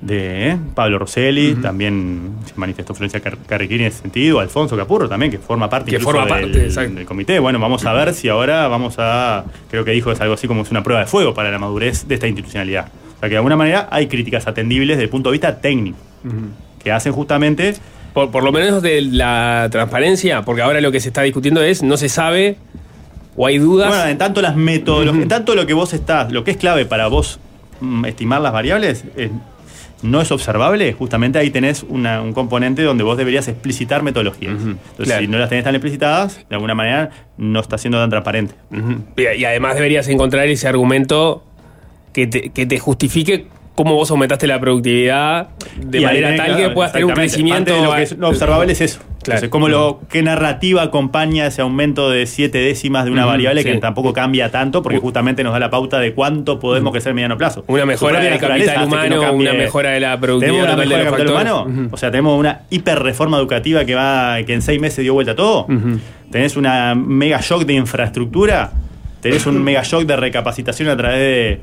de 0.00 0.50
eh, 0.50 0.58
Pablo 0.74 0.98
Rosselli, 0.98 1.54
también 1.56 2.32
se 2.44 2.52
manifestó 2.56 2.94
Florencia 2.94 3.20
Car- 3.20 3.38
Carriquini 3.46 3.82
en 3.82 3.86
ese 3.88 4.02
sentido, 4.02 4.40
Alfonso 4.40 4.76
Capurro 4.76 5.08
también, 5.08 5.30
que 5.32 5.38
forma 5.38 5.68
parte, 5.70 5.90
Que 5.90 5.98
forma 6.00 6.24
del, 6.26 6.28
parte, 6.74 6.88
del 6.90 7.06
comité. 7.06 7.38
Bueno, 7.38 7.58
vamos 7.58 7.84
a 7.86 7.92
ver 7.92 8.14
si 8.14 8.28
ahora 8.28 8.68
vamos 8.68 8.96
a, 8.98 9.44
creo 9.70 9.84
que 9.84 9.92
dijo 9.92 10.12
es 10.12 10.20
algo 10.20 10.34
así 10.34 10.46
como 10.46 10.62
es 10.62 10.70
una 10.70 10.82
prueba 10.82 11.00
de 11.00 11.06
fuego 11.06 11.34
para 11.34 11.50
la 11.50 11.58
madurez 11.58 12.06
de 12.06 12.14
esta 12.14 12.26
institucionalidad. 12.26 12.88
O 13.16 13.20
sea 13.20 13.28
que 13.28 13.34
de 13.34 13.36
alguna 13.36 13.56
manera 13.56 13.88
hay 13.90 14.06
críticas 14.08 14.46
atendibles 14.46 14.96
desde 14.96 15.04
el 15.04 15.08
punto 15.08 15.30
de 15.30 15.32
vista 15.32 15.58
técnico, 15.60 15.98
que 16.82 16.92
hacen 16.92 17.12
justamente... 17.12 17.74
Por, 18.12 18.30
por 18.30 18.42
lo 18.42 18.50
menos 18.50 18.80
de 18.80 19.02
la 19.02 19.68
transparencia, 19.70 20.40
porque 20.40 20.62
ahora 20.62 20.80
lo 20.80 20.90
que 20.90 21.00
se 21.00 21.08
está 21.08 21.20
discutiendo 21.20 21.62
es, 21.62 21.82
no 21.82 21.98
se 21.98 22.08
sabe 22.08 22.56
o 23.36 23.46
hay 23.46 23.58
dudas. 23.58 23.88
Bueno, 23.88 24.06
en 24.06 24.16
tanto 24.16 24.40
las 24.40 24.56
metodologías, 24.56 25.22
en 25.22 25.28
tanto 25.28 25.54
lo 25.54 25.66
que 25.66 25.74
vos 25.74 25.92
estás, 25.92 26.32
lo 26.32 26.42
que 26.42 26.52
es 26.52 26.56
clave 26.56 26.86
para 26.86 27.08
vos 27.08 27.38
estimar 28.06 28.40
las 28.40 28.52
variables, 28.52 29.04
es- 29.16 29.30
no 30.02 30.20
es 30.20 30.30
observable, 30.30 30.92
justamente 30.92 31.38
ahí 31.38 31.48
tenés 31.50 31.82
una- 31.88 32.20
un 32.20 32.34
componente 32.34 32.82
donde 32.82 33.02
vos 33.02 33.16
deberías 33.16 33.48
explicitar 33.48 34.02
metodologías. 34.02 34.52
Entonces, 34.52 34.76
claro. 35.06 35.22
si 35.22 35.28
no 35.28 35.38
las 35.38 35.48
tenés 35.48 35.64
tan 35.64 35.74
explicitadas, 35.74 36.44
de 36.48 36.54
alguna 36.54 36.74
manera 36.74 37.10
no 37.38 37.60
está 37.60 37.78
siendo 37.78 37.98
tan 37.98 38.10
transparente. 38.10 38.54
Y 39.16 39.40
y 39.40 39.44
además 39.46 39.74
deberías 39.74 40.06
encontrar 40.08 40.46
ese 40.48 40.68
argumento 40.68 41.42
que 42.12 42.26
te, 42.26 42.50
que 42.50 42.66
te 42.66 42.78
justifique 42.78 43.46
cómo 43.76 43.94
vos 43.94 44.10
aumentaste 44.10 44.46
la 44.46 44.58
productividad 44.58 45.48
de 45.76 46.00
Y 46.00 46.04
manera 46.04 46.34
tal 46.34 46.56
que 46.56 46.70
puedas 46.70 46.92
tener 46.92 47.04
un 47.04 47.12
crecimiento. 47.12 47.74
de 47.74 47.82
lo 47.82 47.94
que 47.94 48.02
es 48.02 48.18
no 48.18 48.28
observable 48.28 48.72
es 48.72 48.80
eso. 48.80 48.98
Claro. 49.22 49.38
Entonces, 49.38 49.48
¿cómo 49.50 49.68
lo, 49.68 50.00
¿qué 50.08 50.22
narrativa 50.22 50.82
acompaña 50.82 51.46
ese 51.46 51.60
aumento 51.60 52.10
de 52.10 52.26
siete 52.26 52.58
décimas 52.58 53.04
de 53.04 53.10
una 53.10 53.26
variable 53.26 53.62
sí. 53.62 53.68
que 53.68 53.76
tampoco 53.78 54.12
cambia 54.12 54.50
tanto? 54.50 54.82
Porque 54.82 54.98
justamente 54.98 55.42
nos 55.44 55.52
da 55.52 55.58
la 55.58 55.68
pauta 55.68 55.98
de 55.98 56.14
cuánto 56.14 56.58
podemos 56.58 56.92
crecer 56.92 57.10
a 57.10 57.14
mediano 57.14 57.36
plazo. 57.36 57.64
Una 57.66 57.84
mejora 57.84 58.20
del 58.20 58.38
capital 58.38 58.80
no 58.80 58.86
humano, 58.86 59.20
cambie. 59.20 59.50
una 59.50 59.58
mejora 59.58 59.90
de 59.90 60.00
la 60.00 60.18
productividad 60.18 60.52
Tenemos 60.52 60.74
una 60.74 60.76
mejora 60.76 60.98
del 60.98 61.10
capital 61.10 61.30
humano. 61.30 61.88
O 61.90 61.96
sea, 61.96 62.10
tenemos 62.10 62.38
una 62.38 62.60
hiperreforma 62.70 63.36
educativa 63.36 63.84
que 63.84 63.94
va 63.94 64.42
que 64.44 64.54
en 64.54 64.62
seis 64.62 64.80
meses 64.80 65.02
dio 65.02 65.12
vuelta 65.12 65.32
a 65.32 65.36
todo. 65.36 65.66
Tenés 66.30 66.56
una 66.56 66.94
mega 66.94 67.40
shock 67.40 67.64
de 67.64 67.74
infraestructura. 67.74 68.72
Tenés 69.20 69.46
un 69.46 69.62
mega 69.64 69.82
shock 69.82 70.04
de 70.04 70.16
recapacitación 70.16 70.88
a 70.88 70.96
través 70.96 71.18
de, 71.18 71.60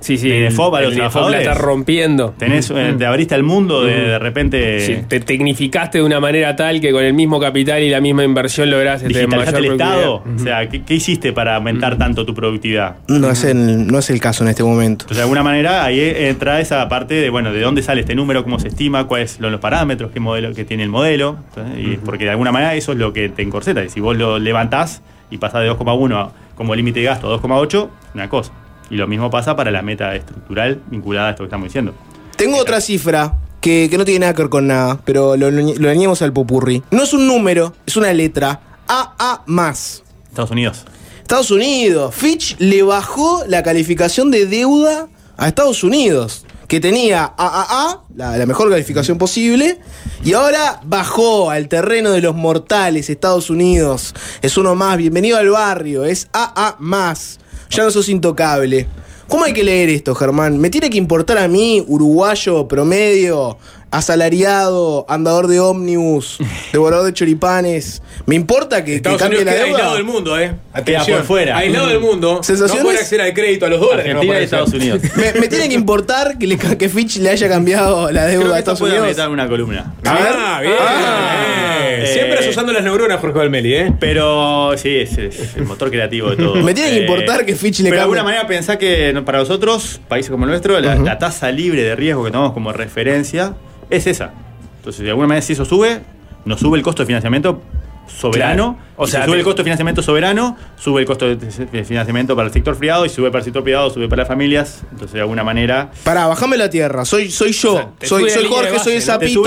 Sí, 0.00 0.16
sí. 0.18 0.28
de 0.28 0.40
Defop 0.42 0.74
a 0.74 0.80
los 0.80 0.92
el 0.92 0.98
Defop 0.98 1.04
la 1.04 1.10
trabajadores. 1.38 1.40
está 1.48 1.54
rompiendo. 1.54 2.34
Tenés, 2.38 2.70
eh, 2.70 2.94
te 2.98 3.06
abriste 3.06 3.34
al 3.34 3.42
mundo 3.42 3.84
de, 3.84 3.94
de 3.94 4.18
repente. 4.18 4.80
Sí, 4.80 4.96
te 5.08 5.20
tecnificaste 5.20 5.98
de 5.98 6.04
una 6.04 6.20
manera 6.20 6.56
tal 6.56 6.80
que 6.80 6.92
con 6.92 7.02
el 7.04 7.14
mismo 7.14 7.38
capital 7.40 7.82
y 7.82 7.90
la 7.90 8.00
misma 8.00 8.24
inversión 8.24 8.70
lográs 8.70 9.02
este, 9.02 9.08
digitalizaste 9.18 9.58
el 9.58 9.62
mayor 9.62 9.74
Estado. 9.80 10.14
O 10.36 10.38
sea, 10.38 10.68
¿qué, 10.68 10.82
qué 10.82 10.94
hiciste 10.94 11.32
para 11.32 11.56
aumentar 11.56 11.96
tanto 11.98 12.24
tu 12.26 12.34
productividad? 12.34 12.96
No 13.08 13.30
es, 13.30 13.44
el, 13.44 13.86
no 13.86 13.98
es 13.98 14.10
el 14.10 14.20
caso 14.20 14.44
en 14.44 14.50
este 14.50 14.62
momento. 14.64 15.04
Entonces, 15.04 15.16
de 15.18 15.22
alguna 15.22 15.42
manera, 15.42 15.84
ahí 15.84 16.00
entra 16.00 16.60
esa 16.60 16.88
parte 16.88 17.14
de, 17.14 17.30
bueno, 17.30 17.52
de 17.52 17.60
dónde 17.60 17.82
sale 17.82 18.00
este 18.00 18.14
número, 18.14 18.42
cómo 18.44 18.58
se 18.58 18.68
estima, 18.68 19.06
cuáles 19.06 19.32
son 19.32 19.50
los 19.52 19.60
parámetros, 19.60 20.10
qué 20.12 20.20
modelo 20.20 20.52
que 20.54 20.64
tiene 20.64 20.82
el 20.82 20.88
modelo. 20.90 21.36
Entonces, 21.50 21.78
y 21.86 21.96
Porque 21.98 22.24
de 22.24 22.30
alguna 22.30 22.52
manera 22.52 22.74
eso 22.74 22.92
es 22.92 22.98
lo 22.98 23.12
que 23.12 23.28
te 23.28 23.42
encorseta. 23.42 23.82
Y 23.84 23.88
si 23.90 24.00
vos 24.00 24.16
lo 24.16 24.38
levantás 24.38 25.02
y 25.30 25.38
pasás 25.38 25.62
de 25.62 25.68
2,1 25.70 26.16
a- 26.16 26.32
como 26.56 26.74
límite 26.74 27.00
de 27.00 27.06
gasto 27.06 27.32
a 27.32 27.38
2,8, 27.38 27.88
una 28.14 28.28
cosa. 28.28 28.52
Y 28.90 28.96
lo 28.96 29.06
mismo 29.06 29.30
pasa 29.30 29.56
para 29.56 29.70
la 29.70 29.82
meta 29.82 30.14
estructural 30.14 30.82
vinculada 30.90 31.28
a 31.28 31.30
esto 31.30 31.42
que 31.42 31.48
estamos 31.48 31.66
diciendo. 31.66 31.94
Tengo 32.36 32.58
otra 32.58 32.80
cifra 32.80 33.38
que, 33.60 33.88
que 33.90 33.96
no 33.96 34.04
tiene 34.04 34.20
nada 34.20 34.34
que 34.34 34.42
ver 34.42 34.50
con 34.50 34.66
nada, 34.66 35.00
pero 35.04 35.36
lo, 35.36 35.50
lo 35.50 35.88
añadimos 35.88 36.22
al 36.22 36.32
popurri. 36.32 36.82
No 36.90 37.02
es 37.02 37.12
un 37.12 37.26
número, 37.26 37.72
es 37.86 37.96
una 37.96 38.12
letra. 38.12 38.60
AA 38.86 39.42
más. 39.46 40.02
Estados 40.28 40.50
Unidos. 40.50 40.84
Estados 41.22 41.50
Unidos. 41.50 42.14
Fitch 42.14 42.56
le 42.58 42.82
bajó 42.82 43.44
la 43.46 43.62
calificación 43.62 44.30
de 44.30 44.46
deuda 44.46 45.08
a 45.36 45.48
Estados 45.48 45.82
Unidos, 45.82 46.44
que 46.74 46.80
tenía 46.80 47.34
AAA, 47.36 48.02
la, 48.16 48.36
la 48.36 48.46
mejor 48.46 48.68
calificación 48.68 49.16
posible, 49.16 49.78
y 50.24 50.32
ahora 50.32 50.80
bajó 50.84 51.48
al 51.48 51.68
terreno 51.68 52.10
de 52.10 52.20
los 52.20 52.34
mortales 52.34 53.08
Estados 53.10 53.48
Unidos. 53.48 54.12
Es 54.42 54.56
uno 54.56 54.74
más, 54.74 54.96
bienvenido 54.96 55.38
al 55.38 55.50
barrio, 55.50 56.04
es 56.04 56.26
AA 56.32 56.74
más. 56.80 57.38
Ya 57.70 57.84
no 57.84 57.92
sos 57.92 58.08
intocable. 58.08 58.88
¿Cómo 59.28 59.44
hay 59.44 59.52
que 59.52 59.62
leer 59.62 59.88
esto, 59.88 60.16
Germán? 60.16 60.58
¿Me 60.58 60.68
tiene 60.68 60.90
que 60.90 60.98
importar 60.98 61.38
a 61.38 61.46
mí, 61.46 61.84
uruguayo, 61.86 62.66
promedio, 62.66 63.56
asalariado, 63.98 65.04
andador 65.08 65.46
de 65.48 65.60
ómnibus, 65.60 66.38
devorador 66.72 67.06
de 67.06 67.12
choripanes? 67.12 68.02
¿Me 68.26 68.34
importa 68.34 68.84
que, 68.84 69.02
que 69.02 69.16
cambie 69.16 69.38
Unidos 69.40 69.44
la 69.44 69.52
queda 69.52 69.64
deuda? 69.64 69.76
aislado 69.78 69.94
del 69.96 70.04
mundo, 70.04 70.38
¿eh? 70.38 70.54
Atención. 70.72 71.18
por 71.18 71.26
fuera. 71.26 71.56
Aislado 71.58 71.86
del 71.88 72.00
mundo. 72.00 72.40
¿Sensaciones? 72.42 72.82
No 72.82 72.88
puede 72.88 72.98
acceder 73.00 73.20
al 73.26 73.34
crédito 73.34 73.66
a 73.66 73.68
los 73.68 73.80
dólares. 73.80 74.06
Argentina 74.06 74.34
no 74.34 74.40
y 74.40 74.44
Estados 74.44 74.72
Unidos. 74.72 75.02
Me, 75.16 75.40
me 75.40 75.48
tiene 75.48 75.68
que 75.68 75.74
importar 75.74 76.38
que, 76.38 76.46
le- 76.46 76.56
que 76.58 76.88
Fitch 76.88 77.16
le 77.18 77.30
haya 77.30 77.48
cambiado 77.48 78.10
la 78.10 78.26
Creo 78.26 78.40
deuda 78.40 78.50
que 78.50 78.54
a 78.54 78.58
Estados 78.58 78.80
Unidos. 78.80 79.16
una 79.28 79.48
columna. 79.48 79.94
Ah, 80.04 80.58
bien. 80.62 80.74
Eh, 80.76 82.10
Siempre 82.12 82.38
usando 82.48 82.72
las 82.72 82.82
neuronas, 82.82 83.20
Jorge 83.20 83.38
Valmeli, 83.38 83.74
¿eh? 83.74 83.92
Pero 84.00 84.72
sí, 84.76 84.96
es, 84.96 85.16
es 85.18 85.56
el 85.56 85.64
motor 85.64 85.90
creativo 85.90 86.30
de 86.30 86.36
todo. 86.36 86.54
Me 86.62 86.74
tiene 86.74 86.90
que 86.90 86.96
Eh, 86.98 87.00
importar 87.00 87.44
que 87.46 87.54
Fitch 87.54 87.80
le 87.80 87.90
Pero 87.90 87.96
de 87.96 88.00
cambie. 88.02 88.18
alguna 88.18 88.24
manera 88.24 88.46
pensá 88.46 88.78
que 88.78 89.14
para 89.24 89.38
nosotros, 89.38 90.00
países 90.08 90.30
como 90.30 90.44
el 90.44 90.50
nuestro, 90.50 90.78
la, 90.80 90.96
la 90.96 91.18
tasa 91.18 91.50
libre 91.50 91.82
de 91.82 91.94
riesgo 91.96 92.24
que 92.24 92.30
tomamos 92.30 92.52
como 92.52 92.72
referencia 92.72 93.54
es 93.90 94.06
esa. 94.06 94.32
Entonces, 94.78 95.02
de 95.02 95.10
alguna 95.10 95.28
manera, 95.28 95.42
si 95.44 95.52
eso 95.54 95.64
sube, 95.64 96.00
nos 96.44 96.60
sube 96.60 96.76
el 96.78 96.84
costo 96.84 97.02
de 97.02 97.06
financiamiento 97.06 97.62
soberano. 98.06 98.74
Claro. 98.76 98.88
O 98.96 99.06
sea, 99.06 99.20
sea, 99.20 99.24
sube 99.26 99.36
te- 99.36 99.38
el 99.40 99.44
costo 99.44 99.58
de 99.62 99.64
financiamiento 99.64 100.02
soberano, 100.02 100.56
sube 100.76 101.00
el 101.00 101.06
costo 101.06 101.26
de 101.34 101.84
financiamiento 101.84 102.36
para 102.36 102.48
el 102.48 102.52
sector 102.52 102.76
privado 102.76 103.06
y 103.06 103.08
sube 103.08 103.28
para 103.30 103.38
el 103.38 103.44
sector 103.44 103.62
privado, 103.64 103.88
sube 103.90 104.08
para 104.08 104.20
las 104.22 104.28
familias. 104.28 104.82
Entonces, 104.90 105.14
de 105.14 105.20
alguna 105.20 105.42
manera. 105.42 105.90
Pará, 106.04 106.26
bajame 106.26 106.56
la 106.58 106.68
tierra. 106.68 107.04
Soy, 107.06 107.30
soy 107.30 107.52
yo. 107.52 107.92
soy 108.02 108.28
soy 108.28 108.44
Jorge, 108.46 108.72
base, 108.72 108.84
soy 108.84 108.92
el 108.96 109.02
sapito. 109.02 109.42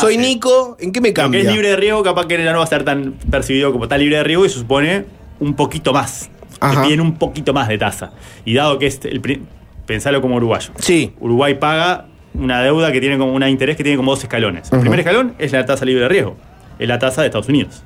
Soy 0.00 0.16
Nico. 0.16 0.76
¿En 0.80 0.92
qué 0.92 1.00
me 1.02 1.08
Lo 1.08 1.14
que 1.14 1.20
cambia? 1.20 1.40
es 1.42 1.46
libre 1.52 1.68
de 1.68 1.76
riesgo, 1.76 2.02
capaz 2.02 2.26
que 2.26 2.42
ya 2.42 2.52
no 2.52 2.58
va 2.58 2.64
a 2.64 2.64
estar 2.64 2.84
tan 2.84 3.12
percibido 3.30 3.70
como 3.70 3.86
tal 3.86 4.00
libre 4.00 4.16
de 4.16 4.24
riesgo 4.24 4.46
y 4.46 4.48
se 4.48 4.58
supone 4.60 5.04
un 5.38 5.54
poquito 5.54 5.92
más. 5.92 6.30
Ajá. 6.58 6.80
Te 6.82 6.86
piden 6.88 7.00
un 7.02 7.16
poquito 7.18 7.52
más 7.52 7.68
de 7.68 7.76
tasa. 7.78 8.12
Y 8.44 8.54
dado 8.54 8.78
que 8.78 8.86
es 8.86 8.98
el 9.04 9.20
pri- 9.20 9.42
pensalo 9.86 10.20
como 10.22 10.36
uruguayo. 10.36 10.70
Sí. 10.78 11.12
Uruguay 11.20 11.54
paga 11.54 12.06
una 12.34 12.62
deuda 12.62 12.92
que 12.92 13.00
tiene 13.00 13.18
como 13.18 13.32
un 13.34 13.42
interés 13.46 13.76
que 13.76 13.82
tiene 13.82 13.96
como 13.96 14.12
dos 14.12 14.22
escalones. 14.22 14.72
El 14.72 14.80
primer 14.80 15.00
escalón 15.00 15.34
es 15.38 15.52
la 15.52 15.64
tasa 15.66 15.84
libre 15.84 16.02
de 16.02 16.08
riesgo, 16.08 16.36
es 16.78 16.88
la 16.88 16.98
tasa 16.98 17.22
de 17.22 17.28
Estados 17.28 17.48
Unidos. 17.48 17.82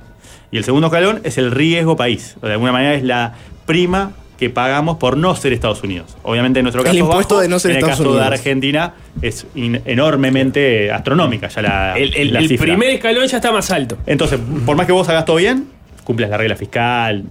Y 0.50 0.58
el 0.58 0.64
segundo 0.64 0.86
escalón 0.88 1.20
es 1.24 1.38
el 1.38 1.50
riesgo 1.50 1.96
país. 1.96 2.36
O 2.42 2.46
de 2.46 2.52
alguna 2.52 2.70
manera 2.72 2.94
es 2.94 3.02
la 3.02 3.34
prima 3.66 4.12
que 4.38 4.50
pagamos 4.50 4.98
por 4.98 5.16
no 5.16 5.34
ser 5.36 5.52
Estados 5.52 5.82
Unidos. 5.82 6.16
Obviamente 6.22 6.58
en 6.60 6.64
nuestro 6.64 6.82
El 6.82 6.86
caso 6.86 6.98
impuesto 6.98 7.34
bajo, 7.36 7.42
de 7.42 7.48
no 7.48 7.58
ser 7.58 7.70
en 7.72 7.76
Estados 7.78 7.98
el 8.00 8.04
caso 8.04 8.10
Unidos. 8.10 8.28
de 8.30 8.34
Argentina 8.34 8.94
es 9.22 9.46
in- 9.54 9.80
enormemente 9.84 10.90
astronómica 10.92 11.48
ya 11.48 11.62
la, 11.62 11.98
El, 11.98 12.14
el- 12.14 12.32
la 12.32 12.38
el 12.40 12.48
cifra. 12.48 12.66
primer 12.66 12.90
escalón 12.90 13.26
ya 13.26 13.36
está 13.38 13.50
más 13.52 13.70
alto. 13.70 13.96
Entonces, 14.06 14.38
por 14.66 14.76
más 14.76 14.86
que 14.86 14.92
vos 14.92 15.08
hagas 15.08 15.24
todo 15.24 15.36
bien, 15.36 15.66
cumplas 16.04 16.30
la 16.30 16.36
regla 16.36 16.56
fiscal. 16.56 17.24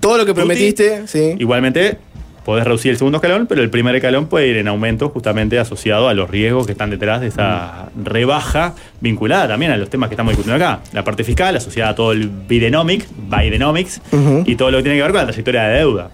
Todo 0.00 0.18
lo 0.18 0.26
que 0.26 0.34
prometiste, 0.34 1.06
sí. 1.06 1.34
Igualmente, 1.38 1.98
podés 2.44 2.64
reducir 2.64 2.90
el 2.92 2.96
segundo 2.96 3.18
escalón, 3.18 3.46
pero 3.46 3.62
el 3.62 3.70
primer 3.70 3.94
escalón 3.94 4.26
puede 4.26 4.48
ir 4.48 4.56
en 4.56 4.68
aumento 4.68 5.08
justamente 5.10 5.58
asociado 5.58 6.08
a 6.08 6.14
los 6.14 6.28
riesgos 6.30 6.66
que 6.66 6.72
están 6.72 6.90
detrás 6.90 7.20
de 7.20 7.28
esa 7.28 7.90
rebaja 8.02 8.74
vinculada 9.00 9.48
también 9.48 9.72
a 9.72 9.76
los 9.76 9.90
temas 9.90 10.08
que 10.08 10.14
estamos 10.14 10.32
discutiendo 10.32 10.64
acá. 10.64 10.80
La 10.92 11.04
parte 11.04 11.24
fiscal 11.24 11.54
asociada 11.56 11.90
a 11.90 11.94
todo 11.94 12.12
el 12.12 12.28
Bidenomic, 12.28 13.06
Bidenomics, 13.30 14.00
Ujú. 14.12 14.44
y 14.46 14.56
todo 14.56 14.70
lo 14.70 14.78
que 14.78 14.84
tiene 14.84 14.98
que 14.98 15.02
ver 15.02 15.12
con 15.12 15.20
la 15.20 15.26
trayectoria 15.26 15.62
de 15.64 15.78
deuda. 15.78 16.10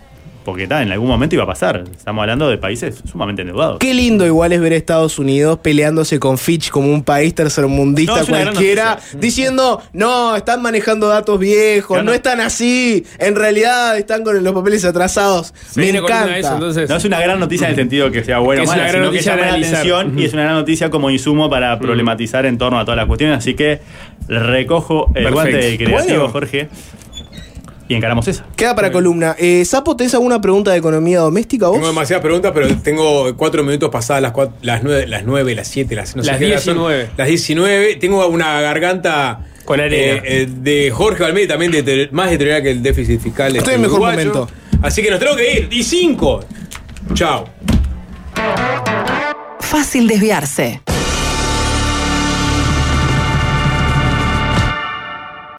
Porque 0.47 0.69
tal, 0.69 0.85
en 0.85 0.93
algún 0.93 1.09
momento 1.09 1.35
iba 1.35 1.43
a 1.43 1.47
pasar. 1.49 1.83
Estamos 1.91 2.23
hablando 2.23 2.49
de 2.49 2.57
países 2.57 3.03
sumamente 3.11 3.43
endeudados. 3.43 3.79
Qué 3.81 3.93
lindo 3.93 4.25
igual 4.25 4.53
es 4.53 4.61
ver 4.61 4.73
a 4.75 4.77
Estados 4.77 5.19
Unidos 5.19 5.59
peleándose 5.61 6.21
con 6.21 6.39
Fitch 6.39 6.71
como 6.71 6.87
un 6.93 7.03
país 7.03 7.35
tercermundista 7.35 8.21
No, 8.21 8.27
cualquiera, 8.27 8.91
noticia. 8.95 9.19
diciendo, 9.19 9.83
no, 9.93 10.37
están 10.37 10.63
manejando 10.63 11.09
datos 11.09 11.39
viejos, 11.41 12.03
no 12.05 12.13
están 12.13 12.41
así, 12.41 13.05
en 13.19 13.35
realidad 13.35 13.99
están 13.99 14.23
con 14.23 14.43
los 14.43 14.55
papeles 14.55 14.85
atrasados. 14.85 15.53
Me 15.75 15.89
encanta. 15.89 16.39
eso, 16.39 16.55
entonces. 16.55 16.89
No 16.89 16.95
es 16.97 17.05
una 17.05 17.19
gran 17.21 17.41
noticia 17.41 17.67
en 17.67 17.71
el 17.73 17.77
sentido 17.77 18.13
que 18.13 18.23
sea 18.23 18.39
buena 18.39 18.63
o 18.63 18.65
Es 18.65 18.71
una 18.71 18.79
mala, 18.79 18.89
gran 18.93 19.03
sino 19.03 19.11
que 19.11 19.17
noticia 19.17 19.33
llama 19.37 19.47
la 19.47 19.57
atención 19.67 20.19
y 20.19 20.25
es 20.27 20.33
una 20.33 20.43
gran 20.45 20.55
noticia 20.55 20.91
como 20.91 21.11
insumo 21.11 21.51
para 21.51 21.77
problematizar 21.81 22.47
en 22.47 22.57
torno 22.57 22.79
a 22.79 22.85
todas 22.85 22.99
las 22.99 23.07
cuestiones. 23.07 23.39
Así 23.39 23.55
que 23.55 23.81
recojo 24.29 25.07
el 25.15 25.25
Perfecto. 25.25 25.33
guante 25.35 25.77
creativo, 25.77 26.19
Bueno. 26.19 26.29
Jorge, 26.29 26.69
y 27.89 27.95
encaramos 27.95 28.27
esa. 28.29 28.45
Queda 28.57 28.75
para 28.75 28.91
columna. 28.91 29.37
Eh, 29.39 29.65
Sapo, 29.65 29.97
¿tenés 29.97 30.15
alguna 30.15 30.41
pregunta 30.41 30.73
de 30.73 30.79
economía 30.79 31.21
doméstica 31.21 31.67
vos? 31.69 31.77
Tengo 31.77 31.87
demasiadas 31.89 32.23
preguntas, 32.23 32.53
pero 32.55 32.69
tengo 32.79 33.37
cuatro 33.37 33.63
minutos 33.63 33.91
pasadas 33.91 34.23
las, 34.23 34.33
cuatro, 34.33 34.55
las, 34.63 34.83
nueve, 34.83 35.07
las 35.07 35.25
nueve, 35.25 35.55
las 35.55 35.69
siete, 35.69 35.95
las, 35.95 36.17
no 36.17 36.23
sé 36.23 36.31
Las 36.31 36.39
qué 36.39 36.59
son. 36.59 36.75
19. 36.75 37.09
Las 37.17 37.29
19. 37.29 37.97
Tengo 37.97 38.27
una 38.29 38.61
garganta 38.61 39.47
Con 39.65 39.81
arena. 39.81 39.97
eh, 39.97 40.23
eh, 40.25 40.49
de 40.51 40.91
Jorge 40.91 41.23
Valmedi 41.23 41.47
también 41.47 41.71
de 41.73 42.09
más 42.13 42.31
deteriorada 42.31 42.63
que 42.63 42.71
el 42.73 42.83
déficit 42.83 43.21
fiscal. 43.21 43.49
Estoy 43.57 43.59
este, 43.61 43.75
en 43.75 43.81
mejor 43.83 44.01
uruguayo. 44.01 44.19
momento. 44.35 44.49
Así 44.83 45.03
que 45.03 45.11
nos 45.11 45.19
tenemos 45.19 45.39
que 45.41 45.53
ir. 45.61 45.69
Y 45.71 45.83
cinco. 45.83 46.41
Chao. 47.15 47.45
Fácil 49.61 50.07
desviarse. 50.09 50.81